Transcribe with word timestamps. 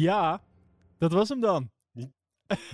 Ja, 0.00 0.42
dat 0.98 1.12
was 1.12 1.28
hem 1.28 1.40
dan. 1.40 1.70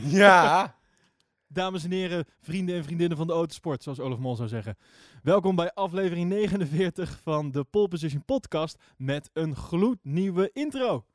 Ja. 0.02 0.78
Dames 1.46 1.84
en 1.84 1.90
heren, 1.90 2.26
vrienden 2.40 2.76
en 2.76 2.84
vriendinnen 2.84 3.16
van 3.16 3.26
de 3.26 3.32
autosport, 3.32 3.82
zoals 3.82 4.00
Olaf 4.00 4.18
Mol 4.18 4.36
zou 4.36 4.48
zeggen. 4.48 4.76
Welkom 5.22 5.56
bij 5.56 5.72
aflevering 5.72 6.28
49 6.28 7.20
van 7.20 7.50
de 7.50 7.64
Pole 7.64 7.88
Position 7.88 8.24
podcast 8.24 8.82
met 8.96 9.30
een 9.32 9.56
gloednieuwe 9.56 10.50
intro. 10.52 11.06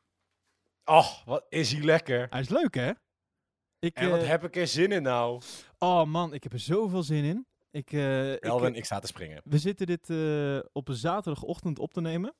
Oh, 0.85 1.25
wat 1.25 1.45
is 1.49 1.71
hij 1.71 1.83
lekker. 1.83 2.27
Hij 2.29 2.39
is 2.39 2.49
leuk, 2.49 2.75
hè? 2.75 2.91
Ik, 3.79 3.95
En 3.95 4.09
wat 4.09 4.21
eh, 4.21 4.27
heb 4.27 4.43
ik 4.43 4.55
er 4.55 4.67
zin 4.67 4.91
in 4.91 5.03
nou. 5.03 5.41
Oh 5.79 6.05
man, 6.05 6.33
ik 6.33 6.43
heb 6.43 6.53
er 6.53 6.59
zoveel 6.59 7.03
zin 7.03 7.23
in. 7.23 7.45
Ik, 7.71 7.91
eh, 7.91 8.33
ik, 8.33 8.43
Elwin, 8.43 8.75
ik 8.75 8.85
sta 8.85 8.99
te 8.99 9.07
springen. 9.07 9.41
we 9.45 9.57
zitten 9.57 9.85
dit 9.85 10.09
eh, 10.09 10.59
op 10.71 10.87
een 10.87 10.95
zaterdagochtend 10.95 11.79
op 11.79 11.93
te 11.93 12.01
nemen. 12.01 12.35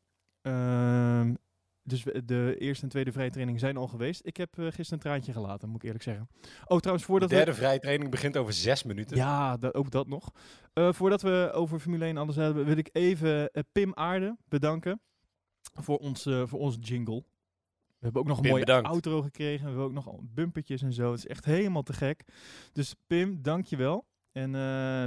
Dus 1.83 2.03
we- 2.03 2.25
de 2.25 2.55
eerste 2.59 2.83
en 2.83 2.89
tweede 2.89 3.11
vrije 3.11 3.29
training 3.29 3.59
zijn 3.59 3.77
al 3.77 3.87
geweest. 3.87 4.21
Ik 4.25 4.37
heb 4.37 4.57
eh, 4.57 4.63
gisteren 4.65 4.93
een 4.93 4.99
traantje 4.99 5.33
gelaten, 5.33 5.67
moet 5.67 5.77
ik 5.77 5.83
eerlijk 5.83 6.03
zeggen. 6.03 6.27
Oh, 6.65 6.77
trouwens, 6.77 7.05
De 7.05 7.11
voordat 7.11 7.29
we... 7.29 7.35
derde 7.35 7.53
vrije 7.53 7.79
training 7.79 8.11
begint 8.11 8.37
over 8.37 8.53
zes 8.53 8.83
minuten. 8.83 9.17
Ja, 9.17 9.57
da- 9.57 9.69
ook 9.71 9.91
dat 9.91 10.07
nog. 10.07 10.31
Eh, 10.73 10.93
voordat 10.93 11.21
we 11.21 11.49
over 11.53 11.79
Formule 11.79 12.05
1 12.05 12.17
alles 12.17 12.35
hebben, 12.35 12.65
wil 12.65 12.77
ik 12.77 12.89
even 12.91 13.51
eh, 13.51 13.63
Pim 13.71 13.93
Aarde 13.93 14.37
bedanken 14.49 15.01
voor, 15.73 15.97
ons, 15.97 16.23
voor 16.23 16.59
onze 16.59 16.79
jingle. 16.79 17.23
We 17.87 18.07
hebben 18.07 18.21
ook 18.21 18.27
nog 18.27 18.35
een 18.37 18.41
Pim, 18.43 18.51
mooie 18.51 18.65
bedankt. 18.65 18.89
outro 18.89 19.21
gekregen. 19.21 19.59
We 19.61 19.67
hebben 19.67 19.85
ook 19.85 20.05
nog 20.05 20.15
bumpertjes 20.21 20.81
en 20.81 20.93
zo. 20.93 21.09
Het 21.11 21.19
is 21.19 21.27
echt 21.27 21.45
helemaal 21.45 21.83
te 21.83 21.93
gek. 21.93 22.23
Dus 22.73 22.95
Pim, 23.07 23.41
dankjewel. 23.41 24.05
En 24.31 24.51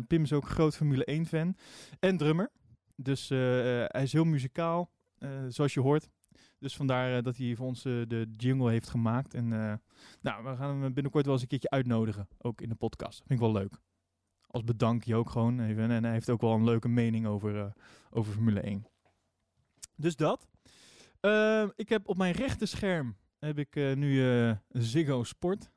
Pim 0.07 0.23
is 0.23 0.33
ook 0.33 0.43
een 0.43 0.49
groot 0.49 0.77
Formule 0.77 1.05
1 1.05 1.27
fan 1.27 1.57
en 2.01 2.17
drummer. 2.17 2.51
Dus 2.97 3.29
hij 3.29 4.03
is 4.03 4.13
heel 4.13 4.25
muzikaal, 4.25 4.91
zoals 5.49 5.75
je 5.75 5.81
hoort. 5.81 6.09
Dus 6.65 6.77
vandaar 6.77 7.17
eh, 7.17 7.23
dat 7.23 7.37
hij 7.37 7.55
voor 7.57 7.67
ons 7.67 7.85
eh, 7.85 7.93
de 8.09 8.35
jingle 8.37 8.71
heeft 8.71 8.89
gemaakt. 8.89 9.35
En 9.35 9.53
eh, 9.53 9.75
nou, 10.21 10.45
we 10.45 10.57
gaan 10.57 10.83
hem 10.83 10.95
binnenkort 10.95 11.25
wel 11.25 11.35
eens 11.35 11.43
een 11.43 11.49
keertje 11.49 11.71
uitnodigen. 11.71 12.29
Ook 12.39 12.61
in 12.61 12.69
de 12.69 12.75
podcast. 12.75 13.19
Vind 13.19 13.31
ik 13.31 13.39
wel 13.39 13.53
leuk. 13.53 13.81
Als 14.47 14.65
bedankje 14.65 15.15
ook 15.15 15.31
gewoon 15.31 15.61
even. 15.61 15.91
En 15.91 16.05
hij 16.05 16.13
heeft 16.13 16.31
ook 16.31 16.41
wel 16.41 16.53
een 16.53 16.65
leuke 16.65 16.89
mening 16.89 17.27
over, 17.27 17.73
over 18.11 18.33
Formule 18.33 18.61
1. 18.61 18.87
Dus 19.97 20.17
dat. 20.17 20.49
Ehm, 21.21 21.69
ik 21.77 21.89
heb 21.89 22.09
op 22.09 22.17
mijn 22.17 22.35
rechterscherm 22.35 23.17
heb 23.39 23.59
ik 23.59 23.75
nu 23.75 24.23
Ziggo 24.69 25.25
Sport 25.25 25.71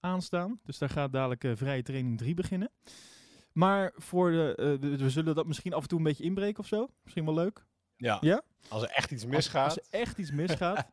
aanstaan. 0.00 0.60
Dus 0.64 0.78
daar 0.78 0.90
gaat 0.90 1.12
dadelijk 1.12 1.58
vrije 1.58 1.82
training 1.82 2.18
3 2.18 2.34
beginnen. 2.34 2.70
Maar 3.52 3.92
voor 3.96 4.30
de, 4.30 4.78
we, 4.80 4.96
we 4.96 5.10
zullen 5.10 5.34
dat 5.34 5.46
misschien 5.46 5.72
af 5.72 5.82
en 5.82 5.88
toe 5.88 5.98
een 5.98 6.04
beetje 6.04 6.24
inbreken 6.24 6.58
of 6.58 6.66
zo. 6.66 6.88
Misschien 7.02 7.24
wel 7.24 7.34
leuk. 7.34 7.66
Ja. 7.98 8.18
Ja? 8.20 8.42
Als 8.68 8.82
er 8.82 8.88
echt 8.88 9.10
iets 9.10 9.24
misgaat. 9.24 9.64
Als, 9.64 9.76
er 9.76 10.00
echt 10.00 10.18
iets 10.18 10.30
misgaat. 10.42 10.90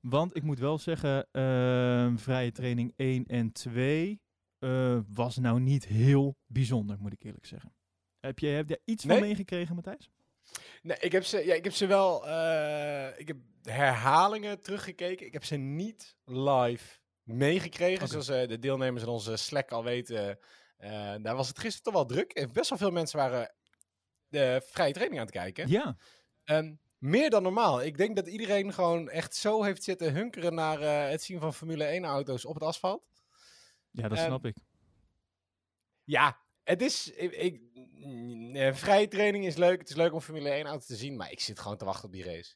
want 0.00 0.36
ik 0.36 0.42
moet 0.42 0.58
wel 0.58 0.78
zeggen, 0.78 1.26
ehm, 1.32 2.16
vrije 2.16 2.52
training 2.52 2.92
1 2.96 3.26
en 3.26 3.52
2 3.52 4.20
eh, 4.58 4.98
was 5.08 5.36
nou 5.36 5.60
niet 5.60 5.86
heel 5.86 6.36
bijzonder, 6.46 6.96
moet 7.00 7.12
ik 7.12 7.22
eerlijk 7.22 7.46
zeggen. 7.46 7.74
Heb 8.20 8.38
je 8.38 8.46
heb 8.46 8.68
jij 8.68 8.80
iets 8.84 9.04
van 9.04 9.20
meegekregen, 9.20 9.74
Matthijs? 9.74 10.10
Nee, 10.82 10.96
ik 11.00 11.12
heb 11.12 11.24
ze, 11.24 11.44
ja, 11.44 11.54
ik 11.54 11.64
heb 11.64 11.72
ze 11.72 11.86
wel. 11.86 12.26
eh, 12.28 13.18
ik 13.20 13.28
heb 13.28 13.36
herhalingen 13.62 14.60
teruggekeken. 14.62 15.26
Ik 15.26 15.32
heb 15.32 15.44
ze 15.44 15.56
niet 15.56 16.16
live 16.24 16.98
meegekregen. 17.22 18.08
Zoals 18.08 18.28
eh, 18.28 18.48
de 18.48 18.58
deelnemers 18.58 19.02
in 19.02 19.08
onze 19.08 19.36
Slack 19.36 19.70
al 19.70 19.84
weten. 19.84 20.38
daar 21.22 21.36
was 21.36 21.48
het 21.48 21.58
gisteren 21.58 21.82
toch 21.82 21.94
wel 21.94 22.04
druk. 22.16 22.32
En 22.32 22.52
best 22.52 22.68
wel 22.68 22.78
veel 22.78 22.90
mensen 22.90 23.18
waren 23.18 23.54
de 24.28 24.62
vrije 24.66 24.92
training 24.92 25.20
aan 25.20 25.26
het 25.26 25.34
kijken. 25.34 25.68
Ja. 25.68 25.96
Ehm, 26.46 26.74
meer 26.98 27.30
dan 27.30 27.42
normaal. 27.42 27.82
Ik 27.82 27.96
denk 27.96 28.16
dat 28.16 28.26
iedereen 28.26 28.72
gewoon 28.72 29.08
echt 29.08 29.34
zo 29.34 29.62
heeft 29.62 29.82
zitten 29.82 30.12
hunkeren 30.12 30.54
naar 30.54 30.80
eh, 30.80 31.10
het 31.10 31.22
zien 31.22 31.40
van 31.40 31.54
Formule 31.54 31.84
1 31.84 32.04
auto's 32.04 32.44
op 32.44 32.54
het 32.54 32.62
asfalt. 32.62 33.02
Ja, 33.90 34.08
dat 34.08 34.18
Ehm, 34.18 34.26
snap 34.26 34.44
ik. 34.46 34.56
Ja, 36.04 36.38
het 36.62 36.82
is. 36.82 37.10
Ik, 37.12 37.32
ik, 37.32 37.60
mm, 37.94 38.54
eh, 38.56 38.74
vrije 38.74 39.08
training 39.08 39.46
is 39.46 39.56
leuk. 39.56 39.78
Het 39.78 39.88
is 39.88 39.96
leuk 39.96 40.12
om 40.12 40.20
Formule 40.20 40.50
1 40.50 40.66
auto 40.66 40.84
te 40.86 40.96
zien. 40.96 41.16
Maar 41.16 41.30
ik 41.30 41.40
zit 41.40 41.60
gewoon 41.60 41.76
te 41.76 41.84
wachten 41.84 42.04
op 42.04 42.12
die 42.12 42.24
race. 42.24 42.54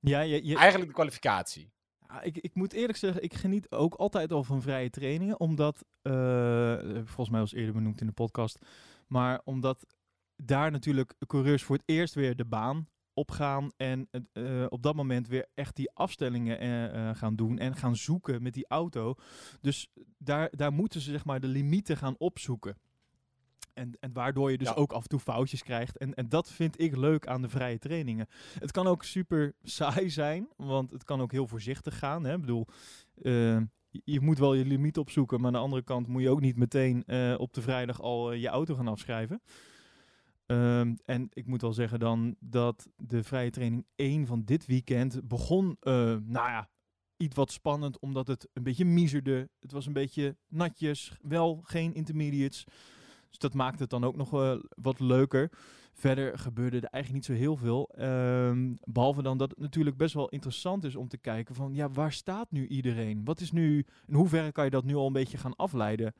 Ja, 0.00 0.20
je, 0.20 0.46
je, 0.46 0.56
Eigenlijk 0.56 0.88
de 0.88 0.94
kwalificatie. 0.94 1.72
Ja, 2.08 2.22
ik, 2.22 2.38
ik 2.38 2.54
moet 2.54 2.72
eerlijk 2.72 2.98
zeggen, 2.98 3.22
ik 3.22 3.34
geniet 3.34 3.70
ook 3.70 3.94
altijd 3.94 4.32
al 4.32 4.44
van 4.44 4.62
vrije 4.62 4.90
trainingen. 4.90 5.40
Omdat, 5.40 5.84
eh, 6.02 6.78
volgens 7.04 7.30
mij 7.30 7.40
was 7.40 7.52
eerder 7.52 7.74
benoemd 7.74 8.00
in 8.00 8.06
de 8.06 8.12
podcast. 8.12 8.58
Maar 9.06 9.40
omdat 9.44 9.86
daar 10.36 10.70
natuurlijk 10.70 11.14
coureurs 11.26 11.62
voor 11.62 11.76
het 11.76 11.84
eerst 11.86 12.14
weer 12.14 12.36
de 12.36 12.44
baan 12.44 12.88
opgaan. 13.16 13.70
En 13.76 14.08
eh, 14.32 14.64
op 14.68 14.82
dat 14.82 14.94
moment 14.94 15.28
weer 15.28 15.46
echt 15.54 15.76
die 15.76 15.90
afstellingen 15.94 16.58
eh, 16.58 17.08
eh, 17.08 17.16
gaan 17.16 17.36
doen. 17.36 17.58
En 17.58 17.76
gaan 17.76 17.96
zoeken 17.96 18.42
met 18.42 18.54
die 18.54 18.66
auto. 18.68 19.14
Dus 19.60 19.88
daar, 20.18 20.48
daar 20.56 20.72
moeten 20.72 21.00
ze 21.00 21.10
zeg 21.10 21.24
maar 21.24 21.40
de 21.40 21.46
limieten 21.46 21.96
gaan 21.96 22.14
opzoeken. 22.18 22.76
En, 23.74 23.96
en 24.00 24.12
waardoor 24.12 24.50
je 24.50 24.58
dus 24.58 24.68
Ja. 24.68 24.74
ook 24.74 24.92
af 24.92 25.02
en 25.02 25.08
toe 25.08 25.20
foutjes 25.20 25.62
krijgt. 25.62 25.96
En, 25.98 26.14
en 26.14 26.28
dat 26.28 26.50
vind 26.52 26.80
ik 26.80 26.96
leuk 26.96 27.26
aan 27.26 27.42
de 27.42 27.48
vrije 27.48 27.78
trainingen. 27.78 28.26
Het 28.58 28.70
kan 28.70 28.86
ook 28.86 29.04
super 29.04 29.54
saai 29.62 30.10
zijn, 30.10 30.48
want 30.56 30.90
het 30.90 31.04
kan 31.04 31.20
ook 31.20 31.32
heel 31.32 31.46
voorzichtig 31.46 31.98
gaan. 31.98 32.24
Hè? 32.24 32.34
Ik 32.34 32.40
bedoel, 32.40 32.66
je- 34.04 34.20
moet 34.20 34.38
wel 34.38 34.54
je 34.54 34.64
limiet 34.64 34.98
opzoeken, 34.98 35.38
maar 35.38 35.46
aan 35.46 35.52
de 35.52 35.58
andere 35.58 35.82
kant 35.82 36.06
moet 36.06 36.22
je 36.22 36.30
ook 36.30 36.40
niet 36.40 36.56
meteen 36.56 37.04
op 37.38 37.52
de 37.54 37.62
vrijdag 37.62 38.00
al 38.00 38.32
je 38.32 38.48
auto 38.48 38.74
gaan 38.74 38.88
afschrijven. 38.88 39.40
Ehm, 40.46 40.94
en 41.04 41.28
ik 41.32 41.46
moet 41.46 41.60
wel 41.60 41.72
zeggen 41.72 41.98
dan 41.98 42.36
dat 42.40 42.88
de 42.96 43.22
vrije 43.24 43.50
training 43.50 43.86
1 43.96 44.26
van 44.26 44.44
dit 44.44 44.66
weekend 44.66 45.28
begon, 45.28 45.76
eh, 45.80 45.92
nou 46.24 46.48
ja, 46.48 46.68
iets 47.16 47.36
wat 47.36 47.52
spannend, 47.52 47.98
omdat 47.98 48.26
het 48.26 48.48
een 48.52 48.62
beetje 48.62 48.84
miezerde. 48.84 49.48
Het 49.60 49.72
was 49.72 49.86
een 49.86 49.92
beetje 49.92 50.36
natjes, 50.48 51.18
wel 51.22 51.60
geen 51.64 51.94
intermediates. 51.94 52.64
Dus 53.28 53.38
dat 53.38 53.54
maakt 53.54 53.78
het 53.78 53.90
dan 53.90 54.04
ook 54.04 54.16
nog 54.16 54.30
wel 54.30 54.62
wat 54.68 55.00
leuker. 55.00 55.50
Verder 55.92 56.38
gebeurde 56.38 56.76
er 56.76 56.88
eigenlijk 56.88 57.28
niet 57.28 57.36
zo 57.36 57.44
heel 57.44 57.56
veel. 57.56 57.88
Ehm, 57.94 58.74
behalve 58.84 59.22
dan 59.22 59.38
dat 59.38 59.50
het 59.50 59.58
natuurlijk 59.58 59.96
best 59.96 60.14
wel 60.14 60.28
interessant 60.28 60.84
is 60.84 60.96
om 60.96 61.08
te 61.08 61.18
kijken 61.18 61.54
van... 61.54 61.74
ja, 61.74 61.90
waar 61.90 62.12
staat 62.12 62.50
nu 62.50 62.66
iedereen? 62.66 63.24
Wat 63.24 63.40
is 63.40 63.52
nu... 63.52 63.84
In 64.06 64.14
hoeverre 64.14 64.52
kan 64.52 64.64
je 64.64 64.70
dat 64.70 64.84
nu 64.84 64.94
al 64.94 65.06
een 65.06 65.12
beetje 65.12 65.38
gaan 65.38 65.56
afleiden? 65.56 66.14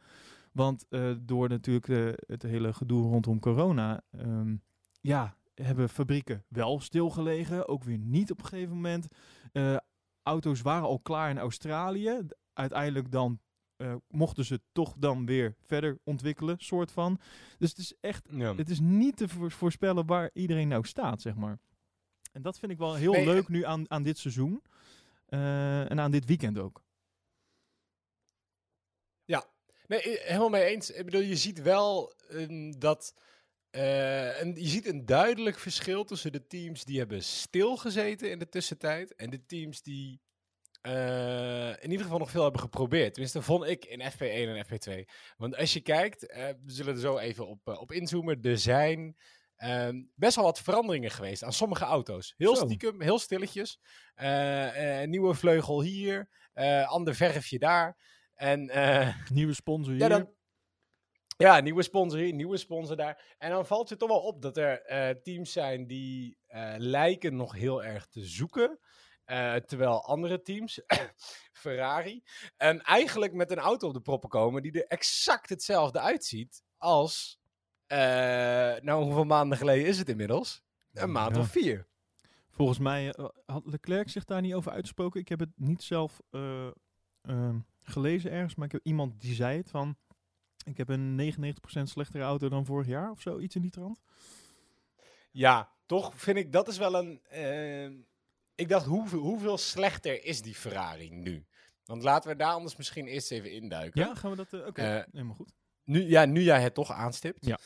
Want 0.56 0.86
eh, 0.88 1.12
door 1.20 1.48
natuurlijk 1.48 1.88
eh, 1.88 2.12
het 2.26 2.42
hele 2.42 2.72
gedoe 2.72 3.02
rondom 3.02 3.40
corona... 3.40 4.02
ehm, 4.10 4.56
ja, 5.00 5.36
hebben 5.54 5.88
fabrieken 5.88 6.44
wel 6.48 6.80
stilgelegen. 6.80 7.68
Ook 7.68 7.84
weer 7.84 7.98
niet 7.98 8.30
op 8.30 8.38
een 8.38 8.44
gegeven 8.46 8.74
moment. 8.74 9.06
Eh, 9.52 9.76
auto's 10.22 10.60
waren 10.62 10.88
al 10.88 10.98
klaar 11.00 11.30
in 11.30 11.38
Australië. 11.38 12.26
Uiteindelijk 12.52 13.10
dan 13.12 13.40
eh, 13.76 13.94
mochten 14.08 14.44
ze 14.44 14.60
toch 14.72 14.94
dan 14.98 15.26
weer 15.26 15.54
verder 15.60 15.98
ontwikkelen, 16.04 16.54
soort 16.58 16.92
van. 16.92 17.18
Dus 17.58 17.68
het 17.70 17.78
is 17.78 17.94
echt 18.00 18.28
Ja. 18.30 18.54
het 18.54 18.68
is 18.70 18.80
niet 18.80 19.16
te 19.16 19.28
voor- 19.28 19.50
voorspellen 19.50 20.06
waar 20.06 20.30
iedereen 20.32 20.68
nou 20.68 20.84
staat, 20.86 21.20
zeg 21.20 21.34
maar. 21.34 21.58
En 22.32 22.42
dat 22.42 22.58
vind 22.58 22.72
ik 22.72 22.78
wel 22.78 22.94
heel 22.94 23.12
Nee, 23.12 23.24
leuk 23.24 23.48
nu 23.48 23.64
aan, 23.64 23.90
aan 23.90 24.02
dit 24.02 24.18
seizoen. 24.18 24.62
Eh, 25.26 25.90
en 25.90 26.00
aan 26.00 26.10
dit 26.10 26.24
weekend 26.24 26.58
ook. 26.58 26.84
Nee, 29.86 30.00
eh, 30.18 30.26
helemaal 30.26 30.48
mee 30.48 30.64
eens. 30.64 30.90
Ik 30.90 31.04
bedoel, 31.04 31.20
je 31.20 31.36
ziet 31.36 31.62
wel 31.62 32.14
dat. 32.78 33.14
eh, 33.70 34.40
een, 34.40 34.54
je 34.54 34.68
ziet 34.68 34.86
een 34.86 35.06
duidelijk 35.06 35.58
verschil 35.58 36.04
tussen 36.04 36.32
de 36.32 36.46
teams 36.46 36.84
die 36.84 36.98
hebben 36.98 37.22
stilgezeten 37.22 38.30
in 38.30 38.38
de 38.38 38.48
tussentijd. 38.48 39.14
En 39.14 39.30
de 39.30 39.46
teams 39.46 39.82
die 39.82 40.20
eh, 40.80 41.68
in 41.68 41.90
ieder 41.90 42.04
geval 42.04 42.18
nog 42.18 42.30
veel 42.30 42.42
hebben 42.42 42.60
geprobeerd. 42.60 43.12
Tenminste, 43.12 43.42
vond 43.42 43.64
ik 43.64 43.84
in 43.84 44.00
FP1 44.12 44.18
en 44.18 44.66
FP2. 44.66 45.04
Want 45.36 45.56
als 45.56 45.72
je 45.72 45.80
kijkt, 45.80 46.20
we 46.20 46.56
zullen 46.66 46.94
er 46.94 47.00
zo 47.00 47.18
even 47.18 47.46
op, 47.46 47.68
op 47.68 47.92
inzoomen. 47.92 48.42
Er 48.42 48.58
zijn 48.58 49.16
ehm, 49.56 50.02
best 50.14 50.36
wel 50.36 50.44
wat 50.44 50.60
veranderingen 50.60 51.10
geweest 51.10 51.42
aan 51.44 51.52
sommige 51.52 51.84
auto's. 51.84 52.34
Heel 52.36 52.56
Zo. 52.56 52.64
stiekem, 52.64 53.00
heel 53.02 53.18
stilletjes. 53.18 53.80
Eh, 54.14 55.02
nieuwe 55.02 55.34
vleugel 55.34 55.82
hier, 55.82 56.28
ander 56.86 57.14
verfje 57.14 57.58
daar. 57.58 57.96
En 58.36 58.68
eh, 58.70 59.14
Nieuwe 59.30 59.54
sponsor 59.54 59.92
hier. 59.92 60.02
ja, 60.02 60.08
dan, 60.08 60.30
ja, 61.36 61.60
nieuwe 61.60 61.82
sponsor 61.82 62.18
hier, 62.20 62.32
nieuwe 62.32 62.56
sponsor 62.56 62.96
daar. 62.96 63.34
En 63.38 63.50
dan 63.50 63.66
valt 63.66 63.88
je 63.88 63.96
toch 63.96 64.08
wel 64.08 64.20
op 64.20 64.42
dat 64.42 64.56
er 64.56 64.82
eh, 64.82 65.08
teams 65.22 65.52
zijn 65.52 65.86
die 65.86 66.38
eh, 66.46 66.74
lijken 66.76 67.36
nog 67.36 67.52
heel 67.52 67.84
erg 67.84 68.06
te 68.06 68.24
zoeken. 68.24 68.78
terwijl 69.66 70.04
andere 70.04 70.42
teams, 70.42 70.80
Ferrari, 71.62 72.22
en 72.56 72.80
eigenlijk 72.82 73.32
met 73.32 73.50
een 73.50 73.58
auto 73.58 73.86
op 73.88 73.94
de 73.94 74.00
proppen 74.00 74.28
komen 74.28 74.62
die 74.62 74.72
er 74.72 74.86
exact 74.86 75.48
hetzelfde 75.48 76.00
uitziet 76.00 76.62
als, 76.76 77.40
nou 77.88 79.02
hoeveel 79.04 79.24
maanden 79.24 79.58
geleden 79.58 79.86
is 79.86 79.98
het 79.98 80.08
inmiddels? 80.08 80.62
Een 80.92 81.12
maand 81.12 81.34
Ja. 81.34 81.40
of 81.40 81.48
vier. 81.48 81.86
Volgens 82.50 82.78
mij 82.78 83.14
had 83.46 83.66
Leclerc 83.66 84.08
zich 84.08 84.24
daar 84.24 84.40
niet 84.40 84.54
over 84.54 84.72
uitgesproken. 84.72 85.20
Ik 85.20 85.28
heb 85.28 85.40
het 85.40 85.50
niet 85.56 85.82
zelf 85.82 86.20
eh, 86.30 86.66
ehm, 87.22 87.58
gelezen 87.88 88.30
ergens, 88.30 88.54
maar 88.54 88.66
ik 88.66 88.72
heb 88.72 88.80
iemand 88.84 89.20
die 89.20 89.34
zei 89.34 89.56
het 89.56 89.70
van... 89.70 89.96
Ik 90.64 90.76
heb 90.76 90.88
een 90.88 91.34
99% 91.78 91.82
slechtere 91.82 92.24
auto 92.24 92.48
dan 92.48 92.64
vorig 92.64 92.86
jaar 92.86 93.10
of 93.10 93.20
zo, 93.20 93.38
iets 93.38 93.54
in 93.56 93.62
die 93.62 93.70
trant. 93.70 94.00
Ja, 95.30 95.72
toch 95.86 96.12
vind 96.16 96.36
ik 96.36 96.52
dat 96.52 96.68
is 96.68 96.78
wel 96.78 96.94
een. 96.94 97.20
eh, 97.28 97.84
ik 98.54 98.68
dacht, 98.68 98.86
hoeveel, 98.86 99.18
hoeveel 99.20 99.58
slechter 99.58 100.24
is 100.24 100.42
die 100.42 100.54
Ferrari 100.54 101.10
nu? 101.10 101.46
Want 101.84 102.02
laten 102.02 102.30
we 102.30 102.36
daar 102.36 102.52
anders 102.52 102.76
misschien 102.76 103.06
eerst 103.06 103.30
even 103.30 103.50
induiken. 103.52 104.00
Ja, 104.00 104.14
gaan 104.14 104.30
we 104.30 104.36
dat... 104.36 104.52
eh, 104.52 104.66
Oké, 104.66 104.82
Eh, 104.82 105.04
helemaal 105.12 105.34
goed. 105.34 105.52
Nu, 105.84 106.02
ja, 106.08 106.24
nu 106.24 106.42
jij 106.42 106.60
het 106.62 106.74
toch 106.74 106.92
aanstipt. 106.92 107.46
Ja. 107.46 107.58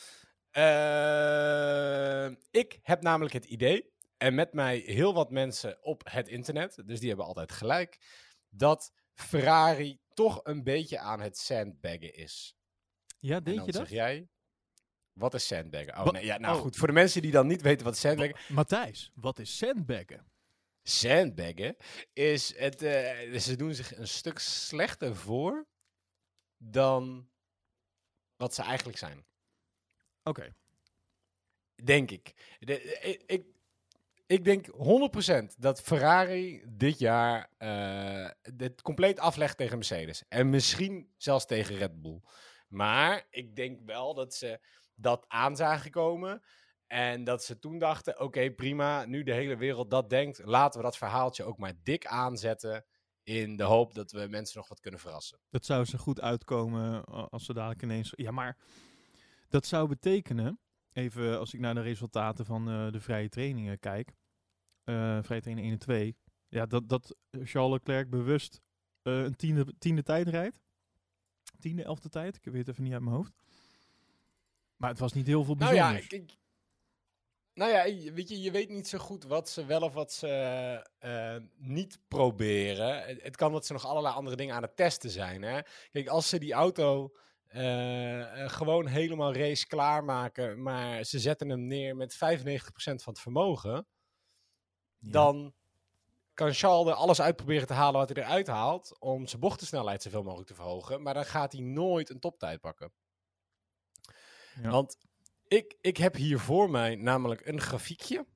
Ik 2.50 2.78
heb 2.82 3.02
namelijk 3.02 3.34
het 3.34 3.44
idee, 3.44 3.92
en 4.16 4.34
met 4.34 4.52
mij 4.52 4.78
heel 4.78 5.14
wat 5.14 5.30
mensen 5.30 5.78
op 5.84 6.02
het 6.10 6.28
internet, 6.28 6.82
dus 6.86 6.98
die 7.00 7.08
hebben 7.08 7.26
altijd 7.26 7.52
gelijk, 7.52 7.98
dat 8.48 8.92
Ferrari 9.14 9.98
toch 10.14 10.40
een 10.44 10.62
beetje 10.64 10.98
aan 10.98 11.20
het 11.20 11.38
sandbaggen 11.38 12.14
is. 12.14 12.54
Ja, 13.18 13.36
En 13.36 13.44
denk 13.44 13.58
je 13.66 13.72
dat? 13.72 13.74
zeg 13.74 13.90
jij, 13.90 14.28
wat 15.12 15.34
is 15.34 15.46
sandbaggen? 15.46 15.92
Oh 15.98 16.04
Wat- 16.04 16.12
nee, 16.12 16.24
ja, 16.24 16.38
nou 16.38 16.56
oh. 16.56 16.60
goed, 16.62 16.76
voor 16.76 16.86
de 16.86 16.92
mensen 16.92 17.22
die 17.22 17.30
dan 17.30 17.46
niet 17.46 17.62
weten 17.62 17.84
wat 17.84 17.96
sandbaggen 17.96 18.54
Matthijs, 18.54 19.10
wat 19.14 19.38
is 19.38 19.56
sandbaggen? 19.56 20.28
Sandbaggen 20.82 21.76
is 22.12 22.56
het. 22.58 22.82
eh, 22.82 23.38
ze 23.38 23.56
doen 23.56 23.74
zich 23.74 23.96
een 23.96 24.08
stuk 24.08 24.38
slechter 24.38 25.16
voor 25.16 25.66
dan 26.56 27.28
wat 28.36 28.54
ze 28.54 28.62
eigenlijk 28.62 28.98
zijn. 28.98 29.24
Oké. 30.22 30.54
Denk 31.84 32.10
ik. 32.10 32.56
De, 32.58 32.82
ik, 33.26 33.44
ik, 34.30 34.44
denk 34.44 34.66
100% 35.52 35.56
dat 35.58 35.82
Ferrari 35.82 36.62
dit 36.68 36.98
jaar 36.98 37.50
eh 37.58 38.28
het 38.56 38.82
compleet 38.82 39.18
aflegt 39.18 39.56
tegen 39.56 39.76
Mercedes. 39.76 40.24
En 40.28 40.50
misschien 40.50 41.12
zelfs 41.16 41.46
tegen 41.46 41.76
Red 41.76 42.02
Bull. 42.02 42.20
Maar 42.68 43.26
ik 43.30 43.56
denk 43.56 43.80
wel 43.86 44.14
dat 44.14 44.34
ze 44.34 44.60
dat 44.94 45.24
aan 45.28 45.56
zagen 45.56 45.90
komen. 45.90 46.42
En 46.86 47.24
dat 47.24 47.44
ze 47.44 47.58
toen 47.58 47.78
dachten: 47.78 48.20
oké, 48.20 48.50
prima. 48.50 49.04
Nu 49.04 49.22
de 49.22 49.32
hele 49.32 49.56
wereld 49.56 49.90
dat 49.90 50.10
denkt. 50.10 50.44
Laten 50.44 50.80
we 50.80 50.86
dat 50.86 50.96
verhaaltje 50.96 51.44
ook 51.44 51.58
maar 51.58 51.74
dik 51.82 52.06
aanzetten. 52.06 52.84
In 53.22 53.56
de 53.56 53.62
hoop 53.62 53.94
dat 53.94 54.12
we 54.12 54.26
mensen 54.28 54.58
nog 54.58 54.68
wat 54.68 54.80
kunnen 54.80 55.00
verrassen. 55.00 55.38
Dat 55.50 55.64
zou 55.64 55.84
ze 55.84 55.98
goed 55.98 56.20
uitkomen 56.20 57.04
als 57.04 57.44
ze 57.44 57.52
dadelijk 57.52 57.82
ineens... 57.82 58.12
Ja, 58.16 58.30
maar 58.30 58.58
dat 59.48 59.66
zou 59.66 59.88
betekenen, 59.88 60.60
even 60.92 61.38
als 61.38 61.54
ik 61.54 61.60
naar 61.60 61.74
de 61.74 61.80
resultaten 61.80 62.44
van 62.44 62.68
eh, 62.68 62.92
de 62.92 63.00
vrije 63.00 63.28
trainingen 63.28 63.78
kijk, 63.78 64.12
vrije 65.22 65.40
training 65.40 65.66
1 65.66 65.72
en 65.72 65.78
2, 65.78 66.16
ja, 66.48 66.66
dat, 66.66 66.88
dat 66.88 67.16
Charles 67.30 67.72
Leclerc 67.72 68.10
bewust 68.10 68.60
eh, 69.02 69.22
een 69.22 69.36
tiende, 69.36 69.74
tiende 69.78 70.02
tijd 70.02 70.28
rijdt. 70.28 70.56
Tiende, 71.60 71.82
elfde 71.84 72.08
tijd, 72.08 72.36
ik 72.36 72.44
weet 72.44 72.56
het 72.56 72.68
even 72.68 72.82
niet 72.82 72.92
uit 72.92 73.02
mijn 73.02 73.14
hoofd. 73.16 73.32
Maar 74.76 74.90
het 74.90 74.98
was 74.98 75.12
niet 75.12 75.26
heel 75.26 75.44
veel 75.44 75.54
Nou 75.54 75.74
ja, 75.74 75.90
bijzonders. 75.92 76.20
ik, 76.22 76.30
ik- 76.30 76.38
nou 77.54 77.70
ja, 77.72 77.84
je- 77.84 78.12
weet 78.12 78.28
je, 78.28 78.40
je 78.40 78.50
weet 78.50 78.68
niet 78.68 78.88
zo 78.88 78.98
goed 78.98 79.24
wat 79.24 79.48
ze 79.48 79.64
wel 79.64 79.80
of 79.80 79.92
wat 79.92 80.12
ze 80.12 80.28
eh, 80.98 81.36
niet 81.56 81.98
proberen. 82.08 83.02
Het, 83.06 83.22
het 83.22 83.36
kan 83.36 83.52
dat 83.52 83.66
ze 83.66 83.72
nog 83.72 83.86
allerlei 83.86 84.14
andere 84.14 84.36
dingen 84.36 84.54
aan 84.54 84.62
het 84.62 84.76
testen 84.76 85.10
zijn. 85.10 85.42
Hè? 85.42 85.60
Kijk, 85.90 86.08
als 86.08 86.28
ze 86.28 86.38
die 86.38 86.52
auto 86.52 87.14
eh, 87.46 88.42
eh, 88.44 88.50
gewoon 88.50 88.86
helemaal 88.86 89.34
race 89.34 89.66
klaarmaken, 89.66 90.62
maar 90.62 91.04
ze 91.04 91.18
zetten 91.18 91.48
hem 91.48 91.66
neer 91.66 91.96
met 91.96 92.14
95% 92.14 93.02
van 93.02 93.12
het 93.12 93.20
vermogen, 93.20 93.86
Ja. 95.00 95.10
dan 95.10 95.54
kan 96.34 96.52
Charles 96.52 96.88
er 96.88 96.94
alles 96.94 97.20
uitproberen 97.20 97.66
te 97.66 97.72
halen 97.72 98.00
wat 98.00 98.08
hij 98.08 98.22
eruit 98.22 98.46
haalt, 98.46 98.96
om 98.98 99.26
zijn 99.26 99.40
bochtensnelheid 99.40 100.02
zoveel 100.02 100.22
mogelijk 100.22 100.48
te 100.48 100.54
verhogen, 100.54 101.02
maar 101.02 101.14
dan 101.14 101.24
gaat 101.24 101.52
hij 101.52 101.60
nooit 101.60 102.10
een 102.10 102.20
toptijd 102.20 102.60
pakken. 102.60 102.92
Ja. 104.62 104.70
Want 104.70 104.96
ik, 105.48 105.76
ik 105.80 105.96
heb 105.96 106.14
hier 106.14 106.38
voor 106.38 106.70
mij 106.70 106.94
namelijk 106.94 107.46
een 107.46 107.60
grafiekje. 107.60 108.26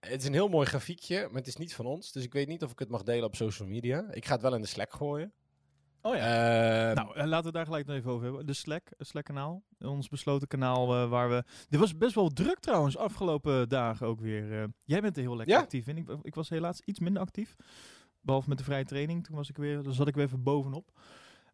Het 0.00 0.20
is 0.20 0.26
een 0.26 0.32
heel 0.32 0.48
mooi 0.48 0.66
grafiekje, 0.66 1.26
maar 1.26 1.36
het 1.36 1.46
is 1.46 1.56
niet 1.56 1.74
van 1.74 1.86
ons. 1.86 2.12
Dus 2.12 2.24
ik 2.24 2.32
weet 2.32 2.48
niet 2.48 2.62
of 2.62 2.70
ik 2.70 2.78
het 2.78 2.88
mag 2.88 3.02
delen 3.02 3.24
op 3.24 3.36
social 3.36 3.68
media. 3.68 4.06
Ik 4.10 4.24
ga 4.24 4.32
het 4.32 4.42
wel 4.42 4.54
in 4.54 4.60
de 4.60 4.66
Slack 4.66 4.92
gooien. 4.92 5.32
Oh 6.02 6.14
ja. 6.16 6.20
Ehm, 6.88 6.94
Nou, 6.94 7.16
eh, 7.16 7.26
laten 7.26 7.46
we 7.46 7.52
daar 7.52 7.64
gelijk 7.64 7.86
nog 7.86 7.96
even 7.96 8.10
over 8.10 8.24
hebben. 8.24 8.46
De 8.46 8.52
Slack, 8.52 8.88
Slack-kanaal. 8.98 9.62
Ons 9.78 10.08
besloten 10.08 10.48
kanaal 10.48 10.94
eh, 10.94 11.08
waar 11.08 11.28
we... 11.28 11.44
Dit 11.68 11.80
was 11.80 11.96
best 11.96 12.14
wel 12.14 12.28
druk 12.28 12.58
trouwens, 12.58 12.96
afgelopen 12.96 13.68
dagen 13.68 14.06
ook 14.06 14.20
weer. 14.20 14.60
eh. 14.62 14.68
jij 14.84 15.00
bent 15.00 15.16
er 15.16 15.22
heel 15.22 15.36
lekker 15.36 15.54
Ja? 15.54 15.60
actief 15.60 15.86
in. 15.86 15.96
Ik, 15.96 16.08
ik 16.22 16.34
was 16.34 16.48
helaas 16.48 16.80
iets 16.84 16.98
minder 17.00 17.22
actief. 17.22 17.56
Behalve 18.20 18.48
met 18.48 18.58
de 18.58 18.64
vrije 18.64 18.84
training. 18.84 19.24
Toen 19.24 19.36
was 19.36 19.48
ik 19.48 19.56
weer, 19.56 19.82
dan 19.82 19.92
zat 19.92 20.08
ik 20.08 20.14
weer 20.14 20.24
even 20.24 20.42
bovenop. 20.42 20.90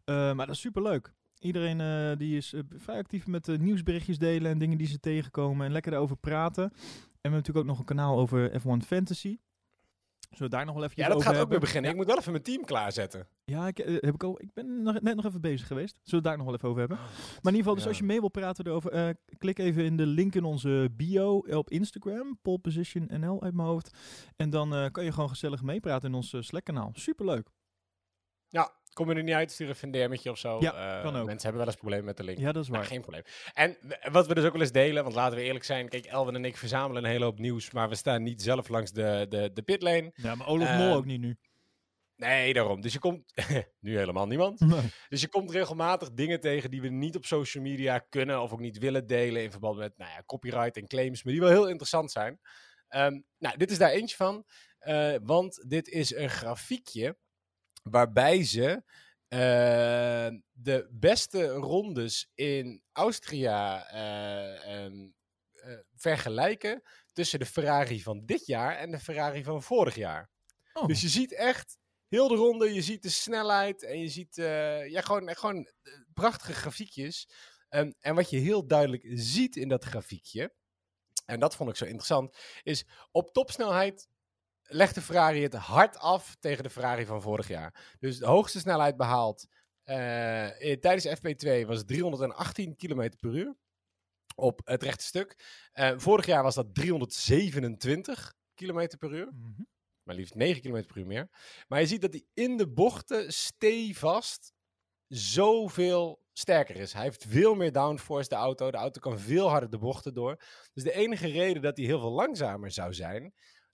Eh, 0.05 0.15
maar 0.15 0.45
dat 0.45 0.55
is 0.55 0.61
superleuk. 0.61 1.13
Iedereen 1.39 1.81
eh, 1.81 2.17
die 2.17 2.37
is 2.37 2.53
vrij 2.77 2.97
actief 2.97 3.27
met 3.27 3.47
nieuwsberichtjes 3.59 4.17
delen 4.17 4.51
en 4.51 4.57
dingen 4.57 4.77
die 4.77 4.87
ze 4.87 4.99
tegenkomen. 4.99 5.65
En 5.65 5.71
lekker 5.71 5.91
daarover 5.91 6.17
praten. 6.17 6.63
En 6.63 6.71
we 6.71 7.09
hebben 7.21 7.39
natuurlijk 7.39 7.57
ook 7.57 7.71
nog 7.71 7.79
een 7.79 7.85
kanaal 7.95 8.17
over 8.17 8.51
F1 8.61 8.85
Fantasy. 8.85 9.37
Zullen 10.33 10.51
we 10.51 10.57
daar 10.57 10.65
nog 10.65 10.75
wel 10.75 10.83
even 10.83 10.95
ja, 11.01 11.07
dat 11.07 11.17
over 11.17 11.31
gaat 11.31 11.41
ook 11.41 11.49
weer 11.49 11.59
beginnen. 11.59 11.91
Ik 11.91 11.97
moet 11.97 12.05
wel 12.05 12.17
even 12.17 12.31
mijn 12.31 12.43
team 12.43 12.65
klaarzetten. 12.65 13.27
Ja, 13.45 13.67
ik, 13.67 13.79
eh, 13.79 13.93
heb 13.99 14.13
ik, 14.13 14.23
al, 14.23 14.41
ik 14.41 14.53
ben 14.53 14.81
nog, 14.81 15.01
net 15.01 15.15
nog 15.15 15.25
even 15.25 15.41
bezig 15.41 15.67
geweest. 15.67 15.99
Zullen 16.03 16.09
we 16.09 16.15
het 16.15 16.23
daar 16.23 16.37
nog 16.37 16.45
wel 16.45 16.55
even 16.55 16.67
over 16.67 16.79
hebben? 16.79 16.97
Maar 16.97 17.07
in 17.53 17.57
ieder 17.57 17.57
geval, 17.59 17.73
dus 17.73 17.83
Ja. 17.83 17.89
als 17.89 17.97
je 17.97 18.03
mee 18.03 18.19
wil 18.19 18.29
praten 18.29 18.65
erover, 18.67 18.91
eh, 18.91 19.09
klik 19.37 19.59
even 19.59 19.83
in 19.83 19.97
de 19.97 20.05
link 20.05 20.35
in 20.35 20.43
onze 20.43 20.89
bio 20.91 21.37
op 21.37 21.69
Instagram, 21.69 22.37
Pole 22.41 22.59
Position 22.59 23.07
NL 23.19 23.43
uit 23.43 23.53
mijn 23.53 23.67
hoofd. 23.67 23.97
En 24.35 24.49
dan 24.49 24.73
eh, 24.75 24.85
kan 24.91 25.03
je 25.03 25.11
gewoon 25.11 25.29
gezellig 25.29 25.61
meepraten 25.61 26.09
in 26.09 26.15
ons 26.15 26.35
Slack-kanaal. 26.39 26.91
Superleuk. 26.93 27.49
Ja, 28.47 28.71
kom 28.93 29.09
je 29.09 29.15
er 29.15 29.23
niet 29.23 29.33
uit, 29.35 29.51
stuur 29.51 29.69
even 29.69 29.93
een 29.93 30.07
DM'tje 30.09 30.31
of 30.31 30.37
zo. 30.37 30.57
Ja, 30.59 30.97
Eh, 30.97 31.03
kan 31.03 31.15
ook. 31.15 31.25
Mensen 31.25 31.41
hebben 31.41 31.57
wel 31.57 31.67
eens 31.67 31.75
problemen 31.75 32.05
met 32.05 32.17
de 32.17 32.23
link. 32.23 32.37
Ja, 32.39 32.51
dat 32.51 32.63
is 32.63 32.67
Nou, 32.69 32.79
waar. 32.79 32.89
geen 32.89 33.01
probleem. 33.01 33.23
En 33.53 33.77
w- 33.81 34.11
wat 34.11 34.27
we 34.27 34.33
dus 34.35 34.43
ook 34.45 34.51
wel 34.51 34.61
eens 34.61 34.71
delen, 34.71 35.03
want 35.03 35.15
laten 35.15 35.37
we 35.37 35.43
eerlijk 35.43 35.65
zijn. 35.65 35.89
Kijk, 35.89 36.05
Elvin 36.05 36.35
en 36.35 36.45
ik 36.45 36.57
verzamelen 36.57 37.03
een 37.03 37.09
hele 37.09 37.25
hoop 37.25 37.39
nieuws, 37.39 37.71
maar 37.71 37.89
we 37.89 37.95
staan 37.95 38.23
niet 38.23 38.41
zelf 38.41 38.67
langs 38.67 38.91
de, 38.91 39.25
de, 39.29 39.49
de 39.53 39.61
pitlane. 39.61 40.11
Ja, 40.15 40.35
maar 40.35 40.47
Olaf 40.47 40.67
Eh, 40.67 40.77
Mol 40.77 40.95
ook 40.95 41.05
niet 41.05 41.19
nu. 41.19 41.37
Nee, 42.15 42.53
daarom. 42.53 42.81
Dus 42.81 42.93
je 42.93 42.99
komt... 42.99 43.33
nu 43.79 43.97
helemaal 43.97 44.27
niemand. 44.27 44.59
Nee. 44.59 44.79
Dus 45.09 45.21
je 45.21 45.29
komt 45.29 45.51
regelmatig 45.51 46.11
dingen 46.11 46.39
tegen 46.39 46.71
die 46.71 46.81
we 46.81 46.89
niet 46.89 47.15
op 47.15 47.25
social 47.25 47.63
media 47.63 47.99
kunnen 47.99 48.41
of 48.41 48.51
ook 48.53 48.59
niet 48.59 48.77
willen 48.77 49.07
delen 49.07 49.43
in 49.43 49.51
verband 49.51 49.77
met 49.77 49.97
nou 49.97 50.11
ja, 50.11 50.23
copyright 50.25 50.77
en 50.77 50.87
claims, 50.87 51.23
maar 51.23 51.33
die 51.33 51.41
wel 51.41 51.51
heel 51.51 51.67
interessant 51.69 52.11
zijn. 52.11 52.39
Ehm, 52.87 53.21
nou, 53.37 53.57
dit 53.57 53.71
is 53.71 53.77
daar 53.77 53.89
eentje 53.89 54.15
van, 54.15 54.45
eh, 54.79 55.15
want 55.23 55.65
dit 55.69 55.87
is 55.87 56.15
een 56.15 56.29
grafiekje 56.29 57.17
waarbij 57.83 58.43
ze 58.43 58.83
eh, 59.27 60.29
de 60.51 60.87
beste 60.91 61.47
rondes 61.47 62.31
in 62.35 62.81
Austria 62.91 63.87
eh, 63.89 64.83
ehm, 64.83 65.07
eh, 65.51 65.77
vergelijken 65.95 66.81
tussen 67.11 67.39
de 67.39 67.45
Ferrari 67.45 68.01
van 68.01 68.25
dit 68.25 68.45
jaar 68.45 68.75
en 68.75 68.91
de 68.91 68.99
Ferrari 68.99 69.43
van 69.43 69.63
vorig 69.63 69.95
jaar. 69.95 70.29
Oh, 70.73 70.87
Dus 70.87 71.01
je 71.01 71.09
ziet 71.09 71.33
echt 71.33 71.77
heel 72.07 72.27
de 72.27 72.35
ronde, 72.35 72.73
je 72.73 72.81
ziet 72.81 73.01
de 73.01 73.09
snelheid 73.09 73.83
en 73.83 73.99
je 73.99 74.07
ziet 74.07 74.37
eh, 74.37 74.89
ja, 74.89 75.01
gewoon, 75.01 75.35
gewoon 75.35 75.71
prachtige 76.13 76.53
grafiekjes. 76.53 77.29
Ehm, 77.69 77.91
en 77.99 78.15
wat 78.15 78.29
je 78.29 78.37
heel 78.37 78.67
duidelijk 78.67 79.03
ziet 79.09 79.55
in 79.55 79.67
dat 79.67 79.83
grafiekje, 79.83 80.53
en 81.25 81.39
dat 81.39 81.55
vond 81.55 81.69
ik 81.69 81.75
zo 81.75 81.85
interessant, 81.85 82.37
is 82.63 82.85
op 83.11 83.33
topsnelheid 83.33 84.07
legt 84.63 84.95
de 84.95 85.01
Ferrari 85.01 85.41
het 85.41 85.53
hard 85.53 85.97
af 85.97 86.35
tegen 86.39 86.63
de 86.63 86.69
Ferrari 86.69 87.05
van 87.05 87.21
vorig 87.21 87.47
jaar. 87.47 87.95
Dus 87.99 88.17
de 88.17 88.25
hoogste 88.25 88.59
snelheid 88.59 88.97
behaald 88.97 89.47
eh, 89.83 90.75
tijdens 90.79 91.07
FP2 91.07 91.65
was 91.65 91.83
318 91.85 92.75
km 92.75 93.09
per 93.19 93.35
uur 93.35 93.55
op 94.35 94.61
het 94.63 94.83
rechte 94.83 95.03
stuk. 95.03 95.35
Eh, 95.71 95.91
vorig 95.95 96.25
jaar 96.25 96.43
was 96.43 96.55
dat 96.55 96.75
327 96.75 98.33
km 98.53 98.87
per 98.99 99.11
uur 99.11 99.29
mhm. 99.33 99.63
maar 100.03 100.15
liefst 100.15 100.35
9 100.35 100.61
km 100.61 100.85
per 100.85 100.97
uur 100.97 101.05
meer. 101.05 101.29
Maar 101.67 101.79
je 101.79 101.87
ziet 101.87 102.01
dat 102.01 102.13
hij 102.13 102.25
in 102.33 102.57
de 102.57 102.69
bochten 102.69 103.33
stevast 103.33 104.53
zoveel 105.07 106.21
sterker 106.33 106.75
is. 106.75 106.93
Hij 106.93 107.03
heeft 107.03 107.25
veel 107.27 107.55
meer 107.55 107.71
downforce, 107.71 108.29
de 108.29 108.35
auto. 108.35 108.71
De 108.71 108.77
auto 108.77 108.99
kan 108.99 109.19
veel 109.19 109.49
harder 109.49 109.69
de 109.69 109.77
bochten 109.77 110.13
door. 110.13 110.41
Dus 110.73 110.83
de 110.83 110.93
enige 110.93 111.27
reden 111.27 111.61
dat 111.61 111.77
hij 111.77 111.85
heel 111.85 111.99
veel 111.99 112.11
langzamer 112.11 112.71
zou 112.71 112.93
zijn... 112.93 113.33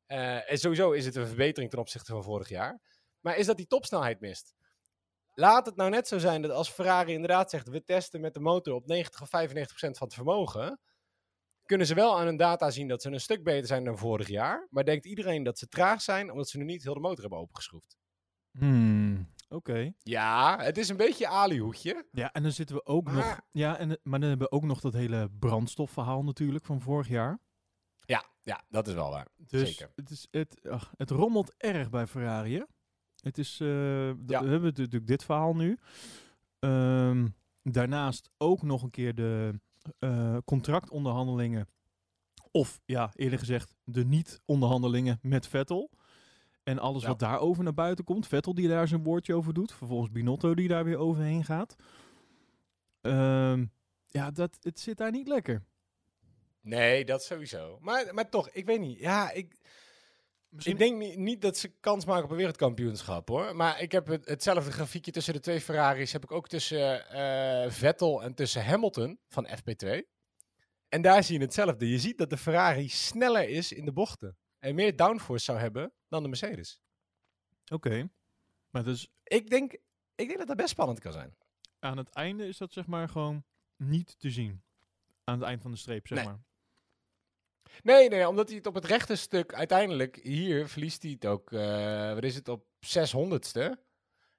eh, 0.09 0.51
en 0.51 0.57
sowieso 0.57 0.91
is 0.91 1.05
het 1.05 1.15
een 1.15 1.27
verbetering 1.27 1.69
ten 1.69 1.79
opzichte 1.79 2.11
van 2.11 2.23
vorig 2.23 2.49
jaar... 2.49 2.81
maar 3.19 3.37
is 3.37 3.45
dat 3.45 3.57
hij 3.57 3.65
topsnelheid 3.65 4.19
mist. 4.19 4.53
Laat 5.33 5.65
het 5.65 5.75
nou 5.75 5.89
net 5.89 6.07
zo 6.07 6.17
zijn 6.17 6.41
dat 6.41 6.51
als 6.51 6.69
Ferrari 6.69 7.13
inderdaad 7.13 7.49
zegt... 7.49 7.67
we 7.69 7.83
testen 7.83 8.21
met 8.21 8.33
de 8.33 8.39
motor 8.39 8.73
op 8.73 8.85
90 8.85 9.21
of 9.21 9.29
95 9.29 9.77
procent 9.77 9.97
van 9.97 10.07
het 10.07 10.15
vermogen 10.15 10.79
kunnen 11.65 11.87
ze 11.87 11.93
wel 11.93 12.19
aan 12.19 12.25
hun 12.25 12.37
data 12.37 12.69
zien 12.69 12.87
dat 12.87 13.01
ze 13.01 13.11
een 13.11 13.19
stuk 13.19 13.43
beter 13.43 13.67
zijn 13.67 13.83
dan 13.83 13.97
vorig 13.97 14.27
jaar. 14.27 14.67
Maar 14.69 14.85
denkt 14.85 15.05
iedereen 15.05 15.43
dat 15.43 15.57
ze 15.57 15.67
traag 15.67 16.01
zijn, 16.01 16.31
omdat 16.31 16.49
ze 16.49 16.57
nu 16.57 16.63
niet 16.63 16.83
heel 16.83 16.93
de 16.93 16.99
motor 16.99 17.21
hebben 17.21 17.39
opengeschroefd. 17.39 17.97
Hmm, 18.51 19.33
Oké. 19.49 19.93
Ja, 20.03 20.57
het 20.59 20.77
is 20.77 20.89
een 20.89 20.97
beetje 20.97 21.27
alihoedje. 21.27 22.07
Ja, 22.11 22.31
en 22.31 22.43
dan 22.43 22.51
zitten 22.51 22.75
we 22.75 22.85
ook 22.85 23.11
nog... 23.11 23.39
Ja, 23.51 23.77
en, 23.77 23.99
maar 24.03 24.19
dan 24.19 24.29
hebben 24.29 24.47
we 24.49 24.55
ook 24.55 24.63
nog 24.63 24.79
dat 24.79 24.93
hele 24.93 25.29
brandstofverhaal 25.39 26.23
natuurlijk 26.23 26.65
van 26.65 26.81
vorig 26.81 27.07
jaar. 27.07 27.39
Ja, 28.09 28.25
ja, 28.41 28.61
dat 28.69 28.87
is 28.87 28.93
wel 28.93 29.09
waar. 29.09 29.27
Dus 29.37 29.67
Zeker. 29.69 29.91
Het, 29.95 30.09
is, 30.09 30.27
het, 30.31 30.69
ach, 30.69 30.93
het 30.97 31.09
rommelt 31.09 31.53
erg 31.57 31.89
bij 31.89 32.07
Ferrari. 32.07 32.55
Hè? 32.55 32.63
Het 33.21 33.37
is, 33.37 33.59
eh, 33.59 34.07
Ja. 34.07 34.13
We 34.25 34.49
hebben 34.49 34.61
natuurlijk 34.75 35.07
dit 35.07 35.23
verhaal 35.23 35.55
nu. 35.55 35.77
Ehm, 36.59 37.27
daarnaast 37.63 38.29
ook 38.37 38.61
nog 38.61 38.83
een 38.83 38.89
keer 38.89 39.15
de 39.15 39.59
eh, 39.99 40.37
contractonderhandelingen. 40.45 41.67
Of 42.51 42.79
ja, 42.85 43.11
eerder 43.15 43.39
gezegd, 43.39 43.75
de 43.83 44.05
niet-onderhandelingen 44.05 45.19
met 45.21 45.47
Vettel. 45.47 45.89
En 46.63 46.79
alles 46.79 47.01
Ja. 47.01 47.07
wat 47.07 47.19
daarover 47.19 47.63
naar 47.63 47.73
buiten 47.73 48.05
komt. 48.05 48.27
Vettel 48.27 48.53
die 48.53 48.67
daar 48.67 48.87
zijn 48.87 49.03
woordje 49.03 49.33
over 49.35 49.53
doet. 49.53 49.71
Vervolgens 49.73 50.11
Binotto 50.11 50.53
die 50.53 50.67
daar 50.67 50.83
weer 50.83 50.97
overheen 50.97 51.45
gaat. 51.45 51.75
Ehm, 53.01 53.65
ja, 54.07 54.31
dat, 54.31 54.57
het 54.61 54.79
zit 54.79 54.97
daar 54.97 55.11
niet 55.11 55.27
lekker. 55.27 55.63
Nee, 56.61 57.05
dat 57.05 57.23
sowieso. 57.23 57.77
Maar, 57.81 58.13
maar 58.13 58.29
toch, 58.29 58.49
ik 58.49 58.65
weet 58.65 58.79
niet. 58.79 58.99
Ja, 58.99 59.31
ik, 59.31 59.55
Misschien- 60.49 60.73
ik 60.73 60.79
denk 60.79 60.97
niet, 60.97 61.17
niet 61.17 61.41
dat 61.41 61.57
ze 61.57 61.71
kans 61.79 62.05
maken 62.05 62.23
op 62.23 62.29
een 62.31 62.37
wereldkampioenschap 62.37 63.27
hoor. 63.29 63.55
Maar 63.55 63.81
ik 63.81 63.91
heb 63.91 64.07
het, 64.07 64.25
hetzelfde 64.25 64.71
grafiekje 64.71 65.11
tussen 65.11 65.33
de 65.33 65.39
twee 65.39 65.61
Ferraris. 65.61 66.11
Heb 66.11 66.23
ik 66.23 66.31
ook 66.31 66.47
tussen 66.47 67.09
eh, 67.09 67.71
Vettel 67.71 68.23
en 68.23 68.33
tussen 68.33 68.65
Hamilton 68.65 69.19
van 69.27 69.47
FP2. 69.47 70.01
En 70.89 71.01
daar 71.01 71.23
zie 71.23 71.37
je 71.37 71.43
hetzelfde. 71.45 71.89
Je 71.89 71.99
ziet 71.99 72.17
dat 72.17 72.29
de 72.29 72.37
Ferrari 72.37 72.89
sneller 72.89 73.49
is 73.49 73.71
in 73.71 73.85
de 73.85 73.91
bochten. 73.91 74.37
En 74.59 74.75
meer 74.75 74.95
downforce 74.95 75.43
zou 75.43 75.59
hebben 75.59 75.91
dan 76.07 76.21
de 76.23 76.29
Mercedes. 76.29 76.81
Oké. 77.73 78.09
Maar 78.69 78.83
dus 78.83 79.07
Ik 79.23 79.49
denk, 79.49 79.73
ik 80.15 80.27
denk 80.27 80.37
dat 80.37 80.47
dat 80.47 80.57
best 80.57 80.69
spannend 80.69 80.99
kan 80.99 81.11
zijn. 81.11 81.35
aan 81.79 81.97
het 81.97 82.09
einde 82.09 82.47
is 82.47 82.57
dat 82.57 82.73
zeg 82.73 82.85
maar 82.87 83.09
gewoon 83.09 83.43
niet 83.75 84.15
te 84.19 84.29
zien. 84.29 84.61
Aan 85.23 85.39
het 85.39 85.47
eind 85.47 85.61
van 85.61 85.71
de 85.71 85.77
streep, 85.77 86.07
zeg 86.07 86.17
Nee. 86.17 86.27
maar. 86.27 86.39
Nee, 87.83 88.09
nee, 88.09 88.27
omdat 88.27 88.47
hij 88.47 88.57
het 88.57 88.67
op 88.67 88.73
het 88.73 88.85
rechte 88.85 89.15
stuk 89.15 89.53
uiteindelijk 89.53 90.19
hier 90.23 90.67
verliest 90.67 91.03
hij 91.03 91.11
het 91.11 91.25
ook. 91.25 91.51
eh 91.51 92.13
wat 92.13 92.23
is 92.23 92.35
het 92.35 92.47
op 92.47 92.65
600ste? 92.79 93.87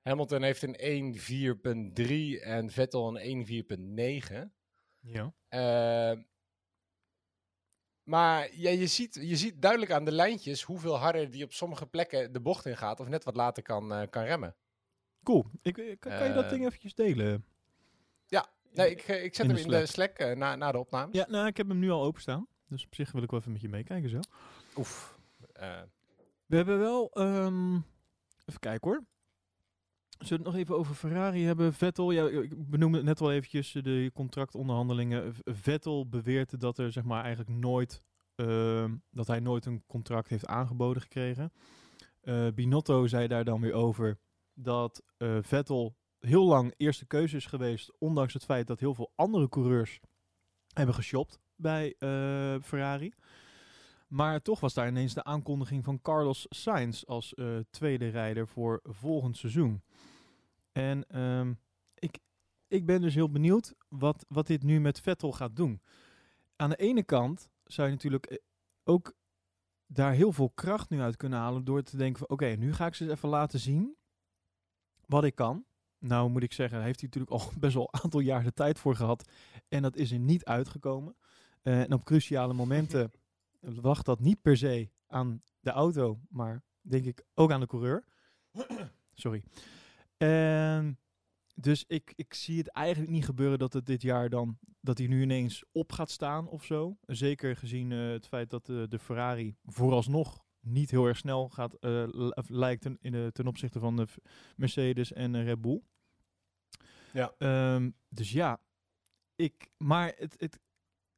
Hamilton 0.02 0.42
heeft 0.42 0.62
een 0.62 1.14
1.4.3 2.36 2.42
en 2.42 2.70
Vettel 2.70 3.20
een 3.20 3.46
1.4.9. 4.28 4.34
Ja. 5.00 5.34
Eh, 5.48 6.18
maar 8.02 8.54
ja, 8.54 8.70
je, 8.70 8.86
ziet, 8.86 9.14
je 9.14 9.36
ziet 9.36 9.62
duidelijk 9.62 9.92
aan 9.92 10.04
de 10.04 10.12
lijntjes 10.12 10.62
hoeveel 10.62 10.96
harder 10.96 11.30
die 11.30 11.44
op 11.44 11.52
sommige 11.52 11.86
plekken 11.86 12.32
de 12.32 12.40
bocht 12.40 12.66
in 12.66 12.76
gaat 12.76 13.00
of 13.00 13.08
net 13.08 13.24
wat 13.24 13.36
later 13.36 13.62
kan, 13.62 13.92
eh, 13.92 14.08
kan 14.10 14.24
remmen. 14.24 14.56
Cool. 15.22 15.44
Ik, 15.62 15.74
kan, 15.74 16.12
kan 16.12 16.26
je 16.26 16.32
dat 16.32 16.50
ding 16.50 16.66
eventjes 16.66 16.94
delen? 16.94 17.44
Nee, 18.72 18.90
ik, 18.90 19.08
ik 19.08 19.34
zet 19.34 19.46
In 19.46 19.54
hem 19.54 19.68
de 19.68 19.74
in 19.74 19.80
de 19.80 19.86
Slack 19.86 20.34
na, 20.36 20.56
na 20.56 20.72
de 20.72 20.78
opname. 20.78 21.12
Ja, 21.12 21.26
nou, 21.28 21.46
ik 21.46 21.56
heb 21.56 21.68
hem 21.68 21.78
nu 21.78 21.90
al 21.90 22.02
openstaan. 22.02 22.46
Dus 22.70 22.84
op 22.84 22.94
zich 22.94 23.12
wil 23.12 23.22
ik 23.22 23.30
wel 23.30 23.40
even 23.40 23.52
met 23.52 23.60
je 23.60 23.68
meekijken 23.68 24.10
zo. 24.10 24.20
Oef. 24.76 25.18
Eh, 25.52 25.80
We 26.46 26.56
hebben 26.56 26.78
wel... 26.78 27.10
ehm, 27.12 27.74
even 28.46 28.60
kijken 28.60 28.88
hoor. 28.90 29.04
Zullen 30.18 30.28
we 30.28 30.34
het 30.34 30.44
nog 30.44 30.54
even 30.54 30.76
over 30.78 30.94
Ferrari 30.94 31.44
hebben? 31.44 31.72
Vettel, 31.74 32.10
ja, 32.10 32.28
ik 32.28 32.70
benoemde 32.70 32.96
het 32.96 33.06
net 33.06 33.20
al 33.20 33.32
eventjes, 33.32 33.74
eh, 33.74 33.82
de 33.82 34.10
contractonderhandelingen. 34.14 35.34
Vettel 35.44 36.08
beweert 36.08 36.60
dat 36.60 36.78
er 36.78 36.92
zeg 36.92 37.04
maar 37.04 37.20
eigenlijk 37.24 37.58
nooit... 37.58 38.02
ehm, 38.34 38.96
dat 39.10 39.26
hij 39.26 39.40
nooit 39.40 39.66
een 39.66 39.84
contract 39.86 40.28
heeft 40.28 40.46
aangeboden 40.46 41.02
gekregen. 41.02 41.52
Eh, 42.20 42.46
Binotto 42.54 43.06
zei 43.06 43.26
daar 43.28 43.44
dan 43.44 43.60
weer 43.60 43.72
over 43.72 44.18
dat 44.54 45.02
eh, 45.16 45.38
Vettel 45.40 45.96
heel 46.18 46.44
lang 46.46 46.74
eerste 46.76 47.06
keuze 47.06 47.36
is 47.36 47.46
geweest, 47.46 47.92
ondanks 47.98 48.32
het 48.32 48.44
feit 48.44 48.66
dat 48.66 48.80
heel 48.80 48.94
veel 48.94 49.12
andere 49.14 49.48
coureurs 49.48 50.00
hebben 50.72 50.94
geshopt 50.94 51.38
bij 51.60 51.94
eh, 51.98 52.56
Ferrari. 52.62 53.12
Maar 54.08 54.42
toch 54.42 54.60
was 54.60 54.74
daar 54.74 54.88
ineens 54.88 55.14
de 55.14 55.24
aankondiging 55.24 55.84
van 55.84 56.00
Carlos 56.02 56.46
Sainz 56.48 57.02
als 57.04 57.34
eh, 57.34 57.58
tweede 57.70 58.08
rijder 58.08 58.48
voor 58.48 58.80
volgend 58.82 59.36
seizoen. 59.36 59.82
En 60.72 61.04
ehm, 61.08 61.52
ik, 61.94 62.18
ik 62.68 62.86
ben 62.86 63.00
dus 63.00 63.14
heel 63.14 63.30
benieuwd 63.30 63.74
wat, 63.88 64.24
wat 64.28 64.46
dit 64.46 64.62
nu 64.62 64.80
met 64.80 65.00
Vettel 65.00 65.32
gaat 65.32 65.56
doen. 65.56 65.82
Aan 66.56 66.70
de 66.70 66.76
ene 66.76 67.02
kant 67.02 67.48
zou 67.64 67.88
je 67.88 67.94
natuurlijk 67.94 68.26
eh, 68.26 68.38
ook 68.84 69.14
daar 69.86 70.12
heel 70.12 70.32
veel 70.32 70.50
kracht 70.50 70.90
nu 70.90 71.00
uit 71.00 71.16
kunnen 71.16 71.38
halen 71.38 71.64
door 71.64 71.82
te 71.82 71.96
denken 71.96 72.18
van 72.18 72.28
oké, 72.28 72.46
nu 72.46 72.72
ga 72.72 72.86
ik 72.86 72.94
ze 72.94 73.10
even 73.10 73.28
laten 73.28 73.58
zien 73.58 73.96
wat 75.06 75.24
ik 75.24 75.34
kan. 75.34 75.64
Nou 75.98 76.30
moet 76.30 76.42
ik 76.42 76.52
zeggen, 76.52 76.82
heeft 76.82 77.00
hij 77.00 77.08
natuurlijk 77.12 77.42
al 77.42 77.52
best 77.60 77.74
wel 77.74 77.88
een 77.90 78.00
aantal 78.00 78.20
jaar 78.20 78.44
de 78.44 78.52
tijd 78.52 78.78
voor 78.78 78.96
gehad. 78.96 79.30
En 79.68 79.82
dat 79.82 79.96
is 79.96 80.12
er 80.12 80.18
niet 80.18 80.44
uitgekomen. 80.44 81.16
Eh, 81.62 81.80
en 81.80 81.92
op 81.92 82.04
cruciale 82.04 82.52
momenten 82.52 83.12
lag 83.82 84.02
dat 84.02 84.20
niet 84.20 84.42
per 84.42 84.56
se 84.56 84.90
aan 85.06 85.42
de 85.60 85.70
auto, 85.70 86.20
maar 86.28 86.62
denk 86.80 87.04
ik 87.04 87.24
ook 87.34 87.52
aan 87.52 87.60
de 87.60 87.66
coureur. 87.66 88.04
Sorry. 89.14 89.42
En 90.16 90.98
dus 91.54 91.84
ik, 91.86 92.12
ik 92.16 92.34
zie 92.34 92.58
het 92.58 92.68
eigenlijk 92.68 93.12
niet 93.12 93.24
gebeuren 93.24 93.58
dat 93.58 93.72
het 93.72 93.86
dit 93.86 94.02
jaar 94.02 94.28
dan, 94.28 94.58
dat 94.80 94.98
hij 94.98 95.06
nu 95.06 95.22
ineens 95.22 95.64
op 95.72 95.92
gaat 95.92 96.10
staan 96.10 96.48
of 96.48 96.64
zo. 96.64 96.96
Zeker 97.06 97.56
gezien 97.56 97.92
eh, 97.92 98.10
het 98.10 98.26
feit 98.26 98.50
dat 98.50 98.66
de, 98.66 98.86
de 98.88 98.98
Ferrari 98.98 99.56
vooralsnog 99.64 100.44
niet 100.60 100.90
heel 100.90 101.06
erg 101.06 101.16
snel 101.16 101.48
gaat, 101.48 101.74
eh, 101.74 102.08
lijkt 102.46 102.82
ten, 102.82 102.98
in 103.00 103.32
ten 103.32 103.46
opzichte 103.46 103.78
van 103.78 103.96
de 103.96 104.06
Mercedes 104.56 105.12
en 105.12 105.34
eh, 105.34 105.44
Red 105.44 105.60
Bull. 105.60 105.82
Ja. 107.12 107.34
Ehm, 107.38 107.90
dus 108.08 108.32
ja, 108.32 108.60
ik, 109.36 109.70
maar 109.76 110.12
het, 110.16 110.34
het, 110.38 110.58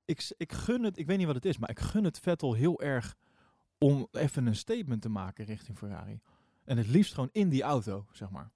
ik, 0.05 0.33
ik 0.37 0.53
gun 0.53 0.83
het, 0.83 0.99
ik 0.99 1.07
weet 1.07 1.17
niet 1.19 1.27
wat 1.27 1.35
het 1.35 1.45
is, 1.45 1.59
maar 1.59 1.71
ik 1.71 1.81
gun 1.81 2.05
het 2.05 2.19
Vettel 2.19 2.55
heel 2.55 2.81
erg 2.81 3.17
om 3.79 4.09
even 4.13 4.47
een 4.47 4.57
statement 4.57 5.03
te 5.03 5.09
maken 5.09 5.45
richting 5.45 5.79
Ferrari. 5.79 6.21
En 6.65 6.77
het 6.77 6.87
liefst 6.87 7.15
gewoon 7.15 7.29
in 7.33 7.49
die 7.49 7.63
auto, 7.63 8.07
zeg 8.13 8.31
maar. 8.31 8.51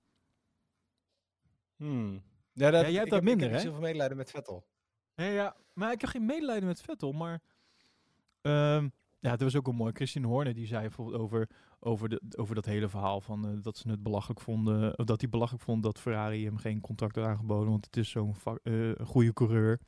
Hmm. 1.76 2.23
Ja, 2.53 2.71
dat, 2.71 2.81
Ja, 2.81 2.88
jij 2.88 2.99
hebt 2.99 3.11
dat 3.11 3.19
heb, 3.19 3.29
minder, 3.29 3.47
ik 3.47 3.53
heb 3.53 3.62
hè? 3.62 3.67
zoveel 3.69 3.83
medelijden 3.83 4.17
met 4.17 4.31
Vettel. 4.31 4.67
Ja, 5.15 5.25
ja, 5.25 5.57
maar 5.73 5.93
ik 5.93 6.00
heb 6.00 6.11
geen 6.11 6.26
medelijden 6.26 6.67
met 6.69 6.81
Vettel, 6.81 7.12
maar... 7.12 7.41
ehm, 8.41 8.88
ja, 9.21 9.31
het 9.31 9.43
was 9.43 9.57
ook 9.57 9.67
wel 9.67 9.75
mooi. 9.75 9.93
Christian 9.93 10.25
Horner 10.25 10.55
die 10.55 10.67
zei 10.67 10.81
bijvoorbeeld 10.83 11.21
over, 11.23 11.49
over, 11.81 12.09
de, 12.09 12.23
over 12.37 12.55
dat 12.55 12.65
hele 12.65 12.88
verhaal 12.88 13.21
van 13.21 13.47
eh, 13.49 13.62
dat 13.62 13.76
ze 13.76 13.91
het 13.91 14.03
belachelijk 14.03 14.41
vonden, 14.41 14.99
of 14.99 15.05
dat 15.05 15.21
hij 15.21 15.31
belachelijk 15.31 15.65
vond 15.65 15.83
dat 15.83 16.00
Ferrari 16.00 16.45
hem 16.45 16.57
geen 16.57 16.81
contract 16.81 17.17
had 17.17 17.25
aangeboden, 17.25 17.71
want 17.71 17.85
het 17.85 17.97
is 17.97 18.11
zo'n 18.11 18.35
eh, 18.62 18.91
goede 19.07 19.33
coureur, 19.33 19.81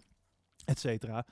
et 0.72 0.78
cetera. 0.78 1.26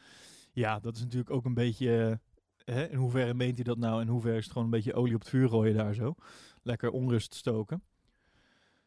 Ja, 0.53 0.79
dat 0.79 0.97
is 0.97 1.03
natuurlijk 1.03 1.31
ook 1.31 1.45
een 1.45 1.55
beetje, 1.55 2.21
eh, 2.65 2.75
hè, 2.75 2.89
in 2.89 2.97
hoeverre 2.97 3.35
meent 3.35 3.55
hij 3.55 3.65
dat 3.65 3.79
nou, 3.79 4.01
in 4.01 4.09
hoeverre 4.09 4.37
is 4.37 4.43
het 4.43 4.53
gewoon 4.53 4.65
een 4.65 4.75
beetje 4.75 4.95
olie 4.95 5.15
op 5.15 5.21
het 5.21 5.29
vuur 5.29 5.49
gooien 5.49 5.75
daar 5.77 5.95
zo. 5.95 6.15
Lekker 6.63 6.91
onrust 6.91 7.35
stoken. 7.35 7.83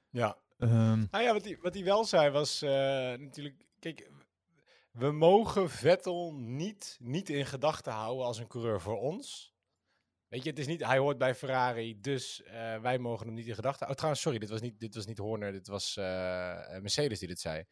Ja. 0.10 0.38
Ehm, 0.58 1.06
Nou 1.12 1.24
ja, 1.24 1.34
wat 1.34 1.44
hij, 1.44 1.58
wat 1.62 1.74
hij 1.74 1.84
wel 1.84 2.06
zei 2.06 2.30
was 2.30 2.62
eh, 2.62 2.70
natuurlijk... 2.70 3.66
Kijk, 3.80 4.12
we 4.92 5.12
mogen 5.12 5.70
Vettel 5.70 6.34
niet, 6.34 6.98
niet 7.00 7.30
in 7.30 7.46
gedachten 7.46 7.92
houden 7.92 8.26
als 8.26 8.38
een 8.38 8.48
coureur 8.48 8.82
voor 8.82 9.00
ons. 9.00 9.54
Weet 10.28 10.44
je, 10.44 10.50
het 10.50 10.60
is 10.60 10.68
niet... 10.68 10.86
Hij 10.86 10.98
hoort 10.98 11.18
bij 11.18 11.36
Ferrari, 11.36 12.02
dus 12.02 12.44
eh, 12.44 12.80
wij 12.80 12.98
mogen 13.00 13.26
hem 13.26 13.36
niet 13.36 13.48
in 13.48 13.56
gedachten 13.56 13.86
houden. 13.86 13.90
Oh, 13.90 13.96
trouwens, 13.96 14.22
sorry, 14.22 14.40
dit 14.40 14.50
was 14.50 14.62
niet, 14.62 14.80
dit 14.80 14.96
was 14.96 15.06
niet 15.06 15.18
Horner, 15.18 15.52
dit 15.52 15.68
was 15.68 15.96
Mercedes 16.82 17.20
die 17.20 17.28
dit 17.28 17.40
zei. 17.40 17.66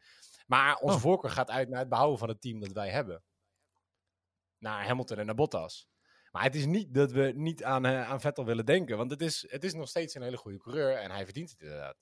Maar 0.48 0.76
onze 0.76 0.96
Oh. 0.96 1.02
voorkeur 1.02 1.30
gaat 1.30 1.50
uit 1.50 1.68
naar 1.68 1.78
het 1.78 1.88
behouden 1.88 2.18
van 2.18 2.28
het 2.28 2.40
team 2.40 2.60
dat 2.60 2.72
wij 2.72 2.88
hebben. 2.90 3.22
Naar 4.58 4.86
Hamilton 4.86 5.18
en 5.18 5.26
naar 5.26 5.34
Bottas. 5.34 5.88
Maar 6.32 6.42
het 6.42 6.54
is 6.54 6.66
niet 6.66 6.94
dat 6.94 7.12
we 7.12 7.32
niet 7.34 7.64
aan, 7.64 7.84
eh, 7.84 8.10
aan 8.10 8.20
Vettel 8.20 8.44
willen 8.44 8.66
denken. 8.66 8.96
Want 8.96 9.10
het 9.10 9.20
is, 9.20 9.46
het 9.50 9.64
is 9.64 9.74
nog 9.74 9.88
steeds 9.88 10.14
een 10.14 10.22
hele 10.22 10.36
goede 10.36 10.58
coureur 10.58 10.96
en 10.96 11.10
hij 11.10 11.24
verdient 11.24 11.50
het 11.50 11.60
inderdaad. 11.62 11.96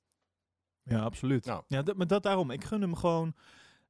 Ja, 0.82 1.00
absoluut. 1.00 1.44
Nou. 1.44 1.62
Ja, 1.66 1.82
dat, 1.82 1.96
maar 1.96 2.06
dat 2.06 2.22
daarom. 2.22 2.50
Ik 2.50 2.64
gun 2.64 2.80
hem 2.80 2.94
gewoon. 2.94 3.34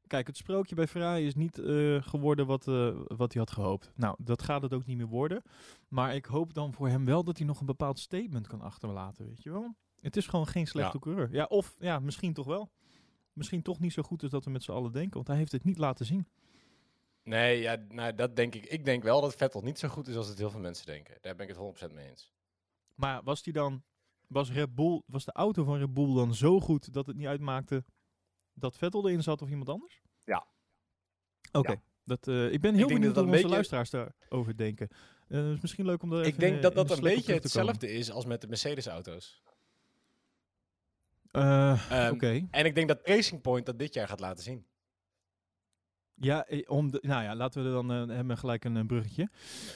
Kijk, 0.07 0.27
het 0.27 0.37
sprookje 0.37 0.75
bij 0.75 0.87
Ferrari 0.87 1.27
is 1.27 1.35
niet 1.35 1.59
eh, 1.59 2.03
geworden 2.03 2.47
wat, 2.47 2.69
eh, 2.69 3.01
wat 3.05 3.33
hij 3.33 3.43
had 3.43 3.51
gehoopt. 3.51 3.93
Nou, 3.95 4.17
dat 4.19 4.43
gaat 4.43 4.63
het 4.63 4.73
ook 4.73 4.87
niet 4.87 4.97
meer 4.97 5.07
worden. 5.07 5.43
Maar 5.89 6.15
ik 6.15 6.25
hoop 6.25 6.55
dan 6.55 6.73
voor 6.73 6.89
hem 6.89 7.05
wel 7.05 7.25
dat 7.25 7.37
hij 7.39 7.47
nog 7.47 7.61
een 7.61 7.67
bepaald 7.67 7.99
statement 7.99 8.47
kan 8.47 8.61
achterlaten, 8.61 9.27
weet 9.27 9.43
je 9.43 9.51
wel. 9.51 9.75
Het 10.01 10.17
is 10.17 10.27
gewoon 10.27 10.47
geen 10.47 10.67
slechte 10.67 10.93
Ja. 10.93 10.99
coureur. 11.03 11.29
Ja, 11.33 11.45
of 11.45 11.77
ja, 11.79 11.99
misschien 11.99 12.33
toch 12.33 12.47
wel. 12.47 12.71
Misschien 13.37 13.63
toch 13.63 13.79
niet 13.81 13.93
zo 13.93 14.03
goed 14.03 14.23
als 14.23 14.31
dat 14.31 14.45
we 14.45 14.51
met 14.51 14.63
z'n 14.63 14.71
allen 14.73 14.93
denken, 14.93 15.15
want 15.15 15.27
hij 15.27 15.37
heeft 15.37 15.53
het 15.53 15.65
niet 15.65 15.79
laten 15.79 16.07
zien. 16.07 16.29
Nee, 17.23 17.61
ja, 17.61 17.77
nou, 17.89 18.15
dat 18.15 18.37
denk 18.37 18.55
ik. 18.55 18.67
Ik 18.67 18.85
denk 18.85 19.03
wel 19.03 19.21
dat 19.21 19.35
Vettel 19.35 19.63
niet 19.63 19.79
zo 19.79 19.89
goed 19.89 20.09
is 20.09 20.17
als 20.17 20.29
het 20.29 20.39
heel 20.39 20.51
veel 20.51 20.61
mensen 20.61 20.87
denken. 20.87 21.19
Daar 21.21 21.35
ben 21.37 21.49
ik 21.49 21.57
het 21.57 21.91
100% 21.91 21.95
mee 21.95 22.09
eens. 22.09 22.33
Maar 22.95 23.23
was 23.23 23.43
die 23.43 23.53
dan, 23.53 23.83
was 24.27 24.53
Red 24.53 24.75
Bull, 24.75 25.03
was 25.07 25.25
de 25.25 25.33
auto 25.33 25.65
van 25.65 25.79
Red 25.79 25.95
Bull 25.95 26.15
dan 26.15 26.35
zo 26.35 26.61
goed 26.61 26.93
dat 26.93 27.07
het 27.07 27.17
niet 27.17 27.27
uitmaakte 27.27 27.85
dat 28.55 28.77
Vettel 28.77 29.09
erin 29.09 29.23
zat 29.23 29.43
of 29.43 29.49
iemand 29.49 29.69
anders? 29.69 30.03
Ja. 30.25 30.47
Oké. 31.53 31.71
Ja. 31.71 31.83
Dat, 32.05 32.29
eh, 32.29 32.53
ik 32.53 32.61
ben 32.61 32.75
heel 32.75 32.87
benieuwd 32.89 33.15
dat 33.15 33.25
onze 33.25 33.37
beetje- 33.37 33.49
luisteraars 33.49 33.91
daarover 33.91 34.57
denken. 34.57 34.89
Eh, 35.29 35.43
het 35.45 35.55
is 35.57 35.61
misschien 35.61 35.87
leuk 35.87 36.03
om 36.03 36.11
daar 36.11 36.21
even 36.21 36.33
Ik 36.33 36.39
denk 36.39 36.63
dat 36.63 36.75
dat 36.75 36.91
een 36.91 37.01
beetje 37.01 37.35
hetzelfde 37.35 37.93
is 37.93 38.11
als 38.11 38.25
met 38.25 38.41
de 38.41 38.49
Mercedes-auto's. 38.49 39.43
Oké. 42.13 42.47
En 42.51 42.65
ik 42.65 42.75
denk 42.75 42.89
dat 42.89 43.01
Racing 43.05 43.41
Point 43.41 43.67
dat 43.67 43.79
dit 43.79 43.95
jaar 43.95 44.09
gaat 44.09 44.21
laten 44.21 44.43
zien. 44.45 44.67
Ja, 46.15 46.45
eh, 46.47 46.71
om 46.71 46.91
de, 46.91 46.99
nou 47.03 47.23
ja, 47.23 47.35
laten 47.37 47.63
we 47.63 47.69
er 47.69 47.75
dan 47.75 47.91
eh, 47.93 47.97
hebben 48.17 48.27
we 48.35 48.37
gelijk 48.37 48.65
een, 48.65 48.87
bruggetje. 48.87 49.29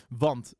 Want 0.09 0.55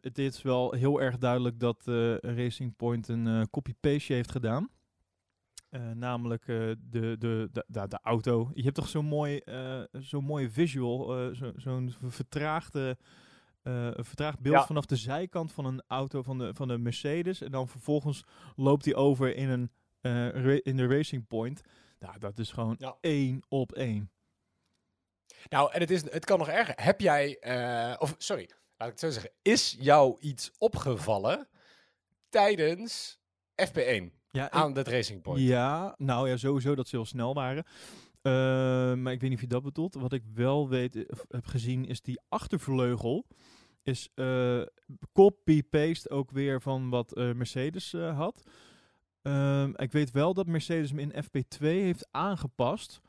het 0.00 0.18
is 0.18 0.42
wel 0.42 0.72
heel 0.72 1.00
erg 1.00 1.18
duidelijk 1.18 1.60
dat 1.60 1.88
eh, 1.88 2.16
Racing 2.16 2.76
Point 2.76 3.08
een 3.08 3.26
eh, 3.26 3.42
copy-paste 3.50 4.12
heeft 4.12 4.30
gedaan. 4.30 4.68
Eh, 5.68 5.90
namelijk 5.90 6.48
eh, 6.48 6.56
de, 6.56 6.76
de, 6.90 7.16
de, 7.18 7.64
de, 7.66 7.88
de 7.88 7.98
auto. 8.02 8.50
Je 8.54 8.62
hebt 8.62 8.74
toch 8.74 8.88
zo'n 8.88 9.04
mooi, 9.06 9.36
eh, 9.38 9.80
zo'n 9.92 10.24
mooie 10.24 10.50
visual, 10.50 11.18
eh, 11.18 11.34
zo- 11.34 11.52
zo'n 11.56 11.92
vertraagde 12.00 12.96
eh, 13.62 13.86
een 13.92 14.04
vertraagd 14.04 14.40
beeld 14.40 14.54
Ja. 14.56 14.66
vanaf 14.66 14.86
de 14.86 14.96
zijkant 14.96 15.52
van 15.52 15.64
een 15.64 15.82
auto 15.86 16.22
van 16.22 16.38
de, 16.38 16.54
van 16.54 16.68
de 16.68 16.78
Mercedes. 16.78 17.40
En 17.40 17.50
dan 17.50 17.68
vervolgens 17.68 18.24
loopt 18.56 18.84
hij 18.84 18.94
over 18.94 19.36
in, 19.36 19.48
een, 19.48 19.70
eh, 20.02 20.58
in 20.62 20.76
de 20.76 20.86
Racing 20.86 21.26
Point. 21.26 21.60
Nou, 21.98 22.18
dat 22.18 22.38
is 22.38 22.50
gewoon 22.50 22.74
Ja. 22.78 22.96
één 23.00 23.42
op 23.48 23.72
één. 23.72 24.10
Nou, 25.48 25.72
en 25.72 25.80
het, 25.80 25.90
is, 25.90 26.02
het 26.10 26.24
kan 26.24 26.38
nog 26.38 26.48
erger. 26.48 26.74
Heb 26.76 27.00
jij, 27.00 27.38
eh, 27.38 27.94
of 27.98 28.14
sorry, 28.18 28.50
laat 28.76 28.88
ik 28.88 28.94
het 28.94 29.00
zo 29.00 29.10
zeggen. 29.10 29.30
Is 29.42 29.76
jou 29.80 30.16
iets 30.20 30.50
opgevallen 30.58 31.48
tijdens 32.28 33.20
FP1 33.54 34.12
Ja, 34.30 34.46
ik- 34.46 34.50
aan 34.52 34.72
dat 34.72 34.88
Racing 34.88 35.22
Point? 35.22 35.40
Ja, 35.46 35.94
nou 35.98 36.28
ja, 36.28 36.36
sowieso 36.36 36.74
dat 36.74 36.88
ze 36.88 36.96
heel 36.96 37.04
snel 37.04 37.34
waren. 37.34 37.64
Eh, 38.22 38.32
maar 38.94 39.12
ik 39.12 39.20
weet 39.20 39.30
niet 39.30 39.34
of 39.34 39.40
je 39.40 39.46
dat 39.46 39.62
bedoelt. 39.62 39.94
Wat 39.94 40.12
ik 40.12 40.22
wel 40.34 40.68
weet, 40.68 41.04
of 41.10 41.24
heb 41.28 41.46
gezien, 41.46 41.84
is 41.84 42.00
die 42.00 42.20
achtervleugel. 42.28 43.26
Is 43.82 44.08
copy-paste 45.12 46.10
ook 46.10 46.30
weer 46.30 46.60
van 46.60 46.88
wat 46.90 47.14
Mercedes 47.16 47.92
had. 47.92 48.42
Ehm, 49.22 49.72
ik 49.76 49.92
weet 49.92 50.10
wel 50.10 50.34
dat 50.34 50.46
Mercedes 50.46 50.90
hem 50.90 50.98
in 50.98 51.24
FP2 51.24 51.58
heeft 51.60 52.08
aangepast. 52.10 53.00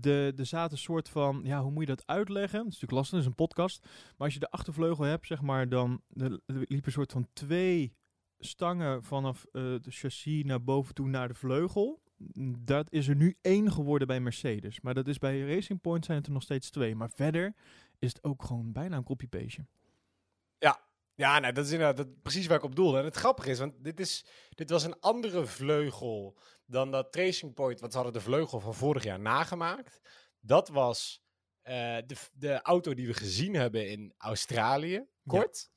De, 0.00 0.32
er 0.36 0.46
zaten 0.46 0.72
een 0.72 0.78
soort 0.78 1.08
van, 1.08 1.40
ja, 1.44 1.62
hoe 1.62 1.70
moet 1.70 1.86
je 1.86 1.94
dat 1.94 2.06
uitleggen? 2.06 2.58
Het 2.58 2.68
is 2.68 2.80
natuurlijk 2.80 2.92
lastig, 2.92 3.12
het 3.12 3.20
is 3.20 3.26
een 3.26 3.46
podcast. 3.46 3.82
Maar 3.84 4.26
als 4.26 4.34
je 4.34 4.40
de 4.40 4.50
achtervleugel 4.50 5.04
hebt, 5.04 5.26
zeg 5.26 5.40
maar, 5.40 5.68
dan 5.68 6.00
er 6.14 6.40
er 6.46 6.64
liep 6.68 6.86
een 6.86 6.92
soort 6.92 7.12
van 7.12 7.28
twee 7.32 7.94
stangen 8.38 9.02
vanaf 9.02 9.44
eh 9.44 9.62
de 9.62 9.90
chassis 9.90 10.44
naar 10.44 10.62
boven 10.62 10.94
toe 10.94 11.08
naar 11.08 11.28
de 11.28 11.34
vleugel. 11.34 12.02
Dat 12.58 12.92
is 12.92 13.08
er 13.08 13.16
nu 13.16 13.36
één 13.40 13.72
geworden 13.72 14.06
bij 14.06 14.20
Mercedes. 14.20 14.80
Maar 14.80 14.94
dat 14.94 15.08
is 15.08 15.18
bij 15.18 15.54
Racing 15.54 15.80
Point 15.80 16.04
zijn 16.04 16.18
het 16.18 16.26
er 16.26 16.32
nog 16.32 16.42
steeds 16.42 16.70
twee. 16.70 16.94
Maar 16.94 17.10
verder 17.10 17.54
is 17.98 18.08
het 18.08 18.24
ook 18.24 18.42
gewoon 18.44 18.72
bijna 18.72 18.96
een 18.96 19.04
copy-paste. 19.04 19.66
Ja, 20.58 20.80
nou, 21.16 21.52
dat 21.52 21.64
is 21.64 21.72
inderdaad 21.72 21.96
dat, 21.96 22.22
precies 22.22 22.46
waar 22.46 22.56
ik 22.56 22.64
op 22.64 22.76
doelde. 22.76 22.98
En 22.98 23.04
het 23.04 23.16
grappige 23.16 23.50
is, 23.50 23.58
want 23.58 23.84
dit, 23.84 24.00
is, 24.00 24.26
dit 24.48 24.70
was 24.70 24.84
een 24.84 25.00
andere 25.00 25.46
vleugel 25.46 26.38
dan 26.66 26.90
dat 26.90 27.14
Racing 27.14 27.54
Point, 27.54 27.80
want 27.80 27.92
ze 27.92 27.98
hadden 27.98 28.16
de 28.16 28.28
vleugel 28.28 28.60
van 28.60 28.74
vorig 28.74 29.04
jaar 29.04 29.20
nagemaakt. 29.20 30.00
Dat 30.40 30.68
was 30.68 31.24
eh, 31.62 31.96
de, 32.06 32.16
de 32.32 32.62
auto 32.62 32.94
die 32.94 33.06
we 33.06 33.14
gezien 33.14 33.54
hebben 33.54 33.90
in 33.90 34.14
Australië, 34.16 35.06
kort. 35.26 35.70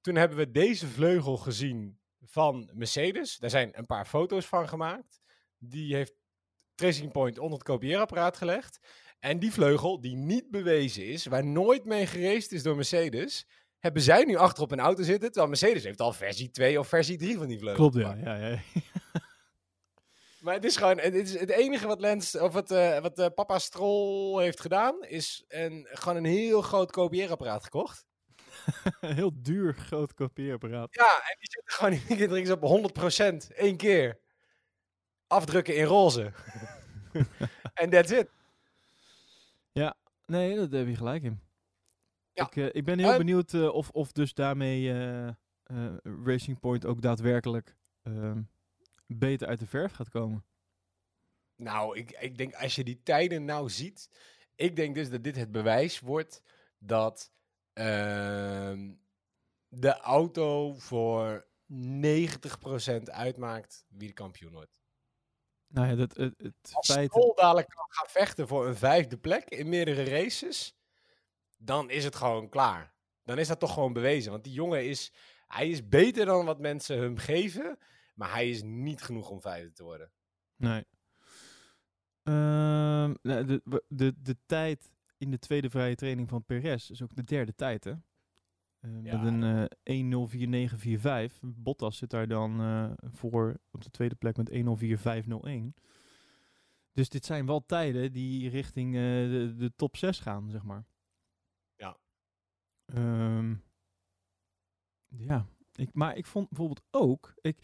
Toen 0.00 0.14
hebben 0.14 0.38
we 0.38 0.50
deze 0.50 0.86
vleugel 0.86 1.36
gezien 1.36 2.00
van 2.20 2.70
Mercedes. 2.72 3.36
Daar 3.36 3.50
zijn 3.50 3.78
een 3.78 3.86
paar 3.86 4.06
foto's 4.06 4.46
van 4.46 4.68
gemaakt. 4.68 5.20
Die 5.58 5.94
heeft 5.94 6.14
Racing 6.74 7.12
Point 7.12 7.38
onder 7.38 7.58
het 7.58 7.68
kopieerapparaat 7.68 8.36
gelegd. 8.36 8.78
En 9.18 9.38
die 9.38 9.52
vleugel, 9.52 10.00
die 10.00 10.16
niet 10.16 10.50
bewezen 10.50 11.06
is, 11.06 11.26
waar 11.26 11.44
nooit 11.44 11.84
mee 11.84 12.06
geraced 12.06 12.52
is 12.52 12.62
door 12.62 12.76
Mercedes, 12.76 13.46
hebben 13.82 14.02
zij 14.02 14.24
nu 14.24 14.36
achter 14.36 14.62
op 14.62 14.72
een 14.72 14.80
auto 14.80 15.02
zitten. 15.02 15.28
Terwijl 15.28 15.48
Mercedes 15.48 15.84
heeft 15.84 16.00
al 16.00 16.12
versie 16.12 16.50
2 16.50 16.78
of 16.78 16.88
versie 16.88 17.18
3 17.18 17.36
van 17.36 17.46
die 17.46 17.58
vleugel. 17.58 17.90
Klopt, 17.90 18.06
ja. 18.06 18.16
ja, 18.24 18.46
ja. 18.46 18.58
Maar 20.40 20.54
het 20.54 20.64
is 20.64 20.76
gewoon, 20.76 20.98
het, 20.98 21.14
is 21.14 21.38
het 21.38 21.50
enige 21.50 21.86
wat 21.86 22.00
Lens, 22.00 22.38
of 22.38 22.52
wat, 22.52 22.70
eh, 22.70 22.98
wat 22.98 23.18
eh, 23.18 23.26
papa 23.34 23.58
Stroll 23.58 24.42
heeft 24.42 24.60
gedaan, 24.60 25.04
is 25.04 25.44
een, 25.48 25.86
gewoon 25.90 26.16
een 26.16 26.24
heel 26.24 26.62
groot 26.62 26.90
kopieerapparaat 26.90 27.64
gekocht. 27.64 28.06
Een 29.00 29.14
heel 29.22 29.30
duur 29.34 29.74
groot 29.74 30.14
kopieerapparaat. 30.14 30.94
Ja, 30.94 31.14
en 31.14 31.36
die 31.38 31.50
zitten 31.50 31.72
gewoon 31.72 31.92
in 31.92 32.16
keer 32.44 32.60
op 32.60 32.92
100%, 33.52 33.56
één 33.56 33.76
keer. 33.76 34.20
Afdrukken 35.26 35.76
in 35.76 35.84
roze. 35.84 36.32
En 37.74 37.90
that's 37.90 38.10
it. 38.10 38.28
Nee, 40.26 40.56
dat 40.56 40.72
heb 40.72 40.86
je 40.86 40.96
gelijk 40.96 41.22
in. 41.22 41.40
Ja. 42.32 42.46
Ik, 42.46 42.56
eh, 42.56 42.68
ik 42.72 42.84
ben 42.84 42.98
heel 42.98 43.08
Ehm, 43.08 43.18
benieuwd 43.18 43.54
eh, 43.54 43.74
of, 43.74 43.90
of 43.90 44.12
dus 44.12 44.34
daarmee 44.34 44.92
eh, 44.92 45.94
Racing 46.24 46.60
Point 46.60 46.86
ook 46.86 47.02
daadwerkelijk 47.02 47.76
ehm, 48.02 48.42
beter 49.06 49.48
uit 49.48 49.58
de 49.58 49.66
verf 49.66 49.92
gaat 49.92 50.08
komen. 50.08 50.44
Nou, 51.56 51.98
ik, 51.98 52.10
ik 52.10 52.38
denk 52.38 52.54
als 52.54 52.74
je 52.74 52.84
die 52.84 53.02
tijden 53.02 53.44
nou 53.44 53.70
ziet, 53.70 54.10
ik 54.54 54.76
denk 54.76 54.94
dus 54.94 55.10
dat 55.10 55.24
dit 55.24 55.36
het 55.36 55.52
bewijs 55.52 56.00
wordt 56.00 56.42
dat 56.78 57.32
ehm, 57.72 58.92
de 59.68 59.96
auto 59.96 60.74
voor 60.74 61.46
90% 61.72 63.02
uitmaakt 63.02 63.86
wie 63.88 64.08
de 64.08 64.14
kampioen 64.14 64.52
wordt. 64.52 64.80
Nou 65.66 65.88
ja, 65.88 65.94
dat, 65.94 66.16
het, 66.16 66.34
het 66.36 66.70
Als 66.72 66.92
feit... 66.92 67.12
Dadelijk 67.34 67.68
kan 67.68 67.86
gaan 67.88 68.08
vechten 68.08 68.48
voor 68.48 68.66
een 68.66 68.76
vijfde 68.76 69.18
plek 69.18 69.50
in 69.50 69.68
meerdere 69.68 70.04
races, 70.04 70.76
dan 71.64 71.90
is 71.90 72.04
het 72.04 72.16
gewoon 72.16 72.48
klaar. 72.48 72.94
Dan 73.24 73.38
is 73.38 73.48
dat 73.48 73.60
toch 73.60 73.72
gewoon 73.72 73.92
bewezen. 73.92 74.30
Want 74.30 74.44
die 74.44 74.52
jongen 74.52 74.88
is, 74.88 75.12
hij 75.46 75.68
is 75.68 75.88
beter 75.88 76.26
dan 76.26 76.44
wat 76.44 76.60
mensen 76.60 76.98
hem 76.98 77.16
geven, 77.16 77.78
maar 78.14 78.32
hij 78.32 78.50
is 78.50 78.62
niet 78.62 79.02
genoeg 79.02 79.30
om 79.30 79.40
vijfde 79.40 79.72
te 79.72 79.82
worden. 79.82 80.12
Nee. 80.56 80.84
Ehm, 82.22 83.14
nou, 83.22 83.44
de, 83.44 83.82
de, 83.88 84.14
de 84.22 84.36
tijd 84.46 84.90
in 85.18 85.30
de 85.30 85.38
tweede 85.38 85.70
vrije 85.70 85.94
training 85.94 86.28
van 86.28 86.44
Perez 86.44 86.90
is 86.90 87.02
ook 87.02 87.14
de 87.14 87.24
derde 87.24 87.54
tijd, 87.54 87.84
hè? 87.84 87.94
Ja. 89.02 89.22
Met 89.22 89.32
een 89.32 89.68
eh 89.82 91.28
1.04945. 91.30 91.38
Bottas 91.40 91.96
zit 91.96 92.10
daar 92.10 92.28
dan 92.28 92.60
eh, 92.60 92.90
voor 93.12 93.60
op 93.70 93.82
de 93.82 93.90
tweede 93.90 94.14
plek 94.14 94.36
met 94.36 94.50
1.04501. 94.50 95.82
Dus 96.92 97.08
dit 97.08 97.24
zijn 97.24 97.46
wel 97.46 97.66
tijden 97.66 98.12
die 98.12 98.48
richting 98.48 98.94
eh, 98.94 99.00
de, 99.02 99.54
de 99.56 99.72
top 99.76 99.96
6 99.96 100.20
gaan, 100.20 100.50
zeg 100.50 100.62
maar. 100.62 100.84
Ja. 102.86 102.94
Ehm, 102.94 103.54
ja, 105.08 105.46
ik, 105.74 105.88
maar 105.92 106.16
ik 106.16 106.26
vond 106.26 106.48
bijvoorbeeld 106.48 106.82
ook... 106.90 107.34
Ik, 107.40 107.58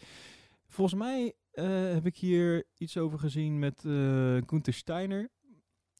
volgens 0.67 0.99
mij 0.99 1.33
eh, 1.51 1.91
heb 1.93 2.05
ik 2.05 2.17
hier 2.17 2.65
iets 2.77 2.97
over 2.97 3.19
gezien 3.19 3.59
met 3.59 3.85
eh 3.85 4.37
Gunther 4.45 4.73
Steiner. 4.73 5.29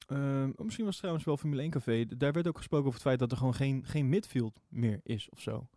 Ehm, 0.07 0.51
misschien 0.55 0.83
was 0.85 0.93
het 0.93 0.97
trouwens 0.97 1.25
wel 1.25 1.37
Formule 1.37 1.61
1 1.61 1.71
Café. 1.71 2.05
Daar 2.05 2.31
werd 2.31 2.47
ook 2.47 2.57
gesproken 2.57 2.85
over 2.87 2.99
het 2.99 3.07
feit 3.07 3.19
dat 3.19 3.31
er 3.31 3.37
gewoon 3.37 3.53
geen, 3.55 3.85
geen 3.85 4.09
midfield 4.09 4.59
meer 4.67 4.99
is 5.03 5.29
of 5.29 5.41
zo. 5.41 5.67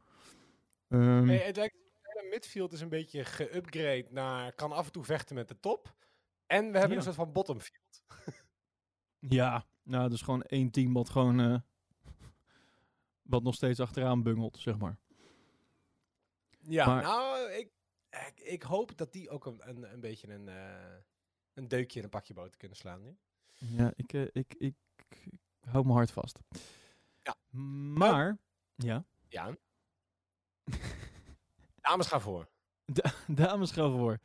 Ehm, 0.89 1.25
Nee, 1.25 1.39
het 1.41 1.57
lijkt 1.57 1.75
het 2.03 2.27
midfield 2.31 2.73
is 2.73 2.81
een 2.81 2.89
beetje 2.89 3.25
geüpgrade 3.25 4.11
naar 4.11 4.53
kan 4.55 4.73
af 4.73 4.87
en 4.87 4.93
toe 4.93 5.05
vechten 5.05 5.35
met 5.35 5.49
de 5.49 5.61
top. 5.61 5.95
En 6.47 6.73
we 6.73 6.79
hebben 6.79 6.91
Ja. 6.91 6.97
een 6.97 7.03
soort 7.03 7.15
van 7.17 7.33
bottomfield. 7.33 8.03
Ja, 9.29 9.67
nou, 9.83 10.11
dus 10.11 10.23
gewoon 10.23 10.43
één 10.43 10.71
team 10.71 10.93
wat 10.93 11.09
gewoon... 11.11 11.65
wat 13.33 13.43
nog 13.43 13.55
steeds 13.55 13.81
achteraan 13.81 14.23
bungelt, 14.23 14.59
zeg 14.59 14.79
maar. 14.79 14.97
Ja, 16.61 16.87
Maar- 16.87 17.03
nou, 17.03 17.51
ik, 17.51 17.71
ik, 18.11 18.41
ik 18.41 18.63
hoop 18.63 18.97
dat 18.97 19.13
die 19.13 19.31
ook 19.31 19.47
een, 19.47 19.69
een, 19.69 19.93
een 19.93 20.01
beetje 20.01 20.33
een, 20.33 20.49
eh, 20.49 20.97
een 21.55 21.69
deukje 21.69 21.99
in 21.99 22.05
een 22.05 22.11
pakje 22.11 22.35
boter 22.35 22.57
kunnen 22.59 22.77
slaan. 22.77 23.03
nu. 23.03 23.17
Ja, 23.59 23.93
ik, 23.97 24.13
eh, 24.13 24.23
ik, 24.33 24.55
ik, 24.59 24.75
ik 25.09 25.19
hou 25.61 25.85
mijn 25.85 25.97
hart 25.97 26.11
vast. 26.11 26.39
Ja. 27.23 27.37
Maar, 27.95 28.39
ja, 28.75 29.05
Ja. 29.29 29.57
Dames 31.81 32.07
gaan 32.07 32.21
voor. 32.21 32.49
dames 33.27 33.71
gaan 33.71 33.93
voor. 33.99 34.19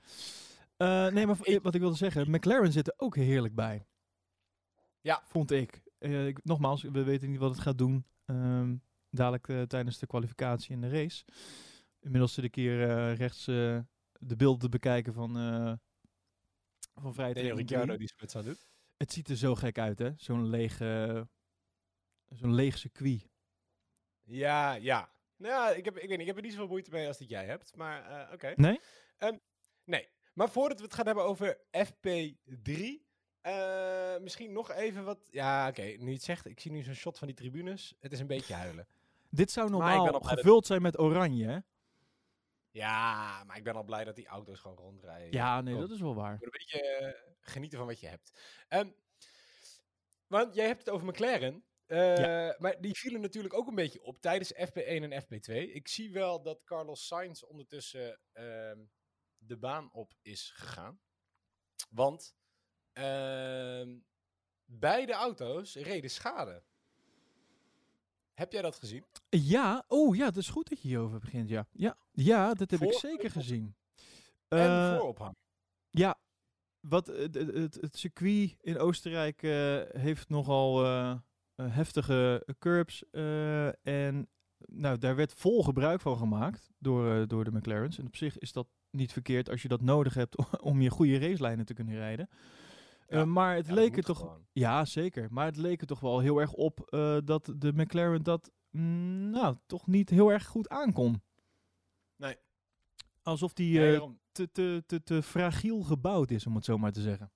Eh, 0.77 1.07
nee, 1.07 1.25
maar 1.27 1.37
Ik- 1.41 1.61
wat 1.63 1.75
ik 1.75 1.81
wilde 1.81 1.95
zeggen, 1.95 2.29
McLaren 2.31 2.71
zit 2.71 2.87
er 2.87 2.93
ook 2.97 3.15
heerlijk 3.15 3.55
bij. 3.55 3.85
Ja. 5.01 5.21
Vond 5.25 5.51
ik. 5.51 5.81
Ik. 5.99 6.43
Nogmaals, 6.43 6.81
we 6.81 7.03
weten 7.03 7.29
niet 7.29 7.39
wat 7.39 7.51
het 7.51 7.59
gaat 7.59 7.77
doen 7.77 8.05
ehm, 8.25 8.75
dadelijk 9.09 9.47
eh, 9.47 9.61
tijdens 9.61 9.99
de 9.99 10.07
kwalificatie 10.07 10.73
en 10.75 10.81
de 10.81 10.89
race. 10.89 11.25
Inmiddels 11.99 12.33
zit 12.33 12.43
ik 12.43 12.55
hier 12.55 12.89
eh, 12.89 13.15
rechts 13.15 13.47
eh, 13.47 13.79
de 14.19 14.35
beelden 14.35 14.59
te 14.59 14.69
bekijken 14.69 15.13
van, 15.13 15.31
van 16.93 17.13
Daniel 17.13 17.33
training 17.33 17.57
Ricciardo 17.57 17.97
die 17.97 18.07
spits 18.07 18.35
aan 18.35 18.43
doet. 18.43 18.69
Het 18.97 19.11
ziet 19.11 19.29
er 19.29 19.37
zo 19.37 19.55
gek 19.55 19.77
uit, 19.79 19.99
hè? 19.99 20.11
Zo'n 20.15 20.49
leeg, 20.49 20.79
eh, 20.79 21.21
zo'n 22.25 22.53
leeg 22.53 22.77
circuit. 22.77 23.29
Ja, 24.23 24.73
ja. 24.73 25.11
Nou 25.35 25.53
ja, 25.53 25.75
ik, 25.75 25.85
heb, 25.85 25.97
ik 25.97 26.09
weet 26.09 26.09
niet, 26.09 26.19
ik 26.19 26.27
heb 26.27 26.35
er 26.35 26.41
niet 26.41 26.51
zoveel 26.51 26.67
moeite 26.67 26.91
mee 26.91 27.07
als 27.07 27.17
dat 27.17 27.29
jij 27.29 27.45
hebt, 27.45 27.75
maar 27.75 28.29
oké. 28.33 28.53
Nee? 28.55 28.79
Nee, 29.83 30.09
maar 30.33 30.49
voordat 30.49 30.77
we 30.77 30.83
het 30.83 30.93
gaan 30.93 31.05
hebben 31.05 31.23
over 31.23 31.57
FP3, 31.71 33.07
eh, 33.41 34.17
misschien 34.17 34.51
nog 34.51 34.71
even 34.71 35.03
wat... 35.03 35.27
Ja, 35.31 35.67
oké, 35.67 35.81
nu 35.81 36.07
je 36.07 36.13
het 36.13 36.23
zegt, 36.23 36.45
ik 36.45 36.59
zie 36.59 36.71
nu 36.71 36.83
zo'n 36.83 36.93
shot 36.93 37.17
van 37.17 37.27
die 37.27 37.35
tribunes. 37.35 37.95
Het 37.99 38.11
is 38.11 38.19
een 38.19 38.27
beetje 38.27 38.53
huilen. 38.53 38.87
Dit 39.37 39.51
zou 39.51 39.69
normaal 39.69 40.19
gevuld 40.19 40.65
zijn 40.65 40.81
met 40.81 40.99
oranje, 40.99 41.45
hè? 41.47 41.57
Ja, 42.69 43.43
maar 43.43 43.57
ik 43.57 43.63
ben 43.63 43.75
al 43.75 43.83
blij 43.83 44.03
dat 44.03 44.15
die 44.15 44.27
auto's 44.27 44.59
gewoon 44.59 44.77
rondrijden. 44.77 45.31
Ja, 45.31 45.61
nee, 45.61 45.73
Kom. 45.73 45.81
dat 45.81 45.91
is 45.91 45.99
wel 46.01 46.15
waar. 46.15 46.31
Een 46.41 46.49
beetje 46.51 46.81
eh, 46.81 47.13
genieten 47.39 47.77
van 47.77 47.87
wat 47.87 47.99
je 47.99 48.07
hebt. 48.07 48.41
Ehm, 48.67 48.89
want 50.27 50.55
jij 50.55 50.65
hebt 50.65 50.79
het 50.79 50.89
over 50.89 51.07
McLaren. 51.07 51.65
eh, 51.85 51.97
Maar 52.57 52.81
die 52.81 52.93
vielen 52.97 53.21
natuurlijk 53.21 53.53
ook 53.53 53.67
een 53.67 53.75
beetje 53.75 54.03
op 54.03 54.21
tijdens 54.21 54.53
FP1 54.53 55.03
en 55.03 55.21
FP2. 55.23 55.53
Ik 55.73 55.87
zie 55.87 56.11
wel 56.11 56.41
dat 56.41 56.63
Carlos 56.63 57.07
Sainz 57.07 57.41
ondertussen 57.43 58.19
ehm, 58.31 58.85
de 59.37 59.57
baan 59.57 59.89
op 59.93 60.13
is 60.21 60.51
gegaan. 60.55 60.99
Want 61.89 62.35
ehm, 62.93 63.99
beide 64.65 65.13
auto's 65.13 65.75
reden 65.75 66.09
schade. 66.09 66.63
Heb 68.37 68.51
jij 68.51 68.61
dat 68.61 68.75
gezien? 68.75 69.05
Ja, 69.29 69.83
oh 69.87 70.15
ja, 70.15 70.25
het 70.25 70.37
is 70.37 70.49
goed 70.49 70.69
dat 70.69 70.81
je 70.81 70.87
hierover 70.87 71.19
begint, 71.19 71.49
ja. 71.49 71.67
Ja, 71.71 71.97
ja 72.11 72.53
dat 72.53 72.71
heb 72.71 72.81
ik 72.81 72.93
zeker 72.93 73.31
gezien. 73.31 73.75
En 74.47 74.59
Eh, 74.59 74.97
voorophangen. 74.97 75.37
Ja, 75.89 76.19
wat, 76.79 77.09
eh, 77.09 77.19
het, 77.19 77.35
het, 77.35 77.75
het 77.81 77.97
circuit 77.97 78.55
in 78.61 78.79
Oostenrijk 78.79 79.43
eh, 79.43 79.81
heeft 80.01 80.29
nogal 80.29 80.83
heftige 81.55 82.47
curbs. 82.59 83.03
en 83.81 84.29
nou, 84.65 84.97
daar 84.97 85.15
werd 85.15 85.33
vol 85.33 85.63
gebruik 85.63 86.01
van 86.01 86.17
gemaakt 86.17 86.69
door, 86.77 87.27
door 87.27 87.43
de 87.43 87.51
McLaren's. 87.51 87.97
En 87.97 88.07
op 88.07 88.15
zich 88.15 88.37
is 88.37 88.51
dat 88.51 88.67
niet 88.89 89.11
verkeerd 89.11 89.49
als 89.49 89.61
je 89.61 89.67
dat 89.67 89.81
nodig 89.81 90.13
hebt 90.13 90.35
om 90.71 90.81
je 90.81 90.89
goede 90.89 91.19
racelijnen 91.19 91.65
te 91.65 91.73
kunnen 91.73 91.95
rijden. 91.95 92.29
Eh, 93.07 93.17
Ja, 93.19 93.25
maar 93.25 93.55
het 93.55 93.67
Ja, 93.67 93.73
leek 93.73 93.97
er 93.97 94.03
toch 94.03 94.17
gewoon. 94.19 94.47
ja, 94.51 94.85
zeker. 94.85 95.27
Maar 95.31 95.45
het 95.45 95.57
leek 95.57 95.81
er 95.81 95.87
toch 95.87 95.99
wel 95.99 96.19
heel 96.19 96.37
erg 96.39 96.53
op 96.53 96.79
eh, 96.79 97.17
dat 97.23 97.53
de 97.57 97.73
McLaren 97.73 98.23
dat 98.23 98.51
mm, 98.69 99.29
nou, 99.29 99.57
toch 99.65 99.87
niet 99.87 100.09
heel 100.09 100.29
erg 100.31 100.45
goed 100.45 100.69
aankon. 100.69 101.21
Nee. 102.15 102.35
Alsof 103.21 103.53
die 103.53 103.79
Nee, 103.79 103.95
eh, 104.01 104.09
te, 104.31 104.51
te, 104.51 104.83
te, 104.85 105.03
te 105.03 105.23
fragiel 105.23 105.81
gebouwd 105.81 106.31
is, 106.31 106.45
om 106.45 106.55
het 106.55 106.65
zo 106.65 106.77
maar 106.77 106.91
te 106.91 107.01
zeggen. 107.01 107.31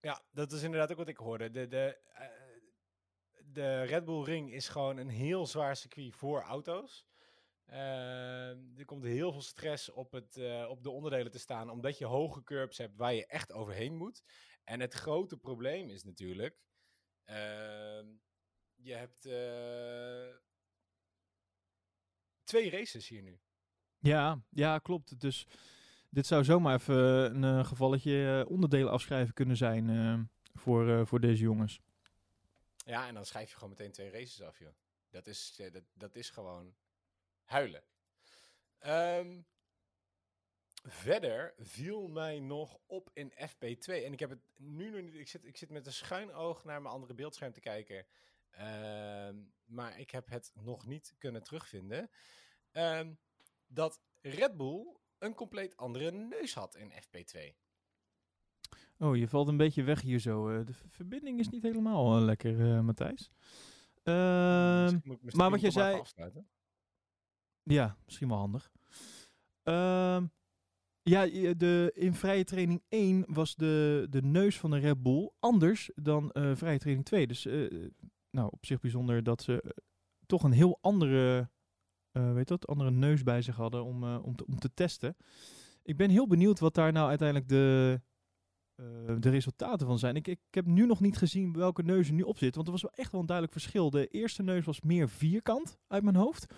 Ja, 0.00 0.22
dat 0.30 0.52
is 0.52 0.62
inderdaad 0.62 0.90
ook 0.90 0.96
wat 0.96 1.08
ik 1.08 1.16
hoorde. 1.16 1.50
De, 1.50 1.66
de, 1.68 1.98
eh, 2.14 2.26
de 3.44 3.82
Red 3.82 4.04
Bull 4.04 4.22
Ring 4.22 4.52
is 4.52 4.68
gewoon 4.68 4.96
een 4.96 5.08
heel 5.08 5.46
zwaar 5.46 5.76
circuit 5.76 6.14
voor 6.14 6.40
auto's. 6.42 7.06
Eh, 7.66 8.48
er 8.78 8.84
komt 8.84 9.04
heel 9.04 9.32
veel 9.32 9.42
stress 9.42 9.90
op, 9.90 10.12
het, 10.12 10.36
eh, 10.36 10.66
op 10.68 10.82
de 10.82 10.90
onderdelen 10.90 11.30
te 11.30 11.38
staan, 11.38 11.70
omdat 11.70 11.98
je 11.98 12.04
hoge 12.04 12.42
curbs 12.44 12.78
hebt 12.78 12.96
waar 12.96 13.14
je 13.14 13.26
echt 13.26 13.52
overheen 13.52 13.96
moet. 13.96 14.22
En 14.66 14.80
het 14.80 14.94
grote 14.94 15.36
probleem 15.36 15.90
is 15.90 16.04
natuurlijk, 16.04 16.56
ehm, 17.24 18.06
je 18.74 18.94
hebt 18.94 19.26
eh, 19.26 20.36
twee 22.44 22.70
races 22.70 23.08
hier 23.08 23.22
nu. 23.22 23.40
Ja, 23.98 24.42
ja, 24.50 24.78
klopt. 24.78 25.20
Dus 25.20 25.46
dit 26.10 26.26
zou 26.26 26.44
zomaar 26.44 26.74
even 26.74 26.96
een 26.96 27.58
eh, 27.58 27.66
gevalletje 27.66 28.42
eh, 28.44 28.50
onderdelen 28.50 28.92
afschrijven 28.92 29.34
kunnen 29.34 29.56
zijn 29.56 30.30
voor, 30.54 31.06
voor 31.06 31.20
deze 31.20 31.42
jongens. 31.42 31.80
Ja, 32.76 33.08
en 33.08 33.14
dan 33.14 33.26
schrijf 33.26 33.48
je 33.48 33.54
gewoon 33.54 33.70
meteen 33.70 33.92
twee 33.92 34.10
races 34.10 34.42
af, 34.42 34.58
joh. 34.58 34.74
Dat 35.10 35.26
is, 35.26 35.60
dat, 35.72 35.82
dat 35.94 36.16
is 36.16 36.30
gewoon 36.30 36.74
huilen. 37.44 37.82
Ehm, 38.78 39.40
verder 40.86 41.54
viel 41.58 42.08
mij 42.08 42.40
nog 42.40 42.78
op 42.86 43.10
in 43.12 43.32
FP2. 43.32 43.84
En 44.04 44.12
ik 44.12 44.20
heb 44.20 44.30
het 44.30 44.42
nu 44.56 44.90
nog 44.90 45.00
niet. 45.00 45.14
Ik 45.14 45.28
zit, 45.28 45.44
ik 45.44 45.56
zit 45.56 45.70
met 45.70 45.86
een 45.86 45.92
schuin 45.92 46.32
oog 46.32 46.64
naar 46.64 46.82
mijn 46.82 46.94
andere 46.94 47.14
beeldscherm 47.14 47.52
te 47.52 47.60
kijken. 47.60 48.06
Ehm, 48.50 49.36
maar 49.64 49.98
ik 50.00 50.10
heb 50.10 50.28
het 50.28 50.52
nog 50.54 50.86
niet 50.86 51.14
kunnen 51.18 51.42
terugvinden. 51.42 52.10
Ehm, 52.70 53.12
dat 53.66 54.00
Red 54.20 54.56
Bull 54.56 54.96
een 55.18 55.34
compleet 55.34 55.76
andere 55.76 56.10
neus 56.10 56.54
had 56.54 56.74
in 56.74 56.92
FP2. 56.92 57.56
Oh, 58.98 59.16
je 59.16 59.28
valt 59.28 59.48
een 59.48 59.56
beetje 59.56 59.82
weg 59.82 60.00
hier 60.00 60.18
zo. 60.18 60.48
eh. 60.48 60.66
de 60.66 60.74
verbinding 60.74 61.38
is 61.38 61.48
niet 61.48 61.62
helemaal 61.62 62.16
eh, 62.16 62.24
lekker, 62.24 62.74
eh, 62.74 62.80
Matthijs. 62.80 63.30
Mijn 64.02 65.02
maar 65.36 65.50
wat 65.50 65.60
je 65.60 65.70
zei-. 65.70 66.02
Ja, 67.62 67.98
misschien 68.04 68.28
wel 68.28 68.38
handig. 68.38 68.72
Ehm, 69.62 70.26
ja, 71.08 71.26
de, 71.54 71.92
in 71.94 72.14
vrije 72.14 72.44
training 72.44 72.82
1 72.88 73.24
was 73.28 73.54
de, 73.54 74.06
de 74.10 74.22
neus 74.22 74.58
van 74.58 74.70
de 74.70 74.78
Red 74.78 75.02
Bull 75.02 75.30
anders 75.38 75.90
dan 75.94 76.30
eh, 76.30 76.50
vrije 76.54 76.78
training 76.78 77.06
2. 77.06 77.26
Dus 77.26 77.46
eh, 77.46 77.88
nou, 78.30 78.48
op 78.52 78.66
zich 78.66 78.80
bijzonder 78.80 79.22
dat 79.22 79.42
ze 79.42 79.62
eh, 79.62 79.70
toch 80.26 80.42
een 80.42 80.52
heel 80.52 80.78
andere, 80.80 81.50
eh, 82.12 82.32
weet 82.32 82.48
dat, 82.48 82.66
andere 82.66 82.90
neus 82.90 83.22
bij 83.22 83.42
zich 83.42 83.56
hadden 83.56 83.84
om, 83.84 84.04
om, 84.04 84.36
te, 84.36 84.46
om 84.46 84.58
te 84.58 84.74
testen. 84.74 85.16
Ik 85.82 85.96
ben 85.96 86.10
heel 86.10 86.26
benieuwd 86.26 86.58
wat 86.58 86.74
daar 86.74 86.92
nou 86.92 87.08
uiteindelijk 87.08 87.48
de, 87.48 88.00
de 89.18 89.30
resultaten 89.30 89.86
van 89.86 89.98
zijn. 89.98 90.16
Ik, 90.16 90.28
ik 90.28 90.40
heb 90.50 90.66
nu 90.66 90.86
nog 90.86 91.00
niet 91.00 91.16
gezien 91.16 91.52
welke 91.52 91.82
neus 91.82 92.08
er 92.08 92.14
nu 92.14 92.22
op 92.22 92.38
zit, 92.38 92.54
want 92.54 92.66
er 92.66 92.72
was 92.72 92.82
wel 92.82 92.94
echt 92.94 93.12
wel 93.12 93.20
een 93.20 93.26
duidelijk 93.26 93.58
verschil. 93.58 93.90
De 93.90 94.06
eerste 94.06 94.42
neus 94.42 94.64
was 94.64 94.80
meer 94.80 95.08
vierkant 95.08 95.78
uit 95.86 96.02
mijn 96.02 96.16
hoofd. 96.16 96.54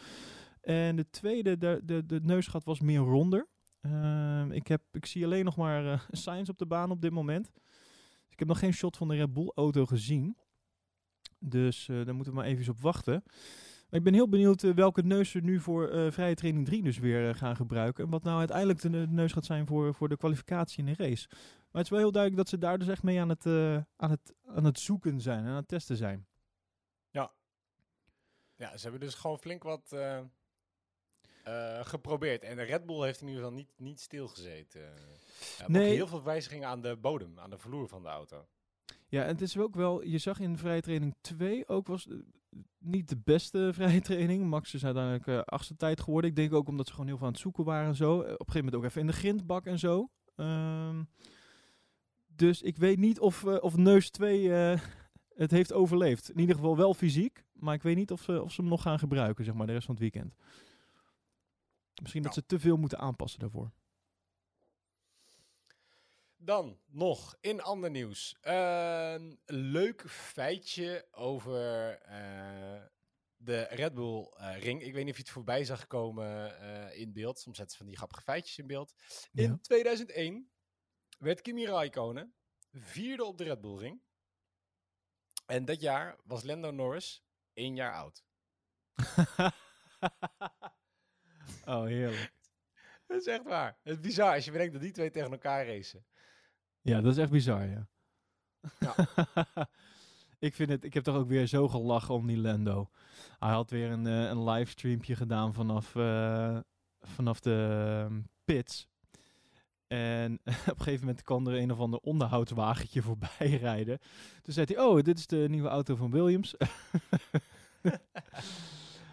En 0.60 0.96
de 0.96 1.10
tweede, 1.10 1.58
de, 1.58 1.80
de, 1.84 2.06
de 2.06 2.20
neusgat 2.22 2.64
was 2.64 2.80
meer 2.80 3.00
ronder. 3.00 3.48
Ehm, 3.80 4.50
ik, 4.50 4.66
heb, 4.66 4.82
ik 4.92 5.06
zie 5.06 5.24
alleen 5.24 5.44
nog 5.44 5.56
maar 5.56 6.06
signs 6.10 6.48
op 6.48 6.58
de 6.58 6.66
baan 6.66 6.90
op 6.90 7.00
dit 7.00 7.10
moment. 7.10 7.50
Dus 7.52 8.30
ik 8.30 8.38
heb 8.38 8.48
nog 8.48 8.58
geen 8.58 8.72
shot 8.72 8.96
van 8.96 9.08
de 9.08 9.14
Red 9.14 9.32
Bull 9.32 9.52
auto 9.54 9.86
gezien. 9.86 10.36
Dus 11.38 11.88
eh, 11.88 12.04
daar 12.04 12.14
moeten 12.14 12.32
we 12.32 12.38
maar 12.38 12.48
even 12.48 12.72
op 12.72 12.80
wachten. 12.80 13.22
Maar 13.90 13.98
ik 13.98 14.04
ben 14.04 14.14
heel 14.14 14.28
benieuwd 14.28 14.62
eh, 14.62 14.74
welke 14.74 15.02
neus 15.02 15.30
ze 15.30 15.40
nu 15.40 15.60
voor 15.60 16.12
vrije 16.12 16.34
training 16.34 16.66
3 16.66 16.82
dus 16.82 16.98
weer 16.98 17.34
gaan 17.34 17.56
gebruiken. 17.56 18.04
En 18.04 18.10
wat 18.10 18.22
nou 18.22 18.38
uiteindelijk 18.38 18.80
de, 18.80 18.88
neus 18.88 19.32
gaat 19.32 19.44
zijn 19.44 19.66
voor, 19.66 19.94
voor 19.94 20.08
de 20.08 20.16
kwalificatie 20.16 20.78
in 20.78 20.92
de 20.92 21.04
race. 21.04 21.26
Maar 21.28 21.82
het 21.82 21.84
is 21.84 21.90
wel 21.90 21.98
heel 21.98 22.12
duidelijk 22.12 22.42
dat 22.42 22.50
ze 22.50 22.58
daar 22.58 22.78
dus 22.78 22.88
echt 22.88 23.02
mee 23.02 23.20
aan 23.20 23.28
het, 23.28 23.46
aan 23.96 24.10
het, 24.10 24.34
aan 24.46 24.64
het 24.64 24.78
zoeken 24.78 25.20
zijn 25.20 25.44
en 25.44 25.50
aan 25.50 25.56
het 25.56 25.68
testen 25.68 25.96
zijn. 25.96 26.26
Ja, 28.58 28.76
ze 28.76 28.82
hebben 28.82 29.00
dus 29.00 29.14
gewoon 29.14 29.38
flink 29.38 29.62
wat 29.62 29.96
eh, 31.48 31.84
geprobeerd. 31.84 32.42
En 32.42 32.56
de 32.56 32.62
Red 32.62 32.86
Bull 32.86 33.04
heeft 33.04 33.20
in 33.20 33.26
ieder 33.28 33.42
geval 33.42 33.56
niet, 33.56 33.70
niet 33.76 34.00
stilgezeten. 34.00 34.82
Ook 35.62 35.68
Nee. 35.68 35.94
heel 35.94 36.06
veel 36.06 36.22
wijzigingen 36.22 36.68
aan 36.68 36.80
de 36.82 36.96
bodem, 36.96 37.38
aan 37.38 37.50
de 37.50 37.58
vloer 37.58 37.88
van 37.88 38.02
de 38.02 38.08
auto. 38.08 38.46
Ja, 39.08 39.22
en 39.22 39.28
het 39.28 39.40
is 39.40 39.58
ook 39.58 39.74
wel, 39.74 40.04
je 40.04 40.18
zag 40.18 40.40
in 40.40 40.58
vrije 40.58 40.80
training 40.80 41.14
2 41.20 41.68
ook 41.68 41.86
was 41.86 42.06
eh, 42.08 42.14
niet 42.78 43.08
de 43.08 43.16
beste 43.24 43.70
vrije 43.74 44.00
training. 44.00 44.44
Max 44.44 44.74
is 44.74 44.84
uiteindelijk 44.84 45.26
eh 45.26 45.40
achtste 45.40 45.76
tijd 45.76 46.00
geworden. 46.00 46.30
Ik 46.30 46.36
denk 46.36 46.52
ook 46.52 46.68
omdat 46.68 46.86
ze 46.86 46.92
gewoon 46.92 47.06
heel 47.06 47.16
veel 47.16 47.26
aan 47.26 47.32
het 47.32 47.42
zoeken 47.42 47.64
waren 47.64 47.88
en 47.88 47.94
zo. 47.96 48.12
Op 48.18 48.24
een 48.24 48.28
gegeven 48.30 48.54
moment 48.56 48.74
ook 48.74 48.84
even 48.84 49.00
in 49.00 49.06
de 49.06 49.12
grindbak 49.12 49.66
en 49.66 49.78
zo. 49.78 50.10
Ehm, 50.36 51.02
dus 52.26 52.62
ik 52.62 52.76
weet 52.76 52.98
niet 52.98 53.20
of, 53.20 53.44
of 53.44 53.76
Neus 53.76 54.10
2 54.10 54.52
eh, 54.54 54.80
het 55.42 55.50
heeft 55.50 55.72
overleefd. 55.72 56.30
In 56.30 56.38
ieder 56.38 56.54
geval 56.54 56.76
wel 56.76 56.94
fysiek, 56.94 57.44
maar 57.52 57.74
ik 57.74 57.82
weet 57.82 57.96
niet 57.96 58.10
of 58.12 58.22
ze, 58.22 58.42
of 58.42 58.52
ze 58.52 58.60
hem 58.60 58.70
nog 58.70 58.82
gaan 58.82 58.98
gebruiken, 58.98 59.44
zeg 59.44 59.54
maar, 59.54 59.66
de 59.66 59.72
rest 59.72 59.86
van 59.86 59.94
het 59.94 60.02
weekend. 60.02 60.34
Misschien 62.00 62.22
dat 62.22 62.34
Nou. 62.34 62.44
ze 62.44 62.54
te 62.56 62.60
veel 62.60 62.76
moeten 62.76 62.98
aanpassen 62.98 63.40
daarvoor. 63.40 63.70
Dan 66.36 66.78
nog 66.86 67.36
in 67.40 67.62
ander 67.62 67.90
nieuws. 67.90 68.36
Een 68.40 69.40
leuk 69.46 70.10
feitje 70.10 71.08
over 71.10 71.90
eh, 72.00 72.82
de 73.36 73.62
Red 73.62 73.94
Bull 73.94 74.32
eh, 74.36 74.58
ring. 74.62 74.82
Ik 74.82 74.92
weet 74.92 75.02
niet 75.04 75.10
of 75.12 75.16
je 75.18 75.22
het 75.22 75.32
voorbij 75.32 75.64
zag 75.64 75.86
komen 75.86 76.60
eh, 76.60 77.00
in 77.00 77.12
beeld. 77.12 77.38
Soms 77.38 77.56
zetten 77.56 77.72
ze 77.76 77.82
van 77.82 77.86
die 77.86 77.96
grappige 77.96 78.22
feitjes 78.22 78.58
in 78.58 78.66
beeld. 78.66 78.94
In 79.32 79.42
Ja. 79.50 79.58
2001 79.62 80.50
werd 81.18 81.40
Kimi 81.40 81.66
Raikkonen 81.66 82.34
vierde 82.72 83.24
op 83.24 83.38
de 83.38 83.44
Red 83.44 83.60
Bull 83.60 83.76
ring. 83.78 84.02
En 85.46 85.64
dat 85.64 85.80
jaar 85.80 86.16
was 86.24 86.42
Lando 86.42 86.70
Norris 86.70 87.24
één 87.52 87.74
jaar 87.74 87.94
oud. 87.94 88.24
oh, 91.64 91.84
heerlijk. 91.84 92.32
Dat 93.06 93.20
is 93.20 93.26
echt 93.26 93.44
waar. 93.44 93.78
Het 93.82 93.96
is 93.96 94.00
bizar 94.00 94.34
als 94.34 94.44
je 94.44 94.50
bedenkt 94.50 94.72
dat 94.72 94.82
die 94.82 94.92
twee 94.92 95.10
tegen 95.10 95.30
elkaar 95.30 95.66
racen. 95.66 96.04
Ja, 96.80 97.00
dat 97.00 97.12
is 97.12 97.18
echt 97.18 97.30
bizar, 97.30 97.66
ja. 97.66 97.88
Ja. 98.78 98.94
ik 100.48 100.54
vind 100.54 100.70
het, 100.70 100.84
ik 100.84 100.94
heb 100.94 101.02
toch 101.02 101.16
ook 101.16 101.28
weer 101.28 101.46
zo 101.46 101.68
gelachen 101.68 102.14
om 102.14 102.26
die 102.26 102.38
Lando. 102.38 102.90
Hij 103.38 103.50
had 103.50 103.70
weer 103.70 103.90
een, 103.90 104.06
eh, 104.06 104.22
een 104.22 104.44
livestreampje 104.44 105.16
gedaan 105.16 105.54
vanaf, 105.54 105.96
eh, 105.96 106.58
vanaf 107.00 107.40
de 107.40 107.68
ehm, 108.04 108.20
pits. 108.44 108.88
En 109.86 110.32
op 110.44 110.78
een 110.78 110.78
gegeven 110.78 111.06
moment 111.06 111.22
kwam 111.22 111.46
er 111.46 111.54
een 111.54 111.72
of 111.72 111.78
ander 111.78 112.00
onderhoudswagentje 112.00 113.02
voorbij 113.02 113.56
rijden. 113.60 113.98
Toen 114.42 114.54
zei 114.54 114.66
hij, 114.68 114.84
oh, 114.84 115.02
dit 115.02 115.18
is 115.18 115.26
de 115.26 115.46
nieuwe 115.48 115.68
auto 115.68 115.96
van 115.96 116.10
Williams. 116.10 116.54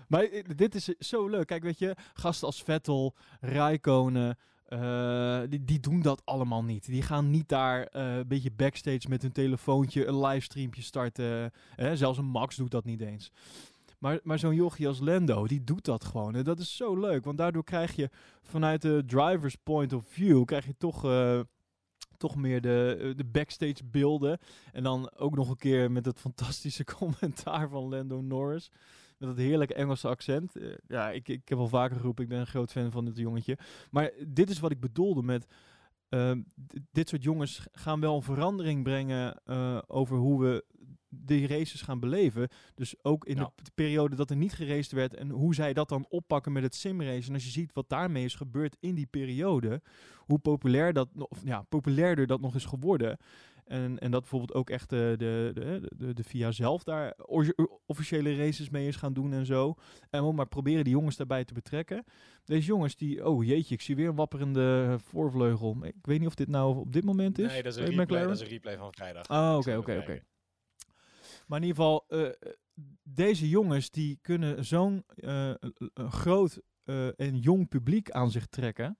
Maar 0.07 0.23
eh, 0.23 0.43
dit 0.55 0.75
is 0.75 0.85
zo 0.85 1.27
leuk. 1.27 1.47
Kijk, 1.47 1.63
weet 1.63 1.79
je, 1.79 1.95
gasten 2.13 2.47
als 2.47 2.63
Vettel, 2.63 3.15
Raikkonen, 3.39 4.37
eh, 4.65 5.41
die, 5.49 5.63
die 5.63 5.79
doen 5.79 6.01
dat 6.01 6.21
allemaal 6.25 6.63
niet. 6.63 6.85
Die 6.85 7.01
gaan 7.01 7.29
niet 7.29 7.49
daar 7.49 7.83
eh, 7.83 8.15
een 8.15 8.27
beetje 8.27 8.51
backstage 8.51 9.09
met 9.09 9.21
hun 9.21 9.31
telefoontje 9.31 10.05
een 10.05 10.19
livestreampje 10.19 10.81
starten. 10.81 11.51
Zelfs 11.93 12.17
een 12.17 12.25
Max 12.25 12.55
doet 12.55 12.71
dat 12.71 12.85
niet 12.85 13.01
eens. 13.01 13.31
Maar, 13.99 14.19
maar 14.23 14.39
zo'n 14.39 14.55
jochie 14.55 14.87
als 14.87 14.99
Lando, 14.99 15.47
die 15.47 15.63
doet 15.63 15.85
dat 15.85 16.05
gewoon. 16.05 16.35
En 16.35 16.43
dat 16.43 16.59
is 16.59 16.75
zo 16.75 16.99
leuk, 16.99 17.25
want 17.25 17.37
daardoor 17.37 17.63
krijg 17.63 17.95
je 17.95 18.09
vanuit 18.41 18.81
de 18.81 19.03
driver's 19.05 19.55
point 19.55 19.93
of 19.93 20.07
view... 20.07 20.45
krijg 20.45 20.65
je 20.65 20.75
toch, 20.77 21.07
toch 22.17 22.35
meer 22.35 22.61
de, 22.61 23.13
de 23.15 23.25
backstage 23.25 23.83
beelden. 23.83 24.39
En 24.71 24.83
dan 24.83 25.11
ook 25.17 25.35
nog 25.35 25.49
een 25.49 25.57
keer 25.57 25.91
met 25.91 26.05
het 26.05 26.19
fantastische 26.19 26.83
commentaar 26.97 27.69
van 27.69 27.89
Lando 27.89 28.21
Norris... 28.21 28.71
Met 29.17 29.29
dat 29.29 29.37
heerlijke 29.37 29.73
Engelse 29.73 30.07
accent. 30.07 30.55
Eh, 30.55 30.73
ja, 30.87 31.11
ik, 31.11 31.27
ik 31.27 31.49
heb 31.49 31.57
al 31.57 31.67
vaker 31.67 31.95
geroepen, 31.95 32.23
ik 32.23 32.29
ben 32.29 32.39
een 32.39 32.47
groot 32.47 32.71
fan 32.71 32.91
van 32.91 33.05
dit 33.05 33.17
jongetje. 33.17 33.57
Maar 33.91 34.11
dit 34.27 34.49
is 34.49 34.59
wat 34.59 34.71
ik 34.71 34.79
bedoelde 34.79 35.23
met... 35.23 35.47
ehm, 36.09 36.41
dit 36.91 37.09
soort 37.09 37.23
jongens 37.23 37.67
gaan 37.71 37.99
wel 37.99 38.15
een 38.15 38.21
verandering 38.21 38.83
brengen 38.83 39.41
eh, 39.45 39.77
over 39.87 40.17
hoe 40.17 40.41
we 40.41 40.65
die 41.23 41.47
races 41.47 41.81
gaan 41.81 41.99
beleven. 41.99 42.47
Dus 42.75 42.95
ook 43.01 43.25
in 43.25 43.35
de, 43.35 43.49
periode 43.75 44.15
dat 44.15 44.29
er 44.29 44.35
niet 44.35 44.53
geraced 44.53 44.91
werd 44.91 45.13
en 45.13 45.29
hoe 45.29 45.55
zij 45.55 45.73
dat 45.73 45.89
dan 45.89 46.05
oppakken 46.09 46.51
met 46.51 46.63
het 46.63 46.75
simrace. 46.75 47.27
En 47.27 47.33
als 47.33 47.43
je 47.43 47.49
ziet 47.49 47.73
wat 47.73 47.89
daarmee 47.89 48.23
is 48.23 48.35
gebeurd 48.35 48.77
in 48.79 48.95
die 48.95 49.05
periode, 49.05 49.81
hoe 50.17 50.39
populair 50.39 50.93
dat, 50.93 51.09
of, 51.13 51.41
ja, 51.43 51.61
populairder 51.61 52.27
dat 52.27 52.41
nog 52.41 52.55
is 52.55 52.65
geworden. 52.65 53.17
En, 53.65 53.99
en 53.99 54.11
dat 54.11 54.19
bijvoorbeeld 54.19 54.53
ook 54.53 54.69
echt 54.69 54.89
de, 54.89 55.15
de, 55.17 55.51
de, 55.53 55.91
de, 55.97 56.13
de 56.13 56.23
VIA 56.23 56.51
zelf 56.51 56.83
daar 56.83 57.17
officiële 57.85 58.35
races 58.35 58.69
mee 58.69 58.87
is 58.87 58.95
gaan 58.95 59.13
doen 59.13 59.33
en 59.33 59.45
zo. 59.45 59.75
En 60.09 60.25
we 60.25 60.33
maar 60.33 60.47
proberen 60.47 60.83
die 60.83 60.93
jongens 60.93 61.15
daarbij 61.15 61.45
te 61.45 61.53
betrekken. 61.53 62.03
Deze 62.43 62.67
jongens 62.67 62.95
die, 62.95 63.25
oh 63.27 63.45
jeetje, 63.45 63.75
ik 63.75 63.81
zie 63.81 63.95
weer 63.95 64.07
een 64.07 64.15
wapperende 64.15 64.97
voorvleugel. 65.03 65.77
Ik 65.81 65.95
weet 66.01 66.19
niet 66.19 66.27
of 66.27 66.35
dit 66.35 66.47
nou 66.47 66.77
op 66.77 66.93
dit 66.93 67.03
moment 67.03 67.39
is. 67.39 67.51
Nee, 67.51 67.63
dat 67.63 67.75
is, 67.75 67.79
een 67.79 67.95
replay, 67.95 68.23
dat 68.23 68.35
is 68.35 68.41
een 68.41 68.47
replay 68.47 68.77
van 68.77 68.93
vrijdag. 68.93 69.29
Oh, 69.29 69.55
oké, 69.57 69.77
oké, 69.77 69.97
oké. 69.97 70.21
Maar 71.47 71.61
in 71.61 71.67
ieder 71.67 71.83
geval, 71.83 72.05
eh, 72.07 72.29
deze 73.03 73.49
jongens 73.49 73.89
die 73.89 74.19
kunnen 74.21 74.65
zo'n 74.65 75.03
eh, 75.15 75.53
groot 75.93 76.61
eh, 76.83 77.19
en 77.19 77.37
jong 77.39 77.67
publiek 77.67 78.11
aan 78.11 78.31
zich 78.31 78.45
trekken. 78.45 78.97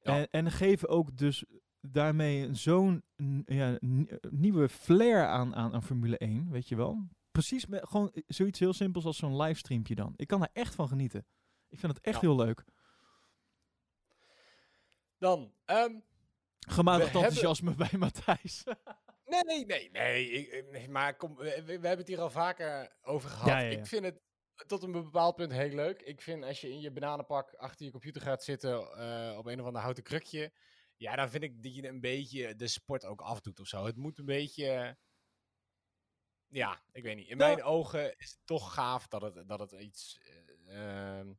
Ja. 0.00 0.18
En, 0.18 0.28
en 0.30 0.50
geven 0.50 0.88
ook 0.88 1.16
dus 1.16 1.44
daarmee 1.90 2.54
zo'n 2.54 3.02
ja, 3.46 3.78
nieuwe 4.30 4.68
flair 4.68 5.26
aan, 5.26 5.54
aan, 5.54 5.72
aan 5.74 5.82
Formule 5.82 6.18
1, 6.18 6.50
weet 6.50 6.68
je 6.68 6.76
wel. 6.76 7.08
Precies, 7.30 7.66
met, 7.66 7.88
gewoon 7.88 8.12
zoiets 8.26 8.58
heel 8.58 8.72
simpels 8.72 9.04
als 9.04 9.16
zo'n 9.16 9.36
livestreampje 9.36 9.94
dan. 9.94 10.12
Ik 10.16 10.26
kan 10.26 10.40
daar 10.40 10.50
echt 10.52 10.74
van 10.74 10.88
genieten. 10.88 11.26
Ik 11.68 11.78
vind 11.78 11.94
het 11.94 12.04
echt 12.04 12.20
Ja. 12.20 12.20
heel 12.20 12.36
leuk. 12.36 12.64
Dan, 15.18 15.52
ehm, 15.64 15.94
Gematigd 16.58 17.04
hebben- 17.12 17.22
enthousiasme 17.28 17.74
bij 17.74 17.98
Matthijs. 17.98 18.64
Nee, 19.26 19.44
nee, 19.44 19.66
nee, 19.66 19.90
nee. 19.90 20.30
Ik, 20.30 20.70
nee, 20.70 20.88
maar 20.88 21.16
kom, 21.16 21.36
we, 21.36 21.50
hebben 21.66 21.90
het 21.98 22.08
hier 22.08 22.20
al 22.20 22.30
vaker 22.30 22.96
over 23.02 23.30
gehad. 23.30 23.46
Ja, 23.48 23.58
ja, 23.58 23.70
ja. 23.70 23.78
Ik 23.78 23.86
vind 23.86 24.04
het 24.04 24.20
tot 24.66 24.82
een 24.82 24.92
bepaald 24.92 25.36
punt 25.36 25.52
heel 25.52 25.74
leuk. 25.74 26.02
Ik 26.02 26.22
vind 26.22 26.44
als 26.44 26.60
je 26.60 26.70
in 26.70 26.80
je 26.80 26.90
bananenpak 26.90 27.54
achter 27.54 27.84
je 27.84 27.90
computer 27.90 28.22
gaat 28.22 28.44
zitten 28.44 28.92
eh, 28.98 29.38
op 29.38 29.46
een 29.46 29.60
of 29.60 29.66
ander 29.66 29.82
houten 29.82 30.02
krukje. 30.02 30.52
Ja, 30.96 31.16
dan 31.16 31.30
vind 31.30 31.42
ik 31.42 31.62
dat 31.62 31.74
je 31.74 31.88
een 31.88 32.00
beetje 32.00 32.56
de 32.56 32.68
sport 32.68 33.04
ook 33.04 33.20
afdoet 33.20 33.60
of 33.60 33.66
zo. 33.66 33.84
Het 33.84 33.96
moet 33.96 34.18
een 34.18 34.24
beetje. 34.24 34.96
Ja, 36.48 36.82
ik 36.92 37.02
weet 37.02 37.16
niet. 37.16 37.28
In 37.28 37.36
mijn 37.36 37.62
ogen 37.62 38.18
is 38.18 38.30
het 38.30 38.40
toch 38.44 38.74
gaaf 38.74 39.08
dat 39.08 39.22
het, 39.22 39.48
dat 39.48 39.58
het 39.60 39.72
iets. 39.72 40.18
eh, 40.66 41.18
ehm, 41.18 41.32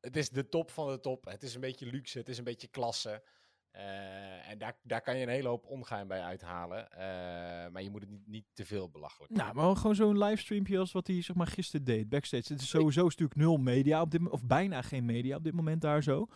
het 0.00 0.16
is 0.16 0.30
de 0.30 0.48
top 0.48 0.70
van 0.70 0.88
de 0.88 1.00
top. 1.00 1.24
Het 1.24 1.42
is 1.42 1.54
een 1.54 1.60
beetje 1.60 1.86
luxe. 1.86 2.18
Het 2.18 2.28
is 2.28 2.38
een 2.38 2.44
beetje 2.44 2.68
klasse. 2.68 3.22
Eh, 3.70 4.48
en 4.50 4.58
daar, 4.58 4.78
daar 4.82 5.00
kan 5.00 5.16
je 5.16 5.22
een 5.22 5.28
hele 5.28 5.48
hoop 5.48 5.66
ongein 5.66 6.08
bij 6.08 6.22
uithalen. 6.22 6.90
Eh, 6.90 7.70
maar 7.72 7.82
je 7.82 7.90
moet 7.90 8.00
het 8.00 8.10
niet, 8.10 8.26
niet 8.26 8.46
te 8.52 8.64
veel 8.64 8.90
belachelijk 8.90 9.32
Nou, 9.32 9.54
maar 9.54 9.76
gewoon 9.76 9.94
zo'n 9.94 10.18
livestreampje 10.18 10.78
als 10.78 10.92
wat 10.92 11.06
hij 11.06 11.22
zeg 11.22 11.36
maar 11.36 11.46
gisteren 11.46 11.84
deed, 11.86 12.08
backstage. 12.08 12.52
Het 12.52 12.62
is 12.62 12.68
sowieso 12.68 13.08
stuk 13.08 13.34
nul 13.34 13.56
media 13.56 14.00
op 14.00 14.10
dit 14.10 14.28
of 14.28 14.44
bijna 14.44 14.82
geen 14.82 15.04
media 15.04 15.36
op 15.36 15.44
dit 15.44 15.52
moment 15.52 15.80
daar 15.80 16.02
zo. 16.02 16.28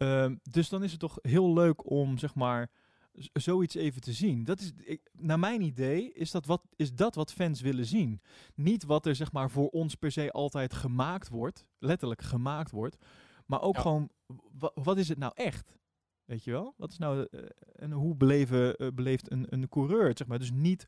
Ehm, 0.00 0.36
dus 0.42 0.68
dan 0.68 0.82
is 0.82 0.90
het 0.90 1.00
toch 1.00 1.18
heel 1.22 1.52
leuk 1.52 1.90
om 1.90 2.18
zeg 2.18 2.34
maar 2.34 2.70
zoiets 3.32 3.74
even 3.74 4.00
te 4.00 4.12
zien. 4.12 4.44
Dat 4.44 4.60
is, 4.60 4.72
ik, 4.84 5.10
naar 5.12 5.38
mijn 5.38 5.60
idee 5.60 6.12
is 6.12 6.30
dat, 6.30 6.46
wat, 6.46 6.62
is 6.76 6.94
dat 6.94 7.14
wat 7.14 7.32
fans 7.32 7.60
willen 7.60 7.86
zien. 7.86 8.20
Niet 8.54 8.84
wat 8.84 9.06
er 9.06 9.14
zeg 9.14 9.32
maar 9.32 9.50
voor 9.50 9.68
ons 9.68 9.94
per 9.94 10.12
se 10.12 10.30
altijd 10.32 10.74
gemaakt 10.74 11.28
wordt, 11.28 11.66
letterlijk 11.78 12.22
gemaakt 12.22 12.70
wordt, 12.70 12.96
maar 13.46 13.60
ook 13.62 13.74
Ja. 13.74 13.80
gewoon 13.80 14.10
wa- 14.58 14.72
wat 14.74 14.98
is 14.98 15.08
het 15.08 15.18
nou 15.18 15.32
echt? 15.34 15.78
Weet 16.24 16.44
je 16.44 16.50
wel? 16.50 16.74
Wat 16.76 16.90
is 16.90 16.98
nou 16.98 17.26
eh, 17.30 17.40
en 17.76 17.92
hoe 17.92 18.16
beleven, 18.16 18.76
eh, 18.76 18.88
beleeft 18.94 19.30
een, 19.32 19.46
een 19.48 19.68
coureur 19.68 20.08
het, 20.08 20.18
zeg 20.18 20.26
maar? 20.26 20.38
Dus 20.38 20.50
niet 20.52 20.86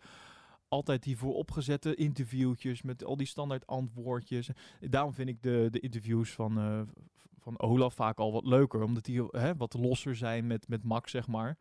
altijd 0.68 1.02
die 1.02 1.16
vooropgezette 1.16 1.94
interviewtjes 1.94 2.82
met 2.82 3.04
al 3.04 3.16
die 3.16 3.26
standaard 3.26 3.66
antwoordjes. 3.66 4.50
Daarom 4.80 5.14
vind 5.14 5.28
ik 5.28 5.42
de, 5.42 5.68
de 5.70 5.80
interviews 5.80 6.30
van, 6.32 6.58
eh, 6.58 6.80
van 7.42 7.60
Olaf 7.60 7.94
vaak 7.94 8.18
al 8.18 8.32
wat 8.32 8.44
leuker, 8.46 8.82
omdat 8.82 9.04
die 9.04 9.24
hè, 9.30 9.56
wat 9.56 9.74
losser 9.74 10.16
zijn 10.16 10.46
met, 10.46 10.68
met 10.68 10.82
Max, 10.82 11.10
zeg 11.10 11.26
maar. 11.26 11.58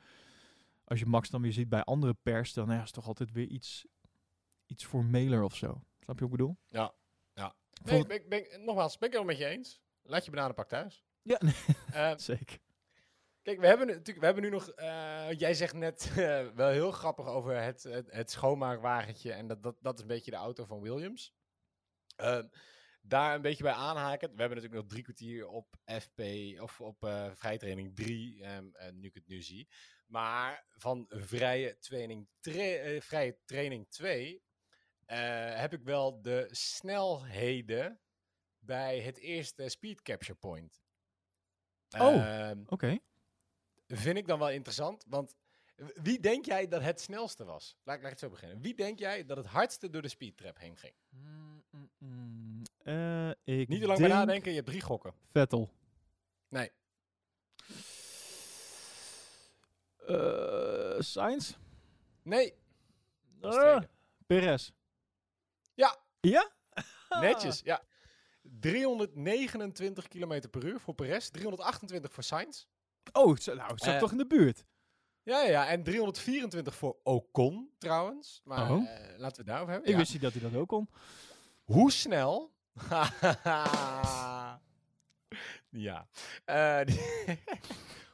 Als 0.84 1.00
je 1.00 1.06
Max 1.06 1.30
dan 1.30 1.42
weer 1.42 1.54
ziet 1.54 1.70
bij 1.70 1.84
andere 1.84 2.14
pers, 2.24 2.54
dan 2.54 2.68
ja, 2.70 2.76
is 2.76 2.82
het 2.82 2.94
toch 2.94 3.08
altijd 3.08 3.32
weer 3.32 3.48
iets, 3.48 3.86
iets 4.66 4.86
formeler 4.86 5.44
of 5.44 5.56
zo. 5.56 5.68
Snap 6.00 6.20
je 6.20 6.24
wat 6.28 6.32
ik 6.32 6.38
bedoel? 6.38 6.58
Ja, 6.70 6.94
ja. 7.34 7.56
Ik 7.84 7.86
Nee, 7.92 8.06
ben, 8.06 8.16
ik- 8.18 8.30
ben, 8.30 8.66
nogmaals, 8.66 8.98
ben 8.98 9.10
ik 9.10 9.16
het 9.16 9.26
met 9.26 9.38
je 9.38 9.46
eens. 9.46 9.82
Laat 10.04 10.26
je 10.26 10.32
bananenpak 10.32 10.68
thuis. 10.68 11.06
Ja, 11.22 11.38
nee, 11.40 11.54
Eh, 11.94 12.12
zeker. 12.18 12.60
Kijk, 13.42 13.60
we 13.60 13.68
hebben, 13.68 13.88
natuurlijk, 13.88 14.20
we 14.20 14.26
hebben 14.26 14.44
nu 14.44 14.50
nog. 14.50 14.70
eh, 14.70 15.32
jij 15.40 15.54
zegt 15.54 15.74
net 15.74 16.12
eh, 16.18 16.48
wel 16.56 16.70
heel 16.70 16.92
grappig 16.92 17.26
over 17.26 17.62
het, 17.62 17.84
het, 17.84 18.12
het 18.12 18.32
schoonmaakwagentje. 18.32 19.32
En 19.32 19.48
dat, 19.48 19.64
dat, 19.64 19.76
dat 19.80 19.96
is 19.96 20.02
een 20.02 20.08
beetje 20.08 20.32
de 20.32 20.38
auto 20.38 20.66
van 20.66 20.82
Williams. 20.82 21.34
Ehm, 23.02 23.10
daar 23.10 23.36
een 23.36 23.42
beetje 23.42 23.64
bij 23.64 23.74
aanhaken. 23.74 24.30
We 24.36 24.40
hebben 24.40 24.58
natuurlijk 24.58 24.82
nog 24.82 24.92
drie 24.92 25.04
kwartier 25.04 25.48
op 25.48 25.76
FP 25.86 26.22
of 26.62 26.82
op 26.82 27.04
eh 27.04 27.32
vrijtraining 27.34 27.96
3, 27.96 28.44
ehm, 28.44 28.70
eh, 28.74 28.92
nu 28.92 29.08
ik 29.08 29.14
het 29.14 29.28
nu 29.28 29.42
zie. 29.42 29.68
Maar 30.08 30.66
van 30.70 31.06
vrije 31.10 31.78
training, 31.80 32.28
tra- 32.40 32.54
eh, 32.54 33.02
vrije 33.02 33.38
training 33.46 33.90
2 33.90 34.44
eh, 35.06 35.56
heb 35.60 35.74
ik 35.74 35.84
wel 35.84 36.22
de 36.22 36.48
snelheden 36.52 38.02
bij 38.60 39.00
het 39.02 39.18
eerste 39.18 39.70
speed 39.70 40.02
capture 40.02 40.36
point. 40.40 40.82
Oh. 41.98 42.16
Ehm, 42.16 42.64
Oké. 42.66 43.00
vind 43.88 44.18
ik 44.18 44.28
dan 44.28 44.40
wel 44.40 44.50
interessant. 44.50 45.06
Want 45.08 45.36
wie 45.94 46.20
denk 46.20 46.46
jij 46.46 46.68
dat 46.68 46.82
het 46.82 47.02
snelste 47.02 47.44
was? 47.46 47.78
Laat, 47.84 47.96
laat 47.98 48.06
ik 48.06 48.10
het 48.10 48.20
zo 48.20 48.30
beginnen. 48.30 48.62
Wie 48.62 48.76
denk 48.76 49.00
jij 49.00 49.26
dat 49.26 49.38
het 49.38 49.46
hardste 49.46 49.90
door 49.90 50.02
de 50.02 50.08
speedtrap 50.08 50.58
heen 50.58 50.78
ging? 50.78 50.96
Mm, 51.10 51.51
Eh, 52.84 53.30
ik 53.30 53.68
Niet 53.68 53.82
te 53.82 53.88
lang 53.88 54.00
bij 54.00 54.08
denk 54.08 54.20
nadenken, 54.20 54.50
je 54.50 54.56
hebt 54.56 54.68
drie 54.70 54.82
gokken. 54.82 55.14
Vettel. 55.32 55.70
Nee. 56.50 56.72
Eh 60.08 60.96
Sainz? 61.00 61.54
Nee. 62.24 62.54
Tweede. 63.40 63.88
Perez. 64.28 64.72
Ja. 65.74 65.98
Ja? 66.22 66.52
Netjes, 67.22 67.62
ja. 67.64 67.82
329 68.60 70.08
km 70.08 70.50
per 70.50 70.64
uur 70.66 70.80
voor 70.80 70.94
Perez, 70.94 71.30
328 71.30 72.14
voor 72.14 72.24
Sainz. 72.24 72.66
Oh, 73.12 73.24
nou, 73.46 73.72
het 73.72 73.84
zat 73.84 73.94
Eh, 73.94 74.00
toch 74.00 74.12
in 74.12 74.18
de 74.18 74.28
buurt. 74.28 74.66
Ja, 75.24 75.42
ja, 75.44 75.68
en 75.68 75.84
324 75.84 76.76
voor 76.76 76.98
Ocon 77.04 77.72
trouwens. 77.78 78.42
Maar 78.44 78.72
Oh. 78.72 78.84
laten 79.18 79.18
we 79.18 79.26
het 79.26 79.46
daarover 79.46 79.72
hebben. 79.72 79.88
Ik 79.90 79.96
Ja. 79.96 80.00
wist 80.02 80.14
niet 80.14 80.22
dat 80.22 80.34
hij 80.34 80.42
dat 80.42 80.56
ook 80.56 80.68
kon. 80.68 80.90
Hoe 81.64 81.92
snel? 81.92 82.52
ja. 85.70 86.08
Die- 86.84 87.00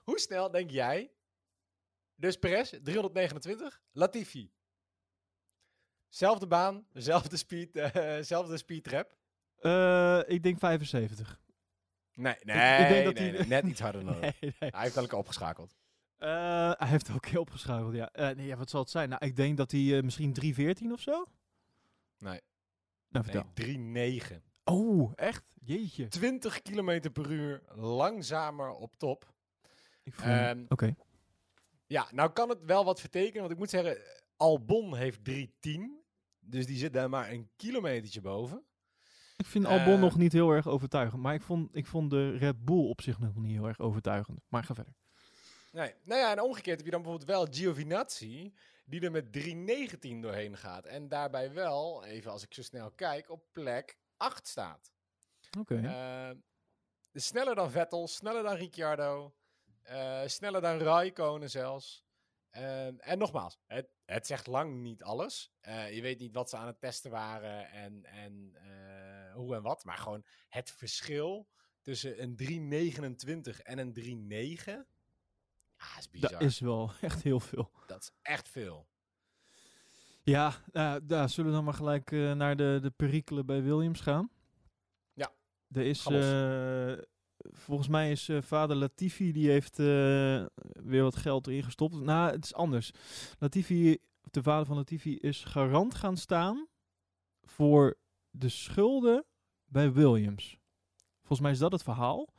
Hoe 0.08 0.20
snel 0.20 0.52
denk 0.52 0.72
jij? 0.72 1.12
Dus 2.16 2.38
Perez, 2.38 2.70
329. 2.84 3.82
Latifi. 3.92 4.52
Zelfde 6.10 6.48
baan, 6.48 6.86
zelfde 6.94 7.38
speed, 7.38 7.76
eh 7.76 8.18
zelfde 8.22 8.58
speed 8.58 8.84
trap. 8.84 9.16
Eh, 9.60 10.22
ik 10.28 10.44
denk 10.44 10.60
75. 10.60 11.40
Nee, 12.14 12.34
ik 12.34 12.46
nee, 12.46 12.88
denk 12.90 13.06
dat 13.06 13.14
nee, 13.14 13.30
hij- 13.30 13.40
nee, 13.40 13.48
net 13.48 13.66
iets 13.66 13.80
harder 13.80 14.04
dan 14.06 14.14
dat. 14.14 14.22
Nee, 14.22 14.34
nee. 14.60 14.70
Hij 14.72 14.82
heeft 14.84 14.96
lekker 14.96 15.18
opgeschakeld. 15.18 15.76
Eh, 16.18 16.72
hij 16.78 16.88
heeft 16.88 17.12
ook 17.12 17.26
heel 17.26 17.42
opgeschakeld, 17.42 17.94
ja. 17.94 18.12
Eh, 18.12 18.36
nee, 18.36 18.46
ja. 18.46 18.56
Wat 18.58 18.70
zal 18.70 18.80
het 18.82 18.90
zijn? 18.90 19.10
Nou, 19.10 19.26
ik 19.26 19.36
denk 19.36 19.58
dat 19.58 19.72
hij 19.72 19.98
eh, 19.98 20.04
misschien 20.04 20.34
314 20.34 20.92
of 20.94 21.00
zo? 21.02 21.26
Nee. 22.18 22.42
Nou, 23.10 23.26
vertel. 23.26 23.52
Nee, 23.56 24.22
3,9. 24.22 24.42
Oh, 24.70 25.12
echt? 25.16 25.44
Jeetje. 25.54 26.08
20 26.08 26.62
km 26.62 27.12
per 27.12 27.32
uur 27.32 27.62
langzamer 27.76 28.70
op 28.70 28.96
top. 28.96 29.34
Ehm, 30.04 30.66
Oké. 30.70 30.96
Ja, 31.88 32.08
nou 32.12 32.32
kan 32.32 32.50
het 32.50 32.64
wel 32.64 32.86
wat 32.86 33.00
vertekenen, 33.00 33.40
want 33.40 33.52
ik 33.52 33.58
moet 33.58 33.70
zeggen, 33.70 33.98
Albon 34.38 34.96
heeft 34.96 35.24
310. 35.24 36.02
Dus 36.40 36.66
die 36.66 36.78
zit 36.78 36.94
daar 36.94 37.10
maar 37.10 37.32
een 37.32 37.50
kilometertje 37.56 38.22
boven. 38.22 38.64
Ik 39.38 39.46
vind 39.46 39.66
Albon 39.66 39.94
eh, 39.94 40.00
nog 40.00 40.18
niet 40.18 40.34
heel 40.34 40.52
erg 40.52 40.68
overtuigend. 40.68 41.22
Maar 41.22 41.34
ik 41.34 41.42
vond, 41.42 41.76
ik 41.76 41.86
vond 41.86 42.10
de 42.10 42.38
Red 42.38 42.66
Bull 42.66 42.90
op 42.90 43.02
zich 43.02 43.20
nog 43.20 43.36
niet 43.36 43.52
heel 43.52 43.68
erg 43.68 43.80
overtuigend. 43.80 44.40
Maar 44.48 44.64
ga 44.64 44.74
verder. 44.74 44.94
Nee, 45.72 45.94
nou 46.04 46.22
ja, 46.22 46.32
en 46.32 46.42
omgekeerd 46.42 46.78
heb 46.78 46.86
je 46.86 46.92
dan 46.92 47.02
bijvoorbeeld 47.02 47.30
wel 47.30 47.48
Giovinazzi, 47.52 48.54
die 48.86 49.02
er 49.02 49.12
met 49.12 49.32
319 49.32 50.22
doorheen 50.22 50.58
gaat. 50.58 50.86
En 50.86 51.08
daarbij 51.08 51.54
wel, 51.54 52.06
even 52.06 52.32
als 52.32 52.44
ik 52.44 52.54
zo 52.54 52.62
snel 52.62 52.92
kijk, 52.92 53.30
op 53.30 53.44
plek 53.52 53.98
8 54.18 54.48
staat. 54.48 54.92
Oké. 55.60 55.76
Eh, 55.76 56.38
sneller 57.14 57.56
dan 57.56 57.72
Vettel, 57.72 58.08
sneller 58.08 58.44
dan 58.44 58.56
Ricciardo, 58.56 59.36
eh, 59.82 60.22
sneller 60.26 60.62
dan 60.62 60.78
Raikkonen 60.78 61.50
zelfs. 61.50 62.06
En 62.50 63.18
nogmaals, 63.18 63.60
het, 63.66 63.90
het 64.06 64.28
zegt 64.28 64.48
lang 64.48 64.82
niet 64.82 65.04
alles. 65.04 65.52
Eh, 65.60 65.96
je 65.96 66.02
weet 66.02 66.20
niet 66.20 66.34
wat 66.34 66.50
ze 66.50 66.58
aan 66.58 66.68
het 66.68 66.80
testen 66.80 67.12
waren 67.12 67.70
en, 67.72 68.06
en 68.06 68.56
hoe 69.34 69.56
en 69.56 69.62
wat. 69.62 69.84
Maar 69.84 69.98
gewoon 69.98 70.26
het 70.50 70.72
verschil 70.72 71.50
tussen 71.82 72.22
een 72.22 72.36
329 72.36 73.62
en 73.62 73.78
een 73.78 73.94
39. 73.94 74.66
Ja, 75.78 75.98
is 75.98 76.10
bizar. 76.10 76.32
dat 76.32 76.42
is 76.42 76.60
wel 76.60 76.92
echt 77.02 77.24
heel 77.24 77.40
veel. 77.40 77.72
Dat 77.88 78.02
is 78.02 78.12
echt 78.22 78.50
veel. 78.50 78.88
Ja, 80.30 80.54
uh, 80.72 80.96
daar 81.04 81.30
zullen 81.30 81.50
we 81.50 81.56
dan 81.56 81.66
maar 81.66 81.74
gelijk 81.74 82.12
uh, 82.12 82.34
naar 82.34 82.56
de, 82.56 82.80
de 82.82 82.90
perikelen 82.90 83.46
bij 83.46 83.64
Williams 83.64 84.00
gaan. 84.02 84.30
Ja. 85.14 85.32
Er 85.72 85.86
is, 85.86 86.08
uh, 86.08 87.04
volgens 87.38 87.88
mij 87.88 88.12
is 88.12 88.30
vader 88.40 88.76
Latifi, 88.76 89.32
die 89.32 89.50
heeft 89.50 89.78
weer 89.78 91.04
wat 91.04 91.16
geld 91.16 91.48
erin 91.48 91.64
gestopt. 91.64 91.96
Nou, 91.96 92.32
het 92.32 92.44
is 92.44 92.54
anders. 92.54 92.92
Latifi, 93.40 93.98
de 94.22 94.44
vader 94.44 94.66
van 94.66 94.76
Latifi, 94.76 95.18
is 95.18 95.44
garant 95.44 95.96
gaan 95.96 96.18
staan 96.18 96.68
voor 97.44 97.98
de 98.30 98.50
schulden 98.50 99.26
bij 99.66 99.94
Williams. 99.94 100.58
Volgens 101.18 101.40
mij 101.40 101.52
is 101.52 101.60
dat 101.60 101.72
het 101.72 101.84
verhaal. 101.84 102.34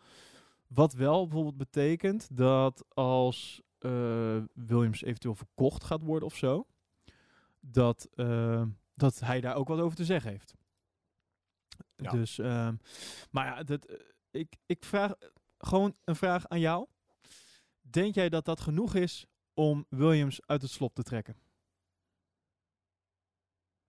Wat 0.66 0.92
wel 0.92 1.24
bijvoorbeeld 1.24 1.56
betekent 1.56 2.36
dat 2.36 2.84
als 2.88 3.62
Williams 4.52 5.02
eventueel 5.02 5.34
verkocht 5.34 5.84
gaat 5.84 6.02
worden 6.02 6.28
of 6.28 6.36
zo 6.36 6.66
dat, 7.60 8.08
uh, 8.14 8.66
dat 8.94 9.18
hij 9.18 9.40
daar 9.40 9.56
ook 9.56 9.68
wat 9.68 9.80
over 9.80 9.96
te 9.96 10.04
zeggen 10.04 10.30
heeft. 10.30 10.54
Ja. 11.96 12.10
Dus, 12.10 12.38
uh, 12.38 12.70
maar 13.30 13.46
ja, 13.46 13.62
dat, 13.62 13.90
uh, 13.90 13.96
ik, 14.30 14.56
ik 14.66 14.84
vraag 14.84 15.14
gewoon 15.58 15.96
een 16.04 16.16
vraag 16.16 16.48
aan 16.48 16.60
jou. 16.60 16.86
Denk 17.80 18.14
jij 18.14 18.28
dat 18.28 18.44
dat 18.44 18.60
genoeg 18.60 18.94
is 18.94 19.26
om 19.54 19.86
Williams 19.88 20.46
uit 20.46 20.62
het 20.62 20.70
slop 20.70 20.94
te 20.94 21.02
trekken? 21.02 21.36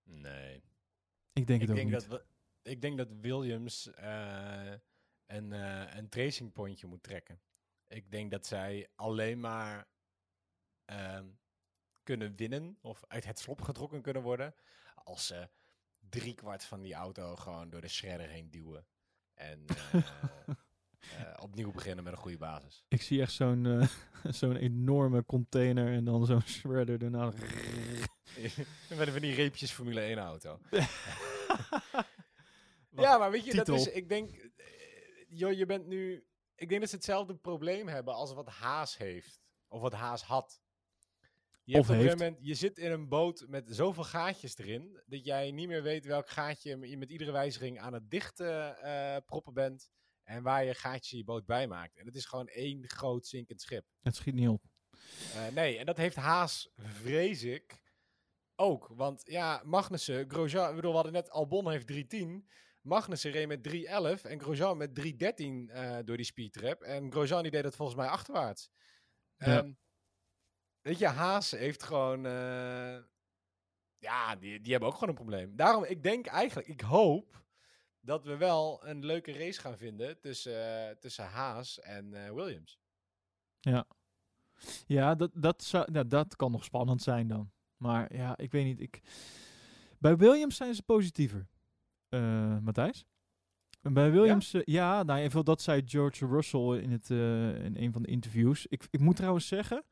Nee. 0.04 0.64
Ik 1.34 1.48
denk 1.48 1.62
ik 1.62 1.68
het 1.68 1.76
denk 1.76 1.88
ook 1.88 2.02
niet. 2.02 2.10
Dat 2.10 2.20
we, 2.20 2.26
ik 2.70 2.82
denk 2.82 2.98
dat 2.98 3.12
Williams 3.12 3.90
een, 5.26 5.52
een 5.98 6.10
tracing 6.10 6.52
pointje 6.52 6.88
moet 6.88 7.04
trekken. 7.04 7.42
Ik 7.88 8.12
denk 8.12 8.32
dat 8.32 8.46
zij 8.46 8.88
alleen 8.96 9.40
maar 9.40 9.88
ehm, 10.86 11.28
kunnen 12.10 12.36
winnen 12.36 12.78
of 12.82 13.04
uit 13.08 13.26
het 13.26 13.40
slop 13.40 13.62
getrokken 13.62 14.02
kunnen 14.02 14.22
worden 14.22 14.56
als 14.96 15.28
ze 15.28 15.50
driekwart 16.10 16.64
van 16.64 16.82
die 16.82 16.94
auto 16.94 17.36
gewoon 17.36 17.70
door 17.70 17.82
de 17.82 17.88
shredder 17.88 18.28
heen 18.28 18.50
duwen. 18.50 18.86
En 19.34 19.66
uh, 19.66 19.94
uh, 21.20 21.34
opnieuw 21.42 21.72
beginnen 21.72 22.04
met 22.04 22.14
een 22.14 22.20
goede 22.20 22.38
basis. 22.38 22.84
Ik 22.88 23.02
zie 23.02 23.22
echt 23.22 23.32
zo'n 23.32 23.66
uh, 23.66 23.88
zo'n 24.40 24.56
enorme 24.56 25.26
container 25.26 25.94
en 25.94 26.04
dan 26.04 26.26
zo'n 26.26 26.42
shredder 26.42 27.00
daarna. 27.00 27.26
Met 28.98 29.10
van 29.10 29.22
die 29.22 29.36
reepjes 29.36 29.72
Formule 29.72 30.02
1 30.02 30.18
auto. 30.18 30.60
ja, 32.90 33.18
maar 33.18 33.32
weet 33.32 33.46
je, 33.46 33.52
Titel. 33.52 33.76
dat 33.76 33.88
is, 33.88 33.94
ik 33.94 34.10
denk, 34.10 34.52
joh, 35.28 35.52
je 35.52 35.66
bent 35.66 35.88
nu, 35.88 36.26
ik 36.56 36.70
denk 36.70 36.82
dat 36.82 36.90
ze 36.90 36.96
hetzelfde 36.96 37.36
probleem 37.36 37.88
hebben 37.88 38.14
als 38.14 38.34
wat 38.34 38.48
Haas 38.48 38.98
heeft. 38.98 39.42
Of 39.68 39.82
wat 39.82 39.94
Haas 39.94 40.24
had. 40.24 40.62
Je, 41.70 41.78
Of 41.78 41.88
hebt 41.88 41.90
op 41.90 41.96
een 41.96 42.02
heeft. 42.02 42.12
gegeven 42.12 42.34
moment, 42.34 42.48
je 42.48 42.68
zit 42.68 42.78
in 42.78 42.92
een 42.92 43.08
boot 43.08 43.46
met 43.48 43.68
zoveel 43.70 44.04
gaatjes 44.04 44.58
erin, 44.58 45.02
dat 45.06 45.26
jij 45.26 45.52
niet 45.52 45.68
meer 45.68 45.84
weet 45.84 46.06
welk 46.06 46.30
gaatje 46.30 46.88
je 46.88 46.98
met 46.98 47.10
iedere 47.10 47.32
wijziging 47.32 47.80
aan 47.80 47.94
het 47.94 48.10
dichten 48.10 48.78
uh, 48.84 49.18
proppen 49.26 49.54
bent. 49.54 49.92
En 50.24 50.44
waar 50.44 50.64
je 50.64 50.74
gaatje 50.74 51.18
je 51.18 51.24
boot 51.24 51.46
bij 51.46 51.68
maakt. 51.68 51.98
En 51.98 52.06
het 52.06 52.16
is 52.16 52.26
gewoon 52.26 52.48
één 52.48 52.88
groot 52.88 53.28
zinkend 53.28 53.62
schip. 53.62 53.86
Het 54.02 54.16
schiet 54.16 54.34
niet 54.34 54.48
op. 54.48 54.64
Uh, 55.36 55.48
nee, 55.48 55.78
en 55.78 55.86
dat 55.86 55.98
heeft 55.98 56.16
Haas, 56.16 56.70
vrees 56.76 57.44
ik, 57.44 57.82
ook. 58.56 58.88
Want 58.88 59.22
ja, 59.26 59.62
Magnussen, 59.66 60.30
Grosjean, 60.30 60.70
ik 60.70 60.76
bedoel, 60.76 60.90
we 60.90 60.96
hadden 60.96 61.14
net 61.14 61.30
Albon 61.30 61.72
heeft 61.72 61.88
310. 61.88 62.50
Magnussen 62.82 63.32
reed 63.32 63.48
met 63.48 63.64
311 63.64 64.24
en 64.24 64.42
Grosjean 64.42 64.78
met 64.78 64.96
313 64.96 65.70
uh, 65.74 65.98
door 66.06 66.18
die 66.18 66.26
speedtrap. 66.26 66.82
En 66.82 67.12
Grosjean 67.12 67.42
die 67.42 67.52
deed 67.52 67.64
dat 67.64 67.76
volgens 67.76 67.98
mij 67.98 68.08
achterwaarts. 68.08 68.70
Ja. 69.38 69.58
Um, 69.58 69.78
Weet 70.82 71.00
je, 71.00 71.08
Haas 71.08 71.52
heeft 71.52 71.84
gewoon. 71.84 72.26
Uh, 72.26 72.98
ja, 73.98 74.36
die, 74.36 74.62
die 74.62 74.72
hebben 74.72 74.90
ook 74.90 74.94
gewoon 74.94 75.10
een 75.10 75.16
probleem. 75.16 75.56
Daarom, 75.56 75.84
ik 75.84 76.04
denk 76.04 76.26
eigenlijk, 76.26 76.68
ik 76.68 76.82
hoop 76.82 77.44
dat 78.00 78.26
we 78.26 78.38
wel 78.38 78.88
een 78.88 79.06
leuke 79.06 79.32
race 79.32 79.62
gaan 79.62 79.78
vinden 79.78 80.20
tussen, 80.20 80.88
uh, 80.90 80.96
tussen 80.96 81.26
Haas 81.26 81.80
en 81.80 82.14
uh, 82.14 82.32
Williams. 82.32 82.80
Ja, 83.60 83.88
ja, 84.88 85.16
dat, 85.16 85.32
dat, 85.34 85.64
zou, 85.64 85.92
ja, 85.92 86.04
dat 86.04 86.36
kan 86.36 86.52
nog 86.52 86.64
spannend 86.64 87.02
zijn 87.02 87.28
dan. 87.28 87.52
Maar 87.78 88.16
ja, 88.16 88.38
ik 88.38 88.52
weet 88.52 88.66
niet. 88.66 88.80
Ik... 88.80 89.02
Bij 89.98 90.18
Williams 90.18 90.56
zijn 90.56 90.76
ze 90.76 90.84
positiever, 90.84 91.48
Matthijs. 92.62 93.06
Bij 93.82 94.12
Williams, 94.12 94.52
ja, 94.52 94.62
ja 94.66 95.04
nou, 95.04 95.20
even, 95.20 95.46
dat 95.46 95.62
zei 95.62 95.82
George 95.86 96.28
Russell 96.28 96.78
in, 96.82 96.92
het, 96.92 97.10
in 97.10 97.76
een 97.78 97.92
van 97.92 98.02
de 98.02 98.10
interviews. 98.10 98.66
Ik, 98.68 98.88
ik 98.90 99.00
moet 99.00 99.16
trouwens 99.16 99.48
zeggen, 99.48 99.84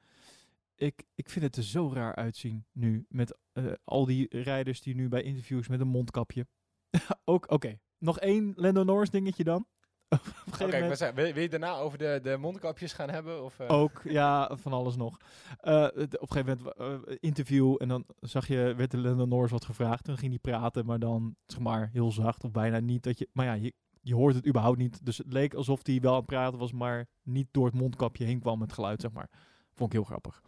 ik, 0.77 1.03
ik 1.15 1.29
vind 1.29 1.45
het 1.45 1.55
er 1.55 1.63
zo 1.63 1.91
raar 1.93 2.15
uitzien 2.15 2.65
nu. 2.71 3.05
Met 3.09 3.37
uh, 3.53 3.71
al 3.83 4.05
die 4.05 4.27
rijders 4.29 4.81
die 4.81 4.95
nu 4.95 5.07
bij 5.07 5.21
interviews 5.21 5.67
met 5.67 5.79
een 5.79 5.87
mondkapje. 5.87 6.47
Ook, 7.25 7.43
oké. 7.43 7.53
Okay. 7.53 7.79
Nog 7.97 8.19
één 8.19 8.53
Lando 8.55 8.83
Norris 8.83 9.09
dingetje 9.09 9.43
dan. 9.43 9.67
Oké, 10.53 10.63
okay, 10.63 11.13
wil, 11.13 11.33
wil 11.33 11.41
je 11.41 11.49
daarna 11.49 11.75
over 11.75 11.97
de, 11.97 12.19
de 12.23 12.37
mondkapjes 12.37 12.93
gaan 12.93 13.09
hebben? 13.09 13.43
Of, 13.43 13.59
uh? 13.59 13.71
Ook, 13.71 14.01
ja, 14.03 14.57
van 14.57 14.73
alles 14.73 14.95
nog. 14.95 15.17
Uh, 15.63 15.83
op 15.83 15.95
een 15.95 16.27
gegeven 16.27 16.57
moment 16.57 17.07
uh, 17.09 17.15
interview 17.19 17.75
en 17.77 17.87
dan 17.87 18.05
zag 18.19 18.47
je, 18.47 18.73
werd 18.77 18.91
de 18.91 18.97
Lando 18.97 19.25
Norris 19.25 19.51
wat 19.51 19.65
gevraagd. 19.65 20.03
Toen 20.03 20.17
ging 20.17 20.31
hij 20.31 20.39
praten, 20.39 20.85
maar 20.85 20.99
dan, 20.99 21.35
zeg 21.45 21.59
maar, 21.59 21.89
heel 21.93 22.11
zacht 22.11 22.43
of 22.43 22.51
bijna 22.51 22.79
niet. 22.79 23.03
Dat 23.03 23.19
je, 23.19 23.29
maar 23.31 23.45
ja, 23.45 23.53
je, 23.53 23.73
je 24.01 24.15
hoort 24.15 24.35
het 24.35 24.47
überhaupt 24.47 24.77
niet. 24.77 25.05
Dus 25.05 25.17
het 25.17 25.33
leek 25.33 25.53
alsof 25.53 25.79
hij 25.83 25.99
wel 25.99 26.11
aan 26.11 26.17
het 26.17 26.25
praten 26.25 26.59
was, 26.59 26.71
maar 26.71 27.07
niet 27.23 27.47
door 27.51 27.65
het 27.65 27.75
mondkapje 27.75 28.25
heen 28.25 28.39
kwam 28.39 28.59
met 28.59 28.73
geluid, 28.73 29.01
zeg 29.01 29.11
maar. 29.11 29.29
Vond 29.77 29.93
ik 29.93 29.99
heel 29.99 30.07
grappig. 30.07 30.41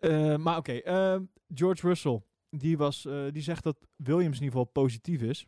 Uh, 0.00 0.36
maar 0.36 0.56
oké, 0.56 0.80
okay, 0.80 1.14
uh, 1.14 1.20
George 1.54 1.86
Russell, 1.86 2.22
die, 2.50 2.76
was, 2.76 3.04
uh, 3.04 3.32
die 3.32 3.42
zegt 3.42 3.62
dat 3.62 3.76
Williams 3.96 4.36
in 4.38 4.44
ieder 4.44 4.58
geval 4.58 4.64
positief 4.64 5.22
is. 5.22 5.46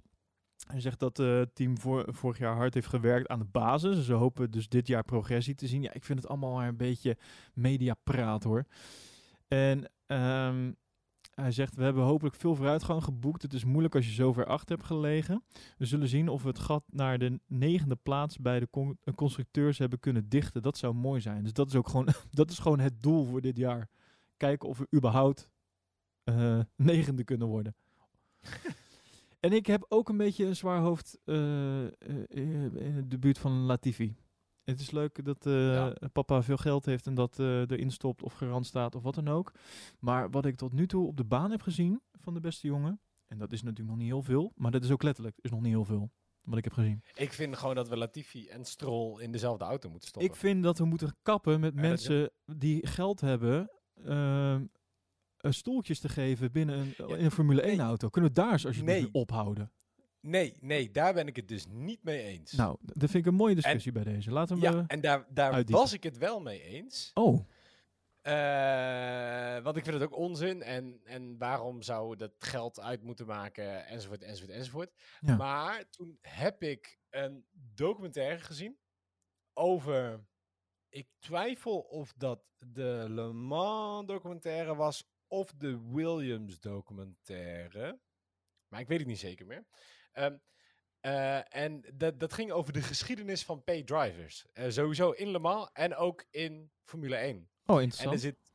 Hij 0.67 0.81
zegt 0.81 0.99
dat 0.99 1.17
het 1.17 1.55
team 1.55 1.79
voor, 1.79 2.05
vorig 2.09 2.39
jaar 2.39 2.57
hard 2.57 2.75
heeft 2.75 2.87
gewerkt 2.87 3.29
aan 3.29 3.39
de 3.39 3.45
basis. 3.45 4.05
Ze 4.05 4.13
hopen 4.13 4.51
dus 4.51 4.69
dit 4.69 4.87
jaar 4.87 5.05
progressie 5.05 5.55
te 5.55 5.67
zien. 5.67 5.83
Ja, 5.83 5.93
ik 5.93 6.05
vind 6.05 6.19
het 6.19 6.29
allemaal 6.29 6.55
maar 6.55 6.69
een 6.69 6.77
beetje 6.77 7.17
mediapraat 7.55 8.43
hoor. 8.45 8.65
En 9.49 9.91
um, 10.07 10.77
hij 11.41 11.53
zegt, 11.53 11.75
we 11.75 11.83
hebben 11.83 12.03
hopelijk 12.03 12.35
veel 12.35 12.55
vooruitgang 12.55 13.05
geboekt. 13.05 13.43
Het 13.43 13.53
is 13.53 13.65
moeilijk 13.65 13.95
als 13.95 14.07
je 14.07 14.13
zo 14.13 14.33
ver 14.33 14.47
achter 14.47 14.77
hebt 14.77 14.87
gelegen. 14.87 15.43
We 15.79 15.85
zullen 15.85 16.09
zien 16.09 16.29
of 16.29 16.43
we 16.43 16.49
het 16.49 16.59
gat 16.59 16.85
naar 16.91 17.19
de 17.19 17.41
negende 17.47 17.97
plaats 17.97 18.39
bij 18.39 18.61
de 18.61 18.69
con 18.71 18.99
constructeurs 19.15 19.79
hebben 19.79 20.01
kunnen 20.01 20.29
dichten. 20.29 20.63
Dat 20.63 20.79
zou 20.79 20.95
mooi 20.95 21.21
zijn. 21.21 21.43
Dus 21.43 21.53
dat 21.53 21.69
is 21.69 21.75
ook 21.75 21.89
gewoon, 21.89 22.09
dat 22.31 22.51
is 22.51 22.59
gewoon 22.59 22.79
het 22.79 23.03
doel 23.03 23.25
voor 23.25 23.41
dit 23.41 23.57
jaar. 23.57 23.89
Kijken 24.37 24.69
of 24.69 24.79
we 24.79 24.87
überhaupt 24.95 25.51
uh, 26.25 26.61
negende 26.77 27.25
kunnen 27.25 27.49
worden. 27.49 27.75
en 29.41 29.53
ik 29.53 29.67
heb 29.67 29.85
ook 29.89 30.09
een 30.09 30.17
beetje 30.17 30.45
een 30.45 30.57
zwaar 30.57 30.81
hoofd 30.81 31.19
uh, 31.25 31.85
in 32.29 32.95
het 32.95 33.11
debuut 33.11 33.39
van 33.39 33.53
Latifi. 33.53 34.17
Het 34.71 34.81
is 34.81 34.91
leuk 34.91 35.25
dat 35.25 35.47
uh, 35.47 35.75
ja. 35.75 35.95
papa 36.13 36.43
veel 36.43 36.57
geld 36.57 36.85
heeft 36.85 37.07
en 37.07 37.15
dat 37.15 37.39
uh, 37.39 37.61
erin 37.61 37.91
stopt 37.91 38.23
of 38.23 38.33
garant 38.33 38.67
staat 38.67 38.95
of 38.95 39.03
wat 39.03 39.15
dan 39.15 39.29
ook. 39.29 39.53
Maar 39.99 40.31
wat 40.31 40.47
ik 40.47 40.57
tot 40.57 40.73
nu 40.73 40.87
toe 40.87 41.07
op 41.07 41.17
de 41.17 41.25
baan 41.25 41.51
heb 41.51 41.63
gezien 41.63 42.01
van 42.13 42.35
de 42.35 42.41
beste 42.41 42.67
jongen, 42.67 43.01
en 43.27 43.39
dat 43.39 43.53
is 43.53 43.63
natuurlijk 43.63 43.89
nog 43.89 43.99
niet 43.99 44.09
heel 44.09 44.23
veel, 44.23 44.53
maar 44.55 44.71
dat 44.71 44.85
is 44.85 44.91
ook 44.91 45.03
letterlijk, 45.03 45.39
is 45.41 45.51
nog 45.51 45.61
niet 45.61 45.73
heel 45.73 45.85
veel 45.85 46.11
wat 46.41 46.59
ik 46.59 46.65
heb 46.65 46.73
gezien. 46.73 47.03
Ik 47.15 47.33
vind 47.33 47.57
gewoon 47.57 47.75
dat 47.75 47.89
we 47.89 47.97
Latifi 47.97 48.49
en 48.49 48.65
Stroll 48.65 49.21
in 49.23 49.33
dezelfde 49.33 49.65
auto 49.65 49.91
moeten 49.91 50.09
stoppen. 50.09 50.31
Ik 50.31 50.37
vind 50.37 50.63
dat 50.63 50.79
we 50.79 50.85
moeten 50.85 51.17
kappen 51.23 51.61
met 51.61 51.75
ja, 51.75 51.81
mensen 51.81 52.31
die 52.45 52.87
geld 52.87 53.21
hebben 53.21 53.71
uh, 54.05 54.61
stoeltjes 55.41 56.01
te 56.01 56.09
geven 56.09 56.53
binnen 56.53 56.79
een, 56.79 56.95
ja. 56.97 57.17
in 57.17 57.25
een 57.25 57.31
Formule 57.31 57.63
1 57.63 57.81
auto. 57.81 58.09
Kunnen 58.09 58.31
we 58.31 58.37
daar 58.37 58.53
eens 58.53 58.67
alsjeblieft 58.67 59.01
nee. 59.01 59.13
ophouden? 59.13 59.73
Nee, 60.21 60.57
nee, 60.61 60.91
daar 60.91 61.15
ben 61.15 61.27
ik 61.27 61.37
het 61.37 61.49
dus 61.49 61.67
niet 61.67 62.03
mee 62.03 62.23
eens. 62.23 62.53
Nou, 62.53 62.77
dat 62.81 63.11
vind 63.11 63.25
ik 63.25 63.27
een 63.27 63.39
mooie 63.39 63.55
discussie 63.55 63.93
en, 63.93 64.03
bij 64.03 64.13
deze. 64.13 64.31
Laten 64.31 64.57
we 64.57 64.63
Ja, 64.63 64.85
en 64.87 65.01
daar, 65.01 65.27
daar 65.29 65.65
was 65.65 65.93
ik 65.93 66.03
het 66.03 66.19
wel 66.19 66.41
mee 66.41 66.63
eens. 66.63 67.11
Oh. 67.15 67.49
Uh, 68.23 69.63
want 69.63 69.77
ik 69.77 69.85
vind 69.85 70.01
het 70.01 70.03
ook 70.03 70.17
onzin. 70.17 70.63
En, 70.63 71.01
en 71.05 71.39
waarom 71.39 71.83
zou 71.83 72.17
dat 72.17 72.33
geld 72.39 72.81
uit 72.81 73.03
moeten 73.03 73.27
maken? 73.27 73.87
Enzovoort, 73.87 74.23
enzovoort, 74.23 74.57
enzovoort. 74.57 74.93
Ja. 75.21 75.37
Maar 75.37 75.89
toen 75.91 76.19
heb 76.21 76.63
ik 76.63 76.99
een 77.11 77.45
documentaire 77.75 78.41
gezien 78.41 78.79
over... 79.53 80.29
Ik 80.89 81.09
twijfel 81.19 81.79
of 81.79 82.13
dat 82.17 82.43
de 82.59 83.07
Le 83.09 83.33
Mans 83.33 84.07
documentaire 84.07 84.75
was 84.75 85.11
of 85.27 85.53
de 85.53 85.81
Williams 85.93 86.61
documentaire. 86.61 88.01
Maar 88.69 88.81
ik 88.81 88.89
weet 88.89 88.99
het 88.99 89.09
niet 89.09 89.19
zeker 89.19 89.47
meer. 89.47 89.67
Um, 90.15 90.41
uh, 91.03 91.55
en 91.55 91.85
dat, 91.95 92.21
dat 92.21 92.33
ging 92.33 92.53
over 92.53 92.73
de 92.73 92.83
geschiedenis 92.83 93.45
van 93.45 93.65
pay-drivers. 93.65 94.47
Uh, 94.55 94.71
sowieso 94.71 95.11
in 95.11 95.31
Le 95.31 95.39
Mans 95.39 95.71
en 95.73 95.95
ook 95.95 96.25
in 96.31 96.71
Formule 96.85 97.17
1. 97.17 97.49
Oh, 97.67 97.83
interessant. 97.83 98.09
En 98.09 98.13
er 98.15 98.19
zit, 98.19 98.53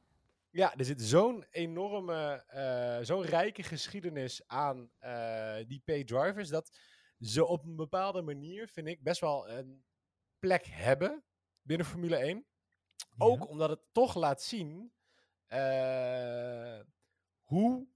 ja, 0.50 0.76
er 0.76 0.86
zit 0.86 1.02
zo'n 1.02 1.46
enorme, 1.50 2.44
uh, 2.54 3.06
zo'n 3.06 3.22
rijke 3.22 3.64
geschiedenis 3.64 4.48
aan 4.48 4.92
die 5.68 5.82
pay-drivers... 5.86 6.50
dat 6.50 6.78
ze 7.20 7.46
op 7.46 7.64
een 7.64 7.76
bepaalde 7.76 8.22
manier, 8.22 8.68
vind 8.68 8.88
ik, 8.88 9.04
best 9.04 9.22
wel 9.22 9.50
een 9.50 9.84
plek 10.40 10.66
hebben 10.66 11.24
binnen 11.62 11.86
Formule 11.86 12.16
1. 12.16 12.46
Ja. 12.96 13.06
Ook 13.18 13.50
omdat 13.50 13.70
het 13.70 13.82
toch 13.92 14.16
laat 14.16 14.42
zien 14.42 14.94
hoe 17.42 17.88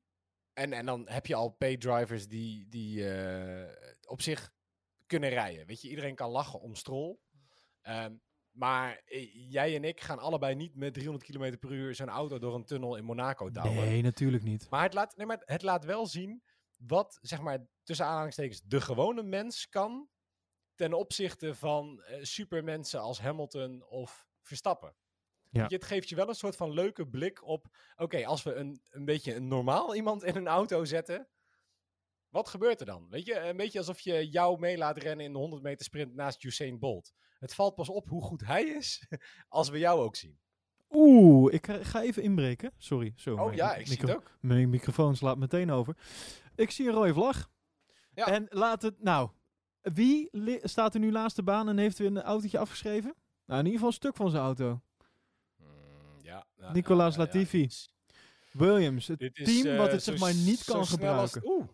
En, 0.60 0.74
en 0.74 0.86
dan 0.86 1.07
heb 1.10 1.26
je 1.26 1.36
al 1.36 1.49
paid-drivers 1.49 2.28
die, 2.28 2.68
die 2.68 3.14
eh, 3.14 3.93
op 4.05 4.22
zich 4.22 4.51
kunnen 5.05 5.30
rijden. 5.30 5.66
Weet 5.66 5.82
je, 5.82 5.89
iedereen 5.89 6.16
kan 6.16 6.30
lachen 6.30 6.62
om 6.62 6.76
Stroll. 6.76 7.18
Ehm, 7.82 8.16
maar 8.51 9.01
eh, 9.05 9.51
jij 9.51 9.76
en 9.76 9.84
ik 9.84 10.01
gaan 10.01 10.20
allebei 10.20 10.55
niet 10.55 10.76
met 10.76 10.93
300 10.93 11.26
km 11.26 11.57
per 11.57 11.72
uur 11.72 11.95
zo'n 11.95 12.10
auto 12.10 12.39
door 12.39 12.55
een 12.55 12.66
tunnel 12.66 12.95
in 12.95 13.03
Monaco 13.03 13.51
douwen. 13.51 13.86
Nee, 13.86 14.01
natuurlijk 14.01 14.43
niet. 14.43 14.70
Maar 14.70 14.84
het, 14.84 14.93
laat, 14.93 15.18
nee, 15.18 15.26
maar 15.26 15.41
het 15.45 15.62
laat 15.62 15.86
wel 15.86 16.05
zien 16.05 16.43
wat, 16.76 17.18
zeg 17.22 17.41
maar, 17.41 17.68
tussen 17.84 18.05
aanhalingstekens, 18.05 18.62
de 18.62 18.82
gewone 18.82 19.24
mens 19.24 19.70
kan 19.70 20.10
ten 20.76 20.93
opzichte 20.93 21.55
van 21.55 22.01
eh, 22.01 22.24
supermensen 22.24 23.01
als 23.01 23.20
Hamilton 23.20 23.86
of 23.86 24.28
Verstappen. 24.41 24.95
Ja. 25.50 25.66
Je, 25.68 25.76
het 25.76 25.86
geeft 25.86 26.10
je 26.10 26.16
wel 26.16 26.28
een 26.30 26.36
soort 26.36 26.56
van 26.56 26.72
leuke 26.74 27.08
blik 27.08 27.43
op, 27.45 27.78
oké, 27.97 28.26
als 28.26 28.43
we 28.43 28.54
een, 28.54 28.82
een 28.89 29.06
beetje 29.06 29.36
een 29.36 29.47
normaal 29.47 29.95
iemand 29.95 30.24
in 30.24 30.36
een 30.36 30.47
auto 30.47 30.86
zetten, 30.86 31.28
wat 32.30 32.47
gebeurt 32.50 32.80
er 32.80 32.86
dan? 32.86 33.08
Weet 33.10 33.26
je, 33.26 33.39
een 33.39 33.58
beetje 33.58 33.80
alsof 33.80 34.00
je 34.00 34.30
jou 34.30 34.60
mee 34.60 34.78
laat 34.78 34.97
rennen 34.97 35.26
in 35.26 35.32
de 35.34 35.38
100 35.38 35.62
meter 35.64 35.86
sprint 35.86 36.14
naast 36.16 36.43
Usain 36.43 36.80
Bolt. 36.80 37.14
Het 37.39 37.54
valt 37.54 37.76
pas 37.76 37.89
op 37.89 38.08
hoe 38.10 38.22
goed 38.24 38.41
hij 38.45 38.64
is, 38.64 39.08
als 39.47 39.70
we 39.70 39.78
jou 39.80 40.02
ook 40.02 40.16
zien. 40.16 40.39
Oeh, 40.89 41.54
ik 41.54 41.68
ga- 41.82 42.02
even 42.02 42.24
inbreken. 42.24 42.72
Sorry. 42.78 43.14
Zo, 43.16 43.36
Oh 43.36 43.54
ja, 43.54 43.76
ik 43.76 43.88
zie 43.88 43.97
het 44.00 44.16
ook. 44.16 44.38
Mijn 44.41 44.70
microfoon 44.70 45.16
slaat 45.16 45.38
meteen 45.38 45.72
over. 45.72 45.97
Ik 46.56 46.72
zie 46.72 46.88
een 46.88 46.93
rode 46.93 47.14
vlag. 47.14 47.52
Ja. 48.14 48.26
En 48.26 48.45
laat 48.50 48.82
het, 48.82 49.04
nou, 49.04 49.30
wie 49.82 50.30
staat 50.64 50.93
er 50.93 51.00
nu 51.00 51.12
naast 51.12 51.36
de 51.36 51.43
baan 51.43 51.70
en 51.70 51.78
heeft 51.78 51.97
weer 51.97 52.08
een 52.08 52.22
autootje 52.22 52.58
afgeschreven? 52.60 53.16
Nou, 53.45 53.60
in 53.60 53.66
ieder 53.66 53.72
geval 53.72 53.88
een 53.88 53.93
stuk 53.93 54.16
van 54.16 54.30
zijn 54.30 54.43
auto. 54.43 54.82
Ja, 56.60 56.72
ja. 56.74 57.12
Latifi. 57.18 57.70
Williams, 58.51 59.07
het 59.07 59.20
dit 59.20 59.38
is, 59.38 59.62
team 59.62 59.78
wat 59.78 59.88
eh, 59.88 59.93
het 59.93 60.03
zeg 60.03 60.18
zo 60.18 60.26
maar 60.26 60.34
niet 60.34 60.64
kan 60.64 60.78
als- 60.78 60.89
gebruiken. 60.89 61.41
Oeh, 61.45 61.68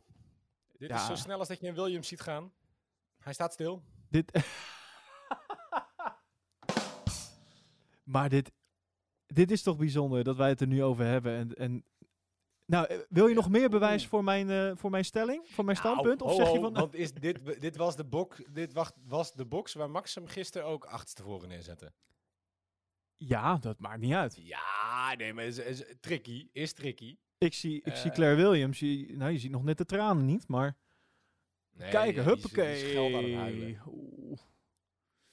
dit 0.77 0.91
is 0.91 1.05
zo 1.05 1.15
snel 1.15 1.39
als 1.39 1.47
dat 1.47 1.59
je 1.59 1.67
een 1.67 1.75
Williams 1.75 2.07
ziet 2.07 2.21
gaan. 2.21 2.51
Hij 3.19 3.33
staat 3.33 3.53
stil. 3.53 3.83
Dit. 4.09 4.31
maar 8.03 8.29
dit, 8.29 8.51
dit 9.27 9.51
is 9.51 9.61
toch 9.63 9.77
bijzonder 9.77 10.23
dat 10.23 10.36
wij 10.36 10.49
het 10.49 10.61
er 10.61 10.67
nu 10.67 10.83
over 10.83 11.05
hebben. 11.05 11.36
En, 11.38 11.53
en, 11.55 11.83
nou, 12.65 12.86
eh, 12.88 12.97
wil 13.09 13.27
je 13.27 13.36
nog 13.36 13.49
meer 13.49 13.69
bewijs 13.69 14.07
voor 14.07 14.23
mijn, 14.23 14.49
eh, 14.49 14.71
voor 14.75 14.89
mijn 14.89 15.05
stelling? 15.05 15.45
Voor 15.49 15.65
mijn 15.65 15.77
Nou, 15.83 15.89
standpunt? 15.89 16.21
of 16.21 16.29
ho, 16.31 16.36
zeg 16.38 16.51
je 16.51 16.59
van. 16.59 16.73
Want 16.73 16.93
is 16.95 17.13
dit, 17.13 17.61
dit, 17.61 17.75
was 17.75 17.95
de 17.95 18.05
bok, 18.05 18.53
dit 18.53 18.73
wacht, 18.73 18.93
was 19.05 19.33
de 19.33 19.45
box 19.45 19.73
waar 19.73 19.89
Max 19.89 20.15
hem 20.15 20.27
gisteren 20.27 20.67
ook 20.67 20.86
achterstevoren 20.86 21.49
neerzette. 21.49 21.93
Ja, 23.18 23.57
dat 23.57 23.80
maakt 23.80 23.99
niet 23.99 24.13
uit. 24.13 24.39
Ja, 24.41 25.13
nee, 25.18 25.34
maar 25.34 25.43
is, 25.43 25.57
is, 25.57 25.84
tricky. 25.99 26.47
Is 26.51 26.74
tricky. 26.74 27.18
Ik 27.38 27.53
zie, 27.53 27.82
ik 27.84 27.95
zie 27.95 28.09
Eh. 28.09 28.16
Claire 28.16 28.36
Williams. 28.36 28.80
Je, 28.80 29.13
nou, 29.18 29.32
je 29.32 29.38
ziet 29.39 29.51
nog 29.51 29.63
net 29.63 29.78
de 29.78 29.86
tranen 29.86 30.26
niet, 30.26 30.47
maar. 30.47 30.78
Nee, 31.72 31.89
kijken, 31.89 32.24
ja, 32.24 32.28
huppakee. 32.30 32.97
Oeh. 33.88 34.39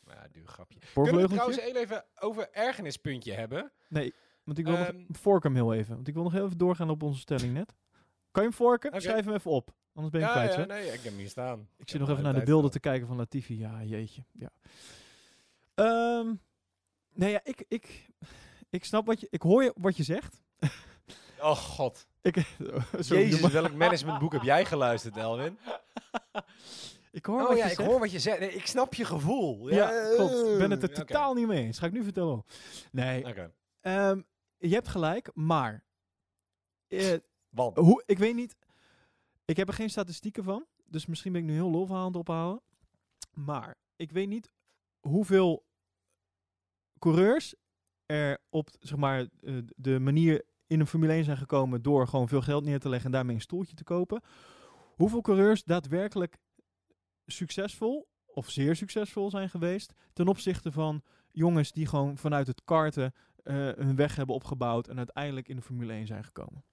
Ja, 0.06 0.28
duur 0.32 0.46
grapje. 0.46 0.78
Kunnen 0.94 1.20
we 1.22 1.28
trouwens 1.28 1.60
heel 1.60 1.76
even 1.76 2.04
over 2.14 2.50
ergernispuntje 2.50 3.32
hebben? 3.32 3.72
Nee, 3.88 4.14
want 4.44 4.58
ik 4.58 4.64
wil 4.66 4.76
Ehm. 4.76 4.96
nog. 4.96 5.16
Fork 5.18 5.42
hem 5.42 5.54
heel 5.54 5.74
even. 5.74 5.94
Want 5.94 6.08
ik 6.08 6.14
wil 6.14 6.22
nog 6.22 6.32
heel 6.32 6.44
even 6.44 6.58
doorgaan 6.58 6.90
op 6.90 7.02
onze 7.02 7.20
stelling 7.20 7.52
net. 7.52 7.74
Kan 8.30 8.42
je 8.42 8.48
hem 8.48 8.52
forken? 8.58 8.90
Oké. 8.90 9.00
Schrijf 9.00 9.24
hem 9.24 9.34
even 9.34 9.50
op. 9.50 9.74
Anders 9.94 10.12
ben 10.12 10.20
je 10.20 10.26
Ja, 10.26 10.32
kwijt. 10.32 10.52
ja, 10.54 10.60
hè? 10.60 10.66
nee, 10.66 10.84
ik 10.86 10.92
heb 10.92 11.02
hem 11.02 11.16
hier 11.16 11.28
staan. 11.28 11.68
Ik 11.76 11.88
zit 11.90 12.00
nog 12.00 12.10
even 12.10 12.22
naar 12.22 12.34
de 12.34 12.42
beelden 12.42 12.70
te 12.70 12.80
kijken 12.80 13.06
van 13.06 13.16
Latifi. 13.16 13.58
Ja, 13.58 13.82
jeetje. 13.84 14.24
Ja. 14.32 14.50
Ehm, 15.74 16.34
nee, 17.14 17.30
ja, 17.30 17.40
ik, 17.44 17.64
ik, 17.68 18.08
ik 18.70 18.84
snap 18.84 19.06
wat 19.06 19.20
je... 19.20 19.26
Ik 19.30 19.42
hoor 19.42 19.62
je, 19.62 19.72
wat 19.76 19.96
je 19.96 20.02
zegt. 20.02 20.40
Oh 21.40 21.56
god. 21.56 22.06
Ik, 22.20 22.36
sorry, 22.98 23.22
Jezus, 23.22 23.50
welk 23.52 23.72
managementboek 23.74 24.32
heb 24.32 24.42
jij 24.42 24.64
geluisterd, 24.64 25.16
Elwin? 25.16 25.58
ik 27.10 27.26
hoor 27.26 27.40
Oh 27.40 27.48
wat 27.48 27.56
ja, 27.56 27.64
je 27.64 27.70
ik 27.70 27.76
zegt. 27.76 27.88
hoor 27.90 27.98
wat 28.00 28.10
je 28.12 28.18
zegt. 28.18 28.40
Nee, 28.40 28.52
ik 28.52 28.66
snap 28.66 28.94
je 28.94 29.04
gevoel. 29.04 29.68
Ja, 29.68 30.14
klopt. 30.14 30.32
Ik 30.34 30.58
ben 30.58 30.70
het 30.70 30.82
er 30.82 30.92
totaal 30.92 31.34
niet 31.34 31.46
mee 31.46 31.64
eens. 31.64 31.78
Ga 31.78 31.86
ik 31.86 31.92
nu 31.92 32.02
vertellen. 32.02 32.44
Nee, 32.92 33.26
Oké. 33.26 33.52
ehm, 33.80 34.20
je 34.58 34.74
hebt 34.74 34.88
gelijk, 34.88 35.30
maar... 35.34 35.84
Want. 37.48 37.76
hoe, 37.76 38.02
ik 38.06 38.18
weet 38.18 38.34
niet... 38.34 38.56
Ik 39.44 39.56
heb 39.56 39.68
er 39.68 39.74
geen 39.74 39.90
statistieken 39.90 40.44
van. 40.44 40.66
Dus 40.84 41.06
misschien 41.06 41.32
ben 41.32 41.40
ik 41.40 41.46
nu 41.46 41.54
heel 41.54 41.70
lolverhaal 41.70 42.04
aan 42.04 42.08
het 42.12 42.16
ophalen. 42.20 42.62
Maar 43.34 43.76
ik 43.96 44.12
weet 44.12 44.28
niet 44.28 44.50
hoeveel 45.00 45.64
coureurs 47.02 47.54
er 48.06 48.38
op 48.50 48.68
zeg 48.80 48.98
maar, 48.98 49.20
eh, 49.20 49.54
de 49.76 49.98
manier 49.98 50.44
in 50.66 50.80
een 50.80 50.86
Formule 50.86 51.12
1 51.12 51.24
zijn 51.24 51.36
gekomen 51.36 51.82
door 51.82 52.08
gewoon 52.08 52.28
veel 52.28 52.40
geld 52.40 52.64
neer 52.64 52.80
te 52.80 52.88
leggen 52.88 53.06
en 53.06 53.12
daarmee 53.12 53.34
een 53.34 53.40
stoeltje 53.40 53.74
te 53.74 53.84
kopen. 53.84 54.22
Hoeveel 54.94 55.20
coureurs 55.20 55.64
daadwerkelijk 55.64 56.38
succesvol 57.26 58.08
of 58.26 58.50
zeer 58.50 58.76
succesvol 58.76 59.30
zijn 59.30 59.50
geweest 59.50 59.92
ten 60.12 60.28
opzichte 60.28 60.72
van 60.72 61.02
jongens 61.30 61.72
die 61.72 61.86
gewoon 61.86 62.18
vanuit 62.18 62.46
het 62.46 62.62
karten 62.64 63.12
eh, 63.42 63.54
hun 63.54 63.96
weg 63.96 64.16
hebben 64.16 64.34
opgebouwd 64.34 64.88
en 64.88 64.96
uiteindelijk 64.96 65.48
in 65.48 65.56
de 65.56 65.62
Formule 65.62 65.92
1 65.92 66.06
zijn 66.06 66.24
gekomen. 66.24 66.64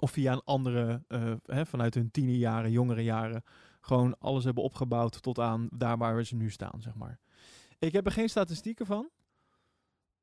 Of 0.00 0.10
via 0.10 0.32
een 0.32 0.44
andere, 0.44 1.04
eh, 1.08 1.32
hè, 1.44 1.66
vanuit 1.66 1.94
hun 1.94 2.10
tienerjaren, 2.10 2.70
jongere 2.70 3.02
jaren, 3.02 3.42
gewoon 3.80 4.18
alles 4.18 4.44
hebben 4.44 4.62
opgebouwd 4.62 5.22
tot 5.22 5.38
aan 5.38 5.68
daar 5.70 5.98
waar 5.98 6.16
we 6.16 6.24
ze 6.24 6.34
nu 6.34 6.50
staan, 6.50 6.82
zeg 6.82 6.94
maar. 6.94 7.18
Ik 7.84 7.92
heb 7.92 8.06
er 8.06 8.12
geen 8.12 8.28
statistieken 8.28 8.86
van, 8.86 9.10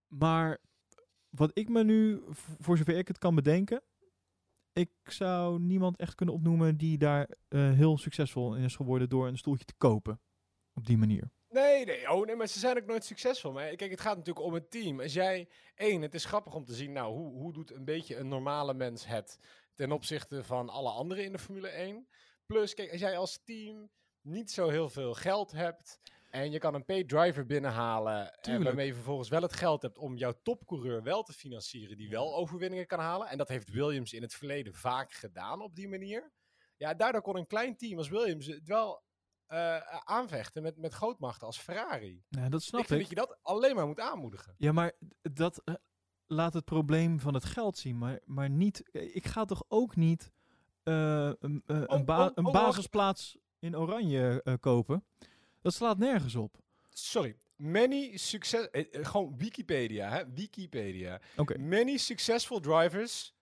maar 0.07 0.57
wat 1.29 1.51
ik 1.53 1.69
me 1.69 1.83
nu, 1.83 2.21
voor 2.59 2.77
zover 2.77 2.97
ik 2.97 3.07
het 3.07 3.17
kan 3.17 3.35
bedenken, 3.35 3.81
ik 4.73 4.89
zou 5.03 5.59
niemand 5.59 5.97
echt 5.97 6.15
kunnen 6.15 6.35
opnoemen 6.35 6.77
die 6.77 6.97
daar 6.97 7.29
eh, 7.47 7.71
heel 7.71 7.97
succesvol 7.97 8.55
in 8.55 8.63
is 8.63 8.75
geworden 8.75 9.09
door 9.09 9.27
een 9.27 9.37
stoeltje 9.37 9.65
te 9.65 9.73
kopen. 9.77 10.21
Op 10.73 10.85
die 10.85 10.97
manier. 10.97 11.31
Nee, 11.49 11.85
nee, 11.85 12.11
oh 12.11 12.25
nee, 12.25 12.35
maar 12.35 12.47
ze 12.47 12.59
zijn 12.59 12.77
ook 12.77 12.85
nooit 12.85 13.05
succesvol. 13.05 13.51
Maar 13.51 13.75
kijk, 13.75 13.91
het 13.91 14.01
gaat 14.01 14.17
natuurlijk 14.17 14.45
om 14.45 14.53
het 14.53 14.71
team. 14.71 15.01
Als 15.01 15.13
jij, 15.13 15.49
één, 15.75 16.01
het 16.01 16.13
is 16.13 16.25
grappig 16.25 16.53
om 16.53 16.65
te 16.65 16.73
zien, 16.73 16.91
nou, 16.91 17.13
hoe, 17.13 17.33
hoe 17.33 17.53
doet 17.53 17.71
een 17.71 17.85
beetje 17.85 18.17
een 18.17 18.27
normale 18.27 18.73
mens 18.73 19.05
het 19.05 19.39
ten 19.73 19.91
opzichte 19.91 20.43
van 20.43 20.69
alle 20.69 20.89
anderen 20.89 21.23
in 21.23 21.31
de 21.31 21.39
Formule 21.39 21.67
1? 21.67 22.07
Plus, 22.45 22.73
kijk, 22.73 22.91
als 22.91 23.01
jij 23.01 23.17
als 23.17 23.43
team 23.43 23.89
niet 24.21 24.51
zo 24.51 24.69
heel 24.69 24.89
veel 24.89 25.13
geld 25.13 25.51
hebt 25.51 25.99
en 26.31 26.51
je 26.51 26.59
kan 26.59 26.73
een 26.73 26.85
paid 26.85 27.09
driver 27.09 27.45
binnenhalen 27.45 28.33
en 28.33 28.41
Tuurlijk. 28.41 28.65
waarmee 28.65 28.87
je 28.87 28.93
vervolgens 28.93 29.29
wel 29.29 29.41
het 29.41 29.53
geld 29.53 29.81
hebt 29.81 29.97
om 29.97 30.17
jouw 30.17 30.33
topcoureur 30.43 31.03
wel 31.03 31.23
te 31.23 31.33
financieren 31.33 31.97
die 31.97 32.09
wel 32.09 32.35
overwinningen 32.35 32.87
kan 32.87 32.99
halen. 32.99 33.27
En 33.27 33.37
dat 33.37 33.47
heeft 33.47 33.69
Williams 33.69 34.13
in 34.13 34.21
het 34.21 34.33
verleden 34.33 34.73
vaak 34.73 35.11
gedaan 35.13 35.61
op 35.61 35.75
die 35.75 35.87
manier. 35.89 36.31
Ja, 36.77 36.93
daardoor 36.93 37.21
kon 37.21 37.37
een 37.37 37.47
klein 37.47 37.77
team 37.77 37.97
als 37.97 38.09
Williams 38.09 38.45
het 38.45 38.67
wel 38.67 39.03
eh, 39.45 39.77
aanvechten 40.03 40.61
met, 40.63 40.77
met 40.77 40.93
grootmachten 40.93 41.47
als 41.47 41.57
Ferrari. 41.59 42.23
Ja, 42.29 42.49
dat 42.49 42.61
snap 42.63 42.81
ik 42.81 42.87
vind 42.87 42.99
dat 42.99 43.09
je 43.09 43.15
dat 43.15 43.37
alleen 43.41 43.75
maar 43.75 43.87
moet 43.87 43.99
aanmoedigen. 43.99 44.55
Ja, 44.57 44.71
maar 44.71 44.91
dat 45.21 45.61
eh, 45.65 45.73
laat 46.27 46.53
het 46.53 46.65
probleem 46.65 47.19
van 47.19 47.33
het 47.33 47.45
geld 47.45 47.77
zien, 47.77 47.97
maar, 47.97 48.19
maar 48.25 48.49
niet. 48.49 48.89
eh, 48.91 49.15
Ik 49.15 49.25
ga 49.27 49.45
toch 49.45 49.63
ook 49.67 49.95
niet 49.95 50.31
eh, 50.83 51.31
een, 51.39 51.63
eh, 51.65 51.75
Oh, 51.81 51.83
een, 51.87 52.05
ba- 52.05 52.25
oh, 52.25 52.31
een 52.35 52.43
basisplaats 52.51 53.37
in 53.59 53.77
oranje 53.77 54.41
eh, 54.43 54.53
kopen? 54.59 55.05
Dat 55.61 55.73
slaat 55.73 55.97
nergens 55.97 56.35
op. 56.35 56.57
Sorry. 56.89 57.35
Many 57.55 58.17
success... 58.17 58.69
eh, 58.69 58.85
eh, 58.91 59.05
gewoon 59.05 59.37
Wikipedia, 59.37 60.09
hè? 60.09 60.31
Wikipedia. 60.33 61.19
Oké. 61.37 61.57
Many 61.57 61.97
successful 61.97 62.59
drivers 62.59 63.33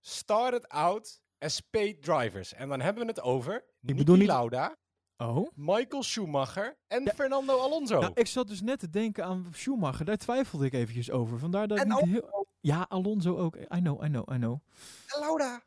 started 0.00 0.68
out 0.68 1.20
as 1.38 1.60
paid 1.60 2.02
drivers. 2.02 2.52
En 2.54 2.68
dan 2.68 2.80
hebben 2.80 3.02
we 3.02 3.08
het 3.08 3.20
over 3.20 3.64
Niki 3.80 3.98
bedoel 3.98 4.16
niet- 4.16 4.26
Lauda, 4.26 4.76
Oh. 5.18 5.48
Michael 5.54 6.02
Schumacher 6.02 6.76
en 6.86 7.04
Ja. 7.04 7.12
Fernando 7.14 7.58
Alonso. 7.58 8.00
Nou, 8.00 8.12
ik 8.14 8.26
zat 8.26 8.48
dus 8.48 8.60
net 8.62 8.78
te 8.78 8.90
denken 8.90 9.24
aan 9.24 9.46
Schumacher. 9.52 10.04
Daar 10.04 10.16
twijfelde 10.16 10.66
ik 10.66 10.72
eventjes 10.72 11.10
over. 11.10 11.38
Vandaar 11.38 11.68
dat 11.68 11.78
ik 11.78 11.84
En 11.84 11.90
niet 11.90 12.00
heel... 12.04 12.46
Ja, 12.60 12.86
Alonso 12.88 13.36
ook. 13.36 13.56
I 13.56 13.66
know, 13.66 14.04
I 14.04 14.06
know, 14.08 14.32
I 14.32 14.36
know. 14.36 14.58
En 15.06 15.20
Lauda. 15.20 15.62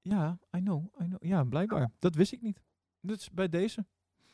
Ja, 0.00 0.38
I 0.56 0.58
know, 0.60 0.84
I 1.00 1.04
know. 1.04 1.24
Ja, 1.24 1.44
blijkbaar. 1.44 1.90
Dat 1.98 2.14
wist 2.14 2.32
ik 2.32 2.42
niet. 2.42 2.62
Dus 3.00 3.30
bij 3.30 3.48
deze. 3.48 3.86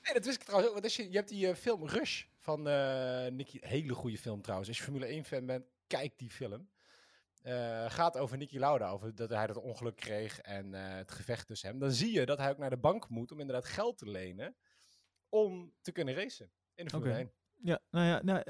Nee, 0.03 0.15
dat 0.15 0.25
wist 0.25 0.37
ik 0.41 0.43
trouwens 0.43 0.69
ook. 0.69 0.75
Want 0.75 0.85
als 0.85 0.97
je, 0.97 1.11
je 1.11 1.17
hebt 1.17 1.29
die 1.29 1.49
eh, 1.49 1.55
film 1.55 1.87
Rush 1.87 2.25
van 2.39 2.69
eh 2.69 3.31
Nicky. 3.31 3.59
Hele 3.61 3.95
goede 3.95 4.19
film 4.19 4.43
trouwens. 4.43 4.69
Als 4.69 4.79
je 4.79 4.85
Formule 4.85 5.07
1 5.07 5.25
fan 5.25 5.47
bent, 5.47 5.65
kijk 5.87 6.19
die 6.19 6.31
film. 6.31 6.69
Eh, 7.43 7.91
gaat 7.91 8.17
over 8.17 8.37
Nicky 8.37 8.59
Lauda, 8.59 8.91
over 8.91 9.15
dat 9.15 9.31
hij 9.31 9.47
dat 9.47 9.57
ongeluk 9.57 9.97
kreeg 9.97 10.41
en 10.41 10.73
het 10.73 11.11
gevecht 11.11 11.47
tussen 11.47 11.69
hem. 11.69 11.79
Dan 11.79 11.91
zie 11.91 12.13
je 12.13 12.27
dat 12.27 12.39
hij 12.39 12.51
ook 12.51 12.59
naar 12.59 12.71
de 12.71 12.77
bank 12.77 13.09
moet 13.09 13.33
om 13.33 13.41
inderdaad 13.41 13.65
geld 13.65 13.99
te 13.99 14.11
lenen 14.11 14.57
om 15.29 15.73
te 15.81 15.93
kunnen 15.93 16.15
racen 16.15 16.51
in 16.75 16.85
de 16.85 16.91
Formule 16.91 17.13
Oké. 17.13 17.21
1. 17.21 17.33
Ja, 17.63 17.81
nou 17.91 18.07
ja, 18.07 18.23
nou, 18.23 18.43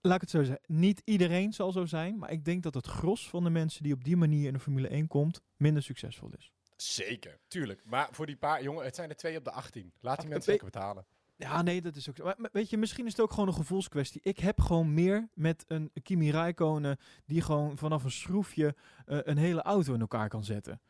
laat 0.00 0.14
ik 0.14 0.20
het 0.20 0.30
zo 0.30 0.42
zeggen. 0.42 0.64
Niet 0.66 1.02
iedereen 1.04 1.52
zal 1.52 1.72
zo 1.72 1.84
zijn, 1.84 2.18
maar 2.18 2.30
ik 2.30 2.44
denk 2.44 2.62
dat 2.62 2.74
het 2.74 2.86
gros 2.86 3.28
van 3.28 3.44
de 3.44 3.50
mensen 3.50 3.82
die 3.82 3.92
op 3.92 4.04
die 4.04 4.16
manier 4.16 4.46
in 4.46 4.52
de 4.52 4.58
Formule 4.58 4.88
1 4.88 5.06
komt, 5.06 5.40
minder 5.56 5.82
succesvol 5.82 6.30
is. 6.36 6.52
Zeker, 6.76 7.38
tuurlijk. 7.48 7.82
Maar 7.84 8.08
voor 8.10 8.26
die 8.26 8.36
paar, 8.36 8.62
jongen, 8.62 8.84
het 8.84 8.94
zijn 8.94 9.08
er 9.10 9.16
twee 9.16 9.36
op 9.38 9.44
de 9.44 9.50
18. 9.50 9.92
Laat 10.00 10.20
die 10.20 10.28
mensen 10.28 10.50
lekker 10.50 10.70
betalen. 10.70 11.06
Ja, 11.36 11.62
nee, 11.62 11.82
dat 11.82 11.96
is 11.96 12.08
ook 12.08 12.16
zo. 12.16 12.24
Maar 12.24 12.50
weet 12.52 12.70
je, 12.70 12.76
misschien 12.76 13.06
is 13.06 13.12
het 13.12 13.20
ook 13.20 13.30
gewoon 13.30 13.48
een 13.48 13.54
gevoelskwestie. 13.54 14.20
Ik 14.24 14.38
heb 14.38 14.60
gewoon 14.60 14.94
meer 14.94 15.28
met 15.34 15.64
een 15.68 15.90
Kimi 16.02 16.30
Räikkönen 16.30 16.96
die 17.26 17.42
gewoon 17.42 17.78
vanaf 17.78 18.04
een 18.04 18.10
schroefje 18.10 18.74
eh, 19.06 19.18
een 19.22 19.36
hele 19.36 19.62
auto 19.62 19.94
in 19.94 20.00
elkaar 20.00 20.28
kan 20.28 20.44
zetten. 20.44 20.80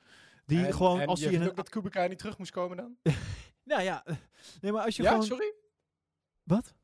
Die 0.44 0.66
En- 0.66 0.72
gewoon, 0.74 1.00
en 1.00 1.06
als 1.06 1.20
je 1.20 1.30
je 1.30 1.36
in 1.36 1.48
ook 1.48 1.56
dat 1.56 1.68
Kubica 1.68 2.06
niet 2.06 2.18
terug 2.18 2.38
moest 2.38 2.50
komen 2.50 2.76
dan? 2.76 2.96
Nou 3.64 3.82
ja, 3.82 4.04
nee, 4.60 4.72
maar 4.72 4.84
als 4.84 4.96
je 4.96 5.02
Ja, 5.02 5.08
gewoon... 5.10 5.24
sorry? 5.24 5.54
Wat? 6.42 6.74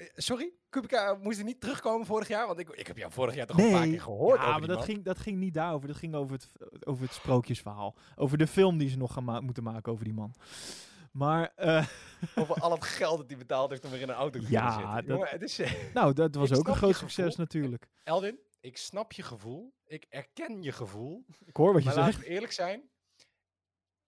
Eh, 0.00 0.06
Sorry? 0.14 0.52
Kubica 0.68 1.14
moest 1.14 1.38
er 1.38 1.44
niet 1.44 1.60
terugkomen 1.60 2.06
vorig 2.06 2.28
jaar? 2.28 2.46
Want 2.46 2.58
ik, 2.58 2.68
ik 2.68 2.86
heb 2.86 2.96
jou 2.96 3.12
vorig 3.12 3.34
jaar 3.34 3.46
toch 3.46 3.58
een 3.58 3.70
paar 3.70 3.86
keer 3.86 4.00
gehoord 4.00 4.40
ja, 4.40 4.58
maar 4.58 4.68
dat 4.68 4.76
man. 4.76 4.84
ging, 4.86 5.04
dat 5.04 5.18
ging 5.18 5.38
niet 5.38 5.54
daarover. 5.54 5.88
Dat 5.88 5.96
ging 5.96 6.14
over 6.14 6.32
het, 6.32 6.86
over 6.86 7.02
het 7.04 7.12
sprookjesverhaal. 7.12 7.96
Over 8.16 8.38
de 8.38 8.46
film 8.46 8.78
die 8.78 8.88
ze 8.88 8.96
nog 8.96 9.12
gaan 9.12 9.24
ma- 9.24 9.40
moeten 9.40 9.62
maken 9.62 9.92
over 9.92 10.04
die 10.04 10.12
man. 10.14 10.34
Maar, 11.12 11.52
eh, 11.56 11.86
Over 12.36 12.54
al 12.60 12.70
het 12.72 12.84
geld 12.84 13.18
dat 13.18 13.28
hij 13.28 13.38
betaald 13.38 13.70
heeft 13.70 13.84
om 13.84 13.90
weer 13.90 14.00
in 14.00 14.08
een 14.08 14.14
auto 14.14 14.40
te 14.40 14.46
Ja, 14.50 14.72
zitten. 14.72 14.94
dat- 14.94 15.04
Jongen, 15.06 15.28
het 15.28 15.42
is... 15.42 15.58
eh, 15.58 15.72
nou, 15.94 16.12
dat 16.12 16.34
was 16.34 16.52
ook 16.52 16.68
een 16.68 16.76
groot 16.76 16.96
succes 16.96 17.36
natuurlijk. 17.36 17.86
Elwin, 18.04 18.38
ik 18.60 18.76
snap 18.76 19.12
je 19.12 19.22
gevoel. 19.22 19.72
Ik 19.86 20.06
erken 20.08 20.62
je 20.62 20.72
gevoel. 20.72 21.24
Ik 21.44 21.56
hoor 21.56 21.72
wat 21.72 21.82
je 21.82 21.88
Maar 21.88 21.96
laten 21.98 22.12
zegt. 22.12 22.24
we 22.26 22.32
eerlijk 22.32 22.52
zijn. 22.52 22.82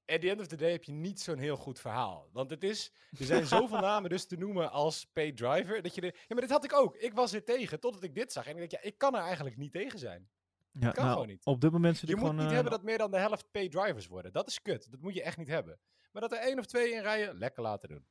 At 0.07 0.21
the 0.21 0.31
end 0.31 0.41
of 0.41 0.47
the 0.47 0.57
day 0.57 0.71
heb 0.71 0.85
je 0.85 0.93
niet 0.93 1.21
zo'n 1.21 1.39
heel 1.39 1.57
goed 1.57 1.81
verhaal. 1.81 2.29
Want 2.33 2.51
het 2.51 2.65
is, 2.65 2.93
er 3.19 3.25
zijn 3.25 3.47
zoveel 3.47 3.81
namen 3.91 4.11
dus 4.11 4.27
te 4.27 4.37
noemen 4.37 4.71
als 4.71 5.07
paid 5.13 5.37
driver. 5.37 5.83
Dat 5.83 5.95
je 5.95 6.01
de, 6.01 6.07
ja, 6.07 6.25
maar 6.29 6.41
dit 6.41 6.51
had 6.51 6.65
ik 6.65 6.73
ook. 6.73 6.97
Ik 6.97 7.15
was 7.15 7.33
er 7.33 7.45
tegen 7.45 7.81
totdat 7.81 8.03
ik 8.03 8.15
dit 8.15 8.33
zag. 8.33 8.47
En 8.47 8.53
ik 8.53 8.59
dacht, 8.59 8.71
ja, 8.71 8.89
ik 8.89 8.99
kan 8.99 9.15
er 9.15 9.23
eigenlijk 9.23 9.57
niet 9.57 9.73
tegen 9.73 9.99
zijn. 9.99 10.29
Ja, 10.73 10.91
kan 10.91 11.05
nou, 11.05 11.13
gewoon 11.13 11.29
niet. 11.29 11.45
Op 11.45 11.61
dit 11.61 11.71
moment 11.71 11.97
zit 11.97 12.09
Je 12.09 12.17
moet 12.17 12.25
gewoon... 12.25 12.41
niet 12.41 12.49
eh, 12.49 12.55
hebben 12.55 12.73
dat 12.73 12.83
meer 12.83 12.99
dan 12.99 13.11
de 13.11 13.19
helft 13.19 13.51
paid 13.51 13.71
drivers 13.71 14.07
worden. 14.07 14.33
Dat 14.33 14.49
is 14.49 14.63
kut. 14.63 14.91
Dat 14.91 15.01
moet 15.01 15.15
je 15.15 15.23
echt 15.23 15.37
niet 15.37 15.49
hebben. 15.49 15.79
Maar 16.13 16.23
dat 16.23 16.33
er 16.33 16.39
één 16.39 16.59
of 16.59 16.67
twee 16.67 16.93
in 16.93 17.03
rijden, 17.03 17.39
lekker 17.39 17.63
laten 17.63 17.89
doen. 17.89 18.05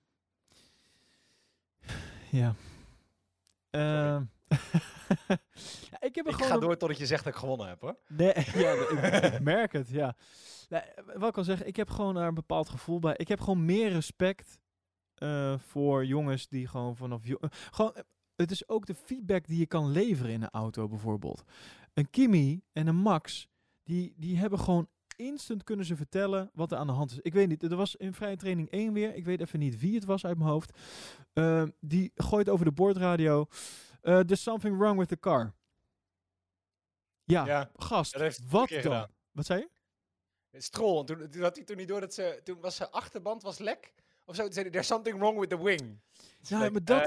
Ja. 2.32 2.56
Ja, 3.70 4.28
ik 6.08 6.16
heb 6.16 6.26
er 6.26 6.32
Ik 6.32 6.34
gewoon 6.34 6.52
ga 6.52 6.58
door 6.58 6.78
totdat 6.78 6.98
je 6.98 7.06
zegt 7.06 7.24
dat 7.24 7.34
ik 7.34 7.40
gewonnen 7.40 7.68
heb 7.68 7.82
hoor. 7.82 7.96
Nee, 8.08 8.34
ja, 8.64 8.72
ik, 9.34 9.40
merk 9.42 9.74
het, 9.74 9.88
ja. 9.90 10.16
Nee, 10.70 10.82
wat 11.16 11.30
ik 11.30 11.38
al 11.38 11.44
zeggen, 11.44 11.68
ik 11.68 11.76
heb 11.76 11.90
gewoon 11.90 12.14
daar 12.14 12.28
een 12.28 12.34
bepaald 12.34 12.70
gevoel 12.70 13.00
bij. 13.00 13.14
Ik 13.18 13.28
heb 13.28 13.40
gewoon 13.40 13.66
meer 13.66 13.90
respect 13.90 14.60
eh, 15.14 15.54
voor 15.60 16.06
jongens 16.06 16.48
die 16.48 16.68
gewoon 16.68 16.96
vanaf... 16.96 17.26
eh, 17.26 17.36
gewoon, 17.72 17.96
het 18.36 18.52
is 18.52 18.68
ook 18.68 18.86
de 18.86 18.96
feedback 18.96 19.48
die 19.48 19.60
je 19.60 19.66
kan 19.66 19.92
leveren 19.92 20.32
in 20.32 20.42
een 20.42 20.50
auto 20.50 20.88
bijvoorbeeld. 20.88 21.44
Een 21.94 22.10
Kimi 22.10 22.62
en 22.74 22.88
een 22.88 22.96
Max, 22.96 23.48
die, 23.84 24.14
die 24.18 24.38
hebben 24.38 24.60
gewoon 24.60 24.88
instant 25.16 25.64
kunnen 25.64 25.86
ze 25.86 25.96
vertellen 25.96 26.50
wat 26.54 26.72
er 26.72 26.78
aan 26.78 26.88
de 26.88 26.94
hand 26.94 27.12
is. 27.12 27.20
Ik 27.20 27.34
weet 27.34 27.48
niet, 27.48 27.64
er 27.64 27.76
was 27.76 27.96
in 27.96 28.14
vrije 28.14 28.36
training 28.36 28.70
1 28.70 28.94
weer, 28.94 29.16
ik 29.16 29.26
weet 29.26 29.42
even 29.42 29.60
niet 29.60 29.80
wie 29.80 29.96
het 29.96 30.06
was 30.06 30.26
uit 30.26 30.38
mijn 30.38 30.50
hoofd. 30.50 30.78
Eh, 31.34 31.64
die 31.80 32.12
gooit 32.16 32.50
over 32.50 32.66
de 32.66 32.72
boordradio, 32.72 33.48
eh, 34.02 34.20
there's 34.20 34.42
something 34.44 34.78
wrong 34.78 34.98
with 35.00 35.08
the 35.08 35.20
car. 35.20 35.54
Ja, 37.24 37.46
Ja, 37.46 37.72
gast, 37.76 38.18
wat 38.50 38.70
dan? 38.70 38.82
gedaan. 38.82 39.10
Wat 39.32 39.46
zei 39.46 39.60
je? 39.60 40.60
Stroll, 40.60 41.04
toen, 41.06 41.30
toen 41.30 41.42
had 41.42 41.56
hij 41.56 41.66
toen 41.66 41.78
niet 41.78 41.88
door 41.88 42.00
dat 42.00 42.14
ze, 42.14 42.40
toen 42.44 42.60
was 42.60 42.76
zijn 42.76 42.90
achterband 42.92 43.44
was 43.44 43.58
lek. 43.58 43.94
Of 44.26 44.36
zo, 44.36 44.44
toen 44.44 44.52
zei 44.54 44.64
hij, 44.64 44.74
there's 44.74 44.88
something 44.88 45.18
wrong 45.18 45.40
with 45.40 45.50
the 45.50 45.64
wing. 45.64 46.00
Ja, 46.40 46.58
Like, 46.60 46.72
maar 46.72 46.84
dat- 46.84 47.00
eh, 47.02 47.06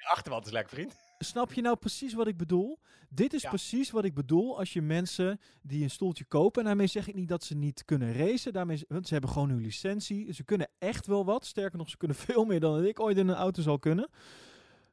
je 0.00 0.06
achterband 0.08 0.46
is 0.46 0.52
lek, 0.52 0.68
vriend. 0.68 0.96
Snap 1.18 1.52
je 1.52 1.60
nou 1.60 1.76
precies 1.76 2.12
wat 2.14 2.26
ik 2.26 2.36
bedoel? 2.36 2.78
Dit 3.08 3.32
is 3.32 3.42
Ja. 3.42 3.48
precies 3.48 3.90
wat 3.90 4.04
ik 4.04 4.14
bedoel 4.14 4.58
als 4.58 4.72
je 4.72 4.82
mensen 4.82 5.40
die 5.62 5.82
een 5.82 5.90
stoeltje 5.90 6.24
kopen. 6.24 6.60
En 6.60 6.66
daarmee 6.66 6.86
zeg 6.86 7.08
ik 7.08 7.14
niet 7.14 7.28
dat 7.28 7.44
ze 7.44 7.54
niet 7.54 7.84
kunnen 7.84 8.12
racen. 8.12 8.52
Daarmee, 8.52 8.84
want 8.88 9.06
ze 9.06 9.12
hebben 9.12 9.30
gewoon 9.30 9.48
hun 9.48 9.60
licentie. 9.60 10.32
Ze 10.32 10.44
kunnen 10.44 10.68
echt 10.78 11.06
wel 11.06 11.24
wat. 11.24 11.44
Sterker 11.46 11.78
nog, 11.78 11.88
ze 11.90 11.96
kunnen 11.96 12.16
veel 12.26 12.44
meer 12.44 12.60
dan 12.60 12.84
ik 12.84 13.00
ooit 13.00 13.16
in 13.16 13.28
een 13.28 13.34
auto 13.36 13.62
zal 13.62 13.78
kunnen. 13.78 14.08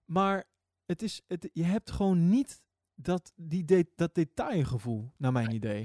Maar 0.06 0.44
het 0.86 1.02
is, 1.02 1.22
het, 1.28 1.50
je 1.54 1.64
hebt 1.64 1.92
gewoon 1.92 2.30
niet 2.30 2.62
dat, 2.96 3.34
die 3.36 3.66
de, 3.66 3.92
dat 3.96 4.16
detailgevoel, 4.16 5.12
naar 5.18 5.32
mijn 5.32 5.52
idee. 5.52 5.84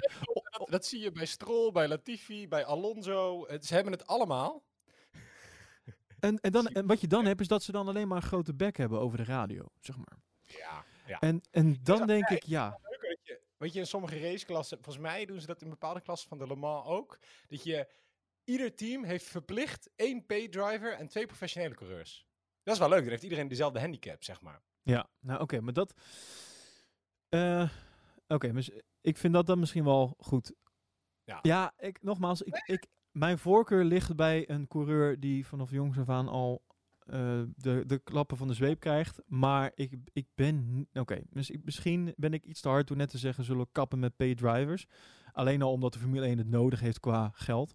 Dat, 0.50 0.68
dat 0.70 0.86
zie 0.86 1.00
je 1.00 1.12
bij 1.12 1.26
Stroll, 1.26 1.72
bij 1.72 1.88
Latifi, 1.88 2.48
bij 2.48 2.64
Alonso. 2.64 3.46
Het, 3.46 3.66
ze 3.66 3.74
hebben 3.74 3.92
het 3.92 4.06
allemaal. 4.06 4.66
En, 6.20 6.40
en, 6.40 6.52
dan, 6.52 6.66
en 6.66 6.86
wat 6.86 7.00
je 7.00 7.06
dan 7.06 7.24
hebt, 7.24 7.40
is 7.40 7.48
dat 7.48 7.62
ze 7.62 7.72
dan 7.72 7.88
alleen 7.88 8.08
maar 8.08 8.16
een 8.16 8.22
grote 8.22 8.54
bek 8.54 8.76
hebben 8.76 9.00
over 9.00 9.18
de 9.18 9.24
radio, 9.24 9.66
zeg 9.80 9.96
maar. 9.96 10.18
Ja, 10.44 10.84
ja. 11.06 11.20
En, 11.20 11.40
en 11.50 11.82
dan 11.82 12.06
denk 12.06 12.28
ja, 12.28 12.36
ik, 12.36 12.42
ja, 12.42 12.78
je, 12.82 13.40
weet 13.56 13.72
je, 13.72 13.78
in 13.80 13.86
sommige 13.86 14.20
raceklassen, 14.20 14.76
volgens 14.82 15.04
mij 15.04 15.24
doen 15.24 15.40
ze 15.40 15.46
dat 15.46 15.62
in 15.62 15.68
bepaalde 15.68 16.00
klassen 16.00 16.28
van 16.28 16.38
de 16.38 16.46
Le 16.46 16.56
Mans 16.56 16.86
ook, 16.86 17.18
dat 17.48 17.62
je, 17.62 17.88
ieder 18.44 18.74
team 18.74 19.04
heeft 19.04 19.24
verplicht 19.24 19.90
één 19.96 20.26
paid 20.26 20.52
driver 20.52 20.92
en 20.92 21.08
twee 21.08 21.26
professionele 21.26 21.74
coureurs. 21.74 22.26
Dat 22.62 22.74
is 22.74 22.80
wel 22.80 22.88
leuk, 22.88 23.00
dan 23.00 23.08
heeft 23.08 23.22
iedereen 23.22 23.48
dezelfde 23.48 23.80
handicap, 23.80 24.24
zeg 24.24 24.40
maar. 24.40 24.62
Ja, 24.88 25.08
nou 25.20 25.40
oké, 25.40 25.60
maar 25.60 25.72
dat. 25.72 25.94
eh, 27.28 27.68
oké, 28.28 28.52
dus 28.52 28.70
ik 29.00 29.16
vind 29.16 29.32
dat 29.32 29.46
dan 29.46 29.58
misschien 29.58 29.84
wel 29.84 30.14
goed. 30.18 30.52
Ja. 31.24 31.38
Ja, 31.42 31.72
ik, 31.78 32.02
nogmaals, 32.02 32.42
ik, 32.42 32.62
ik, 32.66 32.86
mijn 33.10 33.38
voorkeur 33.38 33.84
ligt 33.84 34.16
bij 34.16 34.50
een 34.50 34.68
coureur 34.68 35.20
die 35.20 35.46
vanaf 35.46 35.70
jongs 35.70 35.98
af 35.98 36.08
aan 36.08 36.28
al 36.28 36.64
eh, 36.98 37.42
de, 37.56 37.82
de 37.86 37.98
klappen 37.98 38.36
van 38.36 38.48
de 38.48 38.54
zweep 38.54 38.80
krijgt. 38.80 39.20
Maar 39.26 39.72
ik, 39.74 39.96
ik 40.12 40.26
ben. 40.34 40.88
Oké, 40.92 41.20
dus 41.30 41.50
ik, 41.50 41.64
misschien 41.64 42.14
ben 42.16 42.32
ik 42.32 42.44
iets 42.44 42.60
te 42.60 42.68
hard 42.68 42.88
door 42.88 42.96
net 42.96 43.10
te 43.10 43.18
zeggen: 43.18 43.44
zullen 43.44 43.62
we 43.64 43.68
kappen 43.72 43.98
met 43.98 44.16
pay 44.16 44.34
drivers. 44.34 44.86
Alleen 45.32 45.62
al 45.62 45.72
omdat 45.72 45.92
de 45.92 45.98
Formule 45.98 46.26
1 46.26 46.38
het 46.38 46.48
nodig 46.48 46.80
heeft 46.80 47.00
qua 47.00 47.30
geld. 47.34 47.74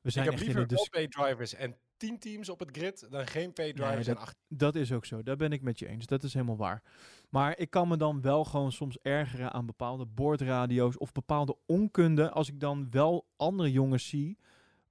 We 0.00 0.10
zijn 0.10 0.24
ik 0.24 0.30
heb 0.30 0.40
echt 0.40 0.48
in 0.50 0.56
liever 0.56 0.66
dis- 0.76 0.88
paid 0.88 1.10
drivers 1.12 1.54
en 1.54 1.76
tien 1.98 2.18
teams 2.18 2.48
op 2.48 2.58
het 2.58 2.68
grid 2.76 3.06
dan 3.10 3.26
geen 3.26 3.52
paid 3.52 3.76
drivers 3.76 4.06
dat- 4.06 4.16
en 4.16 4.22
acht. 4.22 4.36
Dat 4.48 4.74
is 4.74 4.92
ook 4.92 5.04
zo. 5.04 5.22
Daar 5.22 5.36
ben 5.36 5.52
ik 5.52 5.62
met 5.62 5.78
je 5.78 5.86
eens. 5.88 6.06
Dat 6.06 6.22
is 6.22 6.32
helemaal 6.32 6.56
waar. 6.56 6.82
Maar 7.28 7.58
ik 7.58 7.70
kan 7.70 7.88
me 7.88 7.96
dan 7.96 8.20
wel 8.20 8.44
gewoon 8.44 8.72
soms 8.72 8.98
ergeren 9.02 9.52
aan 9.52 9.66
bepaalde 9.66 10.06
boordradio's 10.06 10.98
of 10.98 11.12
bepaalde 11.12 11.56
onkunde. 11.66 12.30
Als 12.30 12.48
ik 12.48 12.60
dan 12.60 12.86
wel 12.90 13.26
andere 13.36 13.72
jongens 13.72 14.08
zie 14.08 14.38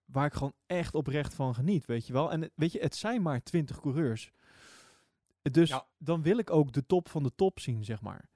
waar 0.05 0.25
ik 0.25 0.33
gewoon 0.33 0.53
echt 0.65 0.95
oprecht 0.95 1.33
van 1.33 1.53
geniet, 1.55 1.85
weet 1.85 2.07
je 2.07 2.13
wel. 2.13 2.31
En 2.31 2.51
weet 2.55 2.71
je, 2.71 2.79
het 2.79 2.95
zijn 2.95 3.21
maar 3.21 3.43
twintig 3.43 3.79
coureurs. 3.79 4.31
Dus 5.41 5.69
Ja. 5.69 5.85
dan 5.97 6.21
wil 6.21 6.37
ik 6.37 6.49
ook 6.51 6.71
de 6.71 6.85
top 6.85 7.09
van 7.09 7.23
de 7.23 7.31
top 7.35 7.59
zien, 7.59 7.83
zeg 7.85 8.01
maar. 8.01 8.29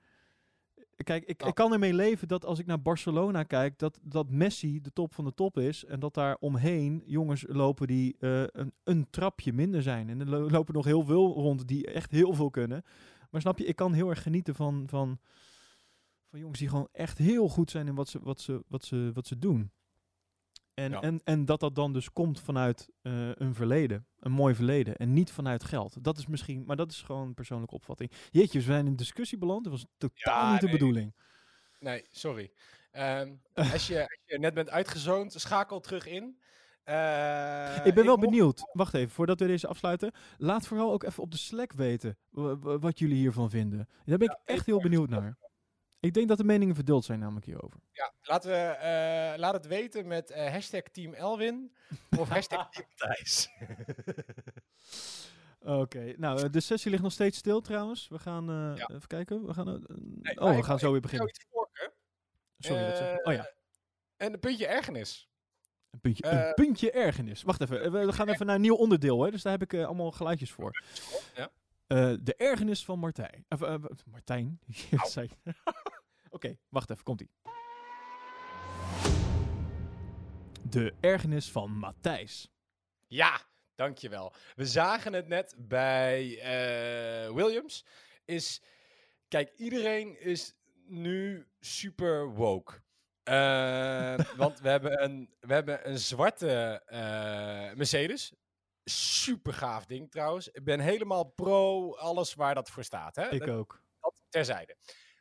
Kijk, 1.04 1.24
ik, 1.26 1.43
ik 1.43 1.56
kan 1.56 1.74
ermee 1.74 1.93
leven 1.93 2.28
dat 2.28 2.45
als 2.45 2.60
ik 2.60 2.66
naar 2.66 2.82
Barcelona 2.82 3.43
kijk, 3.43 3.80
dat, 3.80 3.99
dat 4.02 4.30
Messi 4.30 4.82
de 4.82 4.93
top 4.93 5.14
van 5.14 5.26
de 5.26 5.34
top 5.34 5.58
is. 5.58 5.86
En 5.86 5.99
dat 5.99 6.14
daar 6.14 6.38
omheen 6.39 7.04
jongens 7.06 7.45
lopen 7.47 7.88
die 7.88 8.16
eh, 8.20 8.43
een, 8.47 8.74
een 8.84 9.10
trapje 9.10 9.54
minder 9.54 9.82
zijn. 9.82 10.10
En 10.10 10.20
er 10.20 10.30
lo- 10.30 10.49
lopen 10.49 10.74
nog 10.74 10.86
heel 10.86 11.06
veel 11.06 11.34
rond 11.34 11.68
die 11.68 11.88
echt 11.88 12.12
heel 12.12 12.34
veel 12.34 12.49
kunnen. 12.49 12.84
Maar 13.30 13.41
snap 13.41 13.58
je, 13.58 13.66
ik 13.66 13.76
kan 13.76 13.93
heel 13.93 14.10
erg 14.10 14.22
genieten 14.24 14.56
van, 14.56 14.84
van, 14.88 15.20
van 16.30 16.39
jongens 16.39 16.60
die 16.60 16.70
gewoon 16.70 16.88
echt 16.91 17.18
heel 17.18 17.49
goed 17.49 17.72
zijn 17.72 17.88
in 17.88 17.95
wat 17.95 18.10
ze, 18.10 18.20
wat 18.24 18.41
ze, 18.41 18.64
wat 18.68 18.86
ze, 18.86 19.12
wat 19.14 19.28
ze 19.28 19.39
doen. 19.39 19.72
En, 20.82 20.91
Ja. 20.91 21.01
en, 21.01 21.21
en 21.23 21.45
dat 21.45 21.59
dat 21.59 21.75
dan 21.75 21.93
dus 21.93 22.11
komt 22.11 22.39
vanuit 22.39 22.89
eh, 23.01 23.29
een 23.36 23.53
verleden. 23.55 24.05
Een 24.19 24.32
mooi 24.32 24.55
verleden. 24.55 24.95
En 24.95 25.13
niet 25.13 25.32
vanuit 25.32 25.63
geld. 25.63 26.03
Dat 26.03 26.17
is 26.17 26.25
misschien, 26.27 26.63
maar 26.65 26.75
dat 26.75 26.91
is 26.91 27.01
gewoon 27.01 27.27
een 27.27 27.34
persoonlijke 27.34 27.75
opvatting. 27.75 28.11
Jeetje, 28.29 28.57
we 28.59 28.63
zijn 28.65 28.79
in 28.79 28.86
een 28.91 28.95
discussie 28.95 29.38
beland. 29.38 29.63
Dat 29.63 29.73
was 29.73 29.86
totaal 29.97 30.43
Ja, 30.45 30.51
niet 30.51 30.59
de 30.61 30.65
nee. 30.67 30.77
bedoeling. 30.77 31.13
Nee, 31.79 32.05
sorry. 32.11 32.51
Ehm, 32.91 33.34
als, 33.53 33.88
je, 33.88 33.99
als 33.99 34.19
je 34.25 34.39
net 34.39 34.53
bent 34.53 34.69
uitgezoond, 34.69 35.34
schakel 35.38 35.79
terug 35.79 36.07
in. 36.07 36.39
Eh, 36.84 37.86
ik 37.86 37.93
ben 37.93 38.05
wel 38.05 38.17
benieuwd. 38.17 38.61
Wacht 38.73 38.93
even, 38.93 39.09
voordat 39.09 39.39
we 39.39 39.47
deze 39.47 39.67
afsluiten. 39.67 40.11
Laat 40.38 40.67
vooral 40.67 40.91
ook 40.91 41.03
even 41.03 41.23
op 41.23 41.32
de 41.32 41.38
Slack 41.38 41.73
weten 41.73 42.17
wa- 42.29 42.57
wa- 42.57 42.79
wat 42.79 42.99
jullie 42.99 43.15
hiervan 43.15 43.49
vinden. 43.49 43.88
Daar 44.05 44.17
ben 44.17 44.29
ik 44.29 44.39
echt 44.45 44.65
heel 44.65 44.82
benieuwd 44.82 45.09
naar. 45.09 45.38
Ik 46.02 46.14
denk 46.14 46.28
dat 46.28 46.38
de 46.38 46.43
meningen 46.43 46.76
verdeeld 46.76 47.06
zijn 47.06 47.20
namelijk 47.20 47.45
hierover. 47.45 47.80
Ja, 47.91 48.14
laten 48.22 48.49
we, 48.52 48.56
eh, 48.58 49.39
laat 49.39 49.54
het 49.54 49.68
weten 49.68 50.08
met 50.08 50.30
eh, 50.32 50.52
hashtag 50.52 50.82
Team 50.82 51.14
Elwin 51.14 51.76
of 52.18 52.30
hashtag 52.36 52.70
Team 52.70 52.88
Thijs. 52.95 53.49
Oké, 55.60 56.14
nou, 56.18 56.43
eh, 56.43 56.49
de 56.52 56.60
sessie 56.60 56.91
ligt 56.91 57.04
nog 57.04 57.12
steeds 57.12 57.38
stil 57.38 57.62
trouwens. 57.62 58.08
We 58.08 58.20
gaan 58.20 58.45
Ja. 58.78 58.88
even 58.89 59.08
kijken. 59.08 59.45
We 59.45 59.54
gaan, 59.54 59.86
Nee, 60.22 60.39
oh, 60.39 60.56
we 60.56 60.64
gaan 60.64 60.80
zo 60.80 60.91
weer 60.91 61.02
beginnen. 61.02 61.32
vorken. 61.52 61.91
Sorry, 62.58 62.86
wat 62.86 62.97
zeg? 62.97 63.18
Oh 63.24 63.34
ja, 63.34 63.52
En 64.18 64.34
een 64.34 64.39
puntje 64.39 64.68
ergernis. 64.68 65.30
een 65.89 65.99
puntje, 65.99 66.26
een 66.28 66.54
puntje 66.54 66.91
ergernis. 66.91 67.43
Wacht 67.43 67.62
even, 67.62 67.91
we 67.91 68.14
gaan 68.14 68.30
even 68.30 68.45
naar 68.45 68.56
een 68.56 68.62
nieuw 68.62 68.76
onderdeel, 68.76 69.22
hè? 69.24 69.32
dus 69.32 69.41
daar 69.41 69.60
heb 69.60 69.74
ik 69.74 69.84
allemaal 69.84 70.12
geluidjes 70.12 70.52
voor. 70.52 70.84
Ja. 71.36 71.49
Eh, 71.92 72.14
de 72.22 72.36
ergernis 72.36 72.86
van 72.86 73.00
Martijn. 73.00 73.46
Of, 73.50 73.62
eh, 73.62 73.76
Martijn? 74.06 74.60
Zei 75.14 75.28
ik? 75.28 75.54
Oké, 76.30 76.58
wacht 76.70 76.89
even, 76.89 77.04
komt-ie. 77.04 77.30
De 80.62 80.94
ergernis 81.00 81.52
van 81.52 81.72
Matthijs. 81.72 82.52
Ja, 83.08 83.42
dankjewel. 83.76 84.34
We 84.56 84.66
zagen 84.66 85.14
het 85.14 85.28
net 85.28 85.56
bij 85.58 86.39
eh, 86.39 87.34
Williams. 87.34 87.86
Is, 88.26 88.62
kijk, 89.28 89.52
iedereen 89.58 90.20
is 90.20 90.54
nu 90.88 91.48
super 91.60 92.34
woke. 92.34 92.82
Eh, 93.24 94.18
want 94.38 94.60
we 94.60 94.70
hebben 94.70 95.04
een, 95.04 95.34
we 95.39 95.54
hebben 95.54 95.89
een 95.89 96.00
zwarte 96.00 96.82
eh, 96.86 97.74
Mercedes. 97.76 98.34
Super 98.84 99.53
gaaf 99.53 99.86
ding 99.86 100.11
trouwens. 100.11 100.47
Ik 100.47 100.63
ben 100.63 100.79
helemaal 100.79 101.23
pro 101.23 101.93
alles 101.95 102.34
waar 102.34 102.55
dat 102.55 102.69
voor 102.69 102.84
staat. 102.84 103.15
Hè? 103.15 103.29
Ik 103.29 103.39
Dat- 103.39 103.49
ook. 103.49 103.84
dat 103.99 104.13
terzijde. 104.29 104.77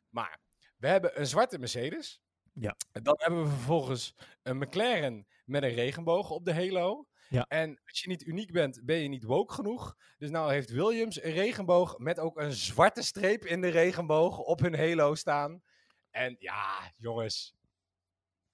Maar 0.08 0.40
we 0.76 0.88
hebben 0.88 1.20
een 1.20 1.26
zwarte 1.26 1.58
Mercedes. 1.58 2.22
Ja. 2.52 2.76
En 2.92 3.02
dan 3.02 3.14
hebben 3.18 3.42
we 3.42 3.48
vervolgens 3.48 4.14
een 4.42 4.58
McLaren 4.58 5.26
met 5.44 5.62
een 5.62 5.74
regenboog 5.74 6.30
op 6.30 6.44
de 6.44 6.54
halo. 6.54 7.06
Ja. 7.28 7.44
En 7.48 7.80
als 7.84 8.00
je 8.00 8.08
niet 8.08 8.26
uniek 8.26 8.52
bent, 8.52 8.84
ben 8.84 8.96
je 8.96 9.08
niet 9.08 9.24
woke 9.24 9.54
genoeg. 9.54 9.96
Dus 10.18 10.30
nou 10.30 10.52
heeft 10.52 10.70
Williams 10.70 11.22
een 11.22 11.32
regenboog 11.32 11.98
met 11.98 12.18
ook 12.18 12.40
een 12.40 12.52
zwarte 12.52 13.02
streep 13.02 13.44
in 13.44 13.61
de 13.61 13.68
regenboog 13.68 14.38
op 14.38 14.61
hun 14.61 14.74
halo 14.78 15.14
staan. 15.14 15.62
En 16.11 16.36
ja, 16.38 16.92
jongens. 16.96 17.54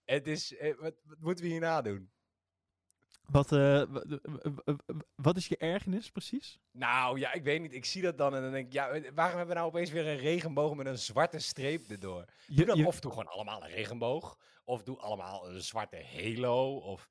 Het 0.05 0.27
is, 0.27 0.57
eh, 0.57 0.77
wat, 0.79 0.95
wat 1.05 1.19
moeten 1.21 1.45
we 1.45 1.51
hierna 1.51 1.83
doen? 1.83 2.11
Wat, 3.27 3.53
eh, 3.53 3.83
wat 5.15 5.37
is 5.37 5.47
je 5.49 5.57
ergernis 5.57 6.11
precies? 6.11 6.59
Nou 6.73 7.19
ja, 7.19 7.33
ik 7.33 7.43
weet 7.45 7.61
niet. 7.61 7.73
Ik 7.73 7.85
zie 7.85 8.03
dat 8.03 8.19
dan 8.19 8.35
en 8.35 8.43
dan 8.43 8.51
denk 8.53 8.67
ik, 8.67 8.73
ja, 8.73 8.89
eh, 8.89 9.11
waarom 9.15 9.37
hebben 9.37 9.55
we 9.55 9.61
nou 9.61 9.67
opeens 9.67 9.91
weer 9.91 10.07
een 10.07 10.17
regenboog 10.19 10.75
met 10.75 10.87
een 10.87 10.99
zwarte 10.99 11.39
streep 11.39 11.91
erdoor? 11.91 12.25
Doe 12.47 12.65
dan 12.65 12.77
je- 12.77 12.87
of 12.87 13.01
doe 13.01 13.11
gewoon 13.11 13.27
allemaal 13.29 13.63
een 13.63 13.71
regenboog. 13.71 14.39
Of 14.65 14.83
doe 14.83 14.99
allemaal 14.99 15.49
een 15.51 15.63
zwarte 15.63 16.05
halo. 16.15 16.77
Of 16.77 17.09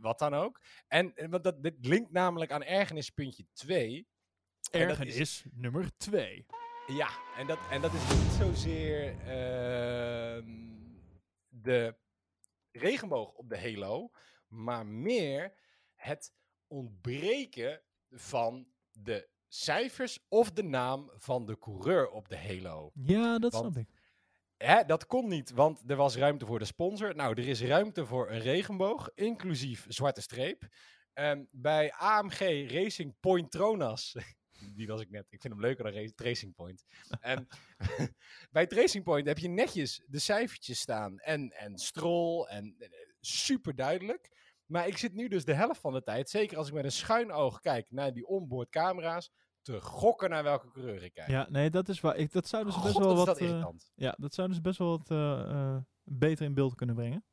wat 0.00 0.18
dan 0.18 0.34
ook. 0.34 0.60
En 0.88 1.14
eh, 1.14 1.28
want 1.28 1.44
dat, 1.44 1.62
dit 1.62 1.86
linkt 1.86 2.10
namelijk 2.12 2.50
aan 2.52 2.62
ergernispuntje 2.62 3.44
2. 3.52 3.96
en 4.70 4.80
dat 4.80 4.88
ergernis 4.90 5.16
is- 5.16 5.44
nummer 5.52 5.96
twee. 5.96 6.46
Ja, 6.86 7.08
en 7.36 7.46
dat, 7.46 7.58
en 7.70 7.80
dat 7.80 7.92
is 7.92 8.08
niet 8.14 8.32
zozeer 8.32 9.18
ehm, 9.26 10.46
de 11.48 11.96
regenboog 12.70 13.32
op 13.34 13.48
de 13.48 13.58
halo. 13.60 14.10
Maar 14.52 14.86
meer 14.86 15.52
het 15.94 16.32
ontbreken 16.66 17.82
van 18.10 18.66
de 18.92 19.28
cijfers 19.48 20.18
of 20.28 20.52
de 20.52 20.62
naam 20.62 21.10
van 21.14 21.46
de 21.46 21.58
coureur 21.58 22.08
op 22.10 22.28
de 22.28 22.36
halo. 22.38 22.90
Ja, 22.94 23.38
dat 23.38 23.52
Want- 23.52 23.72
snap 23.74 23.84
ik. 23.84 24.00
Hè, 24.56 24.84
dat 24.84 25.06
kon 25.06 25.28
niet, 25.28 25.50
want 25.50 25.90
er 25.90 25.96
was 25.96 26.16
ruimte 26.16 26.46
voor 26.46 26.58
de 26.58 26.64
sponsor. 26.64 27.14
Nou, 27.14 27.30
er 27.40 27.48
is 27.48 27.62
ruimte 27.62 28.06
voor 28.06 28.30
een 28.30 28.40
regenboog, 28.40 29.10
inclusief 29.14 29.84
zwarte 29.88 30.20
streep. 30.20 30.68
Ehm, 31.12 31.44
bij 31.50 31.92
AMG 31.92 32.38
Racing 32.70 33.14
Point 33.20 33.50
Tronas, 33.50 34.14
die 34.76 34.86
was 34.86 35.00
ik 35.00 35.10
net, 35.10 35.26
ik 35.30 35.40
vind 35.40 35.52
hem 35.52 35.62
leuker 35.62 35.84
dan 35.84 35.92
Ra- 35.92 36.10
Racing 36.16 36.54
Point. 36.54 36.84
Ehm, 37.20 37.44
bij 38.52 38.62
het 38.62 38.72
Racing 38.72 39.04
Point 39.04 39.26
heb 39.26 39.38
je 39.38 39.48
netjes 39.48 40.02
de 40.06 40.18
cijfertjes 40.18 40.80
staan 40.80 41.18
en, 41.18 41.50
en 41.52 41.78
strol 41.78 42.48
en 42.48 42.74
eh, 42.78 42.88
super 43.20 43.74
duidelijk. 43.74 44.30
Maar 44.72 44.86
ik 44.86 44.98
zit 44.98 45.14
nu 45.14 45.28
dus 45.28 45.44
de 45.44 45.54
helft 45.54 45.80
van 45.80 45.92
de 45.92 46.02
tijd, 46.02 46.30
zeker 46.30 46.56
als 46.56 46.68
ik 46.68 46.74
met 46.74 46.84
een 46.84 46.92
schuin 46.92 47.32
oog 47.32 47.60
kijk 47.60 47.86
naar 47.90 48.12
die 48.12 48.26
onboard 48.26 48.70
camera's, 48.70 49.30
te 49.62 49.80
gokken 49.80 50.30
naar 50.30 50.42
welke 50.42 50.70
coureur 50.70 51.02
ik 51.02 51.14
kijk. 51.14 51.28
Ja, 51.28 51.46
nee, 51.50 51.70
dat 51.70 51.88
is 51.88 52.00
waar. 52.00 52.16
Ik, 52.16 52.32
dat 52.32 52.46
zouden 52.46 52.72
ze 52.72 52.80
best 52.80 52.92
God, 52.92 53.04
wel 53.04 53.16
wat 53.16 53.26
dat 53.26 53.38
eh, 53.38 53.66
ja, 53.94 54.14
dat 54.18 54.34
zouden 54.34 54.56
ze 54.56 54.62
best 54.62 54.78
wel 54.78 54.88
wat 54.88 55.10
eh, 55.10 55.50
eh, 55.50 55.76
beter 56.04 56.44
in 56.44 56.54
beeld 56.54 56.74
kunnen 56.74 56.94
brengen. 56.94 57.24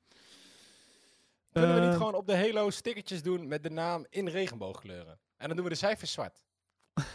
Kunnen 1.52 1.82
we 1.82 1.88
niet 1.88 1.96
gewoon 1.96 2.16
op 2.16 2.28
de 2.28 2.36
Halo 2.36 2.70
stickertjes 2.70 3.24
doen 3.24 3.48
met 3.48 3.64
de 3.64 3.70
naam 3.70 4.06
in 4.10 4.28
regenboogkleuren? 4.28 5.20
En 5.38 5.48
dan 5.48 5.56
doen 5.56 5.66
we 5.66 5.72
de 5.72 5.78
cijfers 5.78 6.12
zwart. 6.12 6.42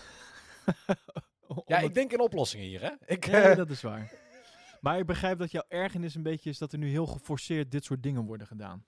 Ja, 1.66 1.78
ik 1.78 1.94
denk 1.94 2.12
in 2.12 2.20
oplossingen 2.20 2.66
hier, 2.66 2.80
hè? 2.80 2.90
Ik, 3.06 3.26
Nee, 3.26 3.54
dat 3.54 3.70
is 3.70 3.82
waar. 3.82 4.12
Maar 4.80 4.98
ik 4.98 5.06
begrijp 5.06 5.38
dat 5.38 5.50
jouw 5.50 5.64
ergernis 5.68 6.14
een 6.14 6.22
beetje 6.22 6.50
is 6.50 6.58
dat 6.58 6.72
er 6.72 6.78
nu 6.78 6.88
heel 6.88 7.06
geforceerd 7.06 7.70
dit 7.70 7.84
soort 7.84 8.02
dingen 8.02 8.24
worden 8.24 8.46
gedaan. 8.46 8.86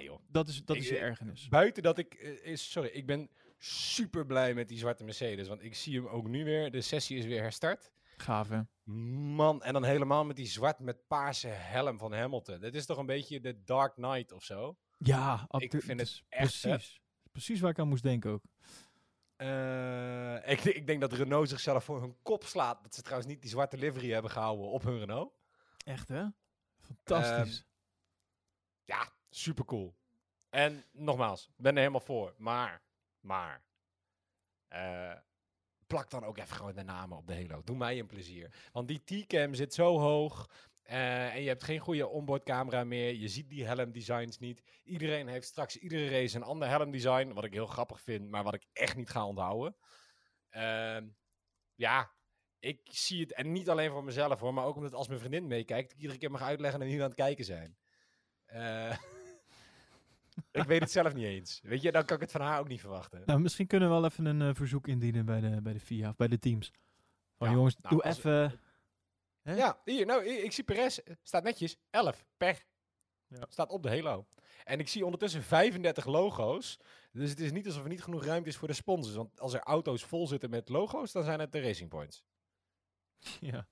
Ja, 0.00 0.06
joh. 0.06 0.20
Dat 0.28 0.48
is, 0.48 0.64
dat 0.64 0.76
Ik- 0.76 0.82
is 0.82 0.88
je 0.88 0.98
ergernis. 0.98 1.48
Buiten 1.48 1.82
dat 1.82 1.98
ik... 1.98 2.14
eh, 2.14 2.44
is, 2.52 2.70
sorry, 2.70 2.88
ik 2.88 3.06
ben 3.06 3.30
super 3.58 4.26
blij 4.26 4.54
met 4.54 4.68
die 4.68 4.78
zwarte 4.78 5.04
Mercedes. 5.04 5.48
Want 5.48 5.62
ik 5.62 5.74
zie 5.74 5.94
hem 5.96 6.06
ook 6.06 6.26
nu 6.28 6.44
weer. 6.44 6.70
De 6.70 6.80
sessie 6.80 7.18
is 7.18 7.24
weer 7.24 7.40
herstart. 7.42 7.90
Gaaf, 8.16 8.48
hè? 8.48 8.60
Man, 8.92 9.62
en 9.62 9.72
dan 9.72 9.84
helemaal 9.84 10.24
met 10.24 10.36
die 10.36 10.46
zwart 10.46 10.78
met 10.78 11.06
paarse 11.06 11.48
helm 11.48 11.98
van 11.98 12.12
Hamilton. 12.12 12.60
Dit 12.60 12.74
is 12.74 12.86
toch 12.86 12.98
een 12.98 13.06
beetje 13.06 13.40
de 13.40 13.62
Dark 13.64 13.94
Knight 13.94 14.32
of 14.32 14.44
zo? 14.44 14.78
Ja, 14.98 15.46
Ik 15.58 15.70
vind 15.78 16.00
het 16.00 16.10
vet. 16.28 16.38
precies. 16.38 17.00
Precies 17.32 17.60
waar 17.60 17.70
ik 17.70 17.78
aan 17.78 17.88
moest 17.88 18.02
denken 18.02 18.30
ook. 18.30 18.42
Eh, 19.36 20.50
ik, 20.50 20.64
ik 20.64 20.86
denk 20.86 21.00
dat 21.00 21.12
Renault 21.12 21.48
zichzelf 21.48 21.84
voor 21.84 22.00
hun 22.00 22.16
kop 22.22 22.44
slaat. 22.44 22.82
Dat 22.82 22.94
ze 22.94 23.02
trouwens 23.02 23.30
niet 23.32 23.40
die 23.40 23.50
zwarte 23.50 23.76
livery 23.76 24.10
hebben 24.12 24.30
gehouden 24.30 24.66
op 24.66 24.82
hun 24.82 24.98
Renault. 24.98 25.32
Echt, 25.84 26.08
hè? 26.08 26.24
Fantastisch. 26.78 27.64
Ja, 28.84 29.08
super 29.30 29.64
cool. 29.64 29.96
En 30.48 30.84
nogmaals, 30.92 31.50
ben 31.56 31.72
er 31.72 31.78
helemaal 31.78 32.00
voor. 32.00 32.34
Maar, 32.38 32.82
maar, 33.20 33.64
eh, 34.68 35.16
plak 35.86 36.10
dan 36.10 36.24
ook 36.24 36.38
even 36.38 36.56
gewoon 36.56 36.74
de 36.74 36.82
namen 36.82 37.18
op 37.18 37.26
de 37.26 37.34
Halo. 37.34 37.62
Doe 37.64 37.76
mij 37.76 37.98
een 37.98 38.06
plezier. 38.06 38.68
Want 38.72 38.88
die 38.88 39.04
T-cam 39.04 39.54
zit 39.54 39.74
zo 39.74 39.98
hoog. 39.98 40.50
eh, 40.82 41.34
en 41.34 41.42
je 41.42 41.48
hebt 41.48 41.64
geen 41.64 41.78
goede 41.78 42.08
onboardcamera 42.08 42.84
meer. 42.84 43.14
Je 43.14 43.28
ziet 43.28 43.48
die 43.48 43.64
helmdesigns 43.64 44.38
niet. 44.38 44.62
Iedereen 44.84 45.28
heeft 45.28 45.46
straks 45.46 45.76
iedere 45.76 46.08
race 46.08 46.36
een 46.36 46.42
ander 46.42 46.68
helmdesign. 46.68 47.32
Wat 47.32 47.44
ik 47.44 47.52
heel 47.52 47.66
grappig 47.66 48.00
vind, 48.00 48.30
maar 48.30 48.42
wat 48.44 48.54
ik 48.54 48.66
echt 48.72 48.96
niet 48.96 49.10
ga 49.10 49.26
onthouden. 49.26 49.76
Ehm, 50.48 51.08
ja, 51.74 52.12
ik 52.58 52.80
zie 52.84 53.20
het. 53.20 53.32
En 53.32 53.52
niet 53.52 53.68
alleen 53.68 53.90
voor 53.90 54.04
mezelf 54.04 54.40
hoor, 54.40 54.54
maar 54.54 54.64
ook 54.64 54.76
omdat 54.76 54.94
als 54.94 55.08
mijn 55.08 55.20
vriendin 55.20 55.46
meekijkt, 55.46 55.92
ik 55.92 55.98
iedere 55.98 56.18
keer 56.18 56.30
mag 56.30 56.42
uitleggen 56.42 56.80
en 56.82 56.88
we 56.88 56.94
aan 56.94 57.00
het 57.00 57.14
kijken 57.14 57.44
zijn. 57.44 57.76
Eh, 58.44 58.96
ik 60.50 60.62
weet 60.62 60.80
het 60.80 60.90
zelf 60.90 61.14
niet 61.14 61.24
eens. 61.24 61.60
Weet 61.62 61.82
je, 61.82 61.92
dan 61.92 62.04
kan 62.04 62.16
ik 62.16 62.22
het 62.22 62.32
van 62.32 62.40
haar 62.40 62.58
ook 62.58 62.68
niet 62.68 62.80
verwachten. 62.80 63.22
Nou, 63.26 63.40
misschien 63.40 63.66
kunnen 63.66 63.88
we 63.88 63.94
wel 63.94 64.04
even 64.04 64.24
een 64.24 64.42
eh, 64.42 64.54
verzoek 64.54 64.88
indienen 64.88 65.24
bij 65.24 65.40
de, 65.40 65.62
bij 65.62 65.72
de 65.72 65.80
FIA 65.80 66.08
of 66.08 66.16
bij 66.16 66.28
de 66.28 66.38
teams. 66.38 66.72
Van 67.36 67.48
Ja, 67.48 67.54
jongens, 67.54 67.76
nou, 67.76 67.94
doe 67.94 68.04
even... 68.04 68.60
Hè? 69.42 69.54
Ja, 69.54 69.80
hier, 69.84 70.06
nou, 70.06 70.24
ik, 70.24 70.42
ik 70.42 70.52
zie 70.52 70.64
Perez, 70.64 70.98
eh, 70.98 71.14
staat 71.22 71.42
netjes, 71.42 71.76
11 71.90 72.24
per. 72.36 72.64
Ja. 73.26 73.46
Staat 73.48 73.70
op 73.70 73.82
de 73.82 73.88
Halo. 73.88 74.26
En 74.64 74.80
ik 74.80 74.88
zie 74.88 75.04
ondertussen 75.04 75.42
35 75.42 76.04
logo's. 76.04 76.78
Dus 77.12 77.30
het 77.30 77.40
is 77.40 77.52
niet 77.52 77.66
alsof 77.66 77.82
er 77.82 77.88
niet 77.88 78.02
genoeg 78.02 78.24
ruimte 78.24 78.48
is 78.48 78.56
voor 78.56 78.68
de 78.68 78.74
sponsors. 78.74 79.16
Want 79.16 79.40
als 79.40 79.52
er 79.52 79.60
auto's 79.60 80.04
vol 80.04 80.26
zitten 80.26 80.50
met 80.50 80.68
logo's, 80.68 81.12
dan 81.12 81.24
zijn 81.24 81.40
het 81.40 81.52
de 81.52 81.60
Racing 81.60 81.88
Points. 81.88 82.24
ja. 83.40 83.66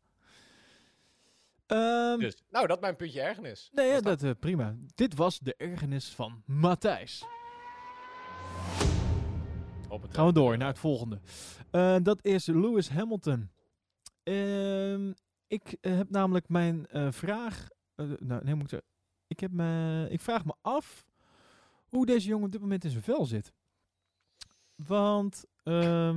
Ehm, 1.68 2.18
Dus, 2.18 2.42
nou, 2.50 2.66
dat 2.66 2.80
mijn 2.80 2.96
puntje 2.96 3.20
ergernis. 3.20 3.68
nee, 3.72 3.88
ja, 3.88 4.00
dat, 4.00 4.22
eh, 4.22 4.30
prima. 4.40 4.74
Dit 4.94 5.14
was 5.14 5.38
de 5.38 5.54
ergernis 5.56 6.08
van 6.14 6.42
Matthijs. 6.46 7.24
Gaan 10.10 10.26
we 10.26 10.32
door 10.32 10.56
naar 10.58 10.68
het 10.68 10.78
volgende. 10.78 11.20
Eh, 11.70 11.96
dat 12.02 12.24
is 12.24 12.46
Lewis 12.46 12.88
Hamilton. 12.88 13.50
Ehm, 14.22 15.12
ik 15.46 15.76
eh, 15.80 15.96
heb 15.96 16.10
namelijk 16.10 16.48
mijn 16.48 16.86
eh, 16.86 17.12
vraag. 17.12 17.68
eh, 17.94 18.06
nou, 18.18 18.44
nee, 18.44 18.54
moet 18.54 18.72
ik, 18.72 18.80
ik, 19.26 19.40
heb 19.40 19.50
me, 19.52 20.06
ik 20.10 20.20
vraag 20.20 20.44
me 20.44 20.54
af 20.60 21.04
hoe 21.88 22.06
deze 22.06 22.28
jongen 22.28 22.44
op 22.46 22.52
dit 22.52 22.60
moment 22.60 22.84
in 22.84 22.90
zijn 22.90 23.02
vel 23.02 23.24
zit. 23.26 23.52
Want, 24.74 25.44
ehm, 25.62 26.16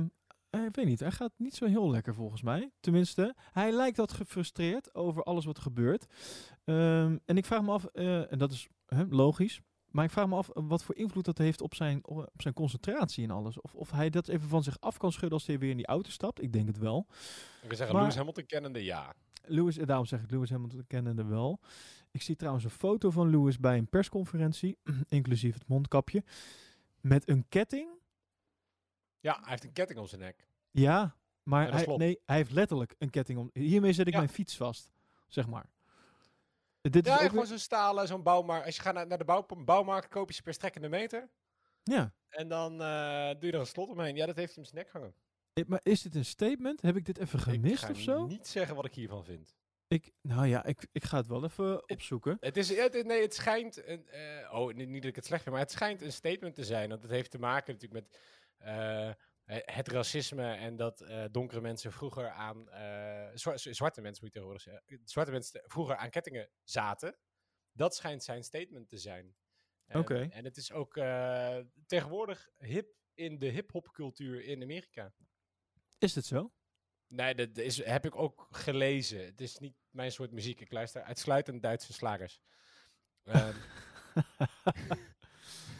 ik 0.60 0.74
weet 0.74 0.86
niet, 0.86 1.00
hij 1.00 1.10
gaat 1.10 1.32
niet 1.36 1.54
zo 1.54 1.66
heel 1.66 1.90
lekker 1.90 2.14
volgens 2.14 2.42
mij. 2.42 2.70
Tenminste, 2.80 3.34
hij 3.52 3.72
lijkt 3.72 3.96
wat 3.96 4.12
gefrustreerd 4.12 4.94
over 4.94 5.22
alles 5.22 5.44
wat 5.44 5.56
er 5.56 5.62
gebeurt. 5.62 6.06
Ehm, 6.64 7.18
en 7.24 7.36
ik 7.36 7.44
vraag 7.44 7.62
me 7.62 7.70
af, 7.72 7.84
eh, 7.84 8.32
en 8.32 8.38
dat 8.38 8.52
is 8.52 8.68
hè, 8.86 9.04
logisch, 9.08 9.60
maar 9.88 10.04
ik 10.04 10.10
vraag 10.10 10.26
me 10.28 10.36
af 10.36 10.48
eh, 10.48 10.62
wat 10.66 10.84
voor 10.84 10.96
invloed 10.96 11.24
dat 11.24 11.38
heeft 11.38 11.60
op 11.60 11.74
zijn, 11.74 12.06
op 12.06 12.30
zijn 12.36 12.54
concentratie 12.54 13.24
en 13.24 13.30
alles. 13.30 13.60
Of, 13.60 13.74
of 13.74 13.90
hij 13.90 14.10
dat 14.10 14.28
even 14.28 14.48
van 14.48 14.62
zich 14.62 14.80
af 14.80 14.96
kan 14.96 15.12
schudden 15.12 15.38
als 15.38 15.46
hij 15.46 15.58
weer 15.58 15.70
in 15.70 15.76
die 15.76 15.86
auto 15.86 16.10
stapt. 16.10 16.42
Ik 16.42 16.52
denk 16.52 16.66
het 16.66 16.78
wel. 16.78 17.06
Ik 17.62 17.68
wil 17.68 17.76
zeggen, 17.76 17.86
Maar- 17.94 18.02
Lewis 18.02 18.16
Hamilton 18.16 18.46
kennende, 18.46 18.84
ja. 18.84 19.14
Lewis, 19.44 19.78
en 19.78 19.86
daarom 19.86 20.06
zeg 20.06 20.22
ik 20.22 20.30
Lewis 20.30 20.50
Hamilton 20.50 20.84
kennende 20.86 21.24
wel. 21.24 21.60
Ik 22.10 22.22
zie 22.22 22.36
trouwens 22.36 22.64
een 22.64 22.70
foto 22.70 23.10
van 23.10 23.30
Lewis 23.30 23.58
bij 23.58 23.78
een 23.78 23.88
persconferentie, 23.88 24.78
inclusief 25.08 25.54
het 25.54 25.68
mondkapje, 25.68 26.24
met 27.00 27.28
een 27.28 27.44
ketting. 27.48 27.88
Ja, 29.22 29.38
hij 29.40 29.50
heeft 29.50 29.64
een 29.64 29.72
ketting 29.72 29.98
om 29.98 30.06
zijn 30.06 30.20
nek. 30.20 30.46
Ja, 30.70 31.16
maar 31.42 31.72
hij, 31.72 31.96
nee, 31.96 32.20
hij 32.26 32.36
heeft 32.36 32.50
letterlijk 32.50 32.94
een 32.98 33.10
ketting 33.10 33.38
om. 33.38 33.50
Hiermee 33.52 33.92
zet 33.92 34.06
ik 34.06 34.12
Ja. 34.12 34.18
mijn 34.18 34.30
fiets 34.30 34.56
vast, 34.56 34.92
zeg 35.28 35.46
maar. 35.46 35.66
Dit 36.80 37.06
Ja, 37.06 37.12
is 37.14 37.18
ook 37.20 37.24
gewoon 37.26 37.36
weer- 37.38 37.46
zo'n 37.46 37.58
stalen, 37.58 38.06
zo'n 38.06 38.22
bouwmarkt. 38.22 38.66
Als 38.66 38.76
je 38.76 38.82
gaat 38.82 38.94
naar, 38.94 39.06
naar 39.06 39.18
de 39.18 39.24
bouw, 39.24 39.46
bouwmarkt, 39.64 40.08
koop 40.08 40.28
je 40.28 40.34
ze 40.34 40.42
per 40.42 40.54
strekkende 40.54 40.88
meter. 40.88 41.28
ja. 41.82 42.12
En 42.28 42.48
dan 42.48 42.72
eh, 42.72 43.28
doe 43.30 43.46
je 43.46 43.52
er 43.52 43.58
een 43.60 43.66
slot 43.66 43.88
omheen. 43.88 44.16
Ja, 44.16 44.26
dat 44.26 44.36
heeft 44.36 44.56
om 44.58 44.64
zijn 44.64 44.76
nek 44.76 44.90
hangen. 44.92 45.14
Eh, 45.52 45.64
Maar 45.66 45.80
is 45.82 46.02
dit 46.02 46.14
een 46.14 46.24
statement? 46.24 46.82
Heb 46.82 46.96
ik 46.96 47.04
dit 47.04 47.18
even 47.18 47.38
ik 47.38 47.44
gemist 47.44 47.84
ga 47.84 47.90
of 47.90 47.98
zo? 47.98 48.26
niet 48.26 48.46
zeggen 48.48 48.76
wat 48.76 48.84
ik 48.84 48.94
hiervan 48.94 49.24
vind. 49.24 49.54
Ik, 49.88 50.10
nou 50.22 50.46
ja, 50.46 50.64
ik, 50.64 50.86
ik 50.92 51.04
ga 51.04 51.16
het 51.16 51.26
wel 51.26 51.44
even 51.44 51.90
opzoeken. 51.90 52.36
Het 52.40 52.56
is, 52.56 52.76
het, 52.76 53.04
nee, 53.06 53.22
het 53.22 53.34
schijnt, 53.34 53.86
een, 53.86 54.08
eh, 54.08 54.52
oh, 54.54 54.74
niet, 54.74 54.88
niet 54.88 55.00
dat 55.02 55.10
ik 55.10 55.16
het 55.16 55.26
slecht 55.26 55.42
vind, 55.42 55.54
maar 55.54 55.64
het 55.64 55.72
schijnt 55.72 56.02
een 56.02 56.12
statement 56.12 56.54
te 56.54 56.64
zijn. 56.64 56.88
Want 56.88 57.02
het 57.02 57.10
heeft 57.10 57.30
te 57.30 57.38
maken 57.38 57.72
natuurlijk 57.72 58.04
met 58.04 58.18
het 59.64 59.88
racisme 59.88 60.52
en 60.54 60.76
dat 60.76 61.00
eh, 61.00 61.24
donkere 61.30 61.60
mensen 61.60 61.92
vroeger 61.92 62.30
aan, 62.30 62.70
eh, 62.70 63.28
zwarte 63.54 64.00
mensen 64.00 64.24
moet 64.24 64.32
je 64.32 64.40
tegenwoordig 64.40 64.62
zeggen, 64.62 65.00
zwarte 65.04 65.30
mensen 65.30 65.62
vroeger 65.66 65.96
aan 65.96 66.10
kettingen 66.10 66.50
zaten. 66.64 67.18
Dat 67.72 67.94
schijnt 67.94 68.22
zijn 68.24 68.44
statement 68.44 68.88
te 68.88 68.98
zijn. 68.98 69.34
En- 69.86 70.00
Oké. 70.00 70.28
En 70.30 70.44
het 70.44 70.56
is 70.56 70.72
ook 70.72 70.96
eh, 70.96 71.58
tegenwoordig 71.86 72.48
hip 72.58 72.94
in 73.14 73.38
de 73.38 73.46
hip-hop 73.46 73.88
cultuur 73.92 74.44
in 74.44 74.62
Amerika. 74.62 75.12
Is 75.98 76.12
dit 76.12 76.24
zo? 76.24 76.52
Nee, 77.06 77.34
dat 77.34 77.56
is, 77.58 77.84
heb 77.84 78.04
ik 78.04 78.16
ook 78.16 78.46
gelezen. 78.50 79.24
Het 79.24 79.40
is 79.40 79.58
niet 79.58 79.76
mijn 79.90 80.12
soort 80.12 80.32
muziek. 80.32 80.60
Ik 80.60 80.72
luister 80.72 81.02
uitsluitend 81.02 81.62
Duitse 81.62 81.92
slagers. 81.92 82.40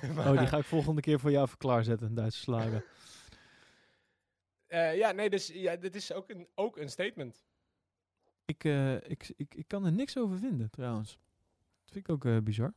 Oh, 0.19 0.39
die 0.39 0.47
ga 0.47 0.59
ik 0.59 0.65
volgende 0.65 1.01
keer 1.01 1.21
voor 1.21 1.31
jou 1.31 1.47
even 1.47 1.59
klaarzetten, 1.59 2.07
een 2.07 2.15
Duitse 2.15 2.41
slager. 2.41 2.85
Eh, 4.67 4.97
ja, 4.97 5.13
nee, 5.13 5.31
dus 5.31 5.47
ja, 5.47 5.77
dit 5.77 5.95
is 5.95 6.13
ook 6.13 6.31
een, 6.31 6.49
ook 6.55 6.77
een 6.77 6.89
statement. 6.89 7.45
Ik, 8.45 8.65
eh, 8.65 8.95
ik, 8.95 9.33
ik, 9.37 9.55
ik 9.55 9.69
kan 9.69 9.85
er 9.85 9.93
niks 9.93 10.19
over 10.19 10.39
vinden, 10.39 10.71
trouwens. 10.71 11.19
Dat 11.83 11.93
vind 11.93 12.09
ik 12.09 12.15
ook 12.15 12.25
eh, 12.25 12.39
bizar. 12.39 12.75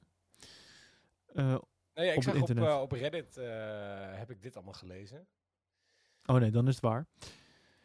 Nee, 1.33 1.45
ja, 1.93 2.11
ik 2.11 2.17
Op 2.17 2.23
zag 2.23 2.41
op, 2.41 2.81
op 2.81 2.91
Reddit 2.91 3.35
heb 4.15 4.31
ik 4.31 4.41
dit 4.41 4.55
allemaal 4.55 4.73
gelezen. 4.73 5.27
oh 6.25 6.35
nee, 6.35 6.51
dan 6.51 6.67
is 6.67 6.73
het 6.73 6.83
waar. 6.83 7.07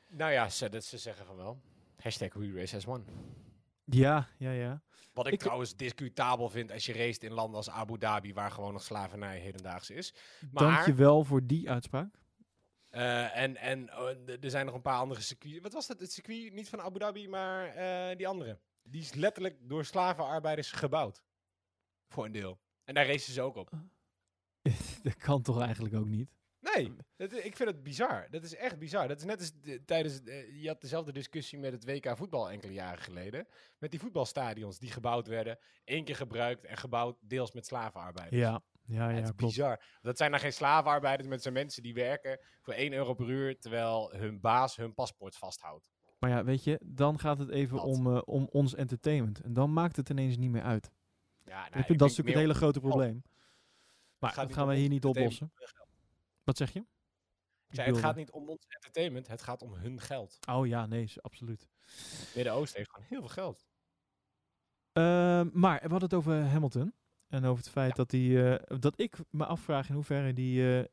Nou 0.07 0.33
ja, 0.33 0.49
ze, 0.49 0.69
dat 0.69 0.85
ze 0.85 0.99
zeggen 0.99 1.27
van 1.27 1.37
wel. 1.37 1.61
Hashtag 1.97 2.33
We 2.33 2.53
Race 2.53 2.77
as 2.77 2.87
One. 2.87 3.05
Ja, 3.95 4.29
ja, 4.39 4.51
ja. 4.51 4.83
Wat 5.13 5.27
ik, 5.27 5.33
Ik- 5.33 5.39
trouwens 5.39 5.77
discutabel 5.77 6.49
vind 6.49 6.73
als 6.73 6.87
je 6.87 6.93
race 6.93 7.21
in 7.21 7.33
landen 7.33 7.57
als 7.57 7.71
Abu 7.71 7.99
Dhabi, 7.99 8.33
waar 8.35 8.51
gewoon 8.51 8.73
nog 8.73 8.83
slavernij 8.83 9.39
hedendaags 9.39 9.91
is. 9.91 10.15
Maar- 10.51 10.63
Dank 10.73 10.87
je 10.87 10.95
wel 10.95 11.25
voor 11.25 11.47
die 11.47 11.71
uitspraak. 11.71 12.19
Eh, 12.89 13.37
en 13.37 13.57
en 13.57 13.97
oh, 13.99 14.09
er 14.43 14.51
zijn 14.51 14.67
nog 14.67 14.75
een 14.75 14.83
paar 14.83 14.99
andere 14.99 15.21
circuits. 15.21 15.61
Wat 15.61 15.73
was 15.73 15.87
dat? 15.87 16.01
Het 16.01 16.13
circuit 16.13 16.53
niet 16.53 16.69
van 16.69 16.81
Abu 16.81 16.99
Dhabi, 16.99 17.29
maar 17.29 17.67
eh, 17.67 18.17
die 18.17 18.29
andere. 18.29 18.61
Die 18.83 19.01
is 19.01 19.15
letterlijk 19.15 19.57
door 19.69 19.85
slavenarbeiders 19.85 20.73
gebouwd. 20.73 21.23
Voor 22.09 22.25
een 22.25 22.33
deel. 22.33 22.61
En 22.85 22.95
daar 22.95 23.07
racen 23.07 23.33
ze 23.33 23.43
ook 23.43 23.57
op. 23.57 23.71
dat 25.03 25.17
kan 25.17 25.43
toch 25.43 25.61
eigenlijk 25.61 25.95
ook 25.95 26.07
niet? 26.09 26.31
Nee, 26.75 26.97
dat, 27.17 27.33
ik 27.33 27.57
vind 27.57 27.69
het 27.69 27.83
bizar. 27.83 28.27
Dat 28.31 28.43
is 28.45 28.55
echt 28.57 28.79
bizar. 28.79 29.09
Dat 29.09 29.19
is 29.19 29.25
net 29.25 29.39
als 29.39 29.53
de- 29.61 29.85
tijdens. 29.85 30.23
eh, 30.23 30.63
je 30.63 30.69
had 30.69 30.81
dezelfde 30.81 31.13
discussie 31.13 31.59
met 31.59 31.73
het 31.73 31.85
WK 31.85 32.17
voetbal 32.17 32.51
enkele 32.51 32.73
jaren 32.73 33.03
geleden. 33.03 33.47
Met 33.79 33.91
die 33.91 34.01
voetbalstadions 34.01 34.79
die 34.79 34.91
gebouwd 34.91 35.27
werden. 35.27 35.59
één 35.85 36.05
keer 36.05 36.17
gebruikt 36.17 36.65
en 36.65 36.77
gebouwd 36.77 37.17
deels 37.21 37.53
met 37.53 37.67
slavenarbeiders. 37.67 38.41
Ja, 38.43 38.51
ja, 38.51 38.63
Ja, 38.97 39.09
ja, 39.09 39.15
het 39.15 39.25
is 39.25 39.35
klopt. 39.37 39.55
bizar. 39.55 39.85
Dat 40.03 40.17
zijn 40.17 40.31
dan 40.31 40.41
geen 40.41 40.53
slavenarbeiders, 40.53 41.23
maar 41.25 41.33
het 41.35 41.43
zijn 41.43 41.55
mensen 41.55 41.83
die 41.83 41.95
werken 41.95 42.39
voor 42.63 42.75
1 42.75 42.93
euro 42.93 43.15
per 43.15 43.29
uur, 43.29 43.59
terwijl 43.59 44.13
hun 44.15 44.41
baas 44.41 44.77
hun 44.77 44.95
paspoort 44.95 45.37
vasthoudt. 45.37 45.91
Maar 46.19 46.31
ja, 46.31 46.45
weet 46.45 46.65
je, 46.65 46.81
dan 46.85 47.19
gaat 47.19 47.39
het 47.39 47.51
even 47.51 47.77
Dat. 47.77 47.85
om, 47.87 48.15
eh, 48.17 48.23
om 48.25 48.49
ons 48.51 48.75
entertainment. 48.75 49.41
En 49.41 49.53
dan 49.53 49.73
maakt 49.73 49.97
het 49.97 50.09
ineens 50.09 50.37
niet 50.37 50.51
meer 50.51 50.63
uit. 50.63 50.91
Ja, 51.45 51.61
nou, 51.61 51.71
je, 51.73 51.79
ik 51.93 51.99
dat 51.99 52.11
is 52.11 52.17
natuurlijk 52.17 52.29
het 52.29 52.37
hele 52.39 52.55
grote 52.55 52.81
probleem. 52.81 53.23
Maar 54.19 54.35
dat 54.35 54.47
niet 54.47 54.57
gaan 54.57 54.67
we 54.69 54.75
hier 54.75 54.89
niet 54.89 55.05
oplossen. 55.05 55.53
Wat 56.45 56.57
zeg 56.57 56.73
je? 56.73 56.81
Ik 57.69 57.75
zei, 57.77 57.91
het 57.91 57.99
gaat 57.99 58.17
niet 58.17 58.31
om 58.31 58.49
ons 58.49 58.67
entertainment, 58.69 59.27
het 59.27 59.43
gaat 59.43 59.63
om 59.63 59.73
hun 59.75 60.01
geld. 60.01 60.39
Oh 60.49 60.67
ja, 60.67 60.87
nee, 60.87 61.13
absoluut. 61.21 61.69
Midden-Oosten 62.35 62.79
heeft 62.79 62.91
gewoon 62.91 63.07
heel 63.09 63.19
veel 63.21 63.29
geld. 63.29 63.67
Ehm, 64.93 65.49
maar 65.53 65.75
we 65.83 65.89
hadden 65.89 66.09
het 66.09 66.15
over 66.15 66.43
Hamilton. 66.43 66.95
En 67.29 67.45
over 67.45 67.65
het 67.65 67.73
feit 67.73 67.89
Ja. 67.89 67.95
dat, 67.97 68.11
hij, 68.11 68.59
eh, 68.59 68.79
dat 68.81 69.01
ik 69.01 69.17
me 69.31 69.47
afvraag 69.47 69.89
in 69.89 69.95
hoeverre 69.95 70.33
die, 70.33 70.79
eh, 70.81 70.89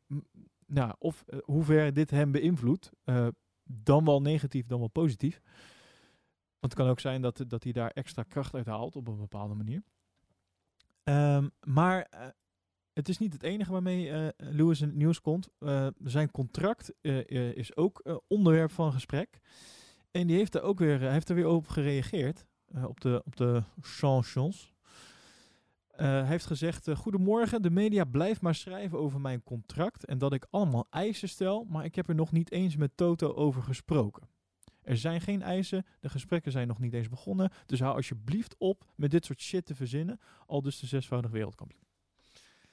nou, 0.65 0.93
of 0.99 1.23
eh, 1.27 1.39
hoeverre 1.43 1.91
dit 1.91 2.09
hem 2.09 2.31
beïnvloedt. 2.31 2.91
dan 3.69 4.05
wel 4.05 4.21
negatief, 4.21 4.65
dan 4.65 4.79
wel 4.79 4.87
positief. 4.87 5.41
Want 6.59 6.73
het 6.73 6.73
kan 6.73 6.87
ook 6.87 6.99
zijn 6.99 7.21
dat, 7.21 7.43
dat 7.47 7.63
hij 7.63 7.71
daar 7.71 7.91
extra 7.91 8.23
kracht 8.23 8.53
uit 8.55 8.65
haalt 8.65 8.95
op 8.95 9.07
een 9.07 9.17
bepaalde 9.17 9.53
manier. 9.53 9.83
Ehm, 11.03 11.49
maar 11.61 12.33
het 12.97 13.09
is 13.09 13.17
niet 13.17 13.33
het 13.33 13.43
enige 13.43 13.71
waarmee 13.71 14.11
eh, 14.11 14.27
Lewis 14.37 14.81
in 14.81 14.87
het 14.87 14.97
nieuws 14.97 15.21
komt. 15.21 15.49
Eh, 15.59 15.87
zijn 16.03 16.31
contract 16.31 16.93
eh, 17.01 17.55
is 17.55 17.75
ook 17.75 18.21
onderwerp 18.27 18.71
van 18.71 18.93
gesprek. 18.93 19.39
En 20.11 20.27
die 20.27 20.35
heeft 20.35 20.55
er 20.55 20.61
ook 20.61 20.79
weer, 20.79 20.99
heeft 21.11 21.29
er 21.29 21.35
weer 21.35 21.47
op 21.47 21.67
gereageerd. 21.67 22.45
op 22.85 23.01
de, 23.01 23.21
op 23.25 23.35
de 23.35 23.63
chansons. 23.81 24.73
Hij 25.87 26.25
heeft 26.25 26.45
gezegd: 26.45 26.89
Goedemorgen, 26.89 27.61
de 27.61 27.69
media 27.69 28.03
blijft 28.03 28.41
maar 28.41 28.55
schrijven 28.55 28.99
over 28.99 29.21
mijn 29.21 29.43
contract. 29.43 30.05
En 30.05 30.17
dat 30.17 30.33
ik 30.33 30.47
allemaal 30.49 30.87
eisen 30.89 31.29
stel. 31.29 31.65
Maar 31.69 31.85
ik 31.85 31.95
heb 31.95 32.09
er 32.09 32.15
nog 32.15 32.31
niet 32.31 32.51
eens 32.51 32.75
met 32.75 32.91
Toto 32.95 33.33
over 33.33 33.63
gesproken. 33.63 34.27
Er 34.81 34.97
zijn 34.97 35.21
geen 35.21 35.41
eisen, 35.41 35.85
de 35.99 36.09
gesprekken 36.09 36.51
zijn 36.51 36.67
nog 36.67 36.79
niet 36.79 36.93
eens 36.93 37.09
begonnen. 37.09 37.51
Dus 37.65 37.79
hou 37.79 37.95
alsjeblieft 37.95 38.55
op 38.57 38.85
met 38.95 39.11
dit 39.11 39.25
soort 39.25 39.41
shit 39.41 39.65
te 39.65 39.75
verzinnen. 39.75 40.19
Al 40.45 40.61
dus 40.61 40.79
de 40.79 40.87
zesvoudig 40.87 41.31
wereldkampioen. 41.31 41.86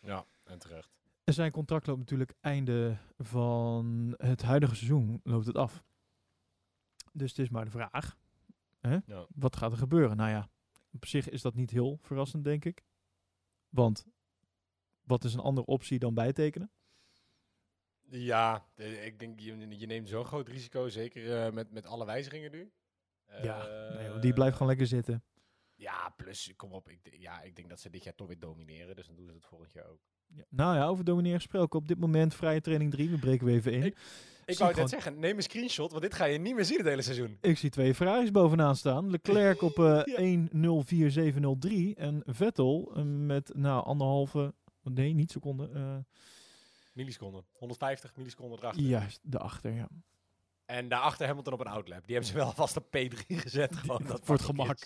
Ja, 0.04 0.26
en 0.44 0.58
terecht. 0.58 0.92
En 1.24 1.34
zijn 1.34 1.52
contract 1.52 1.86
loopt 1.86 1.98
natuurlijk 1.98 2.34
einde 2.40 2.96
van 3.18 4.14
het 4.16 4.42
huidige 4.42 4.74
seizoen 4.74 5.20
loopt 5.24 5.46
het 5.46 5.56
af. 5.56 5.84
Dus 7.12 7.30
het 7.30 7.38
is 7.38 7.48
maar 7.48 7.64
de 7.64 7.70
vraag. 7.70 8.16
Hè? 8.80 8.98
Ja. 9.06 9.26
Wat 9.34 9.56
gaat 9.56 9.72
er 9.72 9.78
gebeuren? 9.78 10.16
Nou 10.16 10.30
ja, 10.30 10.48
op 10.92 11.06
zich 11.06 11.28
is 11.28 11.42
dat 11.42 11.54
niet 11.54 11.70
heel 11.70 11.98
verrassend, 12.02 12.44
denk 12.44 12.64
ik. 12.64 12.82
Want 13.68 14.06
wat 15.02 15.24
is 15.24 15.34
een 15.34 15.40
andere 15.40 15.66
optie 15.66 15.98
dan 15.98 16.14
bijtekenen? 16.14 16.70
Ja, 18.08 18.66
ik 18.76 19.18
denk, 19.18 19.40
je, 19.40 19.78
je 19.78 19.86
neemt 19.86 20.08
zo'n 20.08 20.24
groot 20.24 20.48
risico, 20.48 20.88
zeker 20.88 21.44
eh, 21.44 21.52
met, 21.52 21.70
met 21.70 21.86
alle 21.86 22.04
wijzigingen 22.04 22.50
nu. 22.50 22.72
ja, 23.42 23.66
Eh, 23.66 23.96
nee, 23.96 24.18
die 24.18 24.32
blijft 24.32 24.52
gewoon 24.52 24.68
lekker 24.68 24.86
zitten. 24.86 25.22
Ja, 25.76 26.12
plus, 26.16 26.52
kom 26.56 26.72
op, 26.72 26.88
ik, 26.88 26.98
ja, 27.18 27.42
ik 27.42 27.56
denk 27.56 27.68
dat 27.68 27.80
ze 27.80 27.90
dit 27.90 28.04
jaar 28.04 28.14
toch 28.14 28.26
weer 28.26 28.38
domineren, 28.38 28.96
dus 28.96 29.06
dan 29.06 29.16
doen 29.16 29.26
ze 29.28 29.32
het 29.34 29.44
volgend 29.44 29.72
jaar 29.72 29.86
ook. 29.86 30.00
Ja. 30.26 30.44
Nou 30.48 30.76
ja, 30.76 30.86
over 30.86 31.04
domineren 31.04 31.38
gesproken. 31.40 31.78
Op 31.78 31.88
dit 31.88 31.98
moment 31.98 32.34
vrije 32.34 32.60
training 32.60 32.90
3. 32.90 33.10
We 33.10 33.18
breken 33.18 33.46
we 33.46 33.52
even 33.52 33.72
in. 33.72 33.82
Ik- 33.84 33.96
Ik, 34.46 34.58
wou 34.58 34.74
net 34.74 34.88
zeggen, 34.88 35.18
neem 35.18 35.36
een 35.36 35.42
screenshot, 35.42 35.90
want 35.90 36.02
dit 36.02 36.14
ga 36.14 36.24
je 36.24 36.38
niet 36.38 36.54
meer 36.54 36.64
zien 36.64 36.78
het 36.78 36.86
hele 36.86 37.02
seizoen. 37.02 37.38
ik 37.40 37.58
zie 37.58 37.70
twee 37.70 37.94
Ferraris 37.94 38.30
bovenaan 38.30 38.76
staan. 38.76 39.10
Leclerc 39.10 39.62
op 39.62 39.78
eh 39.78 40.02
Ja. 40.16 40.18
1.04.703. 40.18 41.94
En 41.96 42.22
Vettel 42.26 42.92
eh, 42.96 43.02
met 43.04 43.50
nou, 43.54 43.84
anderhalve... 43.84 44.54
Nee, 44.82 45.12
niet 45.12 45.30
seconde. 45.30 45.70
eh 45.74 45.96
Milliseconden, 46.92 47.44
150 47.52 48.16
milliseconden 48.16 48.58
erachter. 48.58 48.82
juist, 48.82 49.20
daarachter, 49.22 49.72
ja. 49.72 49.88
En 50.64 50.88
daarachter 50.88 51.26
Hamilton 51.26 51.52
op 51.52 51.60
een 51.60 51.66
outlap. 51.66 52.04
Die 52.06 52.14
hebben 52.14 52.32
ze 52.32 52.36
wel 52.38 52.52
vast 52.52 52.76
op 52.76 52.84
P3 52.96 53.26
gezet. 53.26 53.76
Gewoon 53.80 54.02
dat 54.06 54.20
Voor 54.24 54.34
het 54.34 54.44
gemak. 54.44 54.78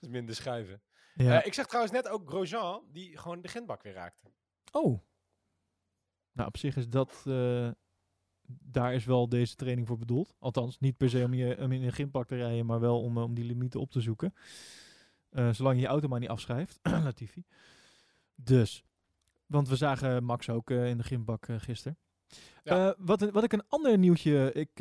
Is. 0.00 0.08
Minder 0.08 0.34
schuiven. 0.34 0.82
ja. 1.14 1.40
Eh, 1.40 1.46
ik 1.46 1.54
zag 1.54 1.66
trouwens 1.66 1.94
net 1.94 2.08
ook 2.08 2.28
Grosjean, 2.28 2.82
die 2.92 3.16
gewoon 3.16 3.42
de 3.42 3.48
grindbak 3.48 3.82
weer 3.82 3.92
raakte. 3.92 4.30
Oh. 4.72 5.00
Nou, 6.32 6.48
op 6.48 6.56
zich 6.56 6.76
is 6.76 6.88
dat... 6.88 7.24
eh, 7.26 7.70
daar 8.62 8.94
is 8.94 9.04
wel 9.04 9.28
deze 9.28 9.54
training 9.54 9.86
voor 9.86 9.98
bedoeld. 9.98 10.34
Althans, 10.38 10.78
niet 10.78 10.96
per 10.96 11.10
se 11.10 11.24
om, 11.24 11.34
je, 11.34 11.56
om 11.58 11.72
in 11.72 11.82
een 11.82 11.92
gympak 11.92 12.26
te 12.26 12.36
rijden, 12.36 12.66
maar 12.66 12.80
wel 12.80 13.00
om, 13.02 13.16
eh, 13.16 13.22
om 13.22 13.34
die 13.34 13.44
limieten 13.44 13.80
op 13.80 13.90
te 13.90 14.00
zoeken. 14.00 14.34
Zolang 15.30 15.74
je 15.76 15.80
je 15.80 15.86
auto 15.86 16.08
maar 16.08 16.20
niet 16.20 16.28
afschrijft. 16.28 16.78
Latifi. 17.04 17.44
Dus. 18.34 18.84
Want 19.46 19.68
we 19.68 19.76
zagen 19.76 20.24
Max 20.24 20.48
ook 20.48 20.70
in 20.70 20.96
de 20.96 21.02
gymbak 21.02 21.46
gisteren. 21.58 21.98
Ja. 22.64 22.94
Wat, 22.98 23.30
wat 23.30 23.44
ik 23.44 23.52
een 23.52 23.68
ander 23.68 23.98
nieuwtje... 23.98 24.52
Ik, 24.52 24.78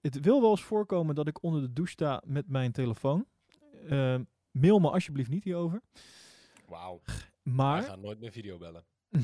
het 0.00 0.20
wil 0.20 0.40
wel 0.40 0.50
eens 0.50 0.62
voorkomen 0.62 1.14
dat 1.14 1.28
ik 1.28 1.42
onder 1.42 1.60
de 1.60 1.72
douche 1.72 1.92
sta 1.92 2.22
met 2.24 2.48
mijn 2.48 2.72
telefoon. 2.72 3.26
Mail 4.60 4.78
me 4.78 4.90
alsjeblieft 4.90 5.30
niet 5.30 5.44
hierover. 5.44 5.80
Wauw. 6.66 7.00
Maar... 7.42 7.80
We 7.80 7.86
gaan 7.86 8.00
nooit 8.00 8.20
meer 8.20 8.32
video 8.32 8.58
bellen. 8.58 8.84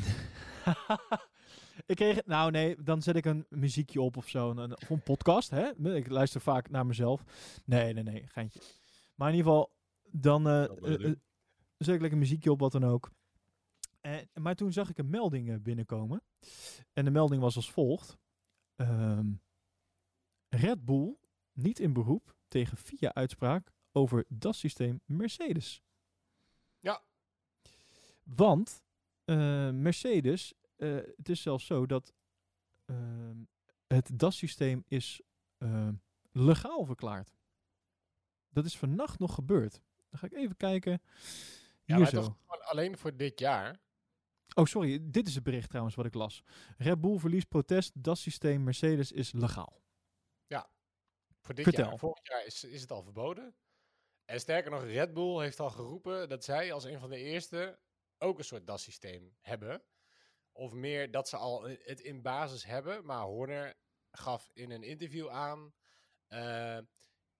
ik 1.92 1.96
kreeg, 1.96 2.24
nou 2.24 2.50
nee, 2.50 2.82
dan 2.82 3.02
zet 3.02 3.16
ik 3.16 3.24
een 3.24 3.46
muziekje 3.48 4.00
op 4.00 4.16
of 4.16 4.28
zo. 4.28 4.50
Een, 4.50 4.76
of 4.76 4.90
een 4.90 5.02
podcast, 5.02 5.50
hè. 5.50 5.94
Ik 5.94 6.08
luister 6.08 6.40
vaak 6.40 6.70
naar 6.70 6.86
mezelf. 6.86 7.22
Nee, 7.64 7.92
nee, 7.92 8.02
nee, 8.02 8.26
geintje. 8.26 8.60
Maar 9.14 9.28
in 9.28 9.36
ieder 9.36 9.50
geval, 9.50 9.72
dan 10.10 10.48
eh, 10.48 10.64
eh, 10.64 11.04
eh, 11.04 11.14
zet 11.76 11.94
ik 11.94 12.00
lekker 12.00 12.18
muziekje 12.18 12.50
op, 12.50 12.60
wat 12.60 12.72
dan 12.72 12.84
ook. 12.84 13.10
En, 14.00 14.28
maar 14.34 14.54
toen 14.54 14.72
zag 14.72 14.90
ik 14.90 14.98
een 14.98 15.10
melding 15.10 15.62
binnenkomen. 15.62 16.22
En 16.92 17.04
de 17.04 17.10
melding 17.10 17.42
was 17.42 17.56
als 17.56 17.70
volgt. 17.70 18.18
Ehm, 18.76 19.32
Red 20.48 20.84
Bull 20.84 21.16
niet 21.52 21.80
in 21.80 21.92
beroep 21.92 22.36
tegen 22.48 22.76
VIA-uitspraak 22.76 23.72
over 23.92 24.24
DAS-systeem 24.28 25.00
Mercedes. 25.04 25.82
Ja. 26.78 27.02
Want 28.22 28.82
eh, 29.24 29.70
Mercedes, 29.70 30.54
eh, 30.76 30.94
het 31.16 31.28
is 31.28 31.42
zelfs 31.42 31.66
zo 31.66 31.86
dat 31.86 32.12
ehm, 32.84 33.36
het 33.86 34.18
DAS-systeem 34.18 34.84
is 34.88 35.20
ehm, 35.58 35.94
legaal 36.32 36.84
verklaard. 36.84 37.36
Dat 38.48 38.64
is 38.64 38.78
vannacht 38.78 39.18
nog 39.18 39.34
gebeurd. 39.34 39.80
Dan 40.10 40.18
ga 40.18 40.26
ik 40.26 40.32
even 40.32 40.56
kijken. 40.56 41.02
Ja, 41.84 41.96
Hier 41.96 42.06
zo. 42.06 42.36
alleen 42.46 42.98
voor 42.98 43.16
dit 43.16 43.38
jaar. 43.38 43.80
Oh, 44.54 44.64
sorry. 44.64 44.98
Dit 45.02 45.28
is 45.28 45.34
het 45.34 45.44
bericht 45.44 45.68
trouwens 45.68 45.94
wat 45.94 46.06
ik 46.06 46.14
las. 46.14 46.42
Red 46.76 47.00
Bull 47.00 47.18
verliest 47.18 47.48
protest. 47.48 48.04
DAS-systeem 48.04 48.62
Mercedes 48.62 49.12
is 49.12 49.32
legaal. 49.32 49.82
Voor 51.42 51.54
dit 51.54 51.64
Vertel. 51.64 51.84
jaar. 51.88 51.98
Vorig 51.98 52.28
jaar 52.28 52.46
is, 52.46 52.64
is 52.64 52.80
het 52.80 52.90
al 52.90 53.02
verboden. 53.02 53.54
En 54.24 54.40
sterker 54.40 54.70
nog, 54.70 54.84
Red 54.84 55.12
Bull 55.12 55.40
heeft 55.42 55.60
al 55.60 55.70
geroepen 55.70 56.28
dat 56.28 56.44
zij 56.44 56.72
als 56.72 56.84
een 56.84 56.98
van 56.98 57.10
de 57.10 57.18
eerste 57.18 57.78
ook 58.18 58.38
een 58.38 58.44
soort 58.44 58.66
DAS-systeem 58.66 59.36
hebben. 59.40 59.82
Of 60.52 60.72
meer 60.72 61.10
dat 61.10 61.28
ze 61.28 61.36
al 61.36 61.62
het 61.62 62.00
in 62.00 62.22
basis 62.22 62.64
hebben. 62.64 63.04
Maar 63.04 63.22
Horner 63.24 63.74
gaf 64.10 64.50
in 64.52 64.70
een 64.70 64.82
interview 64.82 65.28
aan. 65.28 65.74
eh, 66.28 66.78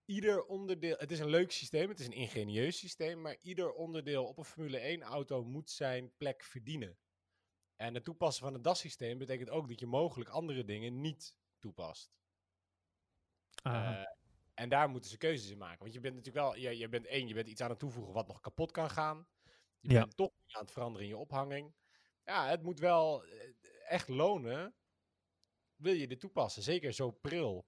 ieder 0.05 0.45
onderdeel, 0.45 0.95
het 0.97 1.11
is 1.11 1.19
een 1.19 1.29
leuk 1.29 1.51
systeem, 1.51 1.89
het 1.89 1.99
is 1.99 2.05
een 2.05 2.11
ingenieus 2.11 2.77
systeem, 2.77 3.21
maar 3.21 3.37
ieder 3.41 3.73
onderdeel 3.73 4.25
op 4.25 4.37
een 4.37 4.45
Formule 4.45 4.77
1 4.79 5.01
auto 5.01 5.43
moet 5.43 5.69
zijn 5.71 6.13
plek 6.17 6.43
verdienen. 6.43 6.97
En 7.75 7.93
het 7.93 8.03
toepassen 8.03 8.43
van 8.43 8.53
het 8.53 8.63
DAS-systeem 8.63 9.17
betekent 9.17 9.49
ook 9.49 9.67
dat 9.67 9.79
je 9.79 9.85
mogelijk 9.85 10.29
andere 10.29 10.65
dingen 10.65 11.01
niet 11.01 11.35
toepast. 11.59 12.11
Aha. 13.63 14.15
En 14.53 14.69
daar 14.69 14.89
moeten 14.89 15.09
ze 15.09 15.17
keuzes 15.17 15.49
in 15.51 15.57
maken. 15.57 15.79
Want 15.79 15.93
je 15.93 15.99
bent 15.99 16.15
natuurlijk 16.15 16.45
wel, 16.45 16.55
je, 16.55 16.77
je 16.77 16.89
bent 16.89 17.05
één, 17.05 17.27
je 17.27 17.33
bent 17.33 17.47
iets 17.47 17.61
aan 17.61 17.69
het 17.69 17.79
toevoegen 17.79 18.13
wat 18.13 18.27
nog 18.27 18.39
kapot 18.39 18.71
kan 18.71 18.89
gaan. 18.89 19.27
Je 19.79 19.91
Ja. 19.91 19.99
bent 19.99 20.15
toch 20.15 20.31
aan 20.47 20.61
het 20.61 20.71
veranderen 20.71 21.07
in 21.07 21.13
je 21.13 21.19
ophanging. 21.19 21.73
Ja, 22.23 22.47
het 22.47 22.63
moet 22.63 22.79
wel 22.79 23.25
eh, 23.25 23.39
echt 23.87 24.07
lonen. 24.07 24.75
Wil 25.75 25.93
je 25.93 26.07
dit 26.07 26.19
toepassen? 26.19 26.63
Zeker 26.63 26.93
zo 26.93 27.11
pril. 27.11 27.65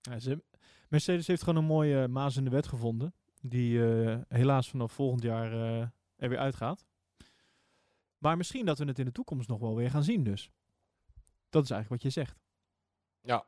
Ja, 0.00 0.18
ze, 0.18 0.44
Mercedes 0.88 1.26
heeft 1.26 1.42
gewoon 1.42 1.58
een 1.58 1.68
mooie 1.68 2.08
maas 2.08 2.36
in 2.36 2.44
de 2.44 2.50
wet 2.50 2.66
gevonden. 2.66 3.14
Die 3.40 3.84
eh, 3.84 4.20
helaas 4.28 4.70
vanaf 4.70 4.92
volgend 4.92 5.22
jaar 5.22 5.52
eh, 5.52 5.88
er 6.16 6.28
weer 6.28 6.38
uitgaat. 6.38 6.86
Maar 8.18 8.36
misschien 8.36 8.66
dat 8.66 8.78
we 8.78 8.84
het 8.84 8.98
in 8.98 9.04
de 9.04 9.12
toekomst 9.12 9.48
nog 9.48 9.60
wel 9.60 9.76
weer 9.76 9.90
gaan 9.90 10.02
zien 10.04 10.22
dus. 10.24 10.50
Dat 11.48 11.64
is 11.64 11.70
eigenlijk 11.70 12.02
wat 12.02 12.12
je 12.12 12.20
zegt. 12.20 12.38
Ja. 13.20 13.46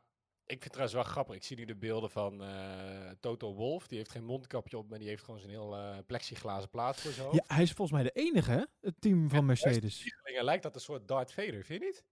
Ik 0.49 0.55
vind 0.63 0.65
het 0.65 0.73
trouwens 0.73 1.03
wel 1.03 1.13
grappig. 1.13 1.35
Ik 1.35 1.43
zie 1.43 1.57
nu 1.57 1.65
de 1.65 1.77
beelden 1.77 2.11
van 2.11 2.43
eh, 2.43 3.11
Toto 3.21 3.55
Wolf. 3.55 3.87
Die 3.87 3.99
heeft 3.99 4.11
geen 4.11 4.25
mondkapje 4.25 4.79
op, 4.79 4.89
maar 4.89 4.99
die 4.99 5.09
heeft 5.09 5.23
gewoon 5.23 5.41
zijn 5.41 5.53
heel 5.53 5.77
eh 5.77 5.97
plexiglazen 6.07 6.71
plaat 6.71 7.01
voor 7.01 7.11
zijn 7.11 7.27
hoofd. 7.27 7.37
Ja, 7.37 7.55
hij 7.55 7.63
is 7.63 7.73
volgens 7.73 8.01
mij 8.01 8.11
de 8.13 8.21
enige, 8.21 8.51
hè? 8.51 8.63
Het 8.81 8.95
team 9.01 9.29
van 9.29 9.45
Mercedes. 9.47 9.99
Spiegelingen 9.99 10.45
lijkt 10.45 10.63
dat 10.63 10.75
een 10.75 10.81
soort 10.81 11.09
Darth 11.09 11.33
Vader, 11.33 11.65
vind 11.65 11.83
je 11.83 11.87
niet? 11.87 12.05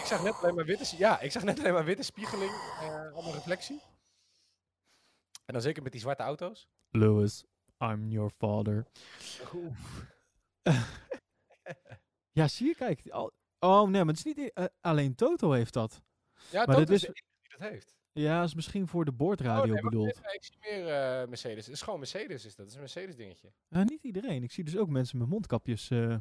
ik 0.00 0.04
zag 0.06 0.22
net 0.22 0.34
alleen 0.34 0.54
maar 0.54 0.64
witte, 0.64 0.96
ja, 0.96 1.20
ik 1.20 1.32
zag 1.32 1.42
net 1.42 1.58
alleen 1.58 1.72
maar 1.72 1.84
witte 1.84 2.02
spiegeling, 2.02 2.50
eh 2.50 3.12
allemaal 3.12 3.32
reflectie. 3.32 3.82
En 5.44 5.52
dan 5.52 5.62
zeker 5.62 5.82
met 5.82 5.92
die 5.92 6.00
zwarte 6.00 6.22
auto's. 6.22 6.68
Lewis, 6.90 7.44
I'm 7.78 8.10
your 8.10 8.30
father. 8.38 8.86
Ja, 12.32 12.48
zie 12.48 12.66
je, 12.66 12.74
kijk. 12.74 13.02
Oh 13.58 13.88
nee, 13.88 14.04
maar 14.04 14.14
het 14.14 14.26
is 14.26 14.34
niet 14.34 14.52
eh, 14.52 14.64
alleen 14.80 15.14
Toto 15.14 15.52
heeft 15.52 15.72
dat. 15.72 16.02
Ja, 16.50 16.64
Maar 16.64 16.76
dat 16.76 16.86
dit 16.86 16.96
is 16.96 17.00
de 17.00 17.12
die 17.12 17.58
dat 17.58 17.68
heeft. 17.70 17.96
Ja, 18.12 18.42
is 18.42 18.54
misschien 18.54 18.88
voor 18.88 19.04
de 19.04 19.12
boordradio 19.12 19.62
oh, 19.62 19.72
nee, 19.72 19.82
bedoeld. 19.82 20.08
even, 20.08 20.34
ik 20.34 20.44
zie 20.44 20.56
meer 20.60 20.88
eh, 20.88 21.28
Mercedes. 21.28 21.66
Het 21.66 21.74
is 21.74 21.82
gewoon 21.82 21.98
Mercedes, 21.98 22.44
is 22.44 22.54
dat. 22.54 22.58
Het 22.58 22.68
is 22.68 22.74
een 22.74 22.80
Mercedes 22.80 23.16
dingetje. 23.16 23.52
Nou, 23.68 23.84
niet 23.84 24.04
iedereen. 24.04 24.42
Ik 24.42 24.52
zie 24.52 24.64
dus 24.64 24.76
ook 24.76 24.88
mensen 24.88 25.18
met 25.18 25.28
mondkapjes. 25.28 25.90
eh, 25.90 26.16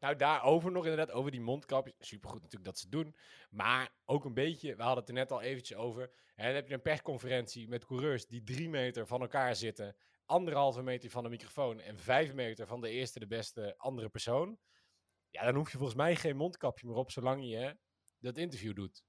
Nou, 0.00 0.16
daarover 0.16 0.72
nog 0.72 0.86
inderdaad, 0.86 1.14
over 1.14 1.30
die 1.30 1.40
mondkapjes. 1.40 1.94
Supergoed 1.98 2.42
natuurlijk 2.42 2.64
dat 2.64 2.78
ze 2.78 2.82
het 2.82 2.92
doen. 2.92 3.14
Maar 3.50 3.90
ook 4.04 4.24
een 4.24 4.34
beetje, 4.34 4.76
we 4.76 4.82
hadden 4.82 5.00
het 5.00 5.08
er 5.08 5.14
net 5.14 5.32
al 5.32 5.40
eventjes 5.42 5.78
over. 5.78 6.10
En 6.34 6.44
dan 6.46 6.54
heb 6.54 6.68
je 6.68 6.74
een 6.74 6.82
persconferentie 6.82 7.68
met 7.68 7.84
coureurs 7.86 8.26
die 8.26 8.42
drie 8.42 8.68
meter 8.68 9.06
van 9.06 9.20
elkaar 9.20 9.56
zitten. 9.56 9.96
Anderhalve 10.24 10.82
meter 10.82 11.10
van 11.10 11.22
de 11.22 11.28
microfoon 11.28 11.80
en 11.80 11.98
vijf 11.98 12.34
meter 12.34 12.66
van 12.66 12.80
de 12.80 12.90
eerste, 12.90 13.18
de 13.18 13.26
beste 13.26 13.74
andere 13.76 14.08
persoon. 14.08 14.58
Ja, 15.30 15.44
dan 15.44 15.54
hoef 15.54 15.70
je 15.70 15.76
volgens 15.76 15.98
mij 15.98 16.16
geen 16.16 16.36
mondkapje 16.36 16.86
meer 16.86 16.96
op 16.96 17.10
zolang 17.10 17.48
je 17.48 17.76
dat 18.26 18.38
interview 18.38 18.74
doet. 18.74 19.04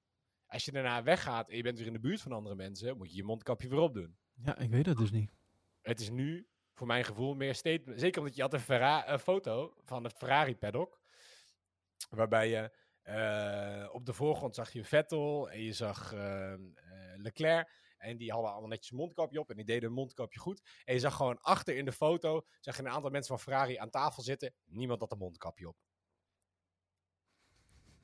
Als 0.45 0.65
je 0.65 0.72
daarna 0.72 1.03
weggaat 1.03 1.49
en 1.49 1.55
je 1.55 1.63
bent 1.63 1.78
weer 1.78 1.88
in 1.88 1.93
de 1.93 1.99
buurt 1.99 2.22
van 2.22 2.32
andere 2.32 2.55
mensen, 2.55 2.97
moet 2.97 3.09
je 3.09 3.15
je 3.18 3.24
mondkapje 3.24 3.68
weer 3.68 3.80
opdoen. 3.80 4.18
ja, 4.34 4.57
ik 4.57 4.70
weet 4.70 4.86
dat 4.86 4.97
dus 4.97 5.11
niet. 5.11 5.32
Het 5.82 5.99
is 5.99 6.09
nu, 6.09 6.47
voor 6.74 6.88
mijn 6.88 7.03
gevoel, 7.03 7.36
meer 7.36 7.55
statement. 7.55 7.99
Zeker 7.99 8.20
omdat 8.20 8.36
je 8.36 8.41
had 8.41 8.53
een, 8.53 8.59
Ferra- 8.59 9.09
een 9.09 9.20
foto 9.20 9.74
van 9.84 10.03
het 10.03 10.13
Ferrari 10.13 10.55
paddock. 10.55 11.01
Waarbij 12.09 12.49
je 12.49 12.72
eh, 13.01 13.89
op 13.91 14.05
de 14.05 14.13
voorgrond 14.13 14.55
zag 14.55 14.72
je 14.72 14.84
Vettel 14.84 15.49
en 15.49 15.61
je 15.61 15.74
zag 15.74 16.13
eh, 16.13 16.53
eh, 16.53 16.59
Leclerc. 17.15 17.86
En 17.97 18.18
die 18.18 18.32
hadden 18.32 18.51
allemaal 18.51 18.70
netjes 18.70 18.91
een 18.91 18.97
mondkapje 18.97 19.39
op 19.39 19.49
en 19.49 19.55
die 19.55 19.65
deden 19.65 19.89
een 19.89 19.95
mondkapje 19.95 20.39
goed. 20.39 20.61
En 20.86 20.93
je 20.93 20.99
zag 20.99 21.15
gewoon 21.15 21.39
achter 21.41 21.76
in 21.76 21.86
de 21.86 21.91
foto, 21.91 22.45
zag 22.59 22.76
je 22.76 22.82
een 22.82 22.89
aantal 22.89 23.09
mensen 23.09 23.36
van 23.36 23.43
Ferrari 23.43 23.78
aan 23.78 23.89
tafel 23.89 24.24
zitten. 24.24 24.53
Niemand 24.65 24.99
had 24.99 25.11
een 25.11 25.18
mondkapje 25.18 25.68
op. 25.68 25.78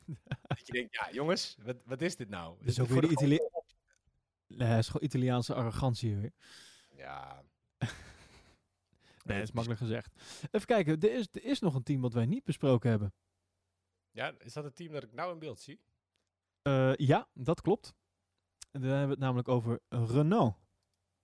dat 0.47 0.67
je 0.67 0.73
denkt, 0.73 0.95
ja 0.95 1.11
jongens, 1.11 1.57
wat, 1.63 1.75
wat 1.85 2.01
is 2.01 2.15
dit 2.15 2.29
nou? 2.29 2.55
Dus 2.59 2.67
Is 2.67 2.79
ook 2.79 2.87
weer 2.87 3.01
de 3.01 3.07
Itali- 3.09 3.39
Nee, 4.47 4.77
is 4.77 4.87
gewoon 4.87 5.03
Italiaanse 5.07 5.53
arrogantie 5.53 6.15
weer. 6.15 6.31
Ja, 6.95 7.43
Nee, 9.25 9.37
dat 9.37 9.47
is 9.47 9.51
makkelijk 9.51 9.81
gezegd. 9.81 10.13
Even 10.51 10.67
kijken, 10.67 10.99
er 10.99 11.13
is, 11.13 11.27
er 11.31 11.43
is 11.43 11.59
nog 11.59 11.75
een 11.75 11.83
team 11.83 12.01
wat 12.01 12.13
wij 12.13 12.25
niet 12.25 12.43
besproken 12.43 12.89
hebben. 12.89 13.13
ja, 14.11 14.33
is 14.39 14.53
dat 14.53 14.63
het 14.63 14.75
team 14.75 14.91
dat 14.93 15.03
ik 15.03 15.13
nou 15.13 15.33
in 15.33 15.39
beeld 15.39 15.59
zie? 15.59 15.79
Eh, 16.61 16.95
ja, 16.95 17.27
dat 17.33 17.61
klopt. 17.61 17.93
En 18.71 18.81
Dan 18.81 18.89
hebben 18.89 19.05
we 19.07 19.13
het 19.13 19.19
namelijk 19.23 19.47
over 19.47 19.79
Renault. 19.89 20.55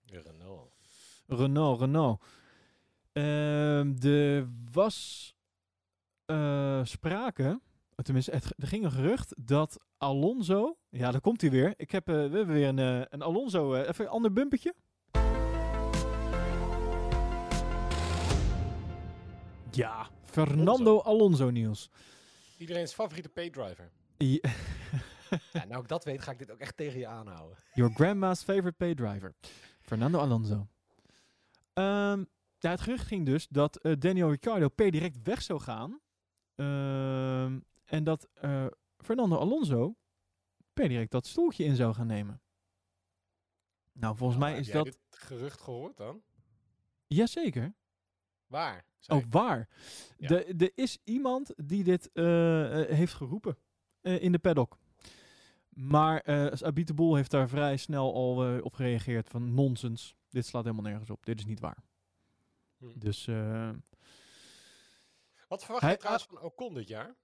Renault. 0.06 0.74
Renault, 1.28 1.80
Renault. 1.80 2.24
Ehm, 3.12 3.96
er 4.08 4.48
was 4.72 5.34
eh, 6.26 6.84
sprake, 6.86 7.60
tenminste, 8.04 8.32
het, 8.32 8.54
er 8.58 8.68
ging 8.68 8.84
een 8.84 8.92
gerucht 8.92 9.34
dat 9.38 9.78
Alonso, 9.98 10.78
ja, 10.90 11.12
daar 11.12 11.22
komt 11.22 11.42
hij 11.42 11.50
weer. 11.50 11.74
Ik 11.78 11.92
heb, 11.92 12.08
eh, 12.10 12.14
we 12.16 12.22
hebben 12.38 12.48
weer 12.56 12.68
een, 12.68 12.80
eh, 12.80 13.02
een 13.10 13.22
Alonso, 13.22 13.74
eh, 13.74 13.88
even 13.88 14.06
een 14.06 14.12
ander 14.12 14.34
bumpertje. 14.34 14.74
Ja, 19.72 20.10
Fernando 20.26 21.00
Alonso, 21.02 21.50
Niels. 21.50 21.90
Iedereen's 22.58 22.94
favoriete 22.94 23.30
paydriver. 23.30 23.92
I- 24.22 24.40
Ja, 25.54 25.66
nou 25.66 25.82
ik 25.82 25.88
dat 25.88 26.04
weet, 26.04 26.22
ga 26.22 26.32
ik 26.32 26.38
dit 26.40 26.52
ook 26.52 26.60
echt 26.60 26.78
tegen 26.78 27.00
je 27.00 27.08
aanhouden. 27.08 27.58
Your 27.74 27.94
grandma's 27.94 28.44
favorite 28.44 28.72
pay 28.78 28.94
driver. 28.96 29.34
Fernando 29.82 30.20
Alonso. 30.20 30.68
Ehm, 31.74 32.24
ja, 32.60 32.70
het 32.70 32.82
gerucht 32.82 33.08
ging 33.08 33.26
dus 33.26 33.48
dat 33.48 33.80
Daniel 34.00 34.30
Ricciardo 34.30 34.70
per 34.70 34.92
direct 34.92 35.18
weg 35.24 35.42
zou 35.42 35.60
gaan. 35.60 36.00
Ehm, 36.56 37.60
en 37.90 38.04
dat 38.04 38.28
eh, 38.34 38.66
Fernando 38.98 39.38
Alonso 39.38 39.96
per 40.74 40.88
direct 40.88 41.12
dat 41.12 41.26
stoeltje 41.28 41.64
in 41.64 41.76
zou 41.76 41.94
gaan 41.94 42.08
nemen. 42.08 42.42
Nou, 43.92 44.16
volgens 44.18 44.40
mij 44.40 44.52
Heb 44.52 44.60
is 44.60 44.72
dat... 44.72 44.86
dit 44.86 44.98
gerucht 45.10 45.62
gehoord 45.62 45.98
dan? 45.98 46.22
Jazeker. 47.08 47.74
Waar? 48.48 48.86
Oh, 49.08 49.24
waar? 49.30 49.70
Ja. 50.18 50.28
De- 50.28 50.46
Er 50.58 50.72
is 50.76 50.98
iemand 51.04 51.54
die 51.56 51.84
dit 51.84 52.10
eh, 52.14 52.82
eh, 52.82 52.90
heeft 52.96 53.14
geroepen 53.14 53.58
in 54.02 54.32
de 54.32 54.40
paddock. 54.40 54.78
Maar 55.70 56.30
uh, 56.30 56.46
Abit 56.62 56.88
de 56.88 56.94
Boel 56.94 57.16
heeft 57.16 57.32
daar 57.32 57.50
vrij 57.50 57.78
snel 57.78 58.14
al 58.14 58.62
op 58.62 58.74
gereageerd 58.74 59.30
van 59.30 59.54
nonsens. 59.54 60.16
Dit 60.30 60.46
slaat 60.46 60.64
helemaal 60.64 60.86
nergens 60.86 61.10
op. 61.10 61.26
Dit 61.26 61.40
is 61.40 61.46
niet 61.46 61.60
waar. 61.60 61.84
Hm. 62.78 63.00
Dus 63.00 63.26
Wat 65.48 65.64
verwacht 65.64 65.82
Hij- 65.82 65.92
je 65.92 65.98
trouwens 65.98 66.26
van 66.26 66.42
Ocon 66.42 66.74
dit 66.74 66.88
jaar? 66.88 67.16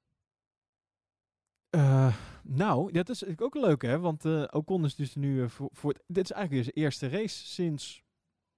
Eh, 1.76 2.16
nou, 2.44 2.92
dat 2.92 3.10
is 3.10 3.38
ook 3.38 3.56
leuk 3.56 3.82
hè. 3.82 4.00
Want 4.00 4.26
eh 4.26 4.44
Ocon 4.52 4.86
is 4.86 4.96
dus 4.96 5.16
nu 5.16 5.44
eh, 5.44 5.50
voor, 5.50 5.70
voor 5.72 5.92
het, 5.92 6.04
dit 6.08 6.24
is 6.24 6.32
eigenlijk 6.32 6.64
weer 6.64 6.74
zijn 6.74 6.86
eerste 6.86 7.08
race 7.08 7.46
sinds, 7.46 8.04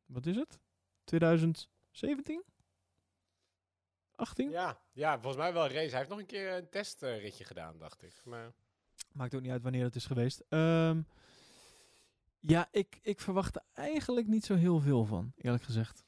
wat 0.05 0.25
is 0.25 0.35
het? 0.35 0.59
2017? 1.03 2.43
18? 4.15 4.49
Ja, 4.49 4.79
ja, 4.91 5.13
volgens 5.13 5.35
mij 5.43 5.53
wel 5.53 5.65
een 5.65 5.71
race. 5.71 5.89
Hij 5.89 5.97
heeft 5.97 6.09
nog 6.09 6.19
een 6.19 6.25
keer 6.25 6.51
een 6.51 6.69
testritje 6.69 7.43
gedaan, 7.43 7.77
dacht 7.77 8.03
ik. 8.03 8.21
Maar 8.23 8.53
Maakt 9.11 9.35
ook 9.35 9.41
niet 9.41 9.51
uit 9.51 9.61
wanneer 9.61 9.83
het 9.83 9.95
is 9.95 10.05
geweest. 10.05 10.43
Ehm, 10.49 11.01
ja, 12.39 12.67
ik, 12.71 12.99
ik 13.01 13.19
verwacht 13.19 13.55
er 13.55 13.63
eigenlijk 13.73 14.27
niet 14.27 14.45
zo 14.45 14.55
heel 14.55 14.79
veel 14.79 15.05
van, 15.05 15.33
eerlijk 15.35 15.63
gezegd. 15.63 16.03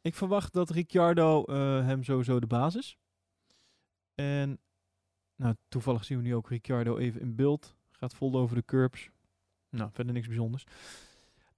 Ik 0.00 0.14
verwacht 0.14 0.52
dat 0.52 0.70
Ricciardo 0.70 1.44
hem 1.82 2.04
sowieso 2.04 2.40
de 2.40 2.46
basis. 2.46 2.98
En 4.14 4.60
nou, 5.42 5.54
toevallig 5.68 6.04
zien 6.04 6.18
we 6.18 6.22
nu 6.24 6.34
ook 6.34 6.48
Ricciardo 6.48 6.96
even 6.96 7.20
in 7.20 7.34
beeld. 7.34 7.74
Gaat 7.90 8.14
vol 8.14 8.34
over 8.34 8.56
de 8.56 8.64
curbs. 8.64 9.10
Nou, 9.70 9.90
verder 9.92 10.12
niks 10.14 10.26
bijzonders. 10.26 10.64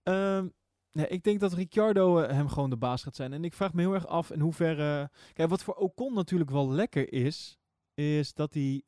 Ehm, 0.03 0.49
nee, 0.93 1.07
ik 1.09 1.22
denk 1.22 1.41
dat 1.41 1.53
Ricciardo 1.53 2.18
eh, 2.18 2.35
hem 2.35 2.49
gewoon 2.49 2.70
de 2.70 2.76
baas 2.76 3.03
gaat 3.03 3.16
zijn. 3.16 3.32
En 3.32 3.45
ik 3.45 3.53
vraag 3.55 3.72
me 3.72 3.80
heel 3.80 3.95
erg 3.95 4.07
af 4.07 4.30
in 4.30 4.41
hoeverre... 4.41 5.11
Kijk, 5.32 5.49
wat 5.49 5.62
voor 5.62 5.74
Ocon 5.74 6.14
natuurlijk 6.14 6.51
wel 6.51 6.70
lekker 6.70 7.12
is, 7.12 7.59
is 7.95 8.35
dat 8.35 8.55
hij 8.55 8.82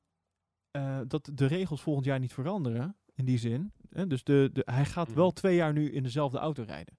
eh, 0.71 1.01
dat 1.07 1.31
de 1.35 1.47
regels 1.47 1.83
volgend 1.83 2.07
jaar 2.07 2.19
niet 2.19 2.33
veranderen. 2.33 2.97
In 3.15 3.25
die 3.25 3.39
zin. 3.39 3.73
Dus 4.09 4.25
de, 4.25 4.51
de, 4.53 4.63
hij 4.65 4.85
gaat 4.85 5.09
Mhm. 5.09 5.17
wel 5.17 5.31
twee 5.33 5.57
jaar 5.57 5.73
nu 5.73 5.91
in 5.93 6.03
dezelfde 6.03 6.39
auto 6.39 6.63
rijden. 6.63 6.99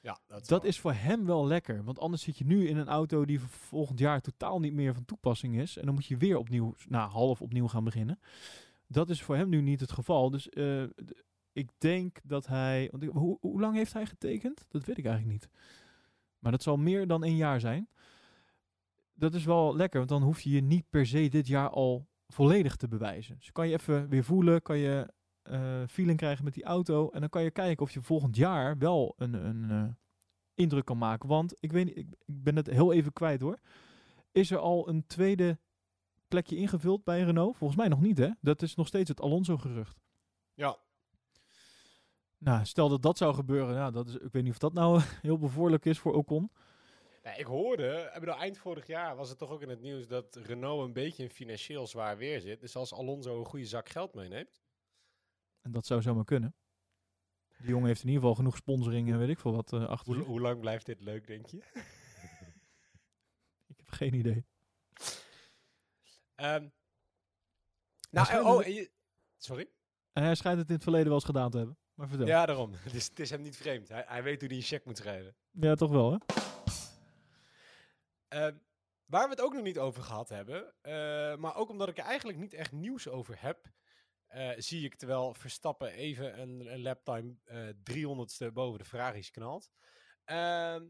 Ja, 0.00 0.18
dat, 0.26 0.46
Dat 0.48 0.64
is 0.64 0.80
voor 0.80 0.92
hem 0.92 1.26
wel 1.26 1.46
lekker. 1.46 1.84
Want 1.84 1.98
anders 1.98 2.22
zit 2.22 2.38
je 2.38 2.44
nu 2.46 2.68
in 2.68 2.76
een 2.76 2.88
auto 2.88 3.24
die 3.24 3.40
volgend 3.40 3.98
jaar 3.98 4.20
totaal 4.20 4.60
niet 4.60 4.72
meer 4.72 4.94
van 4.94 5.04
toepassing 5.04 5.56
is. 5.60 5.76
En 5.76 5.84
dan 5.86 5.94
moet 5.94 6.06
je 6.06 6.16
weer 6.16 6.36
opnieuw, 6.38 6.74
nou 6.88 7.10
half 7.10 7.42
opnieuw 7.42 7.68
gaan 7.68 7.84
beginnen. 7.84 8.20
Dat 8.86 9.10
is 9.10 9.22
voor 9.22 9.36
hem 9.36 9.48
nu 9.48 9.60
niet 9.60 9.80
het 9.80 9.92
geval. 9.92 10.30
Dus 10.30 10.48
eh, 10.48 10.82
ik 11.52 11.70
denk 11.78 12.18
dat 12.22 12.46
hij... 12.46 12.88
Want 12.90 13.02
ik- 13.02 13.10
hoe, 13.10 13.36
hoe 13.40 13.60
lang 13.60 13.74
heeft 13.74 13.92
hij 13.92 14.06
getekend? 14.06 14.66
Dat 14.68 14.84
weet 14.84 14.98
ik 14.98 15.04
eigenlijk 15.04 15.34
niet. 15.40 15.50
Maar 16.38 16.52
dat 16.52 16.62
zal 16.62 16.76
meer 16.76 17.06
dan 17.06 17.24
een 17.24 17.36
jaar 17.36 17.60
zijn. 17.60 17.88
Dat 19.14 19.34
is 19.34 19.44
wel 19.44 19.76
lekker, 19.76 19.98
want 19.98 20.10
dan 20.10 20.22
hoef 20.22 20.40
je 20.40 20.50
je 20.50 20.60
niet 20.62 20.84
per 20.90 21.06
se 21.06 21.28
dit 21.28 21.46
jaar 21.46 21.70
al 21.70 22.06
volledig 22.26 22.76
te 22.76 22.88
bewijzen. 22.88 23.36
Dus 23.38 23.52
kan 23.52 23.68
je 23.68 23.74
even 23.74 24.08
weer 24.08 24.24
voelen, 24.24 24.62
kan 24.62 24.78
je 24.78 25.12
eh, 25.42 25.82
feeling 25.88 26.18
krijgen 26.18 26.44
met 26.44 26.54
die 26.54 26.64
auto. 26.64 27.10
En 27.10 27.20
dan 27.20 27.28
kan 27.28 27.42
je 27.42 27.50
kijken 27.50 27.84
of 27.84 27.90
je 27.90 28.02
volgend 28.02 28.36
jaar 28.36 28.78
wel 28.78 29.14
een, 29.16 29.34
een 29.34 29.70
eh, 29.70 29.94
indruk 30.54 30.84
kan 30.84 30.98
maken. 30.98 31.28
Want 31.28 31.56
ik 31.60 31.72
weet 31.72 31.84
niet, 31.84 31.96
ik, 31.96 32.06
ik 32.10 32.42
ben 32.42 32.56
het 32.56 32.66
heel 32.66 32.92
even 32.92 33.12
kwijt 33.12 33.40
hoor. 33.40 33.58
Is 34.32 34.50
er 34.50 34.58
al 34.58 34.88
een 34.88 35.06
tweede 35.06 35.58
plekje 36.28 36.56
ingevuld 36.56 37.04
bij 37.04 37.22
Renault? 37.22 37.56
Volgens 37.56 37.78
mij 37.78 37.88
nog 37.88 38.00
niet 38.00 38.18
hè. 38.18 38.30
Dat 38.40 38.62
is 38.62 38.74
nog 38.74 38.86
steeds 38.86 39.08
het 39.08 39.20
Alonso 39.20 39.56
gerucht. 39.56 39.98
Ja. 40.54 40.78
Nou, 42.38 42.64
stel 42.64 42.88
dat 42.88 43.02
dat 43.02 43.18
zou 43.18 43.34
gebeuren. 43.34 43.74
Ja, 43.74 43.90
dat 43.90 44.08
is, 44.08 44.14
ik 44.14 44.32
weet 44.32 44.42
niet 44.42 44.52
of 44.52 44.58
dat 44.58 44.72
nou 44.72 45.00
heel 45.22 45.38
bevorderlijk 45.38 45.84
is 45.84 45.98
voor 45.98 46.14
Ocon. 46.14 46.50
Ja, 47.22 47.34
ik 47.34 47.46
hoorde, 47.46 48.10
ik 48.14 48.20
bedoel, 48.20 48.34
eind 48.34 48.58
vorig 48.58 48.86
jaar 48.86 49.16
was 49.16 49.28
het 49.28 49.38
toch 49.38 49.50
ook 49.50 49.62
in 49.62 49.68
het 49.68 49.80
nieuws 49.80 50.06
dat 50.06 50.36
Renault 50.36 50.84
een 50.84 50.92
beetje 50.92 51.22
in 51.22 51.30
financieel 51.30 51.86
zwaar 51.86 52.16
weer 52.16 52.40
zit. 52.40 52.60
Dus 52.60 52.76
als 52.76 52.94
Alonso 52.94 53.38
een 53.38 53.46
goede 53.46 53.66
zak 53.66 53.88
geld 53.88 54.14
meeneemt. 54.14 54.60
En 55.68 55.74
dat 55.74 55.86
zou 55.86 56.02
zomaar 56.02 56.24
kunnen. 56.24 56.54
Die 57.58 57.68
jongen 57.68 57.86
heeft 57.86 58.00
in 58.00 58.06
ieder 58.06 58.20
geval 58.20 58.36
genoeg 58.36 58.56
sponsoring 58.56 59.10
en 59.10 59.18
weet 59.18 59.28
ik 59.28 59.38
veel 59.38 59.52
wat 59.52 59.72
eh, 59.72 59.88
achter 59.88 60.14
Hoe, 60.14 60.24
hoe 60.24 60.40
lang 60.40 60.60
blijft 60.60 60.86
dit 60.86 61.00
leuk, 61.00 61.26
denk 61.26 61.46
je? 61.46 61.56
Ik 63.72 63.76
heb 63.76 63.90
geen 63.90 64.14
idee. 64.14 64.46
Ehm, 66.34 66.68
nou, 68.10 68.44
oh, 68.44 68.66
sorry? 69.36 69.70
En 70.12 70.22
hij 70.22 70.34
schijnt 70.34 70.58
het 70.58 70.68
in 70.68 70.74
het 70.74 70.82
verleden 70.82 71.06
wel 71.06 71.14
eens 71.14 71.24
gedaan 71.24 71.50
te 71.50 71.56
hebben. 71.56 71.78
Maar 71.94 72.08
vertel. 72.08 72.26
Ja, 72.26 72.46
daarom. 72.46 72.72
Het 72.84 72.94
is, 72.94 73.08
het 73.08 73.20
is 73.20 73.30
hem 73.30 73.42
niet 73.42 73.56
vreemd. 73.56 73.88
Hij, 73.88 74.04
hij 74.06 74.22
weet 74.22 74.40
hoe 74.40 74.48
hij 74.48 74.58
een 74.58 74.62
check 74.62 74.84
moet 74.84 74.96
schrijven. 74.96 75.36
Ja, 75.50 75.74
toch 75.74 75.90
wel, 75.90 76.12
hè? 76.12 76.18
Ehm, 78.28 78.56
waar 79.04 79.24
we 79.24 79.30
het 79.30 79.40
ook 79.40 79.52
nog 79.52 79.62
niet 79.62 79.78
over 79.78 80.02
gehad 80.02 80.28
hebben, 80.28 80.74
eh, 80.80 81.36
maar 81.36 81.56
ook 81.56 81.68
omdat 81.68 81.88
ik 81.88 81.98
er 81.98 82.04
eigenlijk 82.04 82.38
niet 82.38 82.54
echt 82.54 82.72
nieuws 82.72 83.08
over 83.08 83.40
heb, 83.40 83.70
eh, 84.28 84.50
zie 84.56 84.84
ik 84.84 84.94
terwijl 84.94 85.34
Verstappen 85.34 85.92
even 85.92 86.40
een, 86.40 86.72
een 86.72 86.82
laptime 86.82 87.34
eh 87.44 87.68
300ste 87.68 88.52
boven 88.52 88.78
de 88.78 88.84
Ferraris 88.84 89.30
knalt. 89.30 89.70
Ehm, 90.24 90.86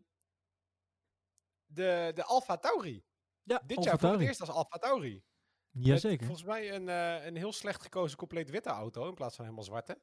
de, 1.66 2.10
de 2.14 2.24
Alfa 2.24 2.56
Tauri. 2.56 3.04
Ja, 3.42 3.62
Dit 3.66 3.84
jaar 3.84 3.98
voor 3.98 4.10
het 4.10 4.20
eerst 4.20 4.40
als 4.40 4.50
Alfa 4.50 4.78
Tauri. 4.78 5.22
Met 5.70 5.86
Jazeker. 5.86 6.26
Volgens 6.26 6.46
mij 6.46 6.74
een, 6.74 6.88
eh, 6.88 7.26
een 7.26 7.36
heel 7.36 7.52
slecht 7.52 7.82
gekozen 7.82 8.18
compleet 8.18 8.50
witte 8.50 8.70
auto 8.70 9.08
in 9.08 9.14
plaats 9.14 9.36
van 9.36 9.44
helemaal 9.44 9.64
zwarte. 9.64 10.00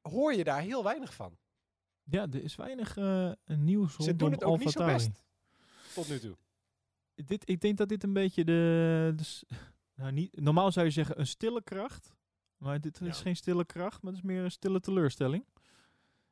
Hoor 0.00 0.34
je 0.34 0.44
daar 0.44 0.60
heel 0.60 0.84
weinig 0.84 1.14
van. 1.14 1.38
Ja, 2.02 2.22
er 2.22 2.42
is 2.42 2.56
weinig 2.56 2.96
nieuws 3.44 3.96
Ze 3.96 4.16
doen 4.16 4.30
het 4.30 4.44
ook 4.44 4.58
niet 4.58 4.70
zo 4.70 4.84
best. 4.84 5.24
Tot 5.94 6.08
nu 6.08 6.18
toe. 6.18 6.36
Dit, 7.14 7.48
ik 7.48 7.60
denk 7.60 7.76
dat 7.76 7.88
dit 7.88 8.02
een 8.02 8.12
beetje 8.12 8.44
de... 8.44 9.12
de 9.16 9.70
nou, 9.94 10.12
niet, 10.12 10.40
normaal 10.40 10.72
zou 10.72 10.86
je 10.86 10.92
zeggen 10.92 11.18
een 11.18 11.26
stille 11.26 11.62
kracht. 11.62 12.16
Maar 12.56 12.80
dit 12.80 13.00
is 13.00 13.16
Ja. 13.16 13.22
geen 13.22 13.36
stille 13.36 13.64
kracht, 13.64 14.02
maar 14.02 14.12
het 14.12 14.22
is 14.22 14.28
meer 14.28 14.44
een 14.44 14.50
stille 14.50 14.80
teleurstelling. 14.80 15.44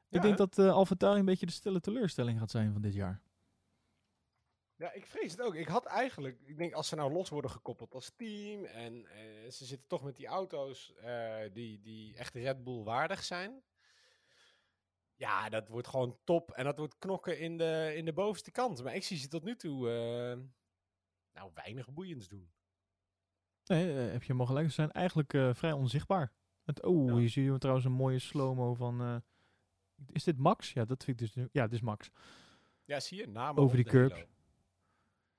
Ja, 0.09 0.17
ik 0.17 0.23
denk 0.23 0.37
dat 0.37 0.59
AlphaTauri 0.59 1.19
een 1.19 1.25
beetje 1.25 1.47
de 1.47 1.53
stille 1.53 1.81
teleurstelling 1.81 2.39
gaat 2.39 2.51
zijn 2.51 2.73
van 2.73 2.83
dit 2.83 2.95
jaar. 2.95 3.23
Ja, 4.75 4.93
ik 4.93 5.07
vrees 5.07 5.31
het 5.31 5.41
ook. 5.41 5.55
Ik 5.55 5.69
had 5.69 5.85
eigenlijk, 5.87 6.41
ik 6.45 6.57
denk 6.57 6.73
als 6.73 6.89
ze 6.89 6.95
nou 6.95 7.13
los 7.13 7.29
worden 7.29 7.51
gekoppeld 7.51 7.95
als 7.95 8.13
team 8.17 8.65
en 8.65 9.07
eh, 9.07 9.51
ze 9.51 9.65
zitten 9.65 9.89
toch 9.89 10.03
met 10.03 10.17
die 10.17 10.27
auto's 10.27 10.95
eh, 10.95 11.37
die, 11.53 11.81
die 11.81 12.17
echt 12.17 12.35
Red 12.35 12.65
Bull 12.65 12.83
waardig 12.83 13.25
zijn. 13.25 13.63
Ja, 15.15 15.49
dat 15.49 15.69
wordt 15.69 15.89
gewoon 15.89 16.19
top 16.25 16.51
en 16.51 16.65
dat 16.65 16.79
wordt 16.79 16.99
knokken 16.99 17.39
in 17.39 17.57
de, 17.57 17.93
in 17.97 18.05
de 18.05 18.13
bovenste 18.13 18.51
kant. 18.51 18.83
Maar 18.83 18.95
ik 18.95 19.05
zie 19.05 19.19
ze 19.19 19.29
tot 19.29 19.45
nu 19.45 19.57
toe 19.57 19.89
nou 21.33 21.51
weinig 21.55 21.91
boeiends 21.91 22.29
doen. 22.29 22.51
Nee, 23.71 23.91
eh, 23.91 23.97
heb 23.97 24.21
je 24.21 24.27
helemaal 24.27 24.47
gelijk. 24.47 24.67
Ze 24.67 24.73
zijn 24.73 24.91
eigenlijk 24.93 25.35
eh, 25.35 25.55
vrij 25.55 25.73
onzichtbaar. 25.73 26.33
Het, 26.65 26.83
oh, 26.83 27.09
Ja. 27.09 27.17
hier 27.17 27.29
zie 27.29 27.45
je 27.45 27.59
trouwens 27.59 27.87
een 27.87 27.93
mooie 27.93 28.19
slow-mo 28.19 28.75
van... 28.75 29.01
eh, 29.01 29.17
is 30.13 30.25
dit 30.25 30.39
Max? 30.39 30.73
Ja, 30.73 30.85
dat 30.85 31.05
vind 31.05 31.21
ik 31.21 31.27
dus... 31.27 31.35
nu- 31.35 31.49
Ja, 31.53 31.63
dit 31.65 31.73
is 31.73 31.81
Max. 31.81 32.11
Ja, 32.85 33.01
zie 33.01 33.19
je, 33.19 33.29
namen 33.29 33.63
Over 33.63 33.77
die 33.77 33.85
curbs. 33.85 34.25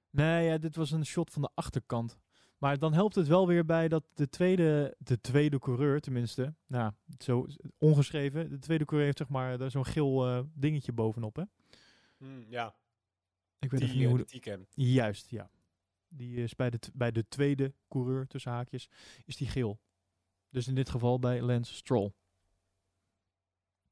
Nee, 0.10 0.46
ja, 0.48 0.58
dit 0.58 0.76
was 0.76 0.92
een 0.92 1.06
shot 1.06 1.32
van 1.32 1.42
de 1.42 1.50
achterkant. 1.54 2.18
Maar 2.58 2.80
dan 2.80 2.94
helpt 2.94 3.16
het 3.16 3.28
wel 3.28 3.48
weer 3.48 3.66
bij 3.66 3.88
dat 3.88 4.04
de 4.14 4.30
tweede, 4.30 4.96
de 4.98 5.22
tweede 5.22 5.60
coureur, 5.60 6.00
tenminste, 6.00 6.54
nou, 6.68 6.92
zo 7.20 7.48
ongeschreven, 7.78 8.50
de 8.50 8.58
tweede 8.60 8.86
coureur 8.86 9.06
heeft 9.06 9.18
zeg 9.18 9.30
maar 9.30 9.58
daar 9.58 9.72
zo'n 9.72 9.86
geel 9.86 10.46
dingetje 10.54 10.92
bovenop, 10.92 11.36
hè? 11.36 11.44
Hmm, 12.18 12.46
ja, 12.50 12.76
Ik 13.60 13.72
weet 13.72 13.80
die, 13.80 13.96
niet 13.96 14.08
hoe... 14.08 14.18
de. 14.42 14.66
Juist, 14.74 15.30
ja. 15.30 15.50
Die 16.14 16.36
is 16.44 16.56
bij 16.56 16.70
de, 16.70 16.80
bij 16.94 17.12
de 17.12 17.28
tweede 17.28 17.74
coureur, 17.88 18.28
tussen 18.28 18.52
haakjes, 18.52 18.90
is 19.26 19.36
die 19.36 19.48
geel. 19.48 19.80
Dus 20.50 20.68
in 20.68 20.76
dit 20.76 20.90
geval 20.90 21.20
bij 21.20 21.42
Lance 21.42 21.74
Stroll. 21.74 22.14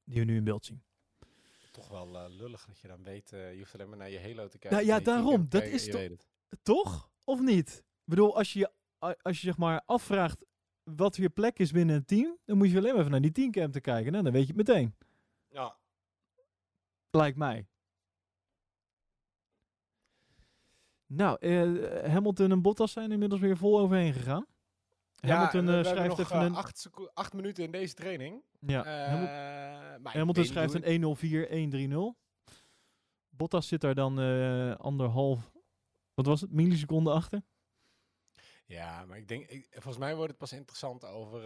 Die 0.03 0.19
we 0.19 0.25
nu 0.25 0.35
in 0.35 0.43
beeld 0.43 0.65
zien. 0.65 0.83
Toch 1.71 1.87
wel 1.87 2.17
eh, 2.17 2.29
lullig 2.29 2.65
dat 2.65 2.79
je 2.79 2.87
dan 2.87 3.03
weet, 3.03 3.33
eh, 3.33 3.51
je 3.53 3.57
hoeft 3.57 3.73
alleen 3.73 3.89
maar 3.89 3.97
naar 3.97 4.09
je 4.09 4.19
halo 4.19 4.47
te 4.47 4.57
kijken. 4.57 4.71
Nou 4.71 4.89
ja, 4.89 4.99
daarom, 4.99 5.49
dat 5.49 5.63
is 5.63 5.89
toch- 5.89 6.01
het. 6.01 6.27
Of 7.23 7.41
niet? 7.41 7.69
Ik 7.77 8.03
bedoel, 8.15 8.37
als 8.37 8.53
je, 8.53 8.71
als 8.99 9.41
je 9.41 9.47
zeg 9.47 9.57
maar 9.57 9.81
afvraagt 9.85 10.45
wat 10.83 11.15
je 11.15 11.29
plek 11.29 11.59
is 11.59 11.71
binnen 11.71 11.95
een 11.95 12.05
team, 12.05 12.37
dan 12.45 12.57
moet 12.57 12.71
je 12.71 12.77
alleen 12.77 12.89
maar 12.91 12.99
even 12.99 13.11
naar 13.11 13.21
die 13.21 13.31
teamcam 13.31 13.71
te 13.71 13.81
kijken. 13.81 14.11
Nou, 14.11 14.23
dan 14.23 14.33
weet 14.33 14.47
je 14.47 14.53
het 14.53 14.67
meteen. 14.67 14.95
Ja, 15.47 15.77
Lijkt 17.11 17.37
mij. 17.37 17.67
Nou, 21.11 21.37
eh, 21.39 22.11
Hamilton 22.11 22.51
en 22.51 22.61
Bottas 22.61 22.91
zijn 22.91 23.11
inmiddels 23.11 23.41
weer 23.41 23.57
vol 23.57 23.79
overheen 23.79 24.13
gegaan. 24.13 24.45
Hamilton 25.19 25.69
eh, 25.69 25.83
schrijft 25.83 26.07
nog, 26.09 26.19
even 26.19 26.35
eh, 26.39 26.43
een... 26.45 26.55
acht, 26.55 26.89
acht 27.13 27.33
minuten 27.33 27.63
in 27.63 27.71
deze 27.71 27.93
training. 27.93 28.43
ja, 28.59 28.83
Eh, 28.85 29.07
Hamil- 29.07 29.99
maar 29.99 30.13
Hamilton 30.17 30.45
schrijft 30.45 30.73
een 30.73 30.91
104, 30.91 31.49
130. 31.49 32.13
Bottas 33.29 33.67
zit 33.67 33.81
daar 33.81 33.95
dan 33.95 34.17
anderhalf... 34.77 35.51
Wat 36.13 36.25
was 36.25 36.41
het? 36.41 36.51
Milliseconden 36.51 37.13
achter? 37.13 37.41
Ja, 38.65 39.05
maar 39.05 39.17
ik 39.17 39.27
denk, 39.27 39.49
ik, 39.49 39.67
volgens 39.71 39.97
mij 39.97 40.15
wordt 40.15 40.29
het 40.29 40.37
pas 40.39 40.53
interessant 40.53 41.05
over 41.05 41.41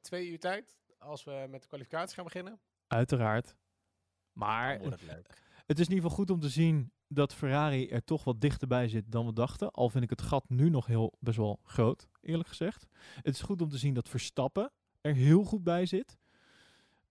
twee 0.00 0.28
uur 0.30 0.38
tijd. 0.38 0.78
Als 0.98 1.24
we 1.24 1.46
met 1.50 1.62
de 1.62 1.68
kwalificatie 1.68 2.14
gaan 2.14 2.24
beginnen. 2.24 2.60
Uiteraard. 2.86 3.56
Maar 4.32 4.78
het 4.80 5.02
leuk. 5.02 5.42
Het 5.66 5.78
is 5.78 5.86
in 5.86 5.92
ieder 5.94 6.10
geval 6.10 6.10
goed 6.24 6.30
om 6.30 6.40
te 6.40 6.48
zien 6.48 6.92
dat 7.12 7.34
Ferrari 7.34 7.88
er 7.88 8.04
toch 8.04 8.24
wat 8.24 8.40
dichterbij 8.40 8.88
zit 8.88 9.04
dan 9.12 9.26
we 9.26 9.32
dachten. 9.32 9.70
Al 9.70 9.90
vind 9.90 10.04
ik 10.04 10.10
het 10.10 10.22
gat 10.22 10.48
nu 10.48 10.70
nog 10.70 10.86
heel 10.86 11.14
best 11.18 11.36
wel 11.36 11.60
groot, 11.64 12.08
eerlijk 12.20 12.48
gezegd. 12.48 12.86
Het 13.14 13.34
is 13.34 13.40
goed 13.40 13.62
om 13.62 13.68
te 13.68 13.78
zien 13.78 13.94
dat 13.94 14.08
Verstappen 14.08 14.72
er 15.00 15.14
heel 15.14 15.44
goed 15.44 15.62
bij 15.62 15.86
zit. 15.86 16.18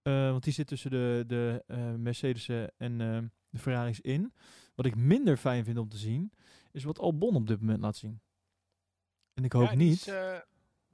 Eh, 0.01 0.29
want 0.29 0.43
die 0.43 0.53
zit 0.53 0.67
tussen 0.67 0.91
de, 0.91 1.23
de 1.27 1.63
Mercedes'en 1.97 2.71
en 2.77 3.01
eh, 3.01 3.21
de 3.49 3.59
Ferraris 3.59 4.01
in. 4.01 4.33
Wat 4.75 4.85
ik 4.85 4.95
minder 4.95 5.37
fijn 5.37 5.63
vind 5.63 5.77
om 5.77 5.89
te 5.89 5.97
zien, 5.97 6.31
is 6.71 6.83
wat 6.83 6.99
Albon 6.99 7.35
op 7.35 7.47
dit 7.47 7.59
moment 7.59 7.81
laat 7.81 7.95
zien. 7.95 8.21
En 9.33 9.43
ik 9.43 9.53
hoop 9.53 9.69
Ja, 9.69 9.75
niet. 9.75 10.07
Is, 10.07 10.13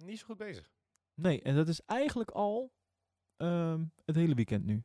niet 0.05 0.19
zo 0.19 0.25
goed 0.25 0.37
bezig. 0.37 0.71
Nee, 1.13 1.41
en 1.41 1.55
dat 1.55 1.67
is 1.67 1.81
eigenlijk 1.81 2.31
al 2.31 2.71
ehm, 3.37 3.83
het 4.05 4.15
hele 4.15 4.35
weekend 4.35 4.65
nu. 4.65 4.83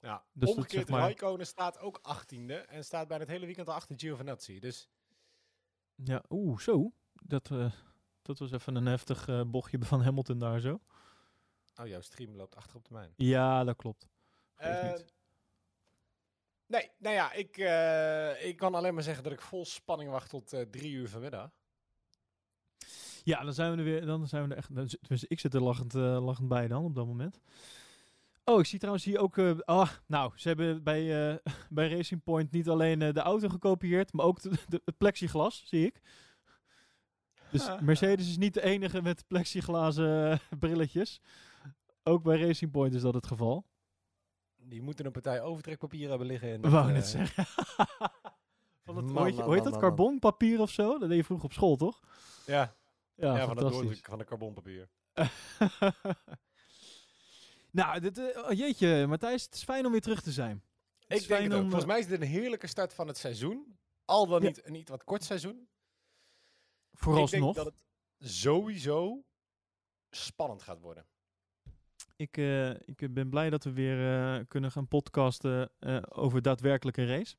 Ja, 0.00 0.24
Dus 0.32 0.48
omgekeerd, 0.48 0.86
zeg 0.86 0.88
maar- 0.88 1.00
Raikkonen 1.00 1.46
staat 1.46 1.78
ook 1.78 1.98
achttiende. 2.02 2.54
En 2.54 2.84
staat 2.84 3.08
bijna 3.08 3.22
het 3.22 3.32
hele 3.32 3.46
weekend 3.46 3.68
al 3.68 3.74
achter 3.74 3.98
Giovinazzi. 3.98 4.58
Dus 4.58 4.88
Ja, 5.94 6.22
oeh, 6.28 6.58
zo. 6.58 6.92
Dat, 7.12 7.50
eh, 7.50 7.72
dat 8.22 8.38
was 8.38 8.52
even 8.52 8.74
een 8.74 8.86
heftig 8.86 9.28
eh, 9.28 9.42
bochtje 9.46 9.78
van 9.80 10.02
Hamilton 10.02 10.38
daar 10.38 10.60
zo. 10.60 10.80
oh, 11.80 11.86
jouw 11.86 12.00
stream 12.00 12.34
loopt 12.36 12.56
achter 12.56 12.76
op 12.76 12.84
de 12.88 12.94
mijne. 12.94 13.12
Ja, 13.16 13.64
dat 13.64 13.76
klopt. 13.76 14.06
Niet. 14.58 15.04
nee, 16.66 16.90
nou 16.98 17.14
ja, 17.14 17.32
ik, 17.32 17.56
eh, 17.56 18.44
ik 18.48 18.56
kan 18.56 18.74
alleen 18.74 18.94
maar 18.94 19.02
zeggen 19.02 19.24
dat 19.24 19.32
ik 19.32 19.40
vol 19.40 19.64
spanning 19.64 20.10
wacht 20.10 20.30
tot 20.30 20.52
eh, 20.52 20.60
drie 20.62 20.92
uur 20.92 21.08
vanmiddag. 21.08 21.50
Ja, 23.24 23.44
dan 23.44 23.52
zijn 23.54 23.70
we 23.72 23.76
er 23.78 23.84
weer. 23.84 24.06
Dan 24.06 24.28
zijn 24.28 24.42
we 24.44 24.50
er 24.50 24.56
echt. 24.56 24.66
Tenminste, 24.66 25.26
ik 25.28 25.40
zit 25.40 25.54
er 25.54 25.62
lachend, 25.62 25.94
eh, 25.94 26.24
lachend 26.24 26.48
bij 26.48 26.68
dan 26.68 26.84
op 26.84 26.94
dat 26.94 27.06
moment. 27.06 27.40
Oh, 28.48 28.60
ik 28.60 28.66
zie 28.66 28.78
trouwens 28.78 29.04
hier 29.04 29.18
ook. 29.18 29.38
ah, 29.64 29.90
nou, 30.06 30.32
ze 30.34 30.48
hebben 30.48 30.82
bij, 30.82 31.30
eh, 31.30 31.36
bij 31.70 31.88
Racing 31.88 32.22
Point 32.22 32.50
niet 32.50 32.68
alleen 32.68 33.02
eh, 33.02 33.12
de 33.12 33.20
auto 33.20 33.48
gekopieerd, 33.48 34.12
maar 34.12 34.26
ook 34.26 34.42
het 34.42 34.96
plexiglas, 34.98 35.62
zie 35.66 35.86
ik. 35.86 36.00
Dus 37.50 37.68
Mercedes 37.80 38.28
is 38.28 38.36
niet 38.36 38.54
de 38.54 38.62
enige 38.62 39.02
met 39.02 39.26
plexiglazen 39.26 40.40
brilletjes. 40.58 41.20
Ook 42.02 42.22
bij 42.22 42.40
Racing 42.40 42.70
Point 42.70 42.94
is 42.94 43.02
dat 43.02 43.14
het 43.14 43.26
geval. 43.26 43.66
Die 44.56 44.82
moeten 44.82 45.06
een 45.06 45.12
partij 45.12 45.42
overtrekpapier 45.42 46.08
hebben 46.08 46.26
liggen. 46.26 46.60
Dat, 46.60 46.72
wou 46.72 46.92
net 46.92 47.06
zeggen. 47.06 47.44
Van 48.84 48.96
het, 48.96 49.04
Man, 49.04 49.14
hoe 49.14 49.24
heet, 49.24 49.36
man, 49.36 49.54
dat? 49.54 49.70
man. 49.70 49.80
Carbonpapier 49.80 50.60
of 50.60 50.70
zo? 50.70 50.98
Dat 50.98 51.08
deed 51.08 51.18
je 51.18 51.24
vroeger 51.24 51.46
op 51.46 51.52
school, 51.52 51.76
toch? 51.76 52.00
Ja, 52.46 52.74
Ja, 53.14 53.36
ja, 53.36 53.46
van 53.46 53.56
het 53.56 54.00
van 54.02 54.18
de 54.18 54.24
carbonpapier. 54.24 54.88
Nou, 57.76 58.00
dit, 58.00 58.18
eh, 58.18 58.42
oh, 58.44 58.52
jeetje, 58.52 59.06
Matthijs, 59.06 59.42
het 59.44 59.54
is 59.54 59.62
fijn 59.64 59.86
om 59.86 59.92
weer 59.92 60.00
terug 60.00 60.22
te 60.22 60.32
zijn. 60.32 60.62
Het 61.06 61.22
Ik 61.22 61.28
denk 61.28 61.42
het 61.42 61.52
ook. 61.52 61.58
om, 61.58 61.70
Volgens 61.70 61.82
eh, 61.82 61.88
mij 61.88 61.98
is 61.98 62.06
dit 62.06 62.20
een 62.20 62.26
heerlijke 62.26 62.66
start 62.66 62.94
van 62.94 63.06
het 63.06 63.16
seizoen. 63.16 63.78
Al 64.04 64.26
dan 64.26 64.40
Ja. 64.42 64.46
niet 64.46 64.66
een 64.66 64.74
iets 64.74 64.90
wat 64.90 65.04
kort 65.04 65.24
seizoen. 65.24 65.68
Ik 66.92 66.98
Vooralsnog. 66.98 67.54
denk 67.54 67.66
dat 67.66 67.74
het 68.18 68.30
sowieso 68.30 69.24
spannend 70.10 70.62
gaat 70.62 70.80
worden. 70.80 71.06
Ik, 72.16 72.36
eh, 72.36 72.70
ik 72.70 73.14
ben 73.14 73.28
blij 73.30 73.50
dat 73.50 73.64
we 73.64 73.72
weer 73.72 74.46
kunnen 74.46 74.72
gaan 74.72 74.88
podcasten 74.88 75.70
over 76.08 76.42
daadwerkelijke 76.42 77.06
race. 77.06 77.36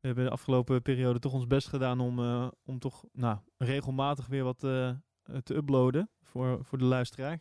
We 0.00 0.06
hebben 0.12 0.24
de 0.24 0.30
afgelopen 0.30 0.82
periode 0.82 1.18
toch 1.18 1.32
ons 1.32 1.46
best 1.46 1.68
gedaan 1.68 2.00
om, 2.00 2.18
om 2.64 2.78
toch 2.78 3.04
nou, 3.12 3.38
regelmatig 3.56 4.26
weer 4.26 4.44
wat 4.44 4.58
te 4.58 5.54
uploaden 5.54 6.10
voor, 6.22 6.64
voor 6.64 6.78
de 6.78 6.84
luisteraar. 6.84 7.40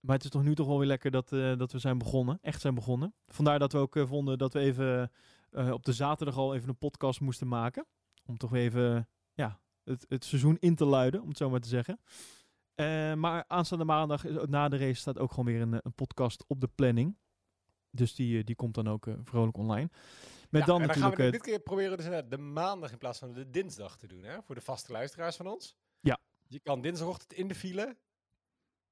Maar 0.00 0.14
het 0.14 0.24
is 0.24 0.30
toch 0.30 0.42
nu 0.42 0.54
toch 0.54 0.66
wel 0.66 0.78
weer 0.78 0.86
lekker 0.86 1.10
dat, 1.10 1.32
eh, 1.32 1.56
dat 1.56 1.72
we 1.72 1.78
zijn 1.78 1.98
begonnen, 1.98 2.38
echt 2.42 2.60
zijn 2.60 2.74
begonnen. 2.74 3.14
Vandaar 3.26 3.58
dat 3.58 3.72
we 3.72 3.78
ook 3.78 3.96
eh, 3.96 4.06
vonden 4.06 4.38
dat 4.38 4.52
we 4.52 4.58
even 4.58 5.12
eh, 5.50 5.70
op 5.70 5.84
de 5.84 5.92
zaterdag 5.92 6.36
al 6.36 6.54
even 6.54 6.68
een 6.68 6.78
podcast 6.78 7.20
moesten 7.20 7.48
maken. 7.48 7.86
Om 8.26 8.36
toch 8.36 8.54
even 8.54 9.08
ja, 9.32 9.60
het, 9.84 10.04
het 10.08 10.24
seizoen 10.24 10.56
in 10.60 10.74
te 10.74 10.84
luiden, 10.84 11.22
om 11.22 11.28
het 11.28 11.36
zo 11.36 11.50
maar 11.50 11.60
te 11.60 11.68
zeggen. 11.68 12.00
Maar 13.18 13.44
aanstaande 13.46 13.84
maandag, 13.84 14.24
na 14.46 14.68
de 14.68 14.76
race, 14.76 14.94
staat 15.00 15.18
ook 15.18 15.30
gewoon 15.30 15.44
weer 15.44 15.60
een, 15.60 15.72
een 15.72 15.94
podcast 15.94 16.44
op 16.46 16.60
de 16.60 16.68
planning. 16.74 17.16
Dus 17.90 18.14
die, 18.14 18.44
die 18.44 18.54
komt 18.54 18.74
dan 18.74 18.88
ook 18.88 19.06
vrolijk 19.24 19.56
online. 19.56 19.90
Met 20.50 20.60
Ja, 20.60 20.66
dan 20.66 20.82
dan 20.82 20.94
gaan 20.94 21.14
we 21.14 21.30
dit 21.30 21.42
keer 21.42 21.60
proberen 21.60 21.96
dus 21.96 22.22
de 22.28 22.38
maandag 22.38 22.92
in 22.92 22.98
plaats 22.98 23.18
van 23.18 23.32
de 23.32 23.50
dinsdag 23.50 23.98
te 23.98 24.06
doen, 24.06 24.22
hè? 24.22 24.42
Voor 24.42 24.54
de 24.54 24.60
vaste 24.60 24.92
luisteraars 24.92 25.36
van 25.36 25.46
ons. 25.46 25.76
Ja. 26.00 26.18
Je 26.46 26.60
kan 26.60 26.80
dinsdagochtend 26.80 27.32
in 27.32 27.48
de 27.48 27.54
file, 27.54 27.96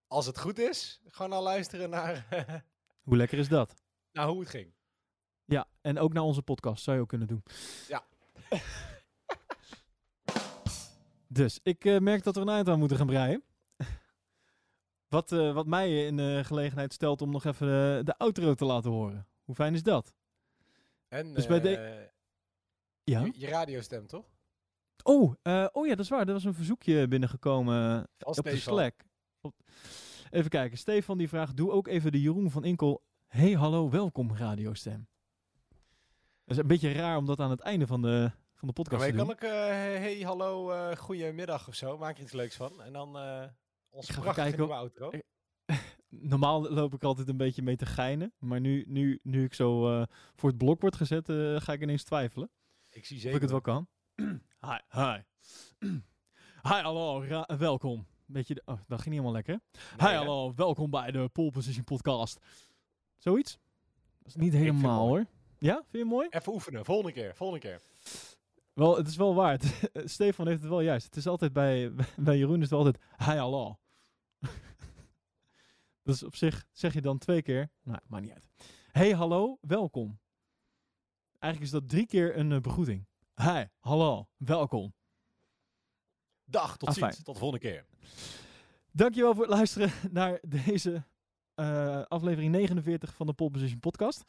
als 0.07 0.27
het 0.27 0.39
goed 0.39 0.59
is, 0.59 1.01
gewoon 1.07 1.33
al 1.33 1.43
luisteren 1.43 1.91
naar, 1.91 2.27
hoe 3.09 3.17
lekker 3.17 3.39
is 3.39 3.49
dat? 3.49 3.75
naar 4.13 4.27
hoe 4.27 4.41
het 4.41 4.49
ging. 4.49 4.75
Ja, 5.45 5.67
en 5.81 5.99
ook 5.99 6.13
naar 6.13 6.23
onze 6.23 6.43
podcast 6.43 6.85
zou 6.85 6.97
je 6.97 7.03
ook 7.03 7.09
kunnen 7.09 7.27
doen. 7.29 7.43
Ja. 7.89 8.05
dus 11.29 11.61
ik 11.63 11.85
eh, 11.85 11.99
merk 11.99 12.23
dat 12.23 12.35
we 12.35 12.41
een 12.41 12.49
eind 12.49 12.69
aan 12.69 12.79
moeten 12.79 12.97
gaan 12.97 13.07
breien. 13.07 13.43
wat, 15.09 15.33
eh, 15.33 15.53
wat 15.55 15.67
mij 15.67 16.07
in 16.07 16.17
de 16.17 16.41
gelegenheid 16.45 16.93
stelt 16.93 17.23
om 17.23 17.31
nog 17.31 17.45
even 17.45 17.67
eh, 17.99 18.05
de 18.05 18.15
outro 18.19 18.55
te 18.55 18.65
laten 18.65 18.91
horen. 18.91 19.27
Hoe 19.45 19.55
fijn 19.55 19.75
is 19.75 19.83
dat? 19.83 20.15
En 21.09 21.35
Dus 21.35 21.47
bij 21.47 21.61
de- 21.61 22.11
Ja. 23.05 23.21
je, 23.21 23.33
je 23.35 23.47
radiostem, 23.47 24.07
toch? 24.07 24.25
Oh, 25.03 25.35
oh 25.73 25.87
ja, 25.87 25.95
dat 25.95 25.99
is 26.05 26.09
waar. 26.09 26.27
Er 26.27 26.33
was 26.33 26.45
een 26.45 26.55
verzoekje 26.55 27.09
binnengekomen 27.09 28.09
op 28.19 28.35
de. 28.35 28.57
Slack. 28.57 29.05
Even 30.31 30.51
kijken. 30.51 30.79
Stefan 30.79 31.19
die 31.19 31.29
vraagt, 31.29 31.57
doe 31.57 31.71
ook 31.71 31.87
even 31.89 32.13
de 32.13 32.21
Jeroen 32.21 32.51
van 32.51 32.65
Inkel. 32.65 33.03
Hey, 33.27 33.53
hallo, 33.53 33.91
welkom 33.91 34.37
radiostem. 34.37 35.09
Dat 36.45 36.57
is 36.57 36.57
een 36.57 36.67
beetje 36.67 36.93
raar 36.93 37.17
om 37.17 37.27
dat 37.27 37.41
aan 37.41 37.51
het 37.51 37.61
einde 37.61 37.87
van 37.87 38.03
de, 38.03 38.31
van 38.55 38.69
de 38.69 38.75
podcast 38.75 39.01
Maar 39.03 39.11
te 39.13 39.17
je 39.17 39.25
doen. 39.25 39.37
kan 39.37 39.49
ook, 39.49 39.55
eh, 39.55 39.69
hey, 40.01 40.21
hallo, 40.21 40.71
eh 40.71 40.97
goedemiddag 40.97 41.69
of 41.69 41.75
zo. 41.75 41.99
Maak 41.99 42.17
er 42.17 42.23
iets 42.23 42.33
leuks 42.33 42.57
van. 42.57 42.83
En 42.83 42.93
dan 42.93 43.19
eh 43.19 43.45
onze 43.91 44.13
Ik 44.13 44.17
ga 44.19 44.21
even 44.21 44.23
prachtige 44.23 44.33
kijken 44.35 44.59
nieuwe 44.59 44.75
outro. 44.75 45.11
Ik- 45.11 45.25
Normaal 46.09 46.71
loop 46.71 46.95
ik 46.95 47.03
altijd 47.05 47.29
een 47.29 47.37
beetje 47.37 47.63
mee 47.63 47.77
te 47.77 47.87
geinen. 47.87 48.33
Maar 48.39 48.61
nu, 48.61 48.85
nu, 48.89 49.21
nu 49.23 49.45
ik 49.45 49.55
zo 49.55 50.01
eh, 50.01 50.07
voor 50.35 50.49
het 50.49 50.59
blok 50.59 50.81
word 50.81 50.97
gezet, 50.97 51.29
eh, 51.29 51.57
ga 51.61 51.73
ik 51.73 51.81
ineens 51.83 52.05
twijfelen. 52.05 52.51
Ik 52.91 53.05
zie 53.07 53.17
Of 53.17 53.23
zeker. 53.23 53.37
ik 53.37 53.43
het 53.43 53.51
wel 53.51 53.61
kan. 53.61 53.89
hi, 54.67 54.79
hi. 54.89 55.19
hi, 56.69 56.81
hallo, 56.83 57.25
welkom. 57.59 58.07
Beetje 58.27 58.55
de, 58.55 58.63
oh, 58.65 58.75
dat 58.87 59.01
ging 59.01 59.15
niet 59.15 59.25
helemaal 59.25 59.33
lekker. 59.33 59.61
Nee, 59.97 60.09
hi, 60.09 60.15
hallo, 60.17 60.55
welkom 60.55 60.91
bij 60.91 61.11
de 61.11 61.29
Pole 61.29 61.51
Position 61.51 61.85
Podcast. 61.85 62.45
Zoiets? 63.17 63.59
Dat 64.19 64.27
is 64.27 64.35
niet 64.35 64.53
helemaal 64.53 65.07
hoor. 65.07 65.27
Ja, 65.59 65.75
vind 65.75 65.87
je 65.91 65.99
het 65.99 66.09
mooi? 66.09 66.29
Even 66.31 66.53
oefenen. 66.53 66.85
Volgende 66.85 67.13
keer. 67.13 67.35
Volgende 67.35 67.61
keer. 67.63 67.81
Wel, 68.73 68.97
het 68.97 69.07
is 69.07 69.17
wel 69.17 69.35
waar. 69.35 69.53
Het- 69.53 69.91
Stefan 70.11 70.47
heeft 70.47 70.61
het 70.61 70.71
wel 70.71 70.81
juist. 70.81 71.05
Het 71.05 71.17
is 71.17 71.27
altijd 71.27 71.53
bij, 71.53 71.93
bij 72.17 72.39
Jeroen 72.39 72.63
is 72.63 72.71
het 72.71 72.79
altijd 72.79 72.99
hi, 73.17 73.37
hallo. 73.37 73.79
dus 76.03 76.23
op 76.23 76.35
zich 76.37 76.67
zeg 76.73 76.95
je 76.95 77.01
dan 77.01 77.19
twee 77.19 77.43
keer. 77.43 77.71
Nou, 77.83 77.99
maakt 78.07 78.25
niet 78.25 78.33
uit. 78.33 78.49
Hey, 78.93 79.11
hallo, 79.13 79.59
welkom. 79.61 80.21
Eigenlijk 81.39 81.73
is 81.73 81.81
dat 81.81 81.89
drie 81.89 82.07
keer 82.07 82.37
een 82.39 82.53
eh, 82.53 82.61
begroeting. 82.61 83.07
Hi, 83.35 83.65
hallo, 83.79 84.29
welkom. 84.37 84.95
Dag, 86.47 86.77
tot 86.77 86.89
Ah, 86.89 86.95
ziens. 86.95 87.07
fijn. 87.07 87.25
Tot 87.25 87.35
de 87.35 87.41
volgende 87.41 87.69
keer. 87.69 87.85
Dankjewel 88.93 89.35
voor 89.35 89.43
het 89.45 89.53
luisteren 89.55 89.91
naar 90.13 90.39
deze 90.43 91.05
eh, 91.55 92.03
aflevering 92.03 92.53
49 92.53 93.15
van 93.15 93.27
de 93.27 93.33
Pole 93.33 93.51
Position 93.51 93.81
Podcast. 93.81 94.23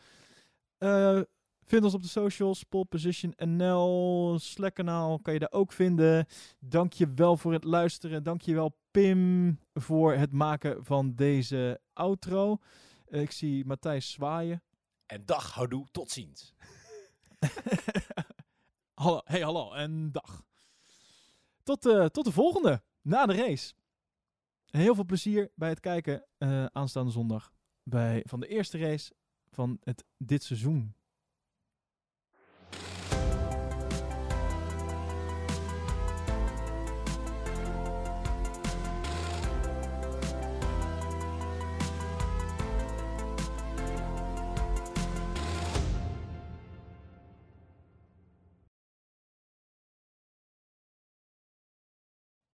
Eh, 0.78 1.20
vind 1.66 1.84
ons 1.84 1.94
op 1.94 2.02
de 2.02 2.08
socials, 2.08 2.64
Pole 2.64 2.86
Position 2.86 3.34
NL, 3.38 4.40
Slack 4.40 4.74
kanaal, 4.74 5.20
kan 5.20 5.34
je 5.34 5.40
daar 5.40 5.52
ook 5.52 5.72
vinden. 5.72 6.26
Dankjewel 6.60 7.38
voor 7.38 7.54
het 7.54 7.64
luisteren. 7.64 8.24
Dankjewel 8.24 8.78
Pim 8.92 9.60
voor 9.74 10.14
het 10.14 10.32
maken 10.32 10.86
van 10.86 11.16
deze 11.16 11.82
outro. 11.94 12.58
Eh, 13.06 13.22
ik 13.22 13.32
zie 13.32 13.66
Matthijs 13.66 14.12
zwaaien. 14.12 14.62
En 15.06 15.26
dag, 15.26 15.52
houdoe, 15.54 15.88
tot 15.92 16.12
ziens. 16.12 16.54
hallo, 18.94 19.22
hey 19.24 19.42
hallo 19.42 19.74
en 19.74 20.12
dag. 20.12 20.46
Tot, 21.68 21.86
eh, 21.86 22.06
tot 22.06 22.26
de 22.26 22.32
volgende, 22.32 22.84
na 23.02 23.26
de 23.26 23.34
race. 23.34 23.74
Heel 24.66 24.96
veel 24.96 25.06
plezier 25.06 25.52
bij 25.56 25.70
het 25.70 25.80
kijken 25.80 26.26
eh, 26.38 26.66
aanstaande 26.66 27.12
zondag 27.12 27.54
bij, 27.84 28.24
van 28.28 28.40
de 28.40 28.48
eerste 28.48 28.78
race 28.78 29.14
van 29.50 29.78
het, 29.84 30.06
dit 30.18 30.44
seizoen. 30.44 30.96